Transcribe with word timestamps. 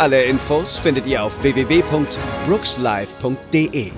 Alle 0.00 0.24
Infos 0.24 0.76
findet 0.78 1.06
ihr 1.06 1.22
auf 1.22 1.42
www.brookslive.de. 1.42 3.92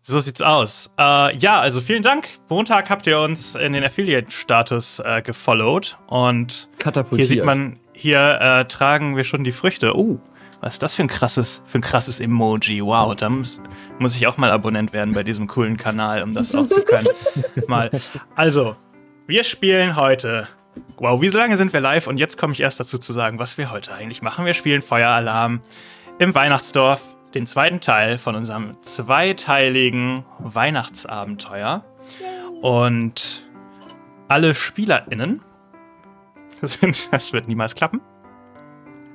So 0.00 0.18
sieht's 0.18 0.40
aus. 0.40 0.90
Äh, 0.98 1.36
ja, 1.36 1.60
also 1.60 1.82
vielen 1.82 2.02
Dank. 2.02 2.30
Montag 2.48 2.88
habt 2.88 3.06
ihr 3.06 3.20
uns 3.20 3.56
in 3.56 3.74
den 3.74 3.84
Affiliate-Status 3.84 5.00
äh, 5.00 5.20
gefollowt 5.20 5.98
und 6.06 6.70
hier 7.10 7.26
sieht 7.26 7.44
man, 7.44 7.78
hier 7.92 8.38
äh, 8.40 8.64
tragen 8.64 9.14
wir 9.14 9.24
schon 9.24 9.44
die 9.44 9.52
Früchte. 9.52 9.94
Oh, 9.94 10.18
was 10.62 10.72
ist 10.72 10.82
das 10.82 10.94
für 10.94 11.02
ein 11.02 11.08
krasses, 11.08 11.60
für 11.66 11.76
ein 11.76 11.82
krasses 11.82 12.20
Emoji? 12.20 12.82
Wow, 12.82 13.14
da 13.16 13.28
muss, 13.28 13.60
muss 13.98 14.16
ich 14.16 14.26
auch 14.26 14.38
mal 14.38 14.50
Abonnent 14.50 14.94
werden 14.94 15.12
bei 15.12 15.24
diesem 15.24 15.46
coolen 15.46 15.76
Kanal, 15.76 16.22
um 16.22 16.32
das 16.32 16.54
auch 16.54 16.68
zu 16.68 16.84
können. 16.84 17.08
mal. 17.66 17.90
Also, 18.34 18.76
wir 19.26 19.44
spielen 19.44 19.94
heute 19.94 20.48
Wow, 20.96 21.20
wie 21.20 21.28
lange 21.28 21.56
sind 21.56 21.72
wir 21.72 21.80
live? 21.80 22.06
Und 22.06 22.18
jetzt 22.18 22.38
komme 22.38 22.52
ich 22.52 22.60
erst 22.60 22.80
dazu 22.80 22.98
zu 22.98 23.12
sagen, 23.12 23.38
was 23.38 23.58
wir 23.58 23.70
heute 23.70 23.92
eigentlich 23.92 24.22
machen. 24.22 24.46
Wir 24.46 24.54
spielen 24.54 24.82
Feueralarm 24.82 25.60
im 26.18 26.34
Weihnachtsdorf, 26.34 27.16
den 27.34 27.46
zweiten 27.46 27.80
Teil 27.80 28.18
von 28.18 28.36
unserem 28.36 28.76
zweiteiligen 28.82 30.24
Weihnachtsabenteuer. 30.38 31.84
Und 32.60 33.44
alle 34.28 34.54
SpielerInnen 34.54 35.42
sind, 36.62 37.12
das 37.12 37.32
wird 37.32 37.48
niemals 37.48 37.74
klappen, 37.74 38.00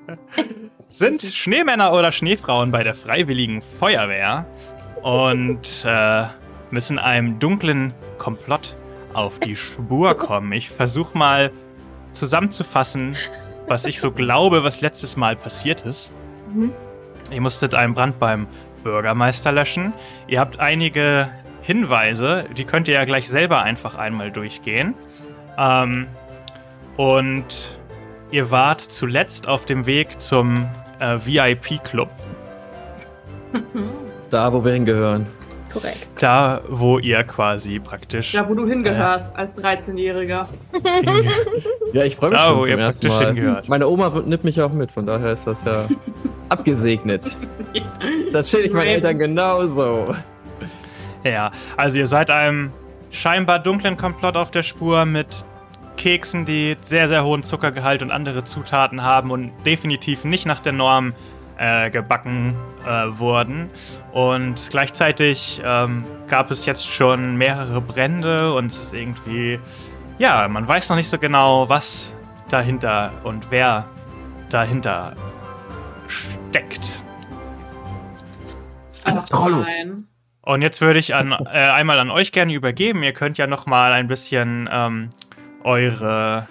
sind 0.90 1.22
Schneemänner 1.22 1.94
oder 1.94 2.12
Schneefrauen 2.12 2.72
bei 2.72 2.84
der 2.84 2.94
Freiwilligen 2.94 3.62
Feuerwehr 3.62 4.46
und 5.02 5.86
äh, 5.86 6.26
müssen 6.72 7.00
einem 7.00 7.40
dunklen 7.40 7.94
Komplott 8.18 8.76
auf 9.14 9.40
die 9.40 9.56
Spur 9.56 10.16
kommen. 10.16 10.52
Ich 10.52 10.70
versuche 10.70 11.18
mal 11.18 11.52
zusammenzufassen, 12.12 13.16
was 13.68 13.86
ich 13.86 14.00
so 14.00 14.12
glaube, 14.12 14.64
was 14.64 14.82
letztes 14.82 15.18
Mal 15.18 15.36
passiert 15.36 15.82
ist. 15.82 16.12
Mhm. 16.54 16.72
Ihr 17.32 17.42
musstet 17.42 17.74
einen 17.74 17.94
Brand 17.94 18.20
beim 18.20 18.48
Bürgermeister 18.84 19.52
löschen. 19.52 19.94
Ihr 20.28 20.40
habt 20.40 20.60
einige 20.60 21.30
Hinweise, 21.62 22.46
die 22.56 22.64
könnt 22.64 22.88
ihr 22.88 22.94
ja 22.94 23.06
gleich 23.06 23.28
selber 23.28 23.62
einfach 23.62 23.96
einmal 23.96 24.32
durchgehen. 24.32 24.94
Ähm, 25.58 26.08
und 26.96 27.78
ihr 28.32 28.52
wart 28.52 28.82
zuletzt 28.82 29.48
auf 29.48 29.66
dem 29.66 29.86
Weg 29.86 30.22
zum 30.22 30.68
äh, 31.00 31.18
VIP-Club. 31.24 32.10
Da, 34.30 34.52
wo 34.52 34.64
wir 34.64 34.74
hingehören. 34.74 35.28
Korrekt. 35.72 36.08
Da, 36.20 36.62
wo 36.70 37.00
ihr 37.00 37.24
quasi 37.24 37.80
praktisch. 37.80 38.34
Da, 38.34 38.48
wo 38.48 38.54
du 38.54 38.68
hingehörst 38.68 39.28
äh, 39.34 39.38
als 39.38 39.52
13-Jähriger. 39.56 40.48
ja, 41.94 42.04
ich 42.04 42.16
freue 42.16 42.30
mich 42.30 42.40
da, 42.40 42.48
schon 42.48 42.58
wo 42.58 42.62
zum 42.62 42.70
ihr 42.70 42.78
ersten 42.80 43.08
praktisch 43.08 43.26
Mal. 43.26 43.36
hingehört. 43.36 43.70
Meine 43.70 43.88
Oma 43.88 44.10
nimmt 44.26 44.44
mich 44.44 44.62
auch 44.62 44.72
mit, 44.72 44.92
von 44.92 45.06
daher 45.06 45.34
ist 45.34 45.46
das 45.46 45.64
ja 45.66 45.88
abgesegnet. 46.50 47.38
Das 48.26 48.34
erzähle 48.34 48.64
ich 48.64 48.74
meinen 48.74 48.88
Eltern 48.88 49.20
genauso. 49.20 50.16
Ja, 51.24 51.52
also 51.76 51.98
ihr 51.98 52.08
seid 52.08 52.30
einem 52.30 52.72
scheinbar 53.10 53.60
dunklen 53.60 53.98
Komplott 53.98 54.38
auf 54.38 54.52
der 54.52 54.64
Spur 54.64 55.06
mit 55.06 55.44
Keksen, 55.98 56.46
die 56.46 56.78
sehr, 56.82 57.10
sehr 57.10 57.26
hohen 57.26 57.44
Zuckergehalt 57.44 58.02
und 58.02 58.12
andere 58.12 58.44
Zutaten 58.44 59.04
haben 59.04 59.32
und 59.32 59.52
definitiv 59.66 60.24
nicht 60.24 60.46
nach 60.46 60.60
der 60.60 60.74
Norm 60.74 61.14
äh, 61.58 61.90
gebacken 61.90 62.56
äh, 62.86 63.18
wurden. 63.18 63.70
Und 64.12 64.70
gleichzeitig 64.70 65.62
ähm, 65.64 66.06
gab 66.28 66.52
es 66.52 66.66
jetzt 66.66 66.88
schon 66.88 67.38
mehrere 67.38 67.82
Brände 67.82 68.54
und 68.54 68.68
es 68.68 68.82
ist 68.82 68.94
irgendwie, 68.94 69.60
ja, 70.18 70.48
man 70.48 70.68
weiß 70.68 70.90
noch 70.90 70.96
nicht 70.96 71.10
so 71.10 71.18
genau, 71.18 71.70
was 71.70 72.14
dahinter 72.50 73.12
und 73.24 73.52
wer 73.52 73.86
dahinter 74.50 75.16
steckt. 76.08 77.04
Hallo. 79.32 79.66
Und 80.42 80.62
jetzt 80.62 80.80
würde 80.80 81.00
ich 81.00 81.14
an, 81.14 81.32
äh, 81.32 81.58
einmal 81.58 82.00
an 82.00 82.10
euch 82.10 82.32
gerne 82.32 82.54
übergeben. 82.54 83.04
Ihr 83.04 83.12
könnt 83.12 83.38
ja 83.38 83.48
noch 83.48 83.66
mal 83.66 83.92
ein 83.92 84.08
bisschen 84.08 84.70
ähm, 84.72 85.10
eure 85.64 86.48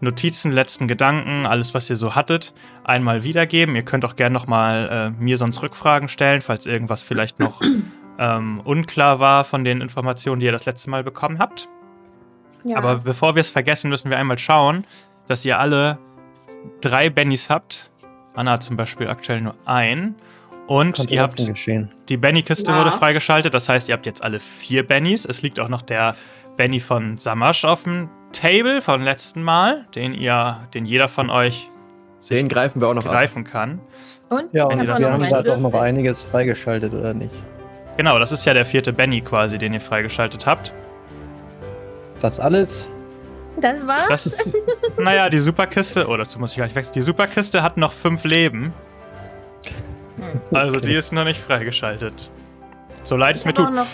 Notizen, 0.00 0.52
letzten 0.52 0.88
Gedanken, 0.88 1.46
alles, 1.46 1.72
was 1.72 1.88
ihr 1.88 1.96
so 1.96 2.14
hattet, 2.14 2.52
einmal 2.84 3.22
wiedergeben. 3.22 3.74
Ihr 3.76 3.82
könnt 3.82 4.04
auch 4.04 4.16
gerne 4.16 4.34
nochmal 4.34 5.12
äh, 5.18 5.22
mir 5.22 5.38
sonst 5.38 5.62
Rückfragen 5.62 6.08
stellen, 6.08 6.42
falls 6.42 6.66
irgendwas 6.66 7.02
vielleicht 7.02 7.38
noch 7.38 7.62
ähm, 8.18 8.60
unklar 8.64 9.20
war 9.20 9.44
von 9.44 9.64
den 9.64 9.80
Informationen, 9.80 10.40
die 10.40 10.46
ihr 10.46 10.52
das 10.52 10.66
letzte 10.66 10.90
Mal 10.90 11.02
bekommen 11.02 11.38
habt. 11.38 11.68
Ja. 12.64 12.76
Aber 12.76 12.96
bevor 12.96 13.34
wir 13.36 13.40
es 13.40 13.50
vergessen, 13.50 13.88
müssen 13.88 14.10
wir 14.10 14.18
einmal 14.18 14.38
schauen, 14.38 14.84
dass 15.28 15.44
ihr 15.44 15.58
alle 15.58 15.98
drei 16.80 17.10
Bennys 17.10 17.48
habt. 17.48 17.90
Anna 18.34 18.52
hat 18.52 18.62
zum 18.62 18.76
Beispiel 18.76 19.08
aktuell 19.08 19.40
nur 19.40 19.54
ein. 19.64 20.14
Und 20.66 21.10
ihr 21.10 21.22
habt 21.22 21.36
geschehen. 21.36 21.90
die 22.08 22.16
Benny-Kiste 22.16 22.72
ja. 22.72 22.78
wurde 22.78 22.90
freigeschaltet. 22.90 23.54
Das 23.54 23.68
heißt, 23.68 23.88
ihr 23.88 23.94
habt 23.94 24.04
jetzt 24.04 24.22
alle 24.22 24.40
vier 24.40 24.86
Bennys. 24.86 25.24
Es 25.24 25.42
liegt 25.42 25.60
auch 25.60 25.68
noch 25.68 25.82
der 25.82 26.16
Benny 26.56 26.80
von 26.80 27.18
Samasch 27.18 27.64
auf 27.64 27.84
dem 27.84 28.08
Table 28.40 28.82
vom 28.82 29.02
letzten 29.02 29.42
Mal, 29.42 29.86
den 29.94 30.14
ihr, 30.14 30.68
den 30.74 30.84
jeder 30.84 31.08
von 31.08 31.30
euch 31.30 31.70
den 32.30 32.48
greifen 32.48 32.80
wir 32.80 32.88
auch 32.88 32.94
noch 32.94 33.04
greifen 33.04 33.46
ab. 33.46 33.52
kann. 33.52 33.80
Und? 34.28 34.52
Ja, 34.52 34.64
und 34.64 34.84
wir 34.84 35.12
haben 35.12 35.28
da 35.28 35.42
doch 35.42 35.58
noch 35.58 35.74
einiges 35.74 36.24
freigeschaltet, 36.24 36.92
oder 36.92 37.14
nicht? 37.14 37.34
Genau, 37.96 38.18
das 38.18 38.32
ist 38.32 38.44
ja 38.44 38.52
der 38.52 38.64
vierte 38.64 38.92
Benny 38.92 39.20
quasi, 39.20 39.58
den 39.58 39.72
ihr 39.72 39.80
freigeschaltet 39.80 40.44
habt. 40.44 40.72
Das 42.20 42.40
alles? 42.40 42.88
Das 43.60 43.86
war's? 43.86 44.08
Das 44.08 44.26
ist, 44.26 44.52
naja, 44.98 45.30
die 45.30 45.38
Superkiste, 45.38 46.08
oh, 46.08 46.16
dazu 46.16 46.38
muss 46.38 46.50
ich 46.50 46.56
gleich 46.56 46.74
wechseln. 46.74 46.94
Die 46.94 47.02
Superkiste 47.02 47.62
hat 47.62 47.76
noch 47.76 47.92
fünf 47.92 48.24
Leben. 48.24 48.74
Also 50.52 50.80
die 50.80 50.94
ist 50.94 51.12
noch 51.12 51.24
nicht 51.24 51.40
freigeschaltet. 51.40 52.30
So 53.02 53.16
leid 53.16 53.36
es 53.36 53.44
mir 53.44 53.54
tut. 53.54 53.72
noch 53.72 53.86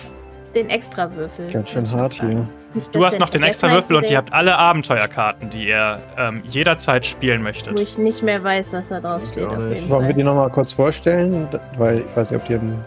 den 0.54 0.70
Extrawürfel. 0.70 1.50
Ganz 1.50 1.70
schön 1.70 1.90
hart 1.90 2.14
hier. 2.14 2.48
Nicht, 2.74 2.94
Du 2.94 3.04
hast 3.04 3.18
noch 3.18 3.28
den 3.28 3.42
Extrawürfel 3.42 3.96
und 3.96 4.08
ihr 4.10 4.16
habt 4.16 4.32
alle 4.32 4.56
Abenteuerkarten, 4.56 5.50
die 5.50 5.68
ihr 5.68 6.00
ähm, 6.16 6.42
jederzeit 6.44 7.04
spielen 7.04 7.42
möchtet. 7.42 7.76
Wo 7.76 7.82
ich 7.82 7.98
nicht 7.98 8.22
mehr 8.22 8.42
weiß, 8.42 8.72
was 8.72 8.88
da 8.88 9.00
drauf 9.00 9.22
steht. 9.30 9.46
Wollen 9.88 10.06
wir 10.06 10.14
die 10.14 10.22
nochmal 10.22 10.48
kurz 10.50 10.72
vorstellen? 10.72 11.48
Weil 11.76 11.98
ich 11.98 12.16
weiß 12.16 12.30
nicht, 12.30 12.40
ob 12.40 12.46
die 12.46 12.54
im, 12.54 12.78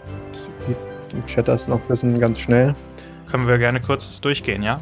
im 1.12 1.26
Chat 1.26 1.46
das 1.46 1.68
noch 1.68 1.80
wissen, 1.88 2.18
ganz 2.18 2.40
schnell. 2.40 2.74
Können 3.30 3.46
wir 3.46 3.58
gerne 3.58 3.80
kurz 3.80 4.20
durchgehen, 4.20 4.62
ja? 4.62 4.78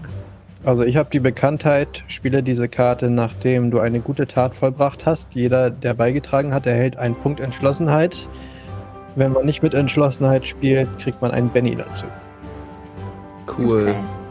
Also 0.65 0.83
ich 0.83 0.97
habe 0.97 1.11
die 1.13 1.21
Bekanntheit, 1.21 2.05
spiele 2.07 2.43
diese 2.43 2.69
Karte, 2.69 3.11
nachdem 3.11 3.71
du 3.71 3.81
eine 3.81 4.01
gute 4.01 4.27
Tat 4.27 4.55
vollbracht 4.55 5.05
hast. 5.05 5.29
Jeder, 5.35 5.69
der 5.69 5.93
beigetragen 5.93 6.55
hat, 6.55 6.67
erhält 6.67 6.97
einen 6.97 7.15
Punkt 7.15 7.41
Entschlossenheit. 7.41 8.27
Wenn 9.17 9.33
man 9.33 9.45
nicht 9.45 9.63
mit 9.63 9.75
Entschlossenheit 9.75 10.47
spielt, 10.47 10.89
kriegt 10.99 11.21
man 11.21 11.31
einen 11.31 11.51
Benny 11.51 11.77
dazu. 11.77 12.07
Cool. 13.47 13.91
Okay. 13.91 14.24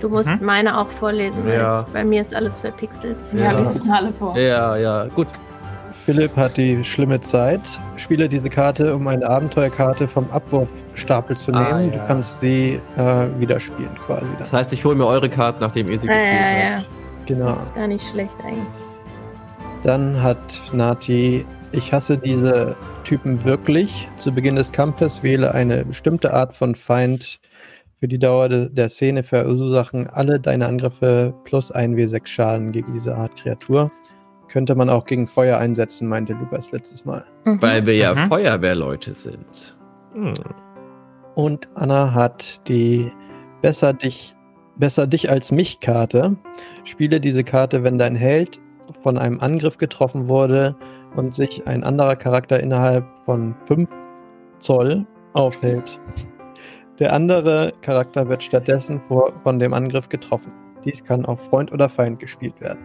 Du 0.00 0.08
musst 0.08 0.40
Mhm. 0.40 0.46
meine 0.46 0.78
auch 0.78 0.88
vorlesen, 1.00 1.44
weil 1.44 1.58
Ja. 1.58 1.84
ich, 1.86 1.92
bei 1.92 2.04
mir 2.04 2.20
ist 2.20 2.34
alles 2.34 2.60
verpixelt. 2.60 3.16
Ja, 3.32 3.52
Ja. 3.52 3.70
die 3.72 3.90
alle 3.90 4.12
vor. 4.12 4.36
Ja, 4.38 4.76
ja, 4.76 5.04
gut. 5.06 5.26
Philipp 6.04 6.36
hat 6.36 6.56
die 6.56 6.82
schlimme 6.84 7.20
Zeit. 7.20 7.60
Spiele 7.96 8.28
diese 8.30 8.48
Karte, 8.48 8.94
um 8.94 9.06
eine 9.08 9.28
Abenteuerkarte 9.28 10.08
vom 10.08 10.30
Abwurfstapel 10.30 11.36
zu 11.36 11.52
Ah, 11.52 11.74
nehmen. 11.78 11.92
ja. 11.92 11.98
Du 11.98 12.06
kannst 12.06 12.40
sie 12.40 12.80
äh, 12.96 13.26
wieder 13.38 13.60
spielen 13.60 13.90
quasi. 14.06 14.26
Das 14.38 14.52
heißt, 14.52 14.72
ich 14.72 14.84
hole 14.86 14.94
mir 14.96 15.04
eure 15.06 15.28
Karten, 15.28 15.60
nachdem 15.60 15.90
ihr 15.90 15.98
sie 15.98 16.06
Ja, 16.06 16.14
gespielt 16.14 16.40
ja, 16.40 16.70
ja. 16.70 16.76
habt. 16.76 16.86
Genau. 17.26 17.46
Das 17.50 17.62
ist 17.64 17.74
gar 17.74 17.86
nicht 17.88 18.08
schlecht 18.08 18.36
eigentlich. 18.42 18.62
Dann 19.82 20.22
hat 20.22 20.38
Nati, 20.72 21.44
ich 21.72 21.92
hasse 21.92 22.16
diese 22.16 22.74
Typen 23.04 23.44
wirklich. 23.44 24.08
Zu 24.16 24.32
Beginn 24.32 24.56
des 24.56 24.72
Kampfes 24.72 25.22
wähle 25.22 25.52
eine 25.54 25.84
bestimmte 25.84 26.32
Art 26.32 26.54
von 26.54 26.74
Feind 26.74 27.38
für 28.00 28.08
die 28.08 28.18
Dauer 28.18 28.48
de 28.48 28.68
der 28.68 28.88
Szene 28.88 29.22
verursachen 29.22 30.08
alle 30.08 30.38
deine 30.38 30.66
Angriffe 30.66 31.34
plus 31.44 31.74
1w6 31.74 32.26
Schaden 32.26 32.72
gegen 32.72 32.94
diese 32.94 33.16
Art 33.16 33.34
Kreatur. 33.36 33.90
Könnte 34.48 34.74
man 34.74 34.88
auch 34.88 35.04
gegen 35.04 35.26
Feuer 35.26 35.58
einsetzen, 35.58 36.08
meinte 36.08 36.32
Lukas 36.32 36.70
letztes 36.72 37.04
Mal. 37.04 37.24
Mhm. 37.44 37.60
Weil 37.60 37.86
wir 37.86 37.96
ja 37.96 38.14
Mhm. 38.14 38.28
Feuerwehrleute 38.28 39.12
sind. 39.12 39.76
Hm. 40.14 40.32
Und 41.34 41.68
Anna 41.74 42.14
hat 42.14 42.66
die 42.68 43.12
Besser 43.60 43.92
dich, 43.92 44.36
besser 44.76 45.08
dich 45.08 45.30
als 45.30 45.50
mich 45.50 45.80
Karte. 45.80 46.36
Spiele 46.84 47.20
diese 47.20 47.42
Karte, 47.42 47.82
wenn 47.82 47.98
dein 47.98 48.14
Held 48.14 48.60
von 49.02 49.18
einem 49.18 49.40
Angriff 49.40 49.78
getroffen 49.78 50.28
wurde 50.28 50.76
und 51.16 51.34
sich 51.34 51.66
ein 51.66 51.82
anderer 51.82 52.14
Charakter 52.14 52.60
innerhalb 52.60 53.04
von 53.24 53.56
5 53.66 53.88
Zoll 54.60 55.04
aufhält. 55.32 56.00
Der 56.98 57.12
andere 57.12 57.72
Charakter 57.82 58.28
wird 58.28 58.42
stattdessen 58.42 59.00
vor, 59.06 59.32
von 59.42 59.58
dem 59.58 59.72
Angriff 59.72 60.08
getroffen. 60.08 60.52
Dies 60.84 61.04
kann 61.04 61.24
auf 61.26 61.44
Freund 61.48 61.72
oder 61.72 61.88
Feind 61.88 62.18
gespielt 62.18 62.60
werden. 62.60 62.80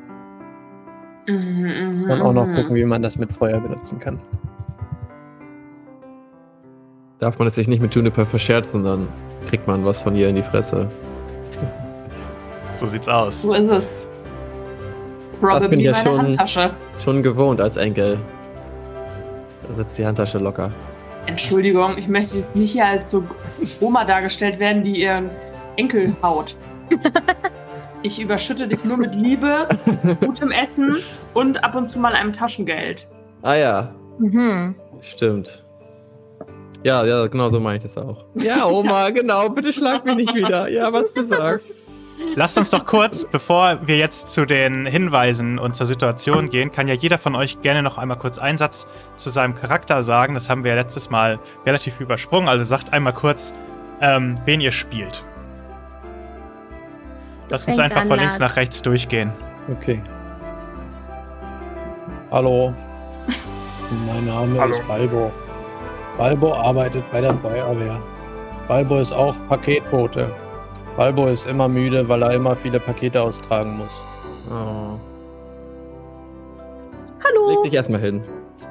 Mhm, 1.28 2.10
Und 2.10 2.22
auch 2.22 2.34
noch 2.34 2.46
mhm. 2.46 2.56
gucken, 2.56 2.76
wie 2.76 2.84
man 2.84 3.02
das 3.02 3.18
mit 3.18 3.32
Feuer 3.34 3.60
benutzen 3.60 4.00
kann. 4.00 4.20
Darf 7.20 7.40
man 7.40 7.48
es 7.48 7.56
sich 7.56 7.68
nicht 7.68 7.82
mit 7.82 7.96
Juniper 7.96 8.26
verscherzen, 8.26 8.84
dann 8.84 9.08
kriegt 9.50 9.68
man 9.68 9.86
was 9.86 10.02
von 10.02 10.16
ihr 10.16 10.28
in 10.30 10.36
die 10.36 10.44
Fresse. 10.44 10.90
So 12.74 12.86
sieht's 12.88 13.08
aus. 13.08 13.44
So 13.44 13.54
ist 13.54 13.70
es. 13.70 13.88
Probably 15.40 15.68
bin 15.70 15.80
ich 15.80 15.86
ja 15.86 15.96
schon- 15.96 16.18
Handtasche. 16.20 16.72
Schon 17.04 17.24
gewohnt 17.24 17.62
als 17.62 17.78
Enkel. 17.78 18.18
Da 19.68 19.76
sitzt 19.76 19.98
die 19.98 20.06
Handtasche 20.06 20.40
locker. 20.40 20.72
Entschuldigung, 21.26 21.98
ich 21.98 22.08
möchte 22.08 22.38
jetzt 22.40 22.56
nicht 22.56 22.72
hier 22.74 22.86
als 22.86 23.12
so 23.12 23.24
Oma 23.80 24.04
dargestellt 24.06 24.60
werden, 24.60 24.84
die 24.84 25.02
ihren 25.02 25.30
Enkel 25.78 26.16
haut. 26.22 26.56
Ich 28.06 28.20
überschütte 28.22 28.68
dich 28.68 28.84
nur 28.84 28.98
mit 28.98 29.16
Liebe, 29.16 29.66
gutem 30.20 30.52
Essen 30.52 30.98
und 31.34 31.64
ab 31.64 31.74
und 31.74 31.88
zu 31.88 32.00
mal 32.00 32.12
einem 32.12 32.34
Taschengeld. 32.34 33.08
Ah 33.44 33.56
ja, 33.56 33.96
Mhm. 34.20 34.76
stimmt. 35.00 35.64
Ja, 36.84 37.06
ja, 37.06 37.26
genau 37.28 37.48
so 37.48 37.62
meine 37.62 37.78
ich 37.78 37.84
das 37.84 37.98
auch. 37.98 38.26
Ja, 38.36 38.66
Oma, 38.66 39.10
genau, 39.12 39.48
bitte 39.48 39.72
schlag 39.72 40.04
mich 40.04 40.18
nicht 40.18 40.36
wieder. 40.36 40.68
Ja, 40.68 40.92
was 40.92 41.14
du 41.14 41.24
sagst. 41.24 41.88
Lasst 42.36 42.58
uns 42.58 42.70
doch 42.72 42.86
kurz, 42.86 43.26
bevor 43.26 43.80
wir 43.86 43.98
jetzt 43.98 44.32
zu 44.32 44.46
den 44.46 44.86
Hinweisen 44.86 45.60
und 45.60 45.76
zur 45.76 45.86
Situation 45.86 46.50
gehen, 46.50 46.72
kann 46.72 46.88
ja 46.88 46.96
jeder 46.96 47.18
von 47.18 47.36
euch 47.36 47.62
gerne 47.62 47.84
noch 47.84 47.98
einmal 47.98 48.18
kurz 48.18 48.40
einen 48.40 48.58
Satz 48.58 48.88
zu 49.18 49.30
seinem 49.30 49.56
Charakter 49.56 50.02
sagen. 50.04 50.34
Das 50.34 50.50
haben 50.50 50.64
wir 50.64 50.72
ja 50.72 50.76
letztes 50.76 51.10
Mal 51.10 51.40
relativ 51.66 52.00
übersprungen. 52.00 52.50
Also 52.50 52.66
sagt 52.66 52.92
einmal 52.92 53.14
kurz, 53.14 53.54
ähm, 54.02 54.36
wen 54.46 54.62
ihr 54.62 54.72
spielt. 54.72 55.26
Lasst 57.50 57.68
uns 57.68 57.78
einfach 57.78 58.06
von 58.06 58.18
links 58.18 58.40
nach 58.40 58.56
rechts 58.56 58.82
durchgehen. 58.82 59.32
Okay. 59.72 60.02
Hallo. 62.32 62.74
Mein 64.08 64.26
Name 64.26 64.60
Hallo. 64.60 64.72
ist 64.72 64.88
Balbo. 64.88 65.32
Balbo 66.18 66.54
arbeitet 66.56 67.04
bei 67.12 67.22
der 67.22 67.34
Feuerwehr. 67.36 68.02
Balbo 68.68 69.00
ist 69.00 69.12
auch 69.12 69.36
Paketbote. 69.50 70.32
Balbo 70.96 71.26
ist 71.28 71.48
immer 71.48 71.68
müde, 71.68 72.08
weil 72.08 72.22
er 72.22 72.34
immer 72.34 72.56
viele 72.56 72.80
Pakete 72.80 73.20
austragen 73.20 73.78
muss. 73.78 74.02
Oh. 74.48 75.00
Hallo. 77.24 77.50
Leg 77.50 77.64
dich 77.64 77.74
erstmal 77.74 78.00
hin. 78.00 78.24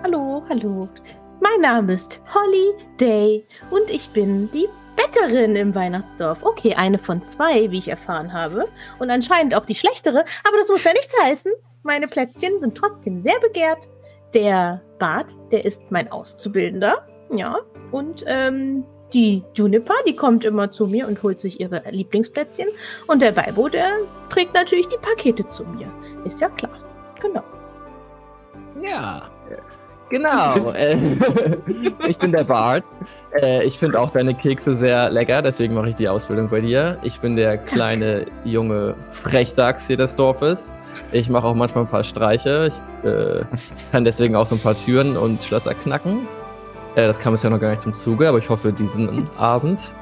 Hallo, 0.05 0.43
hallo. 0.49 0.89
Mein 1.41 1.61
Name 1.61 1.95
ist 1.95 2.21
Holly 2.33 2.75
Day 3.01 3.45
und 3.71 3.91
ich 3.91 4.09
bin 4.11 4.49
die 4.53 4.69
Bäckerin 4.95 5.57
im 5.57 5.75
Weihnachtsdorf. 5.75 6.39
Okay, 6.43 6.75
eine 6.75 6.99
von 6.99 7.21
zwei, 7.29 7.69
wie 7.73 7.79
ich 7.79 7.89
erfahren 7.89 8.33
habe. 8.33 8.67
Und 9.01 9.11
anscheinend 9.11 9.57
auch 9.57 9.67
die 9.67 9.75
schlechtere, 9.75 10.25
aber 10.45 10.57
das 10.59 10.69
muss 10.69 10.85
ja 10.85 10.93
nichts 10.93 11.15
heißen. 11.25 11.51
Meine 11.83 12.07
Plätzchen 12.07 12.61
sind 12.61 12.77
trotzdem 12.77 13.21
sehr 13.21 13.41
begehrt. 13.41 13.89
Der 14.33 14.81
Bart, 15.01 15.33
der 15.51 15.65
ist 15.65 15.91
mein 15.91 16.13
Auszubildender. 16.13 17.05
Ja. 17.35 17.59
Und 17.91 18.23
ähm, 18.29 18.85
die 19.13 19.43
Juniper, 19.55 19.95
die 20.07 20.15
kommt 20.15 20.45
immer 20.45 20.71
zu 20.71 20.87
mir 20.87 21.07
und 21.07 21.23
holt 21.23 21.41
sich 21.41 21.61
ihre 21.61 21.83
Lieblingsplätzchen. 21.91 22.69
Und 23.07 23.21
der 23.21 23.33
Balbo, 23.33 23.69
der 23.69 23.91
trägt 24.29 24.55
natürlich 24.55 24.89
die 24.89 24.99
Pakete 25.01 25.47
zu 25.47 25.65
mir. 25.65 25.87
Ist 26.25 26.41
ja 26.41 26.49
klar. 26.49 26.73
Genau. 27.21 27.43
Ja, 28.83 29.23
genau. 30.11 30.71
äh, 30.73 30.97
ich 32.09 32.19
bin 32.19 32.33
der 32.33 32.45
Bart. 32.45 32.85
Äh, 33.41 33.65
ich 33.65 33.79
finde 33.79 34.01
auch 34.01 34.11
deine 34.11 34.35
Kekse 34.35 34.77
sehr 34.77 35.11
lecker, 35.11 35.43
deswegen 35.43 35.75
mache 35.75 35.91
ich 35.91 35.95
die 35.95 36.09
Ausbildung 36.09 36.49
bei 36.49 36.61
dir. 36.61 36.99
Ich 37.03 37.21
bin 37.21 37.37
der 37.37 37.59
kleine 37.59 38.27
junge 38.45 38.95
Frechdachs 39.11 39.87
hier 39.87 39.97
des 39.97 40.17
Dorfes. 40.17 40.73
Ich 41.13 41.29
mache 41.29 41.47
auch 41.47 41.55
manchmal 41.55 41.85
ein 41.85 41.91
paar 41.91 42.05
Streiche. 42.05 42.69
Ich 42.69 43.09
äh, 43.09 43.45
kann 43.91 44.05
deswegen 44.05 44.35
auch 44.35 44.47
so 44.47 44.55
ein 44.55 44.61
paar 44.61 44.75
Türen 44.75 45.17
und 45.17 45.43
Schlösser 45.43 45.75
knacken. 45.75 46.27
Äh, 46.95 47.07
das 47.07 47.19
kam 47.19 47.33
bisher 47.33 47.51
noch 47.51 47.61
gar 47.61 47.71
nicht 47.71 47.83
zum 47.83 47.95
Zuge, 47.95 48.29
aber 48.29 48.39
ich 48.39 48.51
hoffe 48.51 48.73
diesen 48.73 49.29
Abend. 49.39 49.95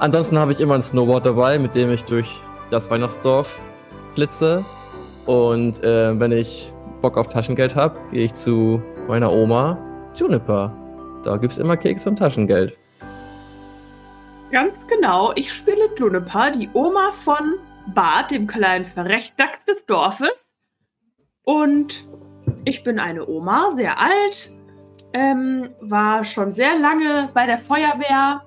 Ansonsten 0.00 0.38
habe 0.38 0.52
ich 0.52 0.60
immer 0.60 0.74
ein 0.74 0.82
Snowboard 0.82 1.26
dabei, 1.26 1.58
mit 1.58 1.74
dem 1.74 1.92
ich 1.92 2.04
durch 2.04 2.40
das 2.70 2.90
Weihnachtsdorf 2.90 3.60
blitze. 4.14 4.64
Und 5.26 5.82
äh, 5.84 6.18
wenn 6.18 6.32
ich 6.32 6.72
Bock 7.00 7.16
auf 7.16 7.28
Taschengeld 7.28 7.76
habe, 7.76 7.98
gehe 8.10 8.24
ich 8.24 8.34
zu 8.34 8.82
meiner 9.06 9.32
Oma 9.32 9.78
Juniper. 10.14 10.72
Da 11.22 11.36
gibt's 11.36 11.58
immer 11.58 11.76
Keks 11.76 12.06
und 12.06 12.16
Taschengeld. 12.16 12.78
Ganz 14.50 14.74
genau, 14.88 15.32
ich 15.34 15.52
spiele 15.52 15.88
Juniper, 15.96 16.50
die 16.50 16.68
Oma 16.74 17.12
von 17.12 17.54
Bart, 17.94 18.30
dem 18.30 18.46
kleinen 18.46 18.84
Verrechtdachs 18.84 19.64
des 19.64 19.84
Dorfes. 19.86 20.34
Und 21.44 22.06
ich 22.64 22.84
bin 22.84 22.98
eine 22.98 23.26
Oma, 23.26 23.70
sehr 23.76 23.98
alt, 24.00 24.50
ähm, 25.14 25.68
war 25.80 26.24
schon 26.24 26.54
sehr 26.54 26.76
lange 26.76 27.30
bei 27.32 27.46
der 27.46 27.58
Feuerwehr, 27.58 28.42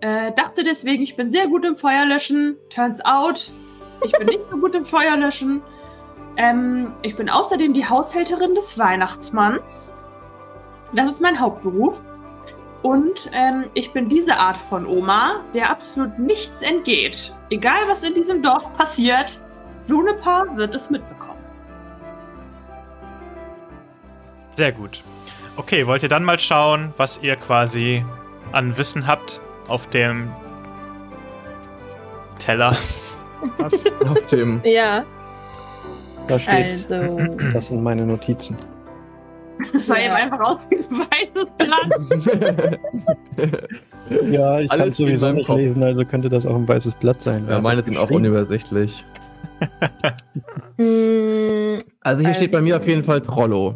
äh, 0.00 0.32
dachte 0.32 0.64
deswegen, 0.64 1.02
ich 1.02 1.16
bin 1.16 1.30
sehr 1.30 1.46
gut 1.46 1.64
im 1.64 1.76
Feuerlöschen. 1.76 2.56
Turns 2.70 3.04
out, 3.04 3.52
ich 4.04 4.12
bin 4.12 4.26
nicht 4.26 4.48
so 4.48 4.56
gut 4.56 4.74
im 4.74 4.86
Feuerlöschen. 4.86 5.62
Ähm, 6.36 6.94
ich 7.02 7.14
bin 7.14 7.28
außerdem 7.28 7.74
die 7.74 7.86
Haushälterin 7.86 8.54
des 8.54 8.78
Weihnachtsmanns. 8.78 9.92
Das 10.94 11.10
ist 11.10 11.20
mein 11.20 11.38
Hauptberuf. 11.38 11.94
Und 12.82 13.28
ähm, 13.32 13.64
ich 13.74 13.92
bin 13.92 14.08
diese 14.08 14.38
Art 14.38 14.56
von 14.70 14.86
Oma, 14.86 15.40
der 15.52 15.68
absolut 15.68 16.18
nichts 16.18 16.62
entgeht. 16.62 17.34
Egal, 17.50 17.88
was 17.88 18.02
in 18.04 18.14
diesem 18.14 18.40
Dorf 18.40 18.72
passiert, 18.76 19.40
Juniper 19.88 20.46
wird 20.54 20.74
es 20.74 20.88
mitbekommen. 20.88 21.42
Sehr 24.52 24.72
gut. 24.72 25.02
Okay, 25.58 25.86
wollt 25.86 26.02
ihr 26.02 26.08
dann 26.08 26.24
mal 26.24 26.38
schauen, 26.38 26.92
was 26.96 27.20
ihr 27.22 27.36
quasi 27.36 28.04
an 28.52 28.76
Wissen 28.78 29.06
habt 29.06 29.40
auf 29.66 29.88
dem 29.90 30.30
Teller? 32.38 32.74
Was? 33.58 33.84
Auf 34.08 34.26
dem. 34.26 34.60
Ja, 34.64 35.04
Da 36.26 36.38
steht, 36.40 36.90
also. 36.90 37.18
das 37.52 37.68
sind 37.68 37.82
meine 37.82 38.04
Notizen. 38.04 38.56
Das 39.72 39.86
sah 39.86 39.96
Ja. 39.96 40.06
eben 40.06 40.14
einfach 40.14 40.40
aus 40.40 40.58
wie 40.70 40.76
ein 40.76 41.06
weißes 41.06 41.50
Blatt. 41.58 42.78
Ja, 44.30 44.58
ich 44.60 44.68
kann 44.70 44.80
in 44.80 44.92
sowieso 44.92 45.30
nicht 45.32 45.46
Kopf. 45.46 45.58
lesen, 45.58 45.82
also 45.82 46.02
könnte 46.04 46.28
das 46.30 46.46
auch 46.46 46.54
ein 46.54 46.66
weißes 46.66 46.94
Blatt 46.94 47.20
sein. 47.20 47.46
ja, 47.48 47.60
meine 47.60 47.82
sind 47.82 47.98
auch 47.98 48.10
unübersichtlich. 48.10 49.04
mh, 50.78 51.78
Also 52.00 52.20
hier 52.22 52.30
Äh, 52.30 52.34
steht 52.34 52.52
bei 52.52 52.60
mir 52.62 52.76
auf 52.78 52.86
jeden 52.88 53.04
Fall 53.04 53.20
Trollo. 53.20 53.74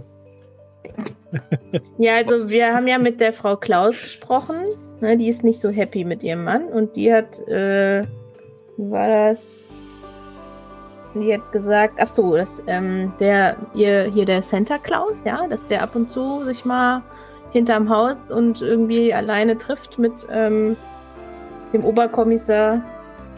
Ja, 1.99 2.17
also 2.17 2.51
wir 2.51 2.75
haben 2.75 2.87
ja 2.87 2.99
mit 2.99 3.21
der 3.21 3.33
Frau 3.33 3.57
Klaus 3.57 4.01
gesprochen. 4.01 4.57
Ne, 5.01 5.17
die 5.17 5.29
ist 5.29 5.43
nicht 5.43 5.61
so 5.61 5.71
happy 5.71 6.05
mit 6.05 6.23
ihrem 6.23 6.45
Mann 6.45 6.65
und 6.67 6.95
die 6.95 7.13
hat, 7.13 7.41
äh, 7.49 8.05
wie 8.77 8.91
war 8.91 9.09
das? 9.09 9.65
Die 11.15 11.35
hat 11.35 11.53
gesagt, 11.53 11.95
ach 11.99 12.07
so, 12.07 12.37
dass 12.37 12.63
ähm, 12.69 13.13
der 13.19 13.57
ihr 13.75 14.05
hier 14.05 14.25
der 14.25 14.43
Santa 14.43 14.79
Claus, 14.79 15.25
ja, 15.25 15.47
dass 15.49 15.65
der 15.67 15.83
ab 15.83 15.97
und 15.97 16.09
zu 16.09 16.45
sich 16.45 16.65
mal 16.65 17.03
hinterm 17.51 17.91
Haus 17.91 18.17
und 18.29 18.63
irgendwie 18.63 19.13
alleine 19.13 19.59
trifft 19.59 19.99
mit 19.99 20.13
ähm, 20.31 20.77
dem 21.73 21.85
Oberkommissar 21.85 22.81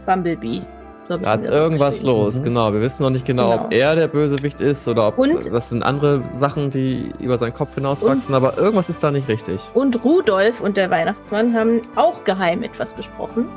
Bumblebee. 0.07 0.63
Da 1.09 1.35
ist 1.35 1.45
irgendwas 1.45 2.03
los, 2.03 2.39
Mhm. 2.39 2.45
genau. 2.45 2.73
Wir 2.73 2.81
wissen 2.81 3.03
noch 3.03 3.11
nicht 3.11 3.27
genau, 3.27 3.51
Genau. 3.51 3.65
ob 3.67 3.73
er 3.75 3.95
der 3.95 4.09
Bösewicht 4.09 4.61
ist 4.61 4.89
oder 4.89 5.09
ob 5.09 5.19
Und- 5.19 5.53
das 5.53 5.69
sind 5.69 5.83
andere 5.83 6.23
Sachen, 6.41 6.71
die 6.71 7.13
über 7.21 7.37
seinen 7.37 7.53
Kopf 7.53 7.75
hinauswachsen, 7.75 8.35
aber 8.35 8.57
irgendwas 8.57 8.89
ist 8.89 9.03
da 9.05 9.11
nicht 9.11 9.29
richtig. 9.29 9.61
Und 9.75 10.03
Rudolf 10.03 10.61
und 10.63 10.77
der 10.79 10.91
Weihnachtsmann 10.91 11.55
haben 11.55 11.83
auch 11.97 12.25
geheim 12.25 12.63
etwas 12.63 12.95
besprochen. 12.95 13.49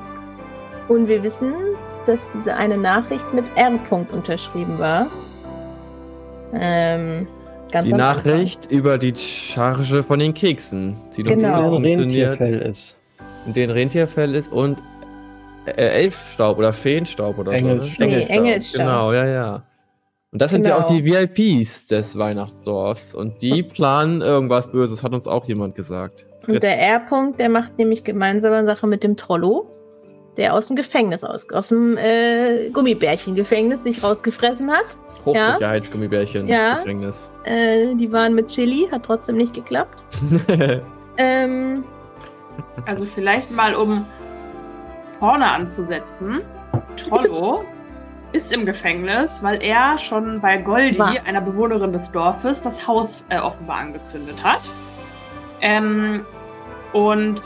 Und 0.90 1.08
wir 1.08 1.24
wissen, 1.24 1.54
dass 2.06 2.28
diese 2.34 2.56
eine 2.56 2.78
Nachricht 2.78 3.34
mit 3.34 3.46
R. 3.56 3.72
-Punkt 3.90 4.12
unterschrieben 4.14 4.78
war. 4.80 5.08
Ähm, 6.54 7.28
ganz 7.72 7.86
Die 7.86 7.94
am 7.94 8.00
Anfang. 8.00 8.32
Nachricht 8.34 8.66
über 8.72 8.98
die 8.98 9.14
Charge 9.16 10.04
von 10.04 10.20
den 10.20 10.34
Keksen, 10.34 10.96
die 11.16 11.24
doch 11.24 11.32
Genau. 11.32 11.48
nicht 11.48 11.56
so 11.56 11.62
Ein 11.62 11.72
funktioniert, 11.72 12.40
Rentierfell 12.40 12.72
ist. 12.72 12.96
in 13.46 13.54
den 13.54 13.70
Rentierfell 13.70 14.36
ist 14.36 14.52
und 14.52 14.82
äh, 15.76 16.04
Elfstaub 16.04 16.58
oder 16.58 16.74
Feenstaub 16.74 17.38
oder 17.38 17.52
Engelsstaub. 17.54 17.98
so. 17.98 18.04
Nee, 18.06 18.16
Ne? 18.26 18.30
Engelsstaub. 18.30 18.82
Genau, 18.86 19.14
ja, 19.14 19.26
ja. 19.26 19.64
Und 20.32 20.42
das 20.42 20.52
sind 20.52 20.66
ja 20.66 20.78
auch 20.78 20.88
Genau. 20.88 21.00
die 21.00 21.06
VIPs 21.06 21.88
des 21.88 22.18
Weihnachtsdorfs 22.18 23.16
und 23.16 23.42
die 23.42 23.64
planen 23.64 24.22
irgendwas 24.22 24.72
Böses, 24.72 25.02
hat 25.04 25.14
uns 25.14 25.28
auch 25.28 25.46
jemand 25.46 25.76
gesagt. 25.76 26.26
Und 26.48 26.62
der 26.64 26.80
R. 26.80 27.02
-Punkt, 27.10 27.38
der 27.38 27.50
macht 27.50 27.78
nämlich 27.78 28.04
gemeinsame 28.04 28.66
Sache 28.66 28.88
mit 28.88 29.04
dem 29.04 29.16
Trollo. 29.18 29.68
der 30.38 30.54
aus 30.54 30.68
dem 30.68 30.76
Gefängnis 30.76 31.24
aus, 31.24 31.50
aus 31.52 31.70
dem 31.70 31.98
äh, 31.98 32.70
Gummibärchen-Gefängnis 32.70 33.80
sich 33.84 34.04
rausgefressen 34.04 34.70
hat. 34.72 34.86
Hochsicherheitsgummibärchen 35.26 36.48
Ja. 36.48 36.76
Gefängnis. 36.76 37.32
Äh, 37.44 37.96
die 37.96 38.12
waren 38.14 38.36
mit 38.36 38.48
Chili, 38.50 38.88
hat 38.92 39.02
trotzdem 39.04 39.38
nicht 39.38 39.56
geklappt. 39.56 40.04
Ähm, 41.18 41.84
Also 42.86 43.06
vielleicht 43.06 43.52
mal, 43.52 43.74
um 43.74 44.06
vorne 45.20 45.50
anzusetzen. 45.50 46.42
Trollo 46.96 47.64
ist 48.34 48.52
im 48.52 48.66
Gefängnis, 48.66 49.42
weil 49.42 49.64
er 49.64 49.98
schon 49.98 50.42
bei 50.42 50.58
Goldi, 50.58 51.00
War. 51.00 51.14
einer 51.26 51.42
Bewohnerin 51.42 51.94
des 51.94 52.12
Dorfes, 52.12 52.62
das 52.62 52.88
Haus 52.88 53.26
äh, 53.30 53.40
offenbar 53.40 53.78
angezündet 53.78 54.44
hat. 54.44 54.76
Ähm, 55.62 56.26
und 56.94 57.40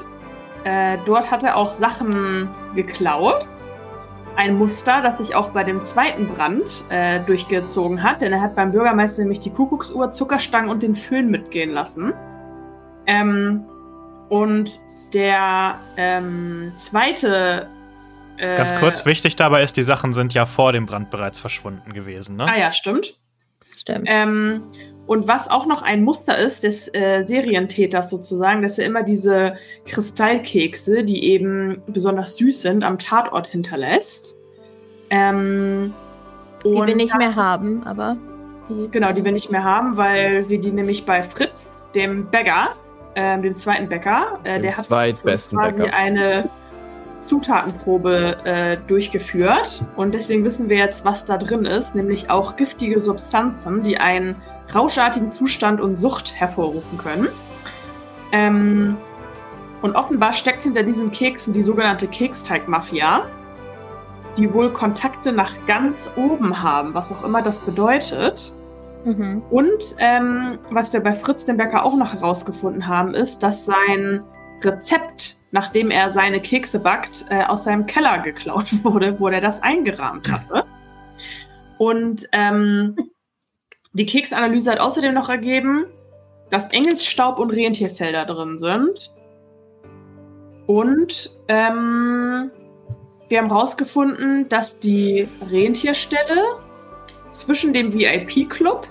äh, 0.63 0.97
dort 1.05 1.31
hat 1.31 1.43
er 1.43 1.55
auch 1.55 1.73
Sachen 1.73 2.49
geklaut. 2.75 3.47
Ein 4.35 4.57
Muster, 4.57 5.01
das 5.01 5.17
sich 5.17 5.35
auch 5.35 5.49
bei 5.49 5.63
dem 5.63 5.83
zweiten 5.85 6.27
Brand 6.27 6.85
äh, 6.89 7.19
durchgezogen 7.21 8.01
hat, 8.01 8.21
denn 8.21 8.31
er 8.31 8.41
hat 8.41 8.55
beim 8.55 8.71
Bürgermeister 8.71 9.21
nämlich 9.21 9.41
die 9.41 9.51
Kuckucksuhr, 9.51 10.11
Zuckerstangen 10.11 10.69
und 10.69 10.83
den 10.83 10.95
Föhn 10.95 11.29
mitgehen 11.29 11.71
lassen. 11.71 12.13
Ähm, 13.07 13.65
und 14.29 14.79
der 15.13 15.79
ähm, 15.97 16.71
zweite. 16.77 17.67
Äh, 18.37 18.55
Ganz 18.55 18.75
kurz, 18.75 19.05
wichtig 19.05 19.35
dabei 19.35 19.63
ist, 19.63 19.77
die 19.77 19.83
Sachen 19.83 20.13
sind 20.13 20.33
ja 20.33 20.45
vor 20.45 20.73
dem 20.73 20.85
Brand 20.85 21.09
bereits 21.09 21.39
verschwunden 21.39 21.93
gewesen, 21.93 22.37
ne? 22.37 22.45
Ah 22.45 22.57
ja, 22.57 22.71
stimmt. 22.71 23.15
stimmt. 23.75 24.05
Ähm, 24.05 24.63
und 25.07 25.27
was 25.27 25.49
auch 25.49 25.65
noch 25.65 25.81
ein 25.81 26.03
Muster 26.03 26.37
ist 26.37 26.63
des 26.63 26.87
äh, 26.93 27.25
Serientäters 27.27 28.09
sozusagen, 28.09 28.61
dass 28.61 28.79
er 28.79 28.85
immer 28.85 29.03
diese 29.03 29.57
Kristallkekse, 29.85 31.03
die 31.03 31.25
eben 31.25 31.81
besonders 31.87 32.37
süß 32.37 32.61
sind, 32.61 32.83
am 32.83 32.97
Tatort 32.97 33.47
hinterlässt. 33.47 34.37
Ähm, 35.09 35.93
die 36.63 36.69
wir 36.69 36.95
nicht 36.95 37.15
mehr 37.17 37.35
haben, 37.35 37.83
aber. 37.83 38.15
Die, 38.69 38.87
Genau, 38.91 39.11
die 39.11 39.25
wir 39.25 39.31
nicht 39.31 39.51
mehr 39.51 39.63
haben, 39.63 39.97
weil 39.97 40.47
wir 40.47 40.61
die 40.61 40.71
nämlich 40.71 41.05
bei 41.05 41.23
Fritz, 41.23 41.75
dem 41.93 42.29
Bäcker, 42.29 42.75
ähm, 43.15 43.41
dem 43.41 43.55
zweiten 43.55 43.89
Bäcker, 43.89 44.39
äh, 44.43 44.53
Dem 44.53 44.61
der 44.63 44.77
hat 44.77 44.87
quasi 44.87 45.77
Bäcker. 45.77 45.93
eine 45.93 46.49
Zutatenprobe 47.25 48.37
äh, 48.45 48.77
durchgeführt. 48.87 49.83
Und 49.95 50.13
deswegen 50.13 50.43
wissen 50.43 50.69
wir 50.69 50.77
jetzt, 50.77 51.05
was 51.05 51.25
da 51.25 51.37
drin 51.37 51.65
ist, 51.65 51.95
nämlich 51.95 52.29
auch 52.29 52.55
giftige 52.55 52.99
Substanzen, 52.99 53.83
die 53.83 53.97
einen 53.97 54.35
rauschartigen 54.73 55.31
Zustand 55.31 55.81
und 55.81 55.95
Sucht 55.95 56.39
hervorrufen 56.39 56.97
können. 56.97 57.27
Ähm, 58.31 58.97
und 59.81 59.95
offenbar 59.95 60.33
steckt 60.33 60.63
hinter 60.63 60.83
diesen 60.83 61.11
Keksen 61.11 61.53
die 61.53 61.63
sogenannte 61.63 62.07
Keksteig-Mafia, 62.07 63.25
die 64.37 64.53
wohl 64.53 64.69
Kontakte 64.71 65.31
nach 65.31 65.53
ganz 65.67 66.09
oben 66.15 66.61
haben, 66.61 66.93
was 66.93 67.11
auch 67.11 67.23
immer 67.23 67.41
das 67.41 67.59
bedeutet. 67.59 68.53
Mhm. 69.03 69.41
Und 69.49 69.95
ähm, 69.97 70.59
was 70.69 70.93
wir 70.93 70.99
bei 70.99 71.13
Fritz 71.13 71.45
dem 71.45 71.57
Bäcker 71.57 71.85
auch 71.85 71.95
noch 71.95 72.13
herausgefunden 72.13 72.87
haben, 72.87 73.13
ist, 73.13 73.39
dass 73.39 73.65
sein 73.65 74.23
Rezept, 74.63 75.35
nachdem 75.51 75.91
er 75.91 76.11
seine 76.11 76.39
Kekse 76.39 76.79
backt, 76.79 77.25
äh, 77.29 77.43
aus 77.43 77.63
seinem 77.63 77.85
Keller 77.85 78.19
geklaut 78.19 78.67
wurde, 78.83 79.19
wo 79.19 79.27
er 79.27 79.41
das 79.41 79.61
eingerahmt 79.63 80.31
hatte. 80.31 80.65
Und 81.77 82.27
ähm, 82.31 82.95
die 83.93 84.05
Keksanalyse 84.05 84.71
hat 84.71 84.79
außerdem 84.79 85.13
noch 85.13 85.29
ergeben, 85.29 85.85
dass 86.49 86.67
Engelsstaub 86.67 87.39
und 87.39 87.51
Rentierfelder 87.51 88.25
drin 88.25 88.57
sind. 88.57 89.11
Und 90.67 91.37
ähm, 91.47 92.51
wir 93.29 93.39
haben 93.39 93.47
herausgefunden, 93.47 94.47
dass 94.49 94.79
die 94.79 95.27
Rentierstelle 95.49 96.43
zwischen 97.31 97.73
dem 97.73 97.93
VIP-Club 97.93 98.87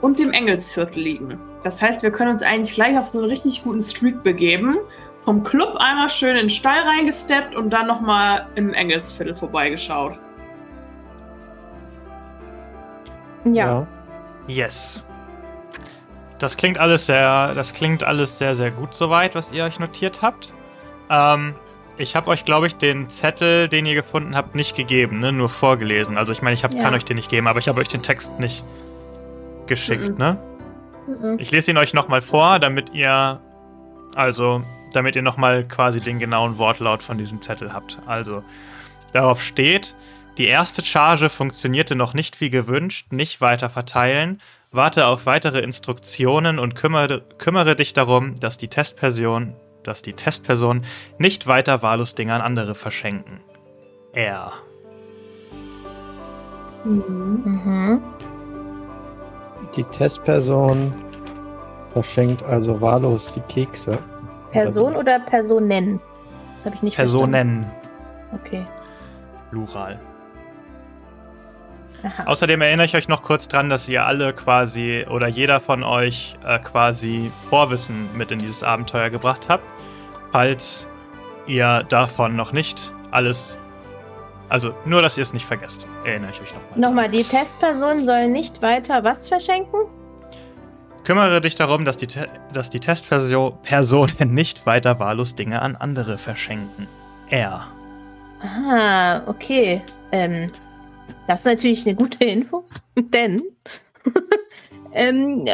und 0.00 0.18
dem 0.18 0.32
Engelsviertel 0.32 1.00
liegen. 1.02 1.38
Das 1.62 1.80
heißt, 1.80 2.02
wir 2.02 2.10
können 2.10 2.30
uns 2.32 2.42
eigentlich 2.42 2.74
gleich 2.74 2.98
auf 2.98 3.08
so 3.08 3.18
einen 3.18 3.28
richtig 3.28 3.62
guten 3.62 3.80
Streak 3.80 4.22
begeben. 4.22 4.78
Vom 5.24 5.44
Club 5.44 5.76
einmal 5.76 6.10
schön 6.10 6.30
in 6.30 6.44
den 6.44 6.50
Stall 6.50 6.80
reingesteppt 6.80 7.54
und 7.54 7.70
dann 7.70 7.86
nochmal 7.86 8.46
im 8.56 8.74
Engelsviertel 8.74 9.36
vorbeigeschaut. 9.36 10.18
Ja. 13.44 13.86
Yes. 14.48 15.02
Das 16.38 16.56
klingt 16.56 16.78
alles 16.78 17.06
sehr, 17.06 17.54
das 17.54 17.72
klingt 17.72 18.02
alles 18.02 18.38
sehr, 18.38 18.56
sehr 18.56 18.72
gut 18.72 18.94
soweit, 18.94 19.36
was 19.36 19.52
ihr 19.52 19.64
euch 19.64 19.78
notiert 19.78 20.22
habt. 20.22 20.52
Ähm, 21.08 21.54
ich 21.98 22.16
habe 22.16 22.28
euch, 22.30 22.44
glaube 22.44 22.66
ich, 22.66 22.74
den 22.76 23.08
Zettel, 23.10 23.68
den 23.68 23.86
ihr 23.86 23.94
gefunden 23.94 24.34
habt, 24.36 24.54
nicht 24.54 24.76
gegeben, 24.76 25.20
ne? 25.20 25.32
nur 25.32 25.48
vorgelesen. 25.48 26.16
Also 26.18 26.32
ich 26.32 26.42
meine, 26.42 26.54
ich 26.54 26.64
hab, 26.64 26.74
Ja. 26.74 26.82
kann 26.82 26.94
euch 26.94 27.04
den 27.04 27.16
nicht 27.16 27.28
geben, 27.30 27.46
aber 27.46 27.58
ich 27.58 27.68
habe 27.68 27.80
euch 27.80 27.88
den 27.88 28.02
Text 28.02 28.38
nicht 28.40 28.64
geschickt, 29.66 30.10
Mhm. 30.10 30.14
ne? 30.16 30.38
Mhm. 31.06 31.38
Ich 31.38 31.50
lese 31.50 31.70
ihn 31.70 31.78
euch 31.78 31.94
nochmal 31.94 32.22
vor, 32.22 32.58
damit 32.58 32.90
ihr, 32.94 33.40
also, 34.14 34.62
damit 34.92 35.16
ihr 35.16 35.22
nochmal 35.22 35.64
quasi 35.66 36.00
den 36.00 36.18
genauen 36.18 36.58
Wortlaut 36.58 37.02
von 37.02 37.18
diesem 37.18 37.40
Zettel 37.42 37.72
habt. 37.72 37.98
Also, 38.06 38.42
darauf 39.12 39.42
steht, 39.42 39.94
die 40.38 40.46
erste 40.46 40.84
Charge 40.84 41.28
funktionierte 41.28 41.94
noch 41.94 42.14
nicht 42.14 42.40
wie 42.40 42.50
gewünscht, 42.50 43.12
nicht 43.12 43.40
weiter 43.40 43.68
verteilen, 43.68 44.40
warte 44.70 45.06
auf 45.06 45.26
weitere 45.26 45.60
Instruktionen 45.60 46.58
und 46.58 46.74
kümmere, 46.74 47.20
kümmere 47.38 47.76
dich 47.76 47.92
darum, 47.92 48.38
dass 48.40 48.56
die 48.56 48.68
Testperson, 48.68 49.54
dass 49.82 50.02
die 50.02 50.12
Testperson 50.12 50.84
nicht 51.18 51.46
weiter 51.46 51.82
wahllos 51.82 52.14
Dinge 52.14 52.34
an 52.34 52.40
andere 52.40 52.74
verschenken. 52.74 53.40
Er. 54.12 54.52
Mhm. 56.84 58.02
Die 59.76 59.84
Testperson 59.84 60.92
verschenkt 61.92 62.42
also 62.42 62.80
wahllos 62.80 63.32
die 63.32 63.40
Kekse. 63.42 63.98
Person 64.50 64.96
oder 64.96 65.20
Personen? 65.20 66.00
Das 66.56 66.66
habe 66.66 66.76
ich 66.76 66.82
nicht 66.82 66.96
Personen, 66.96 67.32
verstanden. 67.32 67.70
Okay. 68.34 68.66
Plural. 69.50 69.98
Aha. 72.02 72.24
Außerdem 72.26 72.60
erinnere 72.60 72.86
ich 72.86 72.96
euch 72.96 73.08
noch 73.08 73.22
kurz 73.22 73.48
dran, 73.48 73.70
dass 73.70 73.88
ihr 73.88 74.04
alle 74.04 74.32
quasi 74.32 75.06
oder 75.08 75.28
jeder 75.28 75.60
von 75.60 75.84
euch 75.84 76.36
äh, 76.44 76.58
quasi 76.58 77.30
Vorwissen 77.48 78.08
mit 78.16 78.32
in 78.32 78.38
dieses 78.38 78.62
Abenteuer 78.62 79.10
gebracht 79.10 79.48
habt. 79.48 79.64
Falls 80.32 80.88
ihr 81.46 81.84
davon 81.88 82.36
noch 82.36 82.52
nicht 82.52 82.92
alles. 83.10 83.58
Also 84.48 84.74
nur, 84.84 85.00
dass 85.00 85.16
ihr 85.16 85.22
es 85.22 85.32
nicht 85.32 85.46
vergesst. 85.46 85.86
Erinnere 86.04 86.30
ich 86.32 86.40
euch 86.40 86.52
nochmal. 86.54 86.78
Nochmal, 86.78 87.08
die 87.08 87.24
Testperson 87.24 88.04
soll 88.04 88.28
nicht 88.28 88.60
weiter 88.62 89.02
was 89.04 89.28
verschenken? 89.28 89.80
Kümmere 91.04 91.40
dich 91.40 91.54
darum, 91.54 91.84
dass 91.84 91.96
die, 91.96 92.06
Te 92.06 92.28
dass 92.52 92.70
die 92.70 92.80
Testpersonen 92.80 93.54
nicht 94.34 94.66
weiter 94.66 94.98
wahllos 94.98 95.34
Dinge 95.34 95.62
an 95.62 95.76
andere 95.76 96.18
verschenken. 96.18 96.86
Er. 97.28 97.66
Ah, 98.42 99.22
okay. 99.26 99.82
Ähm, 100.12 100.48
das 101.28 101.40
ist 101.40 101.46
natürlich 101.46 101.86
eine 101.86 101.94
gute 101.94 102.24
Info, 102.24 102.64
denn 102.96 103.42
ähm, 104.92 105.46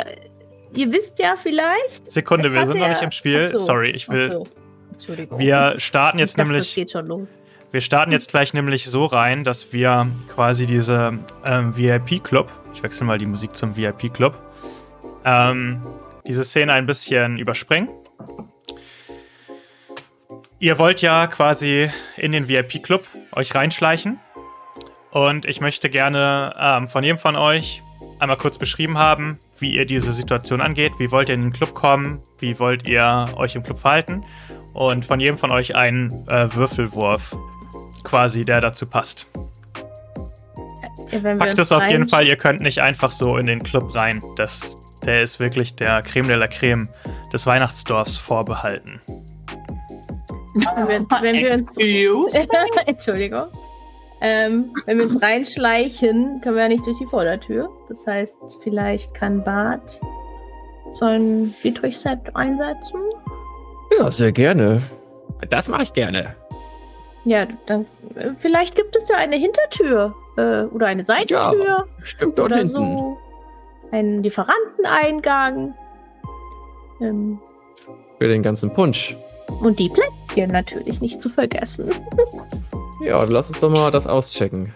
ihr 0.75 0.93
wisst 0.93 1.19
ja 1.19 1.37
vielleicht. 1.37 2.11
Sekunde, 2.11 2.53
wir 2.53 2.61
sind 2.67 2.75
noch 2.77 2.83
ja- 2.83 2.89
nicht 2.91 3.03
im 3.03 3.11
Spiel. 3.11 3.51
So, 3.53 3.59
Sorry, 3.59 3.91
ich 3.91 4.09
will. 4.09 4.33
so. 4.33 4.47
Entschuldigung. 4.93 5.39
Wir 5.39 5.75
starten 5.79 6.19
jetzt 6.19 6.39
dachte, 6.39 6.49
nämlich. 6.49 6.69
Es 6.71 6.75
geht 6.75 6.91
schon 6.91 7.07
los. 7.07 7.29
Wir 7.71 7.83
starten 7.83 8.13
jetzt 8.13 8.31
gleich 8.31 8.55
nämlich 8.55 8.87
so 8.87 9.05
rein, 9.05 9.45
dass 9.45 9.73
wir 9.75 10.07
quasi 10.35 10.65
diese 10.67 11.19
ähm, 11.45 11.77
VIP-Club, 11.77 12.51
ich 12.73 12.83
wechsle 12.83 13.05
mal 13.05 13.19
die 13.19 13.27
Musik 13.27 13.55
zum 13.55 13.77
VIP-Club, 13.77 14.35
ähm, 15.27 15.83
diese 16.27 16.45
Szene 16.45 16.73
ein 16.73 16.87
bisschen 16.87 17.39
überspringen. 17.39 17.91
Ihr 20.59 20.79
wollt 20.79 21.03
ja 21.03 21.27
quasi 21.27 21.91
in 22.17 22.33
den 22.33 22.49
VIP-Club 22.49 23.07
euch 23.33 23.55
reinschleichen. 23.55 24.19
Und 25.11 25.47
ich 25.47 25.61
möchte 25.61 25.89
gerne 25.89 26.55
ähm, 26.59 26.89
von 26.89 27.03
jedem 27.03 27.19
von 27.19 27.37
euch 27.37 27.83
einmal 28.21 28.37
kurz 28.37 28.59
beschrieben 28.59 28.99
haben, 28.99 29.39
wie 29.59 29.75
ihr 29.75 29.87
diese 29.87 30.13
Situation 30.13 30.61
angeht. 30.61 30.93
Wie 30.99 31.11
wollt 31.11 31.29
ihr 31.29 31.35
in 31.35 31.43
den 31.43 31.53
Club 31.53 31.75
kommen? 31.75 32.21
Wie 32.39 32.59
wollt 32.59 32.87
ihr 32.87 33.27
euch 33.37 33.55
im 33.55 33.63
Club 33.63 33.81
verhalten? 33.81 34.25
Und 34.75 35.05
von 35.05 35.21
jedem 35.21 35.39
von 35.39 35.51
euch 35.51 35.75
einen 35.75 36.11
äh, 36.29 36.55
Würfelwurf 36.55 37.37
quasi, 38.05 38.45
der 38.45 38.61
dazu 38.61 38.87
passt. 38.87 39.27
Ja, 41.11 41.23
wenn 41.23 41.23
wir 41.23 41.39
Fakt 41.39 41.51
uns 41.51 41.59
ist 41.59 41.73
auf 41.73 41.87
jeden 41.89 42.09
Fall, 42.09 42.27
ihr 42.27 42.37
könnt 42.37 42.61
nicht 42.61 42.83
einfach 42.83 43.11
so 43.11 43.37
in 43.39 43.47
den 43.47 43.63
Club 43.63 43.95
rein. 43.95 44.21
Das, 44.37 44.77
der 45.05 45.23
ist 45.23 45.41
wirklich 45.41 45.75
der 45.75 46.03
Creme 46.03 46.29
de 46.29 46.37
la 46.37 46.49
Creme 46.49 46.89
des 47.33 47.47
Weihnachtsdorfs 47.47 48.17
vorbehalten. 48.17 49.01
Wenn 50.55 50.89
wir, 50.89 51.07
wenn 51.23 51.35
wir 51.35 52.17
uns? 52.17 52.35
Entschuldigung. 52.87 53.47
Ähm, 54.21 54.75
wenn 54.87 54.99
wir 54.99 55.07
uns 55.07 55.23
reinschleichen, 55.23 56.41
können 56.41 56.57
wir 56.57 56.63
ja 56.63 56.69
nicht 56.69 56.85
durch 56.87 56.99
die 56.99 57.07
Vordertür. 57.07 57.69
Das 57.89 58.07
heißt, 58.07 58.39
vielleicht 58.63 59.15
kann 59.15 59.43
Bart 59.45 60.01
so 60.95 61.05
ein 61.05 61.55
Dietrich-Set 61.63 62.35
einsetzen. 62.35 63.01
Ja, 63.99 64.11
sehr 64.11 64.33
gerne. 64.33 64.83
Das 65.51 65.69
mache 65.69 65.85
ich 65.85 65.93
gerne. 65.93 66.35
Ja, 67.25 67.47
dann 67.67 67.87
äh, 68.17 68.31
vielleicht 68.37 68.75
gibt 68.75 68.97
es 68.97 69.09
ja 69.09 69.17
eine 69.17 69.37
Hintertür 69.37 70.13
äh, 70.37 70.63
oder 70.65 70.87
eine 70.87 71.05
Seitentür 71.05 71.65
Ja, 71.65 71.85
stimmt 72.03 72.39
dort 72.39 72.47
oder 72.53 72.57
hinten. 72.59 72.73
so. 72.73 73.19
Einen 73.93 74.23
Lieferanteneingang. 74.23 75.75
Ähm, 77.01 77.39
Für 78.19 78.29
den 78.29 78.43
ganzen 78.43 78.73
Punsch. 78.73 79.15
und 79.63 79.79
die 79.79 79.89
Plätzchen 79.91 80.51
natürlich 80.51 81.01
nicht 81.01 81.21
zu 81.23 81.29
vergessen. 81.29 81.91
Ja, 83.01 83.21
dann 83.21 83.31
lass 83.31 83.49
uns 83.49 83.61
doch 83.61 83.71
mal 83.71 83.91
das 83.91 84.07
auschecken. 84.07 84.73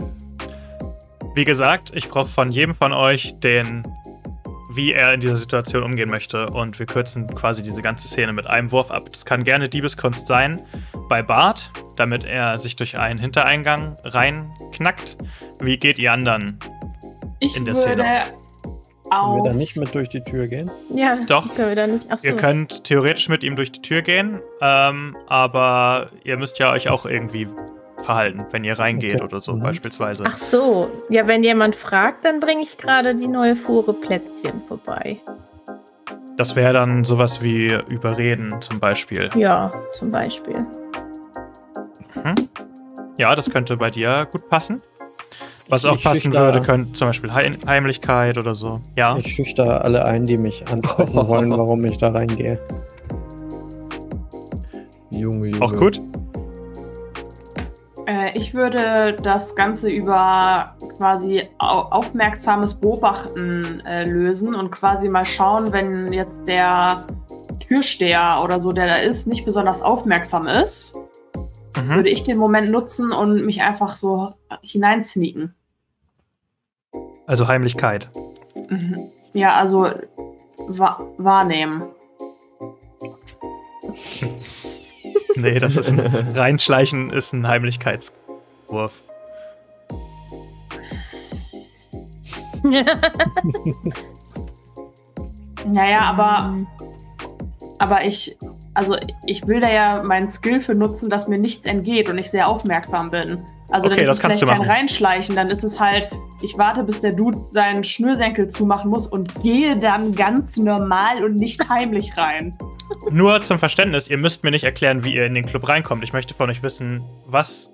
Wie 1.34 1.44
gesagt, 1.44 1.92
ich 1.94 2.08
brauche 2.08 2.28
von 2.28 2.52
jedem 2.52 2.74
von 2.74 2.92
euch 2.92 3.34
den, 3.40 3.82
wie 4.74 4.92
er 4.92 5.14
in 5.14 5.20
dieser 5.20 5.36
Situation 5.36 5.82
umgehen 5.82 6.10
möchte. 6.10 6.46
Und 6.46 6.78
wir 6.78 6.86
kürzen 6.86 7.26
quasi 7.26 7.62
diese 7.62 7.82
ganze 7.82 8.06
Szene 8.08 8.32
mit 8.32 8.46
einem 8.46 8.70
Wurf 8.70 8.90
ab. 8.90 9.04
Das 9.10 9.24
kann 9.24 9.44
gerne 9.44 9.68
Diebeskunst 9.68 10.26
sein 10.26 10.58
bei 11.08 11.22
Bart, 11.22 11.70
damit 11.96 12.24
er 12.24 12.58
sich 12.58 12.76
durch 12.76 12.98
einen 12.98 13.18
Hintereingang 13.18 13.96
reinknackt. 14.04 15.16
Wie 15.60 15.78
geht 15.78 15.98
ihr 15.98 16.12
anderen? 16.12 16.58
Ich 17.40 17.56
In 17.56 17.64
der 17.64 17.74
würde 17.74 17.80
Szene. 17.82 18.02
Können 18.02 19.34
wir 19.34 19.40
auch. 19.40 19.44
da 19.44 19.52
nicht 19.52 19.76
mit 19.76 19.94
durch 19.94 20.08
die 20.10 20.22
Tür 20.22 20.46
gehen? 20.46 20.70
Ja, 20.94 21.18
Doch. 21.26 21.54
Können 21.54 21.68
wir 21.70 21.76
da 21.76 21.86
nicht. 21.86 22.10
Achso. 22.10 22.26
Ihr 22.28 22.36
könnt 22.36 22.84
theoretisch 22.84 23.28
mit 23.28 23.42
ihm 23.42 23.56
durch 23.56 23.72
die 23.72 23.82
Tür 23.82 24.00
gehen, 24.02 24.40
ähm, 24.60 25.16
aber 25.26 26.08
ihr 26.24 26.36
müsst 26.38 26.58
ja 26.58 26.70
euch 26.72 26.88
auch 26.88 27.04
irgendwie 27.04 27.46
verhalten, 28.02 28.44
wenn 28.50 28.64
ihr 28.64 28.78
reingeht 28.78 29.16
Okay. 29.16 29.24
oder 29.24 29.40
so 29.40 29.54
Mhm. 29.54 29.60
beispielsweise. 29.60 30.24
Ach 30.26 30.36
so. 30.36 30.88
Ja, 31.08 31.26
wenn 31.26 31.42
jemand 31.44 31.76
fragt, 31.76 32.24
dann 32.24 32.40
bringe 32.40 32.62
ich 32.62 32.76
gerade 32.78 33.14
die 33.14 33.28
neue 33.28 33.56
Fuhre 33.56 33.92
Plätzchen 33.94 34.64
vorbei. 34.64 35.20
Das 36.36 36.56
wäre 36.56 36.72
dann 36.72 37.04
sowas 37.04 37.42
wie 37.42 37.78
Überreden 37.88 38.54
zum 38.60 38.80
Beispiel. 38.80 39.28
Ja, 39.36 39.70
zum 39.98 40.10
Beispiel. 40.10 40.58
Mhm. 42.14 42.34
Ja, 43.18 43.34
das 43.34 43.50
könnte 43.50 43.76
bei 43.76 43.90
dir 43.90 44.26
gut 44.30 44.48
passen. 44.48 44.78
Was 45.68 45.84
Ich- 45.84 45.90
auch 45.90 46.00
passen 46.02 46.32
schüchter- 46.32 46.40
würde, 46.40 46.60
könnte 46.60 46.92
zum 46.94 47.08
Beispiel 47.08 47.32
Heim 47.32 47.56
Heimlichkeit 47.66 48.36
oder 48.38 48.54
so. 48.54 48.80
Ja. 48.96 49.16
Ich 49.18 49.34
schüchter 49.34 49.84
alle 49.84 50.04
ein, 50.04 50.24
die 50.24 50.36
mich 50.38 50.64
ansprechen 50.70 51.14
wollen, 51.28 51.50
warum 51.58 51.84
ich 51.84 51.98
da 51.98 52.08
reingehe. 52.08 52.58
Junge, 55.10 55.48
Junge. 55.48 55.62
Auch 55.62 55.72
gut. 55.76 56.00
Äh, 58.06 58.36
ich 58.36 58.54
würde 58.54 59.14
das 59.22 59.54
Ganze 59.54 59.88
über 59.90 60.74
quasi 60.96 61.48
au 61.58 61.80
aufmerksames 61.90 62.74
Beobachten 62.74 63.80
äh, 63.86 64.04
lösen 64.04 64.54
und 64.54 64.70
quasi 64.72 65.08
mal 65.08 65.24
schauen, 65.24 65.72
wenn 65.72 66.12
jetzt 66.12 66.34
der 66.46 67.06
Türsteher 67.66 68.40
oder 68.42 68.60
so, 68.60 68.72
der 68.72 68.86
da 68.86 68.96
ist, 68.96 69.26
nicht 69.26 69.44
besonders 69.44 69.82
aufmerksam 69.82 70.46
ist, 70.46 70.94
Mhm. 71.76 71.96
würde 71.96 72.10
ich 72.10 72.22
den 72.22 72.36
Moment 72.38 72.70
nutzen 72.70 73.12
und 73.12 73.44
mich 73.44 73.62
einfach 73.62 73.96
so 73.96 74.34
hineinsneaken. 74.62 75.54
Also 77.26 77.48
Heimlichkeit. 77.48 78.10
Mhm. 78.68 78.96
Ja, 79.32 79.54
also 79.54 79.88
wa 80.68 81.00
wahrnehmen. 81.16 81.82
Nee, 85.36 85.58
das 85.58 85.76
ist 85.76 85.92
ein 85.92 86.00
Reinschleichen 86.34 87.10
ist 87.10 87.32
ein 87.32 87.46
Heimlichkeitswurf. 87.46 88.92
Naja, 95.66 96.00
aber, 96.00 96.56
aber 97.78 98.04
ich, 98.04 98.36
also 98.74 98.96
ich 99.26 99.46
will 99.46 99.60
da 99.60 99.70
ja 99.70 100.02
meinen 100.04 100.30
Skill 100.32 100.60
für 100.60 100.74
nutzen, 100.74 101.08
dass 101.10 101.28
mir 101.28 101.38
nichts 101.38 101.66
entgeht 101.66 102.08
und 102.08 102.18
ich 102.18 102.30
sehr 102.30 102.48
aufmerksam 102.48 103.10
bin. 103.10 103.38
Also 103.70 103.86
Okay, 103.86 103.96
dann 103.96 104.04
ist 104.04 104.08
das 104.08 104.16
es 104.16 104.22
kannst 104.22 104.38
vielleicht 104.40 104.60
du 104.60 104.64
kein. 104.64 104.70
Reinschleichen, 104.70 105.36
dann 105.36 105.48
ist 105.48 105.64
es 105.64 105.78
halt, 105.78 106.08
ich 106.42 106.58
warte, 106.58 106.82
bis 106.82 107.00
der 107.00 107.14
Dude 107.14 107.38
seinen 107.52 107.84
Schnürsenkel 107.84 108.48
zumachen 108.48 108.90
muss 108.90 109.06
und 109.06 109.34
gehe 109.40 109.78
dann 109.78 110.14
ganz 110.14 110.56
normal 110.56 111.24
und 111.24 111.36
nicht 111.36 111.68
heimlich 111.68 112.16
rein. 112.16 112.56
Nur 113.10 113.42
zum 113.42 113.58
Verständnis, 113.58 114.08
ihr 114.08 114.18
müsst 114.18 114.44
mir 114.44 114.50
nicht 114.50 114.64
erklären, 114.64 115.04
wie 115.04 115.14
ihr 115.14 115.26
in 115.26 115.34
den 115.34 115.46
Club 115.46 115.68
reinkommt. 115.68 116.04
Ich 116.04 116.12
möchte 116.12 116.34
von 116.34 116.50
euch 116.50 116.62
wissen, 116.62 117.02
was, 117.26 117.70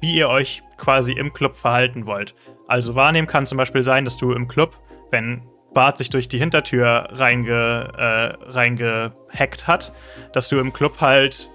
wie 0.00 0.14
ihr 0.14 0.28
euch 0.28 0.62
quasi 0.76 1.12
im 1.12 1.32
Club 1.32 1.56
verhalten 1.56 2.06
wollt. 2.06 2.34
Also 2.68 2.94
wahrnehmen 2.94 3.28
kann 3.28 3.46
zum 3.46 3.58
Beispiel 3.58 3.82
sein, 3.82 4.04
dass 4.04 4.16
du 4.16 4.32
im 4.32 4.48
Club, 4.48 4.78
wenn 5.10 5.42
Bart 5.72 5.98
sich 5.98 6.10
durch 6.10 6.28
die 6.28 6.38
Hintertür 6.38 7.08
reinge, 7.10 7.92
äh, 7.96 8.50
reingehackt 8.50 9.66
hat, 9.66 9.92
dass 10.32 10.48
du 10.48 10.58
im 10.58 10.72
Club 10.72 11.00
halt 11.00 11.50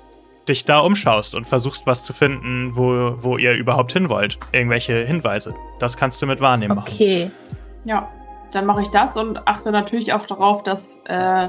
dich 0.48 0.66
da 0.66 0.80
umschaust 0.80 1.36
und 1.36 1.48
versuchst, 1.48 1.86
was 1.88 2.04
zu 2.04 2.14
finden, 2.14 2.76
wo, 2.76 3.16
wo 3.22 3.38
ihr 3.38 3.54
überhaupt 3.54 3.94
hin 3.94 4.10
wollt. 4.10 4.38
Irgendwelche 4.52 5.06
Hinweise. 5.06 5.54
Das 5.80 5.98
kannst 5.98 6.22
du 6.22 6.28
mit 6.28 6.40
wahrnehmen 6.40 6.76
machen. 6.76 6.92
Okay. 6.94 7.32
Ja, 7.86 8.10
dann 8.52 8.66
mache 8.66 8.82
ich 8.82 8.90
das 8.90 9.18
und 9.18 9.38
achte 9.48 9.72
natürlich 9.72 10.14
auch 10.14 10.26
darauf, 10.26 10.64
dass 10.64 10.98
äh, 11.06 11.48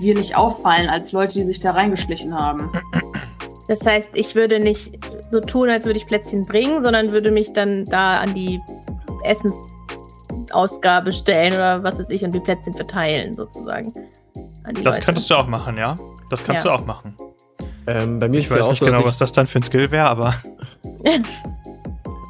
wir 0.00 0.14
nicht 0.14 0.36
auffallen 0.36 0.88
als 0.88 1.12
Leute, 1.12 1.34
die 1.38 1.44
sich 1.44 1.60
da 1.60 1.72
reingeschlichen 1.72 2.34
haben. 2.38 2.70
Das 3.68 3.84
heißt, 3.84 4.10
ich 4.14 4.34
würde 4.34 4.60
nicht 4.60 4.98
so 5.30 5.40
tun, 5.40 5.68
als 5.68 5.84
würde 5.84 5.98
ich 5.98 6.06
Plätzchen 6.06 6.44
bringen, 6.46 6.82
sondern 6.82 7.12
würde 7.12 7.30
mich 7.30 7.52
dann 7.52 7.84
da 7.84 8.18
an 8.20 8.32
die 8.34 8.60
Essensausgabe 9.24 11.12
stellen 11.12 11.52
oder 11.54 11.82
was 11.82 11.98
weiß 11.98 12.10
ich 12.10 12.24
und 12.24 12.32
die 12.32 12.40
Plätzchen 12.40 12.72
verteilen, 12.72 13.34
sozusagen. 13.34 13.92
An 14.64 14.74
die 14.74 14.82
Das 14.82 14.96
Leute. 14.96 15.04
könntest 15.06 15.30
du 15.30 15.34
auch 15.34 15.46
machen, 15.46 15.76
ja? 15.76 15.96
Das 16.30 16.44
kannst 16.44 16.64
Ja. 16.64 16.70
du 16.72 16.78
auch 16.78 16.86
machen. 16.86 17.14
Ähm, 17.86 18.18
bei 18.18 18.28
mir 18.28 18.38
Ich 18.38 18.44
ist 18.44 18.50
ja 18.50 18.56
weiß 18.58 18.66
auch 18.66 18.70
nicht 18.70 18.78
so, 18.80 18.86
genau, 18.86 19.04
was 19.04 19.18
das 19.18 19.32
dann 19.32 19.46
für 19.46 19.58
ein 19.58 19.62
Skill 19.62 19.90
wäre, 19.90 20.08
aber 20.08 20.34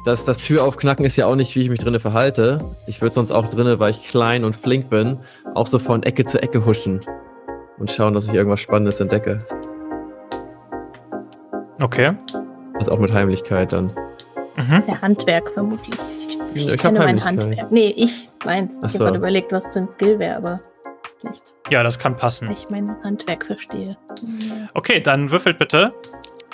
das, 0.05 0.25
das 0.25 0.37
Tür 0.37 0.63
aufknacken 0.63 1.05
ist 1.05 1.17
ja 1.17 1.25
auch 1.25 1.35
nicht, 1.35 1.55
wie 1.55 1.61
ich 1.63 1.69
mich 1.69 1.79
drinnen 1.79 1.99
verhalte. 1.99 2.59
Ich 2.87 3.01
würde 3.01 3.13
sonst 3.15 3.31
auch 3.31 3.47
drinnen, 3.49 3.79
weil 3.79 3.91
ich 3.91 4.07
klein 4.07 4.43
und 4.45 4.55
flink 4.55 4.89
bin, 4.89 5.19
auch 5.55 5.67
so 5.67 5.79
von 5.79 6.03
Ecke 6.03 6.25
zu 6.25 6.41
Ecke 6.41 6.65
huschen 6.65 7.01
und 7.79 7.89
schauen, 7.91 8.13
dass 8.13 8.27
ich 8.27 8.33
irgendwas 8.33 8.59
Spannendes 8.59 8.99
entdecke. 8.99 9.45
okay. 11.81 12.13
Also 12.75 12.91
auch 12.93 12.99
mit 12.99 13.11
Heimlichkeit 13.13 13.73
dann. 13.73 13.87
Mhm. 14.55 14.83
Der 14.87 15.01
Handwerk 15.01 15.49
vermutlich. 15.51 15.95
Ich 16.53 16.65
Ich 16.65 16.71
hab 16.71 16.79
kenne 16.79 16.99
mein 16.99 17.07
Heimlichkeit. 17.23 17.39
Handwerk. 17.39 17.71
Nee, 17.71 17.93
ich 17.97 18.29
meins. 18.45 18.77
Ach 18.81 18.87
Ich 18.87 18.93
so. 18.93 19.05
habe 19.05 19.17
überlegt, 19.17 19.51
was 19.51 19.71
für 19.73 19.79
ein 19.79 19.91
Skill 19.91 20.17
wäre, 20.19 20.37
aber 20.37 20.59
nicht, 21.23 21.53
Ja, 21.69 21.83
das 21.83 21.99
kann 21.99 22.15
passen. 22.15 22.49
ich 22.51 22.69
mein 22.69 22.89
Handwerk 23.03 23.45
verstehe. 23.45 23.97
Okay, 24.73 25.01
dann 25.01 25.31
würfelt 25.31 25.59
bitte 25.59 25.89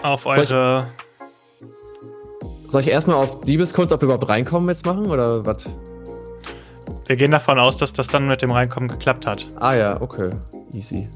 auf 0.01 0.23
Soll 0.23 0.39
ich- 0.39 0.51
eure. 0.51 0.87
Soll 2.67 2.81
ich 2.81 2.89
erstmal 2.89 3.17
auf 3.17 3.41
Diebeskunst, 3.41 3.93
ob 3.93 4.01
wir 4.01 4.05
überhaupt 4.05 4.27
reinkommen 4.27 4.67
jetzt 4.69 4.85
machen 4.85 5.05
oder 5.09 5.45
was? 5.45 5.65
Wir 7.07 7.15
gehen 7.15 7.31
davon 7.31 7.59
aus, 7.59 7.77
dass 7.77 7.93
das 7.93 8.07
dann 8.07 8.27
mit 8.27 8.41
dem 8.41 8.51
Reinkommen 8.51 8.89
geklappt 8.89 9.27
hat. 9.27 9.45
Ah 9.59 9.75
ja, 9.75 10.01
okay. 10.01 10.29
Easy. 10.73 11.07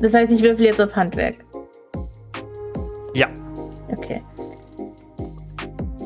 Das 0.00 0.12
heißt, 0.14 0.32
ich 0.32 0.42
würfel 0.42 0.66
jetzt 0.66 0.80
auf 0.80 0.94
Handwerk. 0.96 1.36
Ja. 3.14 3.28
Okay. 3.88 4.20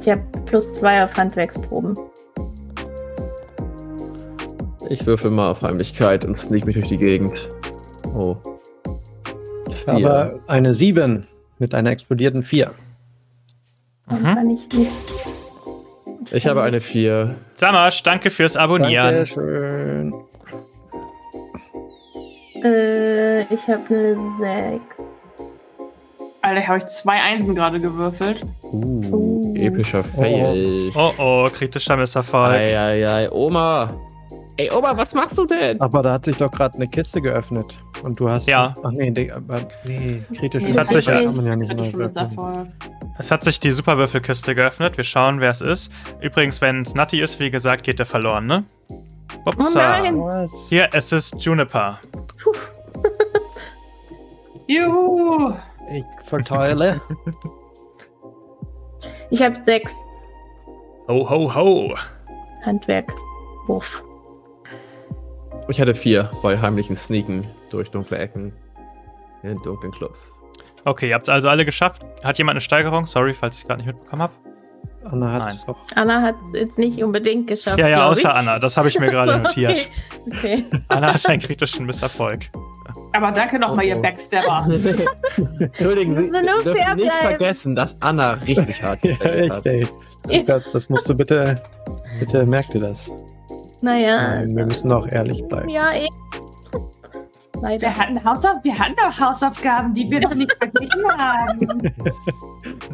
Ich 0.03 0.09
habe 0.11 0.23
plus 0.45 0.73
zwei 0.75 1.03
auf 1.05 1.15
Handwerksproben. 1.17 1.97
Ich 4.91 5.05
würfel 5.07 5.31
mal 5.31 5.51
auf 5.51 5.62
Heimlichkeit 5.62 6.25
und 6.25 6.37
sneak 6.39 6.67
mich 6.67 6.75
durch 6.75 6.89
die 6.89 6.99
Gegend. 6.99 7.51
Oh. 8.15 8.37
Ich 9.69 9.89
habe 9.89 10.41
eine 10.47 10.75
7 10.75 11.27
mit 11.59 11.75
einer 11.75 11.91
explodierten 11.91 12.43
4. 12.43 12.73
Dann 14.09 14.21
Mhm. 14.21 14.25
kann 14.25 14.51
ich 14.51 14.69
nicht. 14.73 14.91
Ich 16.33 16.47
habe 16.47 16.62
eine 16.62 16.81
4. 16.81 17.35
Samasch, 17.55 18.03
danke 18.03 18.31
fürs 18.31 18.57
Abonnieren. 18.57 19.15
Dankeschön. 19.15 20.15
Äh, 22.62 23.43
ich 23.53 23.67
habe 23.69 23.81
eine 23.91 24.17
6. 24.41 24.83
Alter, 26.43 26.69
habe 26.69 26.79
ich 26.79 26.87
zwei 26.87 27.21
Einsen 27.23 27.55
gerade 27.55 27.79
gewürfelt. 27.81 28.41
Uh, 28.73 29.11
Oh. 29.12 29.55
epischer 29.57 30.05
Fail. 30.05 30.91
Oh 30.95 31.11
oh, 31.19 31.49
kritischer 31.53 31.97
Misserfolg. 31.97 32.53
Eieiei, 32.53 33.31
Oma. 33.33 33.89
Ey, 34.57 34.71
Oma, 34.71 34.97
was 34.97 35.12
machst 35.15 35.37
du 35.39 35.45
denn? 35.45 35.81
Aber 35.81 36.03
da 36.03 36.12
hat 36.15 36.25
sich 36.25 36.37
doch 36.37 36.51
gerade 36.51 36.77
eine 36.77 36.87
Kiste 36.89 37.21
geöffnet. 37.21 37.67
Und 38.03 38.19
du 38.21 38.29
hast. 38.31 38.47
Ja. 38.47 38.73
Ach 38.83 38.91
nee, 38.93 39.11
nee, 39.11 39.31
kritisch. 40.37 40.62
Nee, 40.62 40.69
Das 40.69 40.77
hat 40.79 40.93
sich- 40.93 41.05
kann 41.07 41.35
man 41.37 41.47
ja 41.47 41.57
nicht 41.57 41.73
Es 43.19 43.31
hat 43.31 43.45
sich 43.45 43.59
die 43.61 43.73
Superwürfelkiste 43.73 44.55
geöffnet. 44.55 44.97
Wir 44.97 45.05
schauen, 45.05 45.41
wer 45.41 45.51
es 45.51 45.61
ist. 45.61 45.91
Übrigens, 46.21 46.61
wenn 46.61 46.83
es 46.83 46.95
Nutty 46.95 47.21
ist, 47.21 47.41
wie 47.41 47.51
gesagt, 47.51 47.83
geht 47.83 47.99
der 47.99 48.07
verloren, 48.07 48.47
ne? 48.47 48.65
Upsa. 49.45 49.69
Oh 49.69 50.03
nein. 50.03 50.49
Hier, 50.69 50.89
es 50.93 51.13
ist 51.13 51.35
Juniper. 51.43 51.99
Juhu! 54.67 55.55
Ich 55.91 56.05
verteile. 56.29 57.01
Ich 59.31 59.43
habe 59.43 59.57
6 59.65 59.95
Ho, 61.09 61.31
ho, 61.31 61.55
ho. 61.55 61.95
Handwerk. 62.65 63.13
Wurf. 63.69 64.03
Ich 65.69 65.81
hatte 65.81 65.95
4 65.95 66.31
bei 66.43 66.59
heimlichen 66.61 66.97
Sneaken 66.97 67.47
durch 67.71 67.91
dunkle 67.91 68.19
Ecken 68.19 68.53
in 69.43 69.57
dunklen 69.63 69.93
Clubs. 69.93 70.33
Okay, 70.87 71.09
ihr 71.09 71.14
habt 71.14 71.27
es 71.27 71.29
also 71.29 71.49
alle 71.49 71.64
geschafft. 71.64 72.03
Hat 72.22 72.38
jemand 72.38 72.55
eine 72.55 72.61
Steigerung? 72.61 73.07
Sorry, 73.07 73.35
falls 73.35 73.57
ich 73.57 73.62
es 73.62 73.66
gerade 73.66 73.83
nicht 73.83 73.88
mitbekommen 73.88 74.22
habe. 74.22 74.33
Anna 75.05 75.33
hat 75.33 75.51
es 75.51 75.66
doch. 75.66 75.79
Anna 75.96 76.22
hat 76.22 76.37
es 76.49 76.61
jetzt 76.61 76.79
nicht 76.79 77.03
unbedingt 77.03 77.49
geschafft. 77.49 77.79
Ja, 77.79 77.88
ja, 77.88 78.07
außer 78.07 78.29
ich. 78.29 78.35
Anna. 78.35 78.61
Das 78.61 78.77
habe 78.77 78.88
ich 78.88 78.99
mir 78.99 79.09
gerade 79.11 79.37
notiert. 79.42 79.88
Okay. 80.33 80.64
Anna 80.88 81.12
hat 81.12 81.27
einen 81.29 81.42
kritischen 81.42 81.87
Misserfolg. 81.87 82.51
Aber 83.12 83.33
danke 83.33 83.59
nochmal, 83.59 83.85
oh, 83.85 83.88
oh. 83.88 83.96
ihr 83.96 84.01
Backstabber. 84.01 84.68
Entschuldigen 85.59 86.18
Sie, 86.18 86.31
dürfen 86.31 86.96
nicht 86.96 87.12
vergessen, 87.12 87.75
dass 87.75 88.01
Anna 88.01 88.35
richtig 88.35 88.81
hart 88.81 89.03
ja, 89.03 89.16
hat. 89.51 89.66
Ey. 89.66 89.88
Das, 90.46 90.70
das 90.70 90.88
musst 90.88 91.09
du 91.09 91.16
bitte, 91.16 91.61
bitte 92.20 92.46
merk 92.46 92.68
dir 92.68 92.81
das. 92.81 93.11
Naja. 93.83 94.29
Nein, 94.29 94.57
wir 94.57 94.66
müssen 94.66 94.92
auch 94.92 95.09
ehrlich 95.09 95.42
bleiben. 95.49 95.68
Ja, 95.68 95.92
eh. 95.92 96.07
Leider. 97.62 97.81
Wir 97.83 97.97
hatten, 97.97 98.25
Hausauf 98.25 98.59
wir 98.62 98.79
hatten 98.79 98.95
doch 98.95 99.21
Hausaufgaben, 99.21 99.95
die 99.95 100.11
wir 100.11 100.21
noch 100.21 100.35
nicht 100.35 100.55
verglichen 100.59 101.19
haben. 101.19 101.59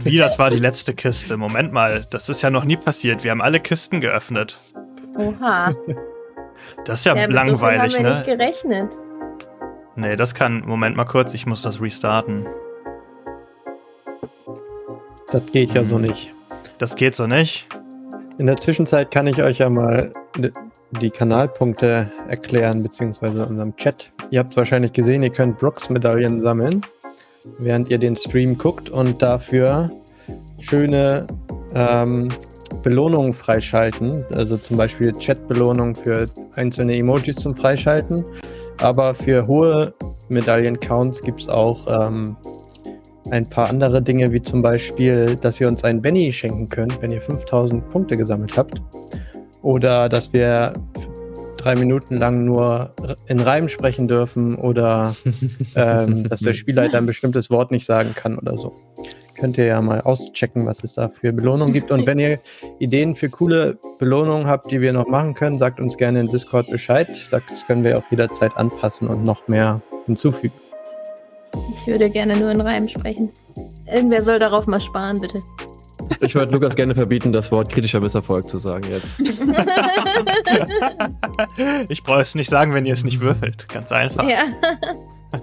Wie, 0.02 0.16
das 0.16 0.38
war 0.38 0.50
die 0.50 0.58
letzte 0.58 0.94
Kiste? 0.94 1.36
Moment 1.36 1.72
mal, 1.72 2.06
das 2.10 2.28
ist 2.28 2.42
ja 2.42 2.50
noch 2.50 2.64
nie 2.64 2.76
passiert. 2.76 3.24
Wir 3.24 3.30
haben 3.30 3.42
alle 3.42 3.60
Kisten 3.60 4.00
geöffnet. 4.00 4.60
Oha. 5.16 5.74
Das 6.84 7.00
ist 7.00 7.06
ja, 7.06 7.16
ja 7.16 7.26
langweilig, 7.26 7.92
so 7.92 7.98
haben 7.98 8.04
wir 8.04 8.10
ne? 8.10 8.16
nicht 8.16 8.26
gerechnet. 8.26 8.96
Nee, 9.96 10.16
das 10.16 10.34
kann. 10.34 10.62
Moment 10.64 10.96
mal 10.96 11.04
kurz, 11.04 11.34
ich 11.34 11.44
muss 11.44 11.60
das 11.60 11.80
restarten. 11.80 12.46
Das 15.30 15.44
geht 15.52 15.72
ja 15.72 15.84
so 15.84 15.96
hm. 15.96 16.02
nicht. 16.02 16.34
Das 16.78 16.96
geht 16.96 17.14
so 17.14 17.26
nicht. 17.26 17.66
In 18.38 18.46
der 18.46 18.56
Zwischenzeit 18.56 19.10
kann 19.10 19.26
ich 19.26 19.42
euch 19.42 19.58
ja 19.58 19.68
mal 19.68 20.10
die 21.00 21.10
Kanalpunkte 21.10 22.10
erklären, 22.28 22.82
beziehungsweise 22.82 23.46
unserem 23.46 23.76
Chat. 23.76 24.10
Ihr 24.30 24.40
habt 24.40 24.56
wahrscheinlich 24.56 24.92
gesehen, 24.92 25.22
ihr 25.22 25.30
könnt 25.30 25.58
Brooks-Medaillen 25.58 26.40
sammeln, 26.40 26.84
während 27.58 27.90
ihr 27.90 27.98
den 27.98 28.16
Stream 28.16 28.56
guckt 28.56 28.88
und 28.88 29.20
dafür 29.20 29.90
schöne 30.58 31.26
ähm, 31.74 32.30
Belohnungen 32.82 33.32
freischalten. 33.32 34.24
Also 34.32 34.56
zum 34.56 34.78
Beispiel 34.78 35.12
Chat-Belohnungen 35.12 35.94
für 35.94 36.26
einzelne 36.56 36.96
Emojis 36.96 37.36
zum 37.36 37.54
Freischalten. 37.54 38.24
Aber 38.78 39.14
für 39.14 39.46
hohe 39.46 39.94
Medaillen-Counts 40.30 41.20
gibt 41.20 41.42
es 41.42 41.48
auch 41.48 41.86
ähm, 41.86 42.36
ein 43.32 43.48
paar 43.48 43.68
andere 43.68 44.02
Dinge, 44.02 44.30
wie 44.30 44.42
zum 44.42 44.62
Beispiel, 44.62 45.36
dass 45.36 45.60
ihr 45.60 45.66
uns 45.66 45.82
einen 45.84 46.02
Benny 46.02 46.32
schenken 46.32 46.68
könnt, 46.68 47.00
wenn 47.00 47.10
ihr 47.10 47.22
5000 47.22 47.88
Punkte 47.88 48.16
gesammelt 48.16 48.56
habt. 48.56 48.80
Oder 49.62 50.08
dass 50.08 50.32
wir 50.32 50.74
drei 51.56 51.74
Minuten 51.76 52.16
lang 52.16 52.44
nur 52.44 52.92
in 53.26 53.40
Reim 53.40 53.68
sprechen 53.68 54.06
dürfen 54.06 54.56
oder 54.56 55.16
ähm, 55.76 56.28
dass 56.28 56.40
der 56.40 56.52
Spielleiter 56.52 56.98
ein 56.98 57.06
bestimmtes 57.06 57.48
Wort 57.48 57.70
nicht 57.70 57.86
sagen 57.86 58.14
kann 58.14 58.38
oder 58.38 58.58
so. 58.58 58.74
Könnt 59.34 59.56
ihr 59.56 59.64
ja 59.64 59.80
mal 59.80 60.02
auschecken, 60.02 60.66
was 60.66 60.84
es 60.84 60.94
da 60.94 61.08
für 61.08 61.32
Belohnungen 61.32 61.72
gibt. 61.72 61.90
Und 61.90 62.06
wenn 62.06 62.18
ihr 62.18 62.38
Ideen 62.80 63.16
für 63.16 63.30
coole 63.30 63.78
Belohnungen 63.98 64.46
habt, 64.46 64.70
die 64.70 64.80
wir 64.82 64.92
noch 64.92 65.08
machen 65.08 65.32
können, 65.34 65.58
sagt 65.58 65.80
uns 65.80 65.96
gerne 65.96 66.20
in 66.20 66.26
Discord 66.26 66.70
Bescheid. 66.70 67.08
Das 67.30 67.66
können 67.66 67.82
wir 67.82 67.96
auch 67.96 68.04
jederzeit 68.10 68.56
anpassen 68.56 69.08
und 69.08 69.24
noch 69.24 69.48
mehr 69.48 69.80
hinzufügen. 70.06 70.61
Ich 71.54 71.86
würde 71.86 72.10
gerne 72.10 72.36
nur 72.36 72.50
in 72.50 72.60
Reim 72.60 72.88
sprechen. 72.88 73.30
Irgendwer 73.86 74.22
soll 74.22 74.38
darauf 74.38 74.66
mal 74.66 74.80
sparen, 74.80 75.20
bitte. 75.20 75.40
Ich 76.20 76.34
würde 76.34 76.52
Lukas 76.52 76.76
gerne 76.76 76.94
verbieten, 76.94 77.32
das 77.32 77.50
Wort 77.52 77.70
kritischer 77.70 78.00
Misserfolg 78.00 78.46
zu 78.48 78.58
sagen 78.58 78.84
jetzt. 78.90 79.20
ich 81.88 82.02
brauche 82.02 82.20
es 82.20 82.34
nicht 82.34 82.50
sagen, 82.50 82.74
wenn 82.74 82.84
ihr 82.86 82.94
es 82.94 83.04
nicht 83.04 83.20
würfelt. 83.20 83.68
Ganz 83.68 83.92
einfach. 83.92 84.28
Ja. 84.28 84.48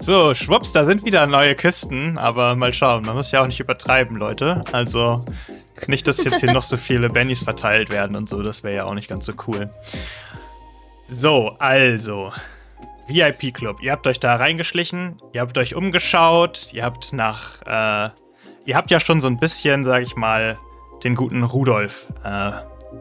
So, 0.00 0.32
schwupps, 0.32 0.72
da 0.72 0.84
sind 0.84 1.04
wieder 1.04 1.26
neue 1.26 1.56
Kisten, 1.56 2.18
aber 2.18 2.54
mal 2.54 2.72
schauen. 2.72 3.04
Man 3.04 3.16
muss 3.16 3.32
ja 3.32 3.42
auch 3.42 3.46
nicht 3.46 3.60
übertreiben, 3.60 4.16
Leute. 4.16 4.62
Also 4.70 5.24
nicht, 5.88 6.06
dass 6.06 6.22
jetzt 6.22 6.40
hier 6.40 6.52
noch 6.52 6.62
so 6.62 6.76
viele 6.76 7.10
Bennys 7.10 7.42
verteilt 7.42 7.90
werden 7.90 8.16
und 8.16 8.28
so. 8.28 8.42
Das 8.42 8.62
wäre 8.62 8.76
ja 8.76 8.84
auch 8.84 8.94
nicht 8.94 9.08
ganz 9.08 9.26
so 9.26 9.32
cool. 9.46 9.68
So, 11.04 11.56
also. 11.58 12.32
VIP-Club. 13.08 13.80
Ihr 13.80 13.92
habt 13.92 14.06
euch 14.06 14.20
da 14.20 14.36
reingeschlichen, 14.36 15.16
ihr 15.32 15.40
habt 15.40 15.56
euch 15.58 15.74
umgeschaut, 15.74 16.70
ihr 16.72 16.84
habt 16.84 17.12
nach 17.12 17.62
äh, 17.62 18.10
ihr 18.68 18.76
habt 18.76 18.90
ja 18.90 19.00
schon 19.00 19.22
so 19.22 19.26
ein 19.26 19.38
bisschen, 19.38 19.82
sag 19.82 20.02
ich 20.02 20.14
mal, 20.14 20.58
den 21.02 21.14
guten 21.14 21.42
Rudolf 21.42 22.06
äh, 22.22 22.50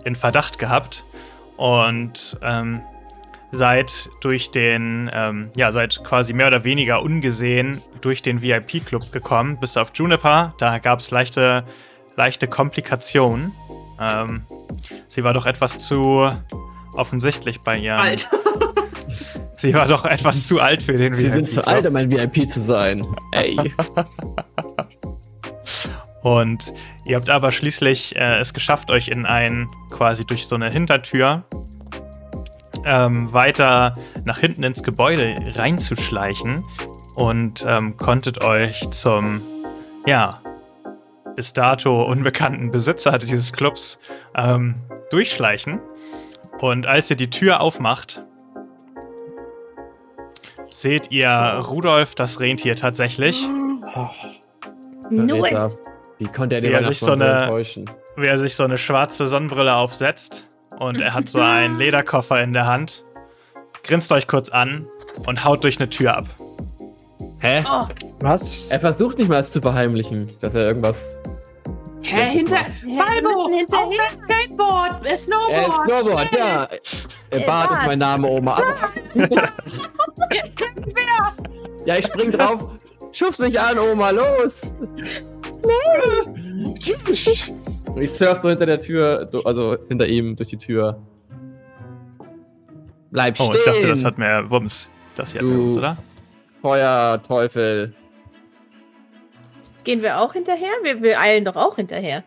in 0.06 0.16
Verdacht 0.16 0.60
gehabt 0.60 1.04
und 1.58 2.38
ähm, 2.42 2.82
seid 3.52 4.10
durch 4.22 4.50
den, 4.52 5.12
ähm, 5.14 5.52
ja, 5.58 5.74
seid 5.74 6.04
quasi 6.06 6.32
mehr 6.32 6.48
oder 6.48 6.64
weniger 6.64 7.02
ungesehen 7.02 7.82
durch 8.00 8.22
den 8.22 8.42
VIP-Club 8.42 9.12
gekommen, 9.12 9.60
bis 9.60 9.76
auf 9.76 9.92
Juniper. 9.94 10.54
Da 10.58 10.80
gab 10.80 11.00
es 11.00 11.12
leichte, 11.12 11.66
leichte 12.16 12.48
Komplikationen. 12.48 13.52
Ähm, 14.00 14.46
sie 15.08 15.26
war 15.26 15.34
doch 15.34 15.46
etwas 15.46 15.78
zu 15.80 16.32
offensichtlich 16.94 17.62
bei 17.62 17.78
ihr. 17.78 17.98
Sie 19.58 19.74
war 19.74 19.88
doch 19.88 20.06
etwas 20.06 20.48
zu 20.48 20.62
alt 20.62 20.84
für 20.84 20.94
den 20.94 21.14
VIP. 21.14 21.20
Sie 21.20 21.30
sind 21.30 21.50
zu 21.50 21.66
alt, 21.66 21.86
um 21.86 21.96
ein 21.96 22.12
VIP 22.12 22.50
zu 22.50 22.60
sein. 22.60 23.06
Ey. 23.32 23.58
Und 26.22 26.74
ihr 27.06 27.16
habt 27.16 27.30
aber 27.30 27.52
schließlich 27.52 28.16
äh, 28.16 28.40
es 28.40 28.54
geschafft, 28.54 28.92
euch 28.92 29.08
in 29.08 29.26
ein, 29.26 29.68
quasi 29.92 30.26
durch 30.26 30.46
so 30.48 30.56
eine 30.56 30.70
Hintertür 30.70 31.44
ähm, 32.86 33.34
weiter 33.34 33.94
nach 34.26 34.40
hinten 34.40 34.64
ins 34.64 34.84
Gebäude 34.84 35.36
reinzuschleichen 35.56 36.64
und 37.16 37.66
ähm, 37.68 37.98
konntet 37.98 38.44
euch 38.44 38.90
zum, 38.92 39.42
ja, 40.06 40.42
bis 41.36 41.54
dato 41.54 42.04
unbekannten 42.04 42.72
Besitzer 42.72 43.18
dieses 43.18 43.54
Clubs 43.54 44.00
ähm, 44.36 44.76
durchschleichen. 45.12 45.80
Und 46.60 46.88
als 46.88 47.10
ihr 47.10 47.16
die 47.16 47.30
Tür 47.30 47.62
aufmacht, 47.62 48.24
seht 50.78 51.12
ihr 51.12 51.30
Rudolf, 51.68 52.14
das 52.14 52.40
Rentier 52.40 52.76
tatsächlich. 52.76 53.48
Oh. 53.96 54.06
It. 55.10 55.78
Wie 56.20 56.26
konnte 56.26 56.56
er 56.56 56.62
den 56.62 56.78
wie 56.78 56.84
sich 56.84 57.00
so 57.00 57.14
eine, 57.14 57.42
enttäuschen? 57.42 57.90
Wie 58.16 58.28
er 58.28 58.38
sich 58.38 58.56
so 58.56 58.64
eine 58.64 58.78
schwarze 58.78 59.28
Sonnenbrille 59.28 59.74
aufsetzt 59.74 60.48
und 60.80 61.02
er 61.02 61.14
hat 61.14 61.30
so 61.30 61.40
einen 61.40 61.78
Lederkoffer 61.80 62.42
in 62.44 62.54
der 62.54 62.68
Hand, 62.68 63.04
grinst 63.84 64.12
euch 64.12 64.28
kurz 64.28 64.50
an 64.50 64.88
und 65.26 65.44
haut 65.46 65.64
durch 65.64 65.80
eine 65.80 65.90
Tür 65.90 66.16
ab. 66.16 66.26
Hä? 67.42 67.64
Oh. 67.68 67.88
Was? 68.20 68.68
Er 68.68 68.80
versucht 68.80 69.18
nicht 69.18 69.30
mal 69.30 69.40
es 69.40 69.50
zu 69.50 69.62
verheimlichen, 69.62 70.32
dass 70.42 70.54
er 70.54 70.68
irgendwas. 70.68 71.18
Hä, 72.02 72.38
hinter. 72.38 72.58
Falbo! 72.58 73.50
Das 73.68 74.12
Skateboard! 74.24 75.18
Snowboard! 75.18 75.90
Äh, 75.90 76.02
Snowboard, 76.02 76.34
ja. 76.34 76.68
Äh, 77.32 77.40
Bart 77.42 77.72
ist 77.72 77.86
mein 77.86 78.00
Name, 78.00 78.28
Oma. 78.28 78.62
ja, 81.88 81.98
ich 81.98 82.06
spring 82.06 82.32
drauf. 82.32 82.78
Schub's 83.12 83.40
mich 83.40 83.60
an, 83.60 83.80
Oma, 83.80 84.12
los! 84.12 84.62
Nee! 85.66 86.76
Ich 88.00 88.12
surf 88.12 88.40
so 88.44 88.50
hinter 88.50 88.68
der 88.68 88.78
Tür, 88.78 89.28
also 89.44 89.76
hinter 89.88 90.06
ihm 90.06 90.36
durch 90.36 90.50
die 90.50 90.58
Tür. 90.58 91.02
Bleib 93.10 93.36
stehen! 93.36 93.50
Oh, 93.50 93.56
ich 93.58 93.66
dachte, 93.66 93.88
das 93.88 94.04
hat 94.04 94.20
mehr 94.20 94.48
Wumms. 94.52 94.88
Das 95.16 95.32
hier 95.32 95.42
hat 95.42 95.48
mehr 95.48 95.58
Wumms, 95.58 95.78
oder? 95.78 95.98
Feuer, 96.62 97.20
Teufel. 97.26 97.96
Gehen 99.84 100.04
wir 100.04 100.20
auch 100.20 100.34
hinterher? 100.34 100.70
Wir, 100.84 101.02
wir 101.02 101.20
eilen 101.20 101.44
doch 101.46 101.56
auch 101.56 101.78
hinterher. 101.78 102.24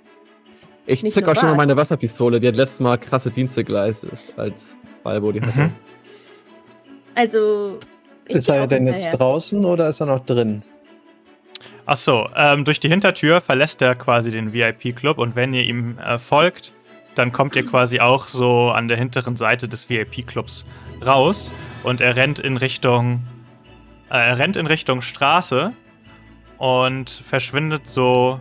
Ich 0.86 1.04
Nicht 1.04 1.14
zück 1.14 1.28
auch 1.28 1.36
schon 1.36 1.50
mal 1.50 1.56
meine 1.56 1.76
Wasserpistole, 1.76 2.40
die 2.40 2.48
hat 2.48 2.56
letztes 2.56 2.80
Mal 2.80 2.98
krasse 2.98 3.30
Dienste 3.30 3.62
geleistet, 3.62 4.32
als 4.36 4.74
Balbo 5.04 5.30
die 5.30 5.40
hatte. 5.40 5.60
Mhm. 5.60 5.72
Also. 7.14 7.78
Ist 8.30 8.48
er 8.48 8.66
denn 8.66 8.86
hinterher. 8.86 9.10
jetzt 9.10 9.18
draußen 9.18 9.64
oder 9.64 9.88
ist 9.88 10.00
er 10.00 10.06
noch 10.06 10.24
drin? 10.24 10.62
Achso, 11.86 12.28
ähm, 12.36 12.64
durch 12.64 12.78
die 12.78 12.88
Hintertür 12.88 13.40
verlässt 13.40 13.82
er 13.82 13.96
quasi 13.96 14.30
den 14.30 14.52
VIP-Club 14.52 15.18
und 15.18 15.34
wenn 15.34 15.52
ihr 15.54 15.64
ihm 15.64 15.98
äh, 15.98 16.18
folgt, 16.18 16.72
dann 17.14 17.32
kommt 17.32 17.56
ihr 17.56 17.66
quasi 17.66 18.00
auch 18.00 18.26
so 18.26 18.70
an 18.70 18.88
der 18.88 18.96
hinteren 18.96 19.36
Seite 19.36 19.68
des 19.68 19.90
VIP-Clubs 19.90 20.66
raus 21.04 21.50
und 21.82 22.00
er 22.00 22.16
rennt 22.16 22.38
in 22.38 22.56
Richtung, 22.56 23.24
äh, 24.08 24.18
er 24.18 24.38
rennt 24.38 24.56
in 24.56 24.66
Richtung 24.66 25.02
Straße 25.02 25.72
und 26.58 27.10
verschwindet 27.10 27.88
so, 27.88 28.38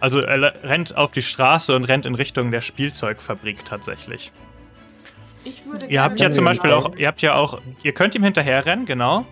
also 0.00 0.20
er 0.20 0.62
rennt 0.62 0.96
auf 0.96 1.12
die 1.12 1.22
Straße 1.22 1.74
und 1.74 1.84
rennt 1.84 2.04
in 2.04 2.14
Richtung 2.14 2.50
der 2.50 2.60
Spielzeugfabrik 2.60 3.64
tatsächlich. 3.64 4.32
Ihr 5.88 6.02
habt 6.02 6.20
ja 6.20 6.30
zum 6.30 6.44
Beispiel 6.44 6.72
auch, 6.72 6.94
ihr 6.96 7.06
habt 7.08 7.22
ja 7.22 7.34
auch, 7.34 7.60
ihr 7.82 7.92
könnt 7.92 8.14
ihm 8.14 8.22
hinterherrennen, 8.24 8.86
genau. 8.86 9.24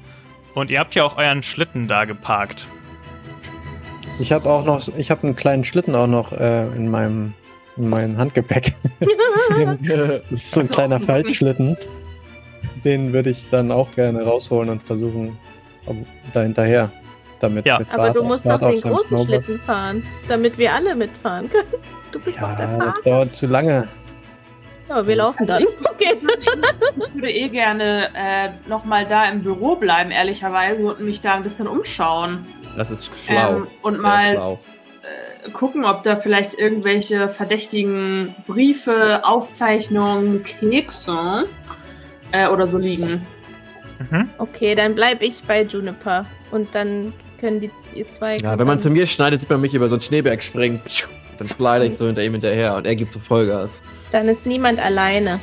Und 0.55 0.71
ihr 0.71 0.81
habt 0.81 0.95
ja 0.95 1.05
auch 1.05 1.17
euren 1.17 1.43
Schlitten 1.43 1.87
da 1.89 2.05
geparkt. 2.05 2.67
Ich 4.19 4.33
habe 4.33 4.49
auch 4.51 4.65
noch, 4.65 4.89
ich 4.97 5.11
habe 5.11 5.23
einen 5.25 5.37
kleinen 5.37 5.63
Schlitten 5.65 5.95
auch 5.95 6.07
noch 6.09 6.33
äh, 6.33 6.67
in 6.75 6.91
meinem 6.91 7.35
in 7.77 7.89
meinem 7.89 8.19
Handgepäck. 8.19 8.75
das 9.87 10.33
ist 10.33 10.51
so 10.51 10.61
ein 10.61 10.69
kleiner 10.69 10.99
Faltschlitten. 11.01 11.77
Den 12.85 13.13
würde 13.13 13.31
ich 13.31 13.45
dann 13.51 13.71
auch 13.71 13.93
gerne 13.93 14.25
rausholen 14.25 14.69
und 14.71 14.83
versuchen, 14.83 15.37
da 16.33 16.43
hinterher 16.43 16.91
damit. 17.39 17.67
Ja. 17.67 17.79
mit 17.79 17.89
Aber 17.93 18.05
Bart- 18.05 18.17
du 18.17 18.25
musst 18.25 18.45
Bart 18.45 18.63
doch 18.63 18.69
auf 18.69 18.81
den 18.81 18.83
großen 18.91 19.09
Snowboard. 19.09 19.29
Schlitten 19.45 19.61
fahren, 19.61 20.03
damit 20.29 20.59
wir 20.59 20.73
alle 20.75 20.95
mitfahren 20.97 21.49
können. 21.51 21.69
Du 22.11 22.19
bist 22.19 22.39
doch 22.41 22.57
der 22.57 22.67
Ja, 22.67 22.77
das 22.79 22.79
Fahrer. 22.79 22.95
dauert 23.05 23.33
zu 23.33 23.47
lange. 23.47 23.87
Ja, 24.89 25.07
wir 25.07 25.17
laufen 25.17 25.47
dann. 25.47 25.65
Okay. 25.99 26.17
Ich 26.21 27.15
würde 27.15 27.31
eh 27.31 27.49
gerne 27.49 28.11
äh, 28.15 28.51
nochmal 28.69 29.05
da 29.07 29.29
im 29.29 29.43
Büro 29.43 29.75
bleiben, 29.75 30.13
ehrlicherweise, 30.13 30.81
und 30.81 31.01
mich 31.01 31.21
da 31.21 31.35
ein 31.35 31.43
bisschen 31.43 31.67
umschauen. 31.67 32.47
Das 32.77 32.91
ist 32.93 33.11
schlau. 33.25 33.57
Ähm, 33.57 33.67
und 33.83 33.99
mal 33.99 34.33
schlau. 34.35 34.61
gucken, 35.53 35.85
ob 35.85 36.05
da 36.05 36.15
vielleicht 36.15 36.55
irgendwelche 36.55 37.29
verdächtigen 37.29 38.35
Briefe, 38.47 39.25
Aufzeichnungen, 39.25 40.45
Kekse 40.45 41.47
äh, 42.31 42.47
oder 42.47 42.69
so 42.69 42.79
liegen. 42.79 43.27
Mhm. 44.11 44.31
okay, 44.39 44.77
dann 44.77 44.95
bleib 44.95 45.23
ich 45.23 45.43
bei 45.43 45.63
Juniper. 45.63 46.27
Und 46.53 46.75
dann 46.75 47.13
können 47.41 47.61
die 47.61 47.71
ihr 47.95 48.07
zwei. 48.15 48.37
Ja, 48.37 48.59
wenn 48.59 48.67
man 48.67 48.79
zu 48.79 48.91
mir 48.91 49.07
schneidet, 49.07 49.41
sieht 49.41 49.51
man 49.51 49.61
mich 49.61 49.75
über 49.75 49.89
so 49.89 49.97
einen 49.97 50.03
Schneeberg 50.03 50.43
springen. 50.43 50.81
Dann 51.39 51.49
slide 51.49 51.87
ich 51.87 51.97
so 51.97 52.07
hinter 52.07 52.23
ihm 52.23 52.33
hinterher 52.33 52.75
und 52.77 52.87
er 52.87 52.97
gibt 52.97 53.13
so 53.13 53.21
Vollgas. 53.21 53.83
Dann 54.13 54.29
ist 54.29 54.47
niemand 54.47 54.81
alleine. 54.81 55.41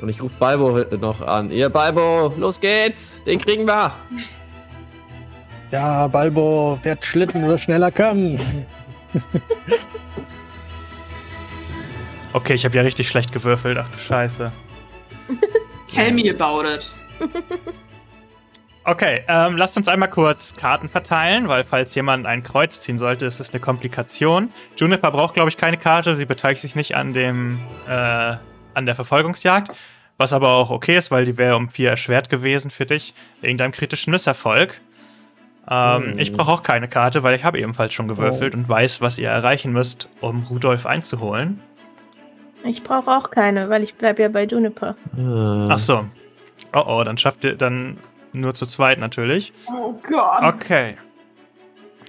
Und 0.00 0.08
ich 0.08 0.22
rufe 0.22 0.34
Balbo 0.38 0.84
noch 0.96 1.20
an. 1.20 1.50
Ihr 1.50 1.68
Balbo, 1.68 2.32
los 2.36 2.60
geht's! 2.60 3.22
Den 3.22 3.38
kriegen 3.38 3.66
wir! 3.66 3.92
Ja, 5.70 6.06
Balbo 6.08 6.78
wird 6.82 7.04
Schlitten 7.04 7.46
so 7.46 7.58
schneller 7.58 7.90
können. 7.90 8.66
Okay, 12.34 12.54
ich 12.54 12.64
habe 12.64 12.74
ja 12.74 12.82
richtig 12.82 13.06
schlecht 13.06 13.30
gewürfelt. 13.30 13.78
Ach 13.78 13.88
du 13.88 13.96
Scheiße. 13.96 14.50
Tell 15.86 16.10
me 16.10 16.28
about 16.28 16.68
it. 16.68 16.92
Okay, 18.86 19.22
ähm, 19.28 19.56
lasst 19.56 19.76
uns 19.78 19.88
einmal 19.88 20.10
kurz 20.10 20.54
Karten 20.56 20.90
verteilen, 20.90 21.48
weil 21.48 21.64
falls 21.64 21.94
jemand 21.94 22.26
ein 22.26 22.42
Kreuz 22.42 22.80
ziehen 22.80 22.98
sollte, 22.98 23.24
ist 23.24 23.40
es 23.40 23.50
eine 23.50 23.60
Komplikation. 23.60 24.50
Juniper 24.76 25.10
braucht, 25.10 25.34
glaube 25.34 25.48
ich, 25.48 25.56
keine 25.56 25.78
Karte. 25.78 26.16
Sie 26.18 26.26
beteiligt 26.26 26.60
sich 26.60 26.76
nicht 26.76 26.94
an 26.94 27.14
dem 27.14 27.58
äh, 27.88 28.34
an 28.74 28.86
der 28.86 28.94
Verfolgungsjagd. 28.94 29.72
Was 30.16 30.32
aber 30.32 30.50
auch 30.52 30.70
okay 30.70 30.96
ist, 30.96 31.10
weil 31.10 31.24
die 31.24 31.38
wäre 31.38 31.56
um 31.56 31.70
vier 31.70 31.90
erschwert 31.90 32.28
gewesen 32.28 32.70
für 32.70 32.86
dich, 32.86 33.14
wegen 33.40 33.58
deinem 33.58 33.72
kritischen 33.72 34.10
Misserfolg. 34.10 34.80
Ähm, 35.68 36.12
Hm. 36.12 36.18
Ich 36.18 36.32
brauche 36.32 36.52
auch 36.52 36.62
keine 36.62 36.88
Karte, 36.88 37.22
weil 37.22 37.34
ich 37.34 37.42
habe 37.44 37.58
ebenfalls 37.58 37.94
schon 37.94 38.06
gewürfelt 38.06 38.54
und 38.54 38.68
weiß, 38.68 39.00
was 39.00 39.18
ihr 39.18 39.30
erreichen 39.30 39.72
müsst, 39.72 40.08
um 40.20 40.42
Rudolf 40.50 40.84
einzuholen. 40.84 41.60
Ich 42.64 42.82
brauche 42.82 43.10
auch 43.10 43.30
keine, 43.30 43.70
weil 43.70 43.82
ich 43.82 43.94
bleib 43.94 44.18
ja 44.18 44.28
bei 44.28 44.44
Juniper. 44.44 44.94
Ah. 45.16 45.68
Ach 45.70 45.78
so. 45.78 46.04
Oh 46.74 46.84
oh, 46.86 47.02
dann 47.04 47.18
schafft 47.18 47.44
ihr 47.44 47.56
dann 47.56 47.96
nur 48.34 48.54
zu 48.54 48.66
zweit 48.66 48.98
natürlich. 48.98 49.52
Oh 49.68 49.94
Gott. 50.08 50.42
Okay. 50.42 50.96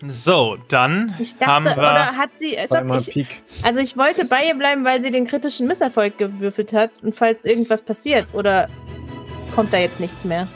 So, 0.08 0.58
dann 0.68 1.16
Ich 1.20 1.36
haben 1.46 1.66
dachte, 1.66 1.78
wir. 1.80 1.84
oder 1.84 2.18
hat 2.18 2.32
sie. 2.38 2.58
als 2.58 3.08
ich, 3.08 3.28
also 3.64 3.80
ich 3.80 3.96
wollte 3.96 4.26
bei 4.26 4.46
ihr 4.48 4.56
bleiben, 4.56 4.84
weil 4.84 5.02
sie 5.02 5.10
den 5.10 5.26
kritischen 5.26 5.68
Misserfolg 5.68 6.18
gewürfelt 6.18 6.74
hat. 6.74 6.92
Und 7.02 7.16
falls 7.16 7.46
irgendwas 7.46 7.82
passiert, 7.82 8.28
oder 8.34 8.68
kommt 9.56 9.72
da 9.72 9.78
jetzt 9.78 10.00
nichts 10.02 10.26
mehr? 10.26 10.48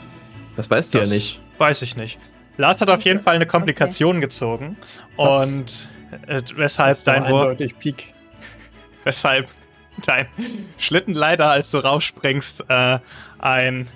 Das 0.56 0.70
weißt 0.70 0.92
du 0.92 0.98
ja 0.98 1.04
das 1.04 1.10
nicht. 1.12 1.40
Weiß 1.58 1.80
ich 1.82 1.96
nicht. 1.96 2.18
Lars 2.58 2.80
hat 2.82 2.90
auf 2.90 3.00
jeden 3.02 3.20
Fall 3.20 3.36
eine 3.36 3.46
Komplikation 3.46 4.20
gezogen. 4.20 4.76
Was? 5.16 5.46
Und 5.46 5.88
äh, 6.26 6.42
weshalb 6.56 6.98
Das 6.98 7.06
war 7.06 7.14
dein 7.14 7.30
Wurf, 7.32 7.42
eindeutig 7.48 7.78
Pik. 7.78 8.12
weshalb 9.04 9.48
dein 10.04 10.26
Schlitten 10.76 11.14
leider, 11.14 11.48
als 11.50 11.70
du 11.70 11.78
rausspringst, 11.78 12.64
äh, 12.68 12.98
ein, 13.38 13.88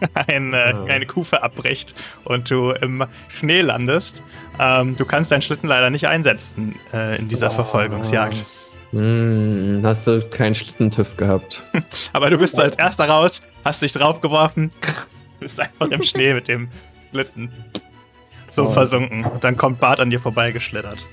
ein, 0.28 0.54
äh, 0.54 0.74
Oh. 0.74 0.84
eine 0.88 1.06
Kufe 1.06 1.42
abbricht 1.42 1.94
und 2.24 2.50
du 2.50 2.70
im 2.70 3.04
Schnee 3.28 3.60
landest. 3.60 4.22
Ähm, 4.58 4.96
du 4.96 5.04
kannst 5.04 5.30
deinen 5.32 5.42
Schlitten 5.42 5.68
leider 5.68 5.90
nicht 5.90 6.06
einsetzen 6.08 6.74
äh, 6.92 7.18
in 7.18 7.28
dieser 7.28 7.48
Oh. 7.48 7.52
Verfolgungsjagd. 7.54 8.44
Hm, 8.92 9.82
hast 9.84 10.06
du 10.06 10.20
keinen 10.28 10.54
Schlittentüff 10.54 11.16
gehabt? 11.16 11.64
Aber 12.12 12.28
du 12.30 12.38
bist 12.38 12.58
als 12.58 12.76
erster 12.76 13.08
raus, 13.08 13.40
hast 13.64 13.82
dich 13.82 13.92
draufgeworfen, 13.92 14.70
bist 15.40 15.60
einfach 15.60 15.88
im 15.90 16.02
Schnee 16.02 16.34
mit 16.34 16.48
dem 16.48 16.68
Schlitten 17.10 17.50
so 18.48 18.66
Oh. 18.66 18.68
versunken. 18.70 19.24
Und 19.24 19.44
dann 19.44 19.56
kommt 19.56 19.78
Bart 19.80 20.00
an 20.00 20.10
dir 20.10 20.18
vorbeigeschlittert. 20.20 21.06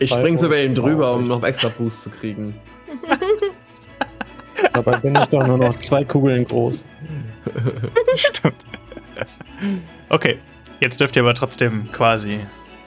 Ich 0.00 0.10
spring 0.10 0.34
Balbo 0.34 0.46
über 0.46 0.62
ihn 0.62 0.74
drüber, 0.74 1.14
um 1.14 1.26
noch 1.28 1.42
extra 1.44 1.68
Boost 1.68 2.02
zu 2.02 2.10
kriegen. 2.10 2.54
Dabei 4.72 4.96
bin 4.98 5.14
ich 5.14 5.24
doch 5.26 5.46
nur 5.46 5.58
noch 5.58 5.78
zwei 5.80 6.04
Kugeln 6.04 6.44
groß. 6.44 6.84
Stimmt. 8.16 8.56
Okay, 10.08 10.38
jetzt 10.80 11.00
dürft 11.00 11.16
ihr 11.16 11.22
aber 11.22 11.34
trotzdem 11.34 11.90
quasi 11.92 12.40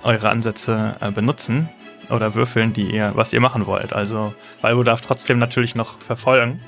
eure 0.03 0.29
Ansätze 0.29 0.95
äh, 0.99 1.11
benutzen 1.11 1.69
oder 2.09 2.35
würfeln, 2.35 2.73
die 2.73 2.91
ihr, 2.91 3.11
was 3.15 3.33
ihr 3.33 3.41
machen 3.41 3.65
wollt. 3.65 3.93
Also 3.93 4.33
Balbo 4.61 4.83
darf 4.83 5.01
trotzdem 5.01 5.39
natürlich 5.39 5.75
noch 5.75 5.99
verfolgen. 5.99 6.61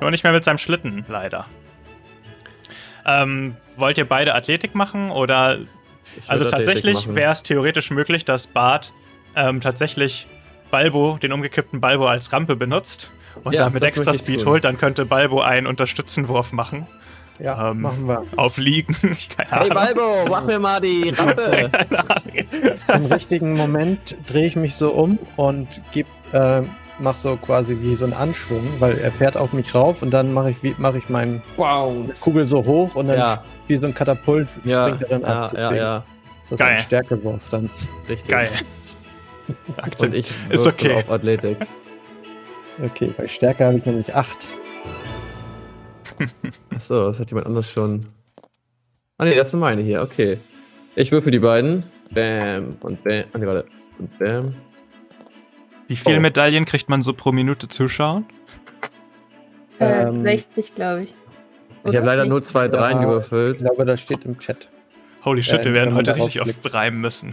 Nur 0.00 0.10
nicht 0.10 0.24
mehr 0.24 0.32
mit 0.32 0.44
seinem 0.44 0.58
Schlitten, 0.58 1.04
leider. 1.08 1.46
Ähm, 3.06 3.56
wollt 3.76 3.98
ihr 3.98 4.08
beide 4.08 4.34
Athletik 4.34 4.74
machen 4.74 5.10
oder 5.10 5.58
Also 6.26 6.44
tatsächlich 6.44 7.12
wäre 7.14 7.32
es 7.32 7.42
theoretisch 7.42 7.90
möglich, 7.90 8.24
dass 8.24 8.46
Bart 8.46 8.92
ähm, 9.34 9.60
tatsächlich 9.60 10.26
Balbo, 10.70 11.18
den 11.22 11.32
umgekippten 11.32 11.80
Balbo 11.80 12.06
als 12.06 12.32
Rampe 12.32 12.56
benutzt 12.56 13.10
und 13.44 13.54
Ja, 13.54 13.64
damit 13.64 13.82
extra 13.84 14.12
Speed 14.14 14.40
tun. 14.40 14.48
holt, 14.48 14.64
dann 14.64 14.78
könnte 14.78 15.04
Balbo 15.04 15.40
einen 15.40 15.66
Unterstützenwurf 15.66 16.52
machen. 16.52 16.86
Ja, 17.42 17.70
Ähm, 17.70 17.80
machen 17.80 18.06
wir. 18.06 18.22
Auf 18.36 18.56
Liegen. 18.56 18.96
Hey. 19.50 19.68
Balbo, 19.68 20.24
mach 20.28 20.44
mir 20.46 20.58
mal 20.58 20.80
die 20.80 21.10
Rampe! 21.10 21.70
Im 22.94 23.04
richtigen 23.06 23.54
Moment 23.54 24.16
drehe 24.28 24.46
ich 24.46 24.56
mich 24.56 24.74
so 24.76 24.90
um 24.92 25.18
und 25.36 25.66
geb, 25.92 26.06
äh, 26.32 26.62
mach 26.98 27.16
so 27.16 27.36
quasi 27.36 27.76
wie 27.80 27.96
so 27.96 28.04
einen 28.04 28.14
Anschwung, 28.14 28.62
weil 28.78 28.96
er 28.98 29.10
fährt 29.12 29.36
auf 29.36 29.52
mich 29.52 29.74
rauf 29.74 30.02
und 30.02 30.10
dann 30.12 30.32
mache 30.32 30.50
ich, 30.50 30.62
wie- 30.62 30.74
mach 30.78 30.94
ich 30.94 31.08
meine 31.08 31.42
Wow! 31.56 31.92
Kugel 32.20 32.46
so 32.48 32.64
hoch 32.64 32.94
und 32.94 33.08
dann 33.08 33.18
Ja, 33.18 33.44
wie 33.66 33.76
so 33.76 33.86
ein 33.88 33.94
Katapult 33.94 34.48
ja, 34.64 34.86
springt 34.88 35.02
er 35.02 35.08
dann 35.18 35.22
ja, 35.22 35.42
ab. 35.46 35.52
ja, 35.52 35.58
Deswegen 35.58 35.76
ja, 35.76 35.96
ist 36.44 36.52
das 36.52 36.58
Geil. 36.60 36.76
ein 36.76 36.82
Stärkewurf 36.82 37.42
dann. 37.50 37.70
richtig. 38.08 38.30
Geil. 38.30 38.50
Und 39.66 39.82
Akzent. 39.84 40.14
ich 40.14 40.30
Ist 40.50 40.66
okay. 40.66 40.94
auf 40.94 41.10
Athletik. 41.10 41.56
Okay, 42.82 43.12
bei 43.16 43.26
Stärke 43.28 43.64
habe 43.66 43.76
ich 43.78 43.84
nämlich 43.84 44.14
8. 44.14 44.28
Achso, 46.74 47.06
das 47.06 47.18
hat 47.18 47.30
jemand 47.30 47.46
anders 47.46 47.70
schon. 47.70 48.06
Ah 49.18 49.24
ne, 49.24 49.34
das 49.34 49.50
sind 49.50 49.60
meine 49.60 49.82
hier, 49.82 50.02
okay. 50.02 50.38
Ich 50.94 51.10
würfel 51.12 51.30
die 51.32 51.38
beiden. 51.38 51.84
Bam 52.10 52.76
und 52.80 53.02
bam. 53.04 53.24
Ah 53.32 53.38
ne, 53.38 53.46
warte. 53.46 53.64
Und 53.98 54.18
bam. 54.18 54.54
Wie 55.88 55.96
viele 55.96 56.18
Oh. 56.18 56.20
Medaillen 56.20 56.64
kriegt 56.64 56.88
man 56.88 57.02
so 57.02 57.12
pro 57.12 57.32
Minute 57.32 57.68
zuschauen? 57.68 58.24
Äh, 59.78 60.06
Ähm, 60.08 60.22
60, 60.22 60.74
glaube 60.74 61.04
ich. 61.04 61.08
Ich 61.10 61.88
Oder? 61.88 61.98
habe 61.98 62.06
leider 62.06 62.24
nur 62.26 62.42
zwei 62.42 62.62
Ja, 62.66 62.68
Dreien 62.68 62.98
Ich 63.00 63.04
gewürfelt. 63.04 63.58
glaube, 63.58 63.84
das 63.84 64.00
steht 64.00 64.24
im 64.24 64.38
Chat. 64.38 64.68
Holy 65.24 65.42
shit, 65.42 65.60
Äh, 65.60 65.64
wir 65.66 65.74
werden 65.74 65.94
heute 65.94 66.14
richtig 66.16 66.40
oft 66.40 66.74
reimen 66.74 67.00
müssen. 67.00 67.30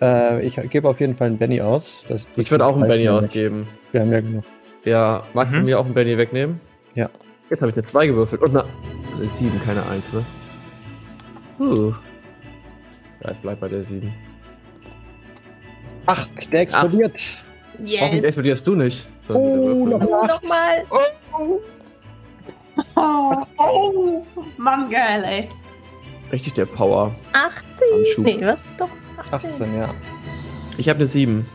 Äh, 0.00 0.44
ich 0.46 0.56
gebe 0.70 0.88
auf 0.88 1.00
jeden 1.00 1.16
Fall 1.16 1.28
einen 1.28 1.38
Benny 1.38 1.60
aus. 1.60 2.04
Ich 2.36 2.50
würde 2.50 2.66
auch 2.66 2.76
einen 2.76 2.88
Benny 2.88 3.04
ja 3.04 3.16
ausgeben. 3.16 3.66
Wir 3.92 4.00
haben 4.02 4.12
ja 4.12 4.20
genug. 4.20 4.44
Ja, 4.84 5.22
magst 5.34 5.54
du 5.54 5.60
Mhm. 5.60 5.64
mir 5.66 5.78
auch 5.80 5.84
einen 5.84 5.94
Benny 5.94 6.18
wegnehmen? 6.18 6.60
Ja. 6.94 7.10
Jetzt 7.50 7.60
habe 7.60 7.70
ich 7.70 7.76
eine 7.76 7.84
2 7.84 8.06
gewürfelt 8.06 8.42
und 8.42 8.56
eine, 8.56 8.64
eine 9.16 9.30
7, 9.30 9.60
keine 9.64 9.86
1, 9.86 10.12
ne? 10.12 10.24
Uh. 11.58 11.92
Ja, 13.22 13.30
ich 13.30 13.38
bleib 13.38 13.60
bei 13.60 13.68
der 13.68 13.82
7. 13.82 14.12
8, 16.06 16.52
der 16.52 16.60
explodiert. 16.60 17.20
Yes. 17.84 18.00
Hoffentlich 18.00 18.24
explodierst 18.24 18.66
du 18.66 18.74
nicht. 18.74 19.06
Oh, 19.28 19.32
Würfel. 19.34 19.98
noch 19.98 20.28
Nochmal. 20.28 20.84
Oh, 22.96 23.42
oh, 23.58 24.26
Mann, 24.56 24.90
geil, 24.90 25.24
ey. 25.24 25.48
Richtig 26.32 26.54
der 26.54 26.66
Power. 26.66 27.14
18. 27.32 27.62
Anschub. 27.94 28.24
Nee, 28.24 28.38
was? 28.40 28.64
Doch. 28.78 28.88
18. 29.32 29.50
18, 29.50 29.78
ja. 29.78 29.94
Ich 30.76 30.88
habe 30.88 30.98
eine 30.98 31.06
7. 31.06 31.46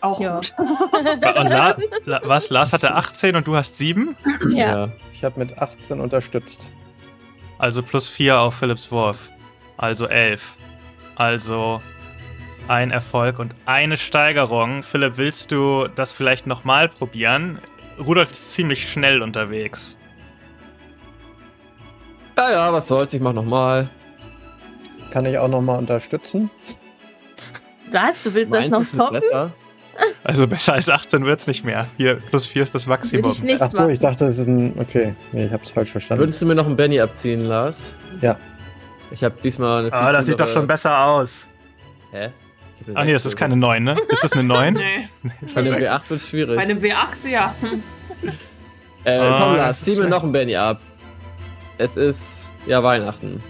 Auch 0.00 0.20
Ja. 0.20 0.36
gut. 0.36 0.54
Und 0.58 1.48
La 1.50 1.76
La 2.04 2.20
was? 2.24 2.50
Lars 2.50 2.72
hatte 2.72 2.94
18 2.94 3.36
und 3.36 3.46
du 3.46 3.56
hast 3.56 3.76
7? 3.76 4.16
Ja. 4.50 4.88
Ich 5.12 5.24
habe 5.24 5.38
mit 5.38 5.58
18 5.58 6.00
unterstützt. 6.00 6.68
Also 7.58 7.82
plus 7.82 8.08
4 8.08 8.38
auf 8.38 8.54
Philips 8.54 8.90
Wurf. 8.90 9.28
Also 9.76 10.06
11. 10.06 10.56
Also 11.16 11.82
ein 12.68 12.90
Erfolg 12.90 13.38
und 13.38 13.54
eine 13.66 13.96
Steigerung. 13.96 14.82
Philipp, 14.82 15.16
willst 15.16 15.50
du 15.52 15.88
das 15.88 16.12
vielleicht 16.12 16.46
nochmal 16.46 16.88
probieren? 16.88 17.58
Rudolf 17.98 18.30
ist 18.30 18.52
ziemlich 18.54 18.90
schnell 18.90 19.20
unterwegs. 19.22 19.96
Ja, 22.38 22.50
ja, 22.50 22.72
was 22.72 22.88
soll's, 22.88 23.12
ich 23.12 23.20
mach 23.20 23.34
nochmal. 23.34 23.90
Kann 25.10 25.26
ich 25.26 25.36
auch 25.36 25.48
nochmal 25.48 25.78
unterstützen? 25.78 26.48
Was? 27.90 28.14
Du 28.22 28.32
willst 28.32 28.52
das 28.52 28.60
Meins 28.60 28.94
noch 28.94 29.12
ist 29.12 29.22
mit 29.24 29.30
toppen? 29.32 29.52
Also 30.22 30.46
besser 30.46 30.74
als 30.74 30.88
18 30.88 31.24
wird 31.24 31.40
es 31.40 31.46
nicht 31.46 31.64
mehr. 31.64 31.86
4, 31.96 32.16
plus 32.16 32.46
4 32.46 32.62
ist 32.62 32.74
das 32.74 32.86
Maximum. 32.86 33.30
Ich 33.30 33.62
Achso, 33.62 33.88
ich 33.88 33.98
dachte, 33.98 34.26
das 34.26 34.38
ist 34.38 34.46
ein. 34.46 34.74
Okay, 34.78 35.14
nee, 35.32 35.46
ich 35.46 35.52
hab's 35.52 35.70
falsch 35.70 35.90
verstanden. 35.90 36.22
Würdest 36.22 36.40
du 36.42 36.46
mir 36.46 36.54
noch 36.54 36.66
einen 36.66 36.76
Benny 36.76 37.00
abziehen, 37.00 37.46
Lars? 37.46 37.94
Ja. 38.20 38.36
Ich 39.10 39.24
habe 39.24 39.34
diesmal 39.42 39.80
eine. 39.80 39.92
Ah, 39.92 40.12
das 40.12 40.26
sieht 40.26 40.38
doch 40.38 40.48
schon 40.48 40.66
besser 40.66 41.04
aus. 41.04 41.46
Hä? 42.12 42.30
Ach 42.94 43.04
nee, 43.04 43.12
das 43.12 43.26
ist 43.26 43.36
keine 43.36 43.56
9, 43.56 43.82
ne? 43.82 43.96
Ist 44.08 44.24
das 44.24 44.32
eine 44.32 44.44
9? 44.44 44.74
nee. 44.74 45.08
Bei 45.54 45.60
einem 45.60 45.74
W8 45.74 46.10
wird 46.10 46.20
es 46.20 46.28
schwierig. 46.28 46.56
Bei 46.56 46.62
einem 46.62 46.78
W8, 46.78 47.28
ja. 47.30 47.54
äh, 49.04 49.18
komm, 49.18 49.56
Lars, 49.56 49.82
zieh 49.82 49.96
mir 49.96 50.08
noch 50.08 50.22
einen 50.22 50.32
Benny 50.32 50.56
ab. 50.56 50.80
Es 51.78 51.96
ist 51.96 52.44
ja 52.66 52.82
Weihnachten. 52.82 53.42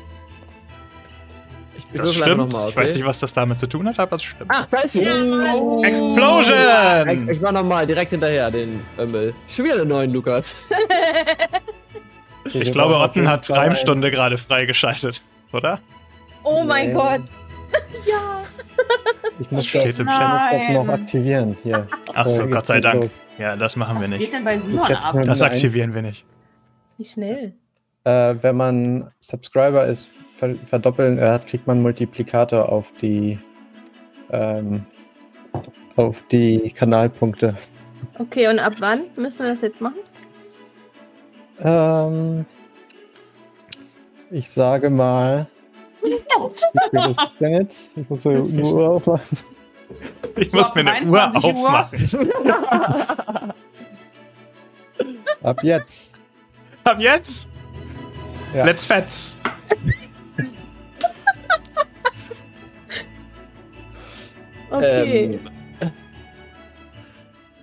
Ich 1.92 2.00
das 2.00 2.14
stimmt. 2.14 2.52
Mal, 2.52 2.62
okay? 2.62 2.68
Ich 2.70 2.76
weiß 2.76 2.94
nicht, 2.94 3.04
was 3.04 3.20
das 3.20 3.32
damit 3.32 3.58
zu 3.58 3.66
tun 3.66 3.88
hat, 3.88 3.98
aber 3.98 4.16
es 4.16 4.22
stimmt. 4.22 4.50
Ach, 4.52 4.66
da 4.66 4.78
ist 4.78 4.92
sie. 4.92 5.06
Oh. 5.06 5.82
Explosion! 5.82 7.28
Ich 7.28 7.40
mach 7.40 7.52
nochmal 7.52 7.86
direkt 7.86 8.10
hinterher 8.10 8.50
den 8.50 8.80
Ömmel. 8.98 9.34
Schon 9.48 9.64
wieder 9.64 9.80
einen 9.80 9.88
neuen 9.88 10.12
Lukas. 10.12 10.56
ich 12.44 12.70
glaube, 12.70 12.96
Otten 12.96 13.28
hat 13.28 13.44
Freimstunde 13.44 14.10
gerade 14.10 14.38
freigeschaltet, 14.38 15.20
oder? 15.52 15.80
Oh 16.44 16.62
mein 16.62 16.88
nee. 16.88 16.94
Gott. 16.94 17.22
ja. 18.06 18.42
Ich 19.40 19.50
muss 19.50 19.70
das, 19.70 19.96
das 19.96 20.70
noch 20.70 20.88
aktivieren 20.88 21.56
hier. 21.62 21.86
Achso, 22.14 22.46
Gott 22.46 22.66
sei 22.66 22.80
Dank. 22.80 23.10
Ja, 23.38 23.56
das 23.56 23.76
machen 23.76 23.96
was 23.96 24.02
wir 24.02 24.08
nicht. 24.08 24.20
Geht 24.20 24.32
denn 24.32 24.44
bei 24.44 24.58
Simon 24.58 24.92
ab? 24.92 25.16
Das 25.24 25.42
aktivieren 25.42 25.94
wir 25.94 26.02
nicht. 26.02 26.24
Wie 26.98 27.04
schnell? 27.04 27.54
Äh, 28.04 28.34
wenn 28.40 28.56
man 28.56 29.10
Subscriber 29.20 29.86
ist, 29.86 30.10
verdoppeln 30.66 31.18
äh, 31.18 31.38
kriegt 31.46 31.66
man 31.66 31.82
Multiplikator 31.82 32.68
auf 32.68 32.92
die 33.00 33.38
ähm, 34.30 34.86
auf 35.96 36.22
die 36.30 36.70
Kanalpunkte. 36.72 37.56
Okay, 38.18 38.48
und 38.48 38.58
ab 38.58 38.74
wann 38.78 39.02
müssen 39.16 39.44
wir 39.44 39.52
das 39.52 39.62
jetzt 39.62 39.80
machen? 39.80 39.98
Ähm, 41.62 42.46
ich 44.30 44.50
sage 44.50 44.90
mal. 44.90 45.46
Denn 46.92 47.14
jetzt? 47.52 47.90
Ich 47.96 48.08
muss 48.08 48.26
eine 48.26 48.42
Uhr 48.42 48.90
aufmachen. 48.90 49.38
Ich 50.36 50.52
muss 50.52 50.74
mir 50.74 50.86
eine 50.86 51.10
Uhr 51.10 51.36
aufmachen. 51.36 52.32
Ab 55.42 55.62
jetzt. 55.62 56.14
Ab 56.84 57.00
jetzt? 57.00 57.48
Ja. 58.54 58.64
Let's 58.64 58.84
fetz. 58.84 59.36
Okay. 64.70 65.24
Ähm, 65.24 65.40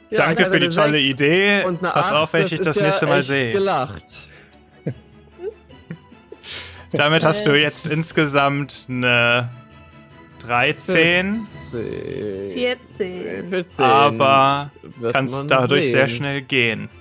ja, 0.09 0.19
Danke 0.19 0.49
für 0.49 0.59
die 0.59 0.69
tolle 0.69 0.99
Idee. 0.99 1.63
Pass 1.81 2.07
8, 2.07 2.13
auf, 2.13 2.33
wenn 2.33 2.45
ich 2.45 2.55
das, 2.55 2.61
das 2.61 2.79
nächste 2.79 3.05
ja 3.05 3.11
Mal 3.11 3.23
sehe. 3.23 3.53
gelacht. 3.53 4.29
Damit 6.93 7.23
hast 7.23 7.45
du 7.45 7.59
jetzt 7.59 7.87
insgesamt 7.87 8.85
eine 8.89 9.49
13. 10.39 11.45
14. 12.53 13.49
14. 13.49 13.65
Aber 13.77 14.71
kannst 15.11 15.43
dadurch 15.47 15.83
sehen. 15.83 15.91
sehr 15.91 16.07
schnell 16.07 16.41
gehen. 16.41 16.89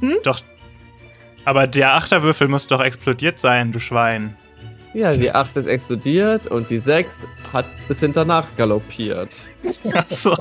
Mhm. 0.00 0.16
Doch 0.22 0.40
aber 1.44 1.66
der 1.66 1.94
Achterwürfel 1.94 2.48
muss 2.48 2.66
doch 2.66 2.80
explodiert 2.82 3.38
sein, 3.38 3.70
du 3.72 3.78
Schwein. 3.78 4.36
Ja, 4.94 5.10
die 5.10 5.30
8 5.30 5.56
ist 5.56 5.66
explodiert 5.66 6.46
und 6.46 6.70
die 6.70 6.78
6 6.78 7.10
hat 7.52 7.66
bis 7.88 8.00
hinternach 8.00 8.46
galoppiert. 8.56 9.36
Achso. 9.92 10.36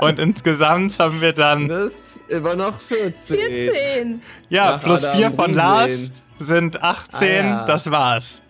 Und 0.00 0.18
insgesamt 0.18 0.98
haben 0.98 1.20
wir 1.20 1.32
dann. 1.32 1.68
Das 1.68 1.92
ist 1.92 2.20
immer 2.28 2.56
noch 2.56 2.80
14. 2.80 3.36
14. 3.38 4.22
Ja, 4.48 4.72
Nach 4.72 4.82
plus 4.82 5.06
4 5.06 5.30
von 5.30 5.54
Lars 5.54 6.10
sind 6.38 6.82
18. 6.82 7.28
Ah, 7.28 7.48
ja. 7.48 7.64
Das 7.64 7.90
war's. 7.90 8.42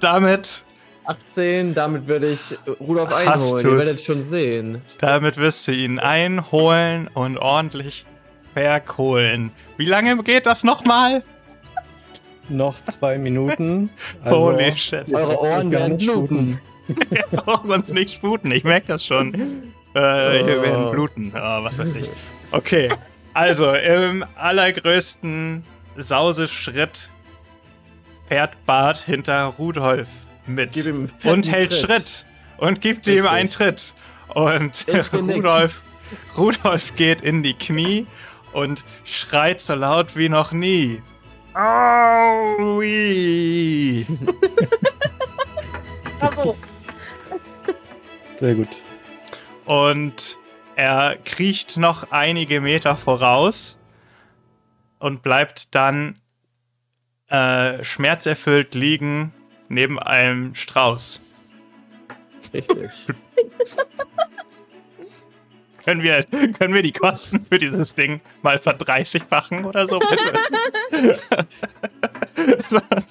damit. 0.00 0.64
18, 1.04 1.74
damit 1.74 2.06
würde 2.06 2.28
ich 2.28 2.40
Rudolf 2.80 3.12
einholen. 3.12 3.66
Ihr 3.66 3.78
werdet 3.78 4.00
schon 4.00 4.22
sehen. 4.22 4.80
Damit 4.98 5.36
wirst 5.38 5.66
du 5.66 5.72
ihn 5.72 5.98
einholen 5.98 7.08
und 7.12 7.36
ordentlich 7.36 8.06
verkohlen. 8.54 9.50
Wie 9.76 9.86
lange 9.86 10.22
geht 10.22 10.46
das 10.46 10.62
nochmal? 10.62 11.22
Noch 12.50 12.84
zwei 12.84 13.18
Minuten. 13.18 13.90
Also 14.22 14.40
Holy 14.40 14.76
shit. 14.76 15.12
Eure 15.14 15.40
Ohren 15.40 15.70
werden 15.70 15.96
bluten. 15.98 16.60
Wir 16.88 17.22
brauchen 17.30 17.70
uns 17.70 17.92
nicht 17.92 18.10
sputen, 18.16 18.50
ich 18.50 18.64
merke 18.64 18.88
das 18.88 19.04
schon. 19.04 19.32
Äh, 19.94 19.94
wir 19.94 20.62
werden 20.62 20.90
bluten. 20.90 21.32
Oh, 21.34 21.64
was 21.64 21.78
weiß 21.78 21.94
ich. 21.94 22.10
Okay, 22.50 22.90
also 23.32 23.72
im 23.74 24.24
allergrößten 24.34 25.64
Sauseschritt 25.96 27.08
fährt 28.28 28.64
Bart 28.66 28.98
hinter 28.98 29.44
Rudolf 29.44 30.08
mit 30.46 30.76
und 31.24 31.50
hält 31.50 31.70
Tritt. 31.70 31.80
Schritt 31.80 32.26
und 32.58 32.80
gibt 32.80 33.06
Richtig. 33.06 33.18
ihm 33.24 33.26
einen 33.26 33.50
Tritt. 33.50 33.94
Und 34.28 34.86
Rudolf, 35.12 35.82
Rudolf 36.36 36.94
geht 36.96 37.20
in 37.22 37.42
die 37.42 37.54
Knie 37.54 38.06
und 38.52 38.84
schreit 39.04 39.60
so 39.60 39.74
laut 39.74 40.16
wie 40.16 40.28
noch 40.28 40.52
nie. 40.52 41.02
Aui! 41.60 42.86
Bravo. 46.18 46.56
Sehr 48.36 48.54
gut. 48.54 48.68
Und 49.66 50.38
er 50.76 51.18
kriecht 51.22 51.76
noch 51.76 52.10
einige 52.12 52.62
Meter 52.62 52.96
voraus 52.96 53.76
und 55.00 55.22
bleibt 55.22 55.74
dann 55.74 56.16
äh, 57.28 57.84
schmerzerfüllt 57.84 58.74
liegen 58.74 59.34
neben 59.68 59.98
einem 59.98 60.54
Strauß. 60.54 61.20
Richtig. 62.54 62.90
Können 65.84 66.02
wir, 66.02 66.24
können 66.58 66.74
wir 66.74 66.82
die 66.82 66.92
Kosten 66.92 67.44
für 67.50 67.58
dieses 67.58 67.94
Ding 67.94 68.20
mal 68.42 68.58
verdreißigfachen 68.58 69.64
oder 69.64 69.86
so, 69.86 69.98
bitte? 69.98 71.14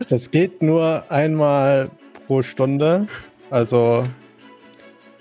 Es 0.09 0.31
geht 0.31 0.61
nur 0.61 1.03
einmal 1.09 1.91
pro 2.27 2.41
Stunde. 2.41 3.07
Also 3.49 4.03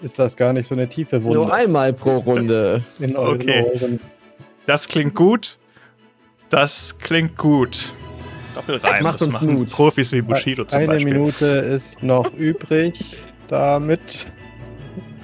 ist 0.02 0.18
das 0.18 0.36
gar 0.36 0.52
nicht 0.52 0.66
so 0.66 0.74
eine 0.74 0.88
tiefe 0.88 1.22
Wunde. 1.22 1.38
Nur 1.38 1.52
einmal 1.52 1.92
pro 1.92 2.18
Runde. 2.18 2.82
In 3.00 3.16
euren 3.16 3.40
okay. 3.40 3.64
Ohren. 3.64 4.00
Das 4.66 4.88
klingt 4.88 5.14
gut. 5.14 5.58
Das 6.48 6.98
klingt 6.98 7.36
gut. 7.36 7.92
Doppelreim. 8.54 8.92
Das 8.92 9.00
macht 9.00 9.22
uns 9.22 9.40
Mut. 9.40 9.72
Profis 9.72 10.12
wie 10.12 10.22
Bushido 10.22 10.64
zum 10.64 10.78
Eine 10.78 10.88
Beispiel. 10.88 11.12
Eine 11.12 11.20
Minute 11.20 11.46
ist 11.46 12.02
noch 12.02 12.32
übrig 12.34 13.22
damit. 13.48 14.26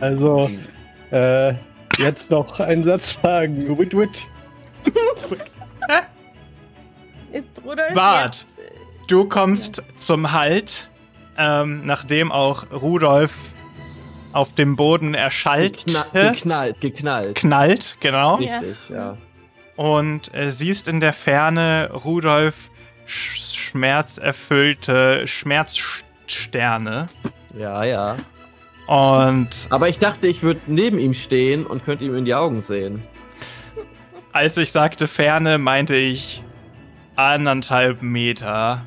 Also, 0.00 0.50
äh, 1.10 1.54
Jetzt 1.98 2.30
noch 2.30 2.60
einen 2.60 2.84
Satz 2.84 3.18
sagen. 3.22 3.78
Wit, 3.78 3.96
wit. 3.96 4.26
Ist 7.32 7.48
Rudolf 7.64 7.94
Bart, 7.94 8.46
du 9.08 9.28
kommst 9.28 9.82
zum 9.96 10.32
Halt, 10.32 10.88
ähm, 11.36 11.84
nachdem 11.84 12.30
auch 12.30 12.70
Rudolf 12.70 13.34
auf 14.32 14.52
dem 14.52 14.76
Boden 14.76 15.14
erschallt. 15.14 15.86
Gekna 15.86 16.06
geknallt, 16.12 16.80
geknallt. 16.80 17.34
Knallt, 17.36 17.96
genau. 18.00 18.36
Richtig, 18.36 18.88
ja. 18.90 19.16
Und 19.76 20.32
äh, 20.34 20.50
siehst 20.50 20.86
in 20.86 21.00
der 21.00 21.12
Ferne 21.12 21.90
Rudolf 22.04 22.70
sch 23.06 23.54
schmerzerfüllte 23.74 25.26
Schmerzsterne. 25.26 27.08
Ja, 27.58 27.82
ja. 27.82 28.16
Und. 28.86 29.66
Aber 29.70 29.88
ich 29.88 29.98
dachte, 29.98 30.26
ich 30.26 30.42
würde 30.42 30.60
neben 30.66 30.98
ihm 30.98 31.14
stehen 31.14 31.66
und 31.66 31.84
könnte 31.84 32.04
ihm 32.04 32.14
in 32.16 32.24
die 32.24 32.34
Augen 32.34 32.60
sehen. 32.60 33.02
Als 34.32 34.56
ich 34.56 34.72
sagte 34.72 35.08
Ferne, 35.08 35.58
meinte 35.58 35.94
ich 35.94 36.42
anderthalb 37.16 38.02
Meter. 38.02 38.84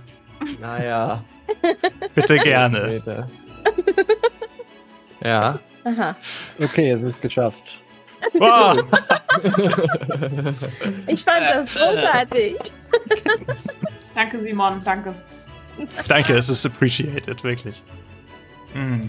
Naja. 0.59 1.23
Bitte 2.15 2.37
gerne. 2.37 3.01
ja. 5.23 5.59
Aha. 5.83 6.15
Okay, 6.59 6.91
es 6.91 7.01
ist 7.01 7.21
geschafft. 7.21 7.81
Wow. 8.33 8.77
ich 11.07 11.23
fand 11.23 11.45
das 11.45 11.73
großartig. 11.73 12.55
danke, 14.15 14.39
Simon, 14.39 14.81
danke. 14.83 15.15
Danke, 16.07 16.33
es 16.35 16.49
ist 16.49 16.65
appreciated, 16.65 17.43
wirklich. 17.43 17.81
Mm. 18.73 19.07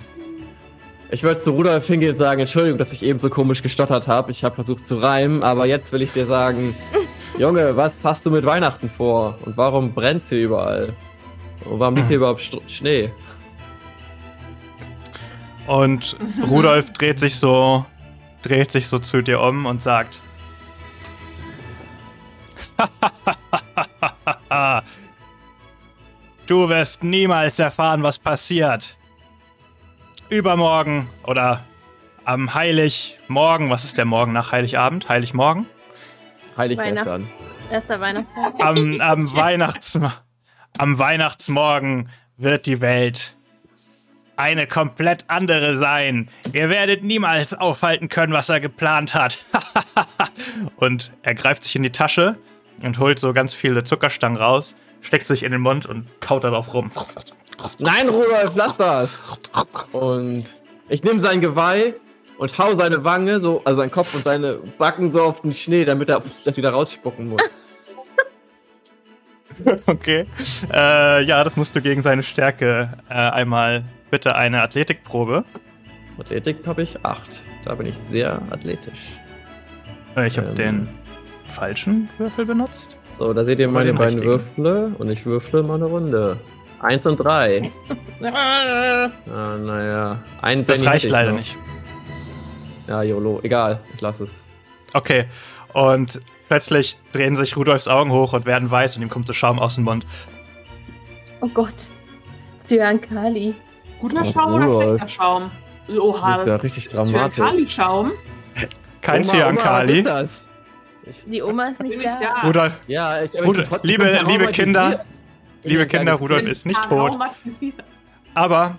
Ich 1.11 1.23
würde 1.23 1.41
zu 1.41 1.53
Rudolf 1.53 1.87
hingehen 1.87 2.13
und 2.13 2.19
sagen, 2.19 2.41
Entschuldigung, 2.41 2.77
dass 2.77 2.93
ich 2.93 3.03
eben 3.03 3.19
so 3.19 3.31
komisch 3.31 3.63
gestottert 3.63 4.09
habe. 4.09 4.31
Ich 4.31 4.45
habe 4.45 4.57
versucht 4.57 4.87
zu 4.87 4.99
reimen, 4.99 5.43
aber 5.43 5.65
jetzt 5.65 5.91
will 5.93 6.03
ich 6.03 6.13
dir 6.13 6.27
sagen, 6.27 6.77
Junge, 7.39 7.77
was 7.77 8.05
hast 8.05 8.27
du 8.27 8.31
mit 8.31 8.45
Weihnachten 8.45 8.91
vor? 8.91 9.39
Und 9.45 9.57
warum 9.57 9.95
brennt 9.95 10.29
hier 10.29 10.41
überall? 10.41 10.93
Und 11.65 11.81
warum 11.81 11.97
liegt 11.97 12.09
hier 12.09 12.19
überhaupt 12.19 12.43
St 12.43 12.61
Schnee? 12.67 13.11
Und. 15.67 16.17
Rudolf 16.49 16.93
dreht 16.93 17.19
sich 17.19 17.37
so, 17.37 17.87
dreht 18.43 18.71
sich 18.71 18.89
so 18.89 18.99
zu 18.99 19.23
dir 19.23 19.41
um 19.41 19.65
und 19.65 19.81
sagt: 19.81 20.21
Du 26.47 26.69
wirst 26.69 27.03
niemals 27.03 27.59
erfahren, 27.59 28.03
was 28.03 28.19
passiert. 28.19 28.98
Übermorgen 30.31 31.09
oder 31.25 31.65
am 32.25 32.53
Heiligmorgen, 32.55 33.71
was 33.71 33.85
ist 33.85 33.97
der 33.97 34.05
Morgen 34.05 34.33
nach 34.33 34.53
Heiligabend? 34.53 35.09
Heiligmorgen? 35.09 35.67
Heiligabend. 36.57 37.27
Erster 37.71 38.01
Weihnachtstag. 38.01 38.55
Am, 38.59 39.01
am, 39.01 39.35
Weihnachts, 39.35 39.99
am 40.77 40.99
Weihnachtsmorgen 40.99 42.11
wird 42.37 42.67
die 42.67 42.83
Welt 42.83 43.35
eine 44.37 44.67
komplett 44.67 45.25
andere 45.29 45.77
sein. 45.77 46.29
Ihr 46.53 46.69
werdet 46.69 47.05
niemals 47.05 47.55
aufhalten 47.55 48.09
können, 48.09 48.33
was 48.33 48.51
er 48.51 48.61
geplant 48.61 49.15
hat. 49.15 49.45
und 50.77 51.11
er 51.23 51.35
greift 51.35 51.65
sich 51.65 51.75
in 51.75 51.83
die 51.83 51.91
Tasche 51.91 52.37
und 52.83 52.99
holt 52.99 53.19
so 53.19 53.33
ganz 53.33 53.55
viele 53.55 53.83
Zuckerstangen 53.83 54.37
raus, 54.37 54.77
steckt 55.01 55.27
sich 55.27 55.43
in 55.43 55.53
den 55.53 55.63
Mund 55.63 55.87
und 55.87 56.07
kaut 56.21 56.45
darauf 56.45 56.75
rum. 56.75 56.91
Nein, 57.79 58.09
Rudolf, 58.09 58.53
lass 58.55 58.77
das! 58.77 59.23
Und 59.93 60.45
ich 60.89 61.03
nehme 61.03 61.21
sein 61.21 61.41
Geweih 61.41 61.95
und 62.39 62.57
hau 62.59 62.75
seine 62.75 63.05
Wange, 63.05 63.41
so, 63.41 63.63
also 63.65 63.81
seinen 63.81 63.91
Kopf 63.91 64.15
und 64.15 64.25
seine 64.25 64.55
Backen 64.79 65.13
so 65.13 65.23
auf 65.23 65.43
den 65.43 65.53
Schnee, 65.53 65.85
damit 65.85 66.09
er 66.09 66.23
das 66.45 66.57
wieder 66.57 66.71
rausspucken 66.71 67.29
muss. 67.29 67.43
okay. 69.87 70.25
Äh, 70.73 71.25
ja, 71.25 71.43
das 71.43 71.57
musst 71.57 71.75
du 71.75 71.83
gegen 71.83 72.01
seine 72.03 72.23
Stärke 72.23 72.91
äh, 73.09 73.15
einmal 73.15 73.85
bitte 74.11 74.37
eine 74.37 74.63
Athletikprobe. 74.63 75.45
Athletik 76.19 76.67
habe 76.67 76.83
ich 76.83 77.05
8. 77.05 77.43
Da 77.65 77.75
bin 77.75 77.87
ich 77.87 77.97
sehr 77.97 78.41
athletisch. 78.51 79.17
Äh, 80.17 80.27
ich 80.27 80.39
habe 80.39 80.49
ähm, 80.49 80.55
den 80.55 80.89
falschen 81.45 82.09
Würfel 82.19 82.47
benutzt. 82.47 82.97
So, 83.19 83.33
da 83.33 83.45
seht 83.45 83.59
ihr 83.59 83.69
meine 83.69 83.95
beiden 83.95 84.23
Würfel 84.23 84.95
und 84.97 85.11
ich 85.11 85.27
würfle 85.27 85.63
mal 85.63 85.75
eine 85.75 85.87
Runde. 85.87 86.39
Eins 86.81 87.07
und 87.07 87.17
drei. 87.17 87.63
ah, 88.23 89.11
naja. 89.59 90.23
Ein 90.43 90.65
das 90.65 90.85
reicht 90.85 91.11
leider 91.11 91.31
noch. 91.31 91.39
nicht. 91.39 91.57
Ja, 92.87 93.03
YOLO. 93.03 93.41
Egal, 93.43 93.81
ich 93.95 94.01
lasse 94.01 94.25
es. 94.25 94.45
Okay. 94.95 95.25
Und 95.73 96.21
plötzlich 96.49 96.97
drehen 97.13 97.37
sich 97.37 97.57
Rudolfs 97.57 97.89
Augen 97.89 98.13
hoch 98.13 98.33
und 98.33 98.47
werden 98.47 98.71
weiß 98.71 98.97
und 98.97 99.03
ihm 99.03 99.11
kommt 99.11 99.29
der 99.29 99.35
Schaum 99.35 99.59
aus 99.59 99.75
dem 99.75 99.85
Mund. 99.85 100.07
Oh 101.41 101.49
Gott. 101.49 101.91
Cyankali. 102.67 103.55
Guter 104.01 104.23
oh, 104.23 104.33
Schaum 104.33 104.53
Rudolf. 104.55 104.77
oder 104.77 104.87
schlechter 104.87 105.09
Schaum? 105.09 105.51
Oha. 105.89 106.31
Das 106.31 106.41
ist 106.41 106.47
ja 106.47 106.57
richtig 106.57 106.89
dramatisch. 106.89 107.35
Cyankali-Schaum? 107.37 108.13
Kein 109.01 109.25
Cyankali. 109.25 110.05
Was 110.05 110.23
ist 110.23 110.49
das? 111.07 111.25
Die 111.27 111.43
Oma 111.43 111.69
ist 111.69 111.83
nicht 111.83 112.05
da. 112.05 112.19
da. 112.21 112.47
Rudolf. 112.47 112.73
Ja, 112.87 113.23
ich, 113.23 113.35
Rudolf, 113.35 113.69
liebe, 113.83 114.21
liebe 114.27 114.47
Kinder, 114.49 115.05
liebe 115.69 115.87
Kinder, 115.87 116.15
Rudolf 116.15 116.47
ist 116.47 116.67
nicht 116.67 116.83
tot. 116.89 117.17
Aber 118.35 118.79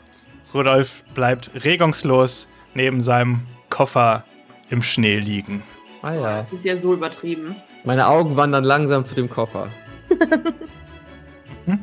Rudolf 0.54 1.04
bleibt 1.14 1.52
regungslos 1.64 2.48
neben 2.74 3.02
seinem 3.02 3.42
Koffer 3.70 4.24
im 4.70 4.84
Schnee 4.84 5.20
liegen. 5.20 5.64
Ah 6.02 6.14
ja. 6.14 6.38
Das 6.38 6.54
ist 6.54 6.66
ja 6.66 6.78
so 6.78 6.94
übertrieben. 6.94 7.56
Meine 7.84 8.08
Augen 8.08 8.36
wandern 8.36 8.64
langsam 8.64 9.06
zu 9.06 9.16
dem 9.16 9.30
Koffer. 9.30 9.70
hm? 11.66 11.80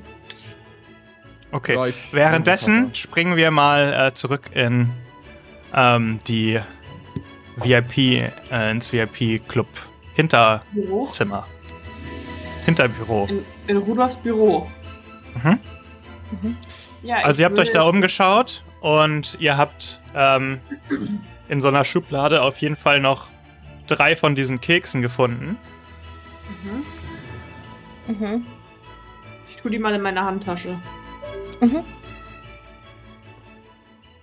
Okay, 1.53 1.75
ja, 1.75 1.95
währenddessen 2.13 2.95
springen 2.95 3.37
wir 3.37 3.51
mal 3.51 4.09
äh, 4.09 4.15
zurück 4.15 4.51
in 4.53 4.91
ähm, 5.75 6.19
die 6.27 6.61
VIP, 7.57 7.99
äh, 7.99 8.71
ins 8.71 8.93
VIP-Club 8.93 9.69
Hinterzimmer. 10.15 11.47
Hinterbüro. 12.65 13.27
In, 13.29 13.45
in 13.69 13.77
Rudolfs 13.77 14.17
Büro. 14.17 14.71
Mhm. 15.43 15.59
Mhm. 16.43 16.57
Ja, 17.03 17.17
also 17.19 17.43
ihr 17.43 17.47
habt 17.47 17.59
euch 17.59 17.71
da 17.71 17.83
umgeschaut 17.83 18.65
und 18.81 19.37
ihr 19.41 19.57
habt 19.57 20.01
ähm, 20.15 20.61
in 21.49 21.61
so 21.61 21.69
einer 21.69 21.85
Schublade 21.85 22.43
auf 22.43 22.59
jeden 22.59 22.77
Fall 22.77 23.01
noch 23.01 23.29
drei 23.87 24.17
von 24.17 24.35
diesen 24.35 24.61
Keksen 24.61 25.03
gefunden. 25.03 25.57
Mhm. 28.07 28.15
Mhm. 28.15 28.47
Ich 29.49 29.57
tue 29.57 29.71
die 29.71 29.79
mal 29.79 29.95
in 29.95 30.03
meine 30.03 30.23
Handtasche. 30.25 30.79
Mhm. 31.61 31.85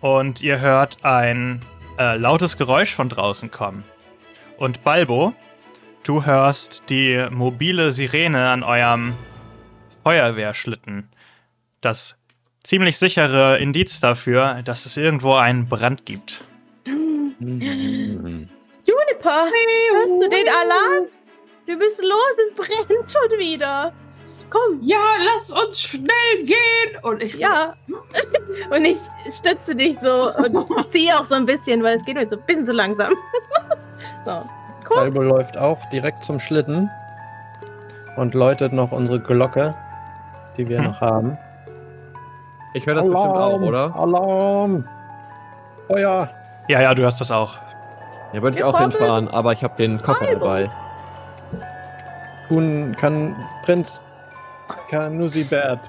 Und 0.01 0.41
ihr 0.41 0.59
hört 0.59 1.05
ein 1.05 1.61
äh, 1.97 2.17
lautes 2.17 2.57
Geräusch 2.57 2.93
von 2.93 3.07
draußen 3.09 3.51
kommen. 3.51 3.83
Und 4.57 4.83
Balbo, 4.83 5.33
du 6.03 6.25
hörst 6.25 6.83
die 6.89 7.25
mobile 7.31 7.91
Sirene 7.91 8.49
an 8.49 8.63
eurem 8.63 9.13
Feuerwehrschlitten. 10.03 11.09
Das 11.81 12.15
ziemlich 12.63 12.97
sichere 12.97 13.57
Indiz 13.57 13.99
dafür, 13.99 14.61
dass 14.63 14.85
es 14.85 14.97
irgendwo 14.97 15.33
einen 15.33 15.67
Brand 15.67 16.05
gibt. 16.05 16.43
Juniper, 16.85 18.47
hörst 19.25 20.13
du 20.21 20.29
den 20.29 20.47
Alarm? 20.47 21.07
Wir 21.65 21.77
müssen 21.77 22.05
los, 22.05 22.35
es 22.49 22.55
brennt 22.55 23.09
schon 23.09 23.39
wieder. 23.39 23.93
Komm. 24.49 24.79
Ja, 24.83 24.99
lass 25.33 25.49
uns 25.51 25.81
schnell 25.81 26.43
gehen. 26.43 26.97
Und 27.01 27.23
ich 27.23 27.35
so, 27.37 27.41
Ja. 27.41 27.75
und 28.69 28.85
ich 28.85 28.97
stütze 29.31 29.75
dich 29.75 29.97
so 29.99 30.31
und 30.35 30.67
ziehe 30.91 31.17
auch 31.17 31.25
so 31.25 31.35
ein 31.35 31.45
bisschen, 31.45 31.81
weil 31.81 31.97
es 31.97 32.05
geht 32.05 32.15
mir 32.15 32.27
so 32.27 32.35
ein 32.35 32.45
bisschen 32.45 32.65
zu 32.65 32.71
langsam. 32.73 33.13
so. 34.25 34.47
Cool. 34.89 35.07
Läuft 35.25 35.57
auch 35.57 35.79
direkt 35.91 36.23
zum 36.23 36.39
Schlitten 36.39 36.89
und 38.17 38.33
läutet 38.33 38.73
noch 38.73 38.91
unsere 38.91 39.19
Glocke, 39.19 39.73
die 40.57 40.67
wir 40.67 40.79
hm. 40.79 40.85
noch 40.85 41.01
haben. 41.01 41.37
Ich 42.73 42.85
höre 42.85 42.95
das 42.95 43.05
Alarm, 43.05 43.33
bestimmt 43.33 43.43
auch, 43.43 43.61
oder? 43.61 43.95
Alarm! 43.95 44.87
Feuer! 45.87 46.29
Ja, 46.67 46.81
ja, 46.81 46.95
du 46.95 47.05
hast 47.05 47.21
das 47.21 47.29
auch. 47.29 47.59
Ja, 48.33 48.41
würde 48.41 48.57
ich 48.57 48.63
auch 48.63 48.79
hinfahren, 48.79 49.27
aber 49.27 49.53
ich 49.53 49.63
habe 49.63 49.75
den 49.77 50.01
Koffer 50.01 50.25
dabei. 50.25 50.67
Kun 52.47 52.95
kann 52.99 53.35
Prinz 53.63 54.01
Kanusibert. 54.89 55.79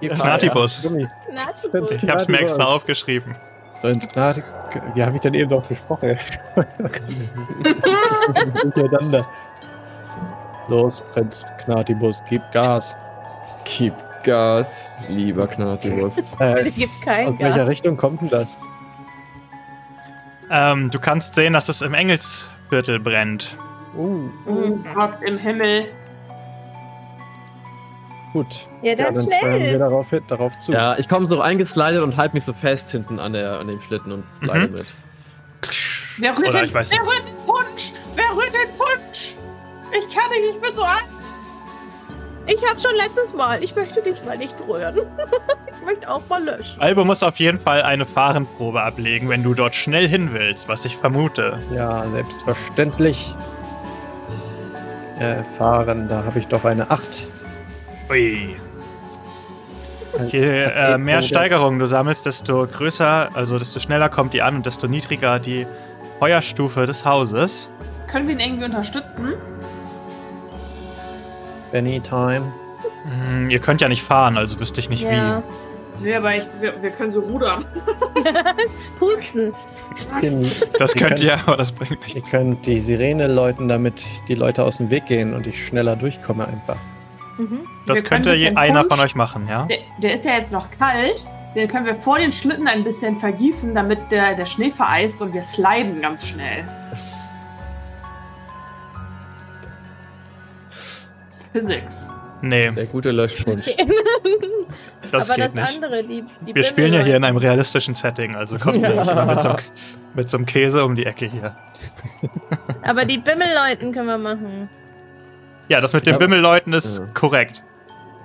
Knatibus. 0.00 0.84
Ich 0.84 2.08
hab's 2.08 2.28
mir 2.28 2.38
extra 2.38 2.62
aufgeschrieben. 2.64 3.34
Prinz 3.80 4.08
Gnati. 4.08 4.44
Wie 4.94 5.02
habe 5.02 5.16
ich 5.16 5.22
denn 5.22 5.34
eben 5.34 5.50
doch 5.50 5.66
gesprochen? 5.66 6.16
Los, 10.68 11.00
Prinz 11.12 11.44
Knatibus, 11.58 12.22
gib 12.28 12.42
Gas. 12.52 12.94
Gib 13.78 13.94
Gas, 14.24 14.88
lieber 15.08 15.46
Knatibus. 15.46 16.16
Äh, 16.40 16.70
gibt 16.70 17.00
kein 17.02 17.28
aus 17.28 17.38
Gas. 17.38 17.48
welcher 17.48 17.68
Richtung 17.68 17.96
kommt 17.96 18.20
denn 18.20 18.28
das? 18.28 18.48
Ähm, 20.50 20.90
du 20.90 20.98
kannst 20.98 21.34
sehen, 21.34 21.52
dass 21.52 21.68
es 21.68 21.80
im 21.80 21.94
Engelsviertel 21.94 22.98
brennt. 22.98 23.56
Uh. 23.96 24.28
Oh 24.46 24.78
Gott 24.94 25.22
im 25.22 25.38
Himmel. 25.38 25.86
Gut. 28.32 28.68
Ja, 28.82 28.94
dann, 28.94 29.06
ja, 29.06 29.12
dann 29.12 29.24
schnell. 29.26 29.60
wir 29.60 29.78
darauf, 29.78 30.14
darauf 30.26 30.58
zu. 30.60 30.72
Ja, 30.72 30.98
ich 30.98 31.08
komme 31.08 31.26
so 31.26 31.40
eingeslidet 31.40 32.02
und 32.02 32.16
halte 32.16 32.34
mich 32.34 32.44
so 32.44 32.52
fest 32.52 32.90
hinten 32.90 33.18
an, 33.18 33.32
der, 33.32 33.58
an 33.58 33.68
dem 33.68 33.80
Schlitten 33.80 34.12
und 34.12 34.24
slide 34.34 34.68
mhm. 34.68 34.74
mit. 34.74 34.94
Wer 36.18 36.36
rührt, 36.36 36.54
den, 36.54 36.72
wer 36.72 36.82
rührt 36.82 37.26
den 37.26 37.46
Punsch? 37.46 37.92
Wer 38.14 38.36
rührt 38.36 38.52
den 38.52 38.76
Punsch? 38.76 39.34
Ich 39.92 40.14
kann 40.14 40.30
nicht, 40.30 40.54
ich 40.54 40.60
bin 40.60 40.74
so 40.74 40.82
alt. 40.82 41.04
Ich 42.46 42.68
habe 42.68 42.80
schon 42.80 42.94
letztes 42.96 43.34
Mal. 43.34 43.62
Ich 43.62 43.74
möchte 43.76 44.02
diesmal 44.02 44.38
nicht 44.38 44.56
rühren. 44.66 44.96
ich 45.66 45.86
möchte 45.86 46.10
auch 46.10 46.22
mal 46.28 46.42
löschen. 46.42 46.80
Albo 46.80 47.04
muss 47.04 47.22
auf 47.22 47.36
jeden 47.36 47.60
Fall 47.60 47.82
eine 47.82 48.06
Fahrenprobe 48.06 48.82
ablegen, 48.82 49.28
wenn 49.28 49.42
du 49.42 49.54
dort 49.54 49.74
schnell 49.74 50.08
hin 50.08 50.30
willst, 50.32 50.68
was 50.68 50.84
ich 50.84 50.96
vermute. 50.96 51.58
Ja, 51.74 52.04
selbstverständlich. 52.08 53.34
Äh, 55.18 55.44
fahren, 55.58 56.08
da 56.08 56.24
habe 56.24 56.38
ich 56.38 56.46
doch 56.46 56.64
eine 56.64 56.90
8. 56.90 57.02
Ui. 58.10 58.56
Je 60.28 60.40
äh, 60.40 60.98
mehr 60.98 61.22
Steigerung 61.22 61.78
du 61.78 61.86
sammelst, 61.86 62.26
desto 62.26 62.66
größer, 62.66 63.28
also 63.34 63.58
desto 63.58 63.78
schneller 63.78 64.08
kommt 64.08 64.32
die 64.32 64.42
an 64.42 64.56
und 64.56 64.66
desto 64.66 64.88
niedriger 64.88 65.38
die 65.38 65.66
Feuerstufe 66.18 66.86
des 66.86 67.04
Hauses. 67.04 67.70
Können 68.08 68.26
wir 68.26 68.34
ihn 68.34 68.40
irgendwie 68.40 68.64
unterstützen? 68.64 69.34
Anytime. 71.72 72.52
Hm, 73.04 73.50
ihr 73.50 73.58
könnt 73.58 73.80
ja 73.80 73.88
nicht 73.88 74.02
fahren, 74.02 74.36
also 74.36 74.58
wüsste 74.60 74.80
ich 74.80 74.90
nicht 74.90 75.02
ja. 75.02 75.42
wie. 75.98 76.04
Nee, 76.04 76.14
aber 76.14 76.34
ich, 76.34 76.46
wir, 76.60 76.74
wir 76.80 76.90
können 76.90 77.12
so 77.12 77.20
rudern. 77.20 77.64
Pusten. 78.98 79.52
Das 80.78 80.94
könnt 80.94 81.20
ihr, 81.20 81.34
aber 81.46 81.56
das 81.56 81.72
bringt 81.72 82.00
nichts. 82.02 82.14
Ihr 82.14 82.22
könnt 82.22 82.64
die 82.64 82.80
Sirene 82.80 83.26
läuten, 83.26 83.68
damit 83.68 84.02
die 84.28 84.34
Leute 84.34 84.64
aus 84.64 84.78
dem 84.78 84.90
Weg 84.90 85.06
gehen 85.06 85.34
und 85.34 85.46
ich 85.46 85.66
schneller 85.66 85.96
durchkomme 85.96 86.46
einfach. 86.46 86.76
Mhm. 87.38 87.60
Das 87.86 88.04
könnte 88.04 88.34
je 88.34 88.54
einer 88.54 88.84
von 88.84 89.00
euch 89.00 89.14
machen, 89.14 89.46
ja? 89.48 89.66
Der, 89.66 89.78
der, 90.02 90.14
ist 90.14 90.24
ja 90.24 90.34
jetzt 90.34 90.52
noch 90.52 90.68
kalt. 90.78 91.20
Den 91.54 91.68
können 91.68 91.84
wir 91.84 91.96
vor 91.96 92.18
den 92.18 92.32
Schlitten 92.32 92.68
ein 92.68 92.84
bisschen 92.84 93.18
vergießen, 93.18 93.74
damit 93.74 93.98
der, 94.10 94.36
der 94.36 94.46
Schnee 94.46 94.70
vereist 94.70 95.20
und 95.20 95.34
wir 95.34 95.42
sliden 95.42 96.00
ganz 96.00 96.26
schnell. 96.26 96.64
Physics. 101.52 102.10
Nee. 102.42 102.70
Der 102.70 102.86
gute 102.86 103.10
Löschpunsch. 103.10 103.66
das 105.12 105.30
Aber 105.30 105.36
geht 105.36 105.44
das 105.46 105.54
nicht. 105.54 105.84
andere, 105.84 106.02
die, 106.04 106.24
die 106.46 106.54
Wir 106.54 106.64
spielen 106.64 106.92
ja 106.94 107.00
hier 107.00 107.16
in 107.16 107.24
einem 107.24 107.36
realistischen 107.36 107.94
Setting, 107.94 108.34
also 108.34 108.58
kommt 108.58 108.78
ja. 108.78 108.88
Nicht 108.88 109.26
mit 109.26 109.42
so, 109.42 109.48
einem, 109.48 109.58
mit 110.14 110.30
so 110.30 110.36
einem 110.38 110.46
Käse 110.46 110.84
um 110.84 110.94
die 110.94 111.04
Ecke 111.06 111.26
hier. 111.26 111.54
Aber 112.82 113.04
die 113.04 113.18
Bimmelleuten 113.18 113.92
können 113.92 114.06
wir 114.06 114.18
machen. 114.18 114.70
Ja, 115.68 115.80
das 115.80 115.92
mit 115.92 116.06
den 116.06 116.14
Ja. 116.14 116.18
Bimmelleuten 116.18 116.72
ist 116.72 116.98
Ja. 116.98 117.06
korrekt. 117.12 117.62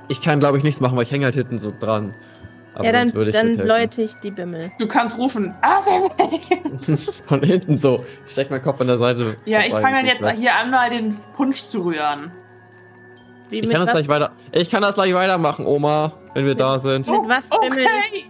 Ich 0.08 0.22
kann, 0.22 0.40
glaube 0.40 0.58
ich, 0.58 0.64
nichts 0.64 0.80
machen, 0.82 0.96
weil 0.96 1.04
ich 1.04 1.12
hänge 1.12 1.26
halt 1.26 1.36
hinten 1.36 1.60
so 1.60 1.74
dran. 1.78 2.14
Aber 2.74 2.86
ja, 2.86 2.92
dann, 2.92 3.08
ich 3.08 3.32
dann 3.32 3.54
läute 3.54 4.02
ich 4.02 4.16
die 4.16 4.32
Bimmel. 4.32 4.72
Du 4.80 4.88
kannst 4.88 5.18
rufen. 5.18 5.54
Ah, 5.62 5.82
sehr 5.82 6.02
weg. 6.02 7.00
Von 7.26 7.42
hinten 7.42 7.78
so. 7.78 8.06
Ich 8.26 8.34
steck 8.34 8.50
meinen 8.52 8.64
Kopf 8.64 8.82
an 8.82 8.88
der 8.88 8.98
Seite. 8.98 9.38
Ja, 9.46 9.62
ich 9.62 9.72
fange 9.72 9.96
dann 9.96 10.06
jetzt 10.06 10.40
hier 10.40 10.56
an, 10.56 10.72
mal 10.72 10.90
den 10.90 11.16
Punsch 11.36 11.64
zu 11.66 11.80
rühren. 11.86 12.32
Wie 13.50 13.58
Ich 13.60 13.62
mit 13.64 13.72
kann 13.72 13.86
das 13.86 13.96
was, 13.96 14.06
gleich 14.06 14.08
weiter. 14.08 14.32
Ich 14.52 14.70
kann 14.72 14.82
das 14.82 14.96
gleich 14.96 15.14
weitermachen, 15.14 15.66
Oma, 15.66 16.14
wenn 16.34 16.46
wir 16.46 16.56
da 16.56 16.80
sind. 16.80 17.08
Mit 17.08 17.22
was 17.28 17.50
bimmel 17.50 17.86
Okay. 17.86 18.26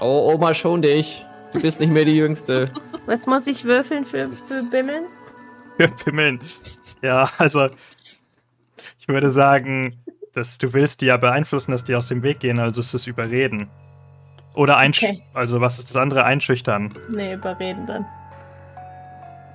Oh, 0.00 0.32
Oma, 0.34 0.54
schon 0.54 0.82
dich. 0.82 1.24
Du 1.52 1.60
bist 1.60 1.78
nicht 1.80 1.92
mehr 1.92 2.04
die 2.04 2.16
Jüngste. 2.16 2.68
Was 3.06 3.26
muss 3.26 3.46
ich 3.46 3.64
würfeln 3.64 4.04
für, 4.04 4.30
für 4.48 4.62
Bimmeln? 4.62 5.04
Wir 5.76 5.88
pimmeln. 5.88 6.40
Ja, 7.02 7.28
also 7.38 7.68
ich 8.98 9.08
würde 9.08 9.30
sagen, 9.30 9.96
dass 10.32 10.58
du 10.58 10.72
willst 10.72 11.00
die 11.00 11.06
ja 11.06 11.16
beeinflussen, 11.16 11.72
dass 11.72 11.84
die 11.84 11.94
aus 11.94 12.08
dem 12.08 12.22
Weg 12.22 12.40
gehen, 12.40 12.58
also 12.58 12.80
ist 12.80 12.94
es 12.94 13.06
überreden. 13.06 13.68
Oder 14.54 14.76
einsch 14.76 15.02
Okay. 15.02 15.22
also 15.34 15.60
was 15.60 15.78
ist 15.78 15.90
das 15.90 15.96
andere? 15.96 16.24
Einschüchtern. 16.24 16.92
Nee, 17.08 17.34
überreden 17.34 17.86
dann. 17.86 18.06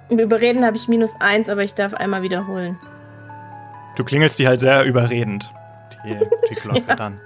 Im 0.09 0.19
Überreden 0.19 0.65
habe 0.65 0.77
ich 0.77 0.87
minus 0.87 1.19
eins, 1.19 1.49
aber 1.49 1.63
ich 1.63 1.73
darf 1.73 1.93
einmal 1.93 2.21
wiederholen. 2.21 2.77
Du 3.97 4.03
klingelst 4.03 4.37
die 4.37 4.47
halt 4.47 4.59
sehr 4.59 4.83
überredend. 4.83 5.51
Die, 6.05 6.17
die 6.49 6.53
Glocke 6.53 6.83
Ja. 6.87 6.95
dann. 6.95 7.19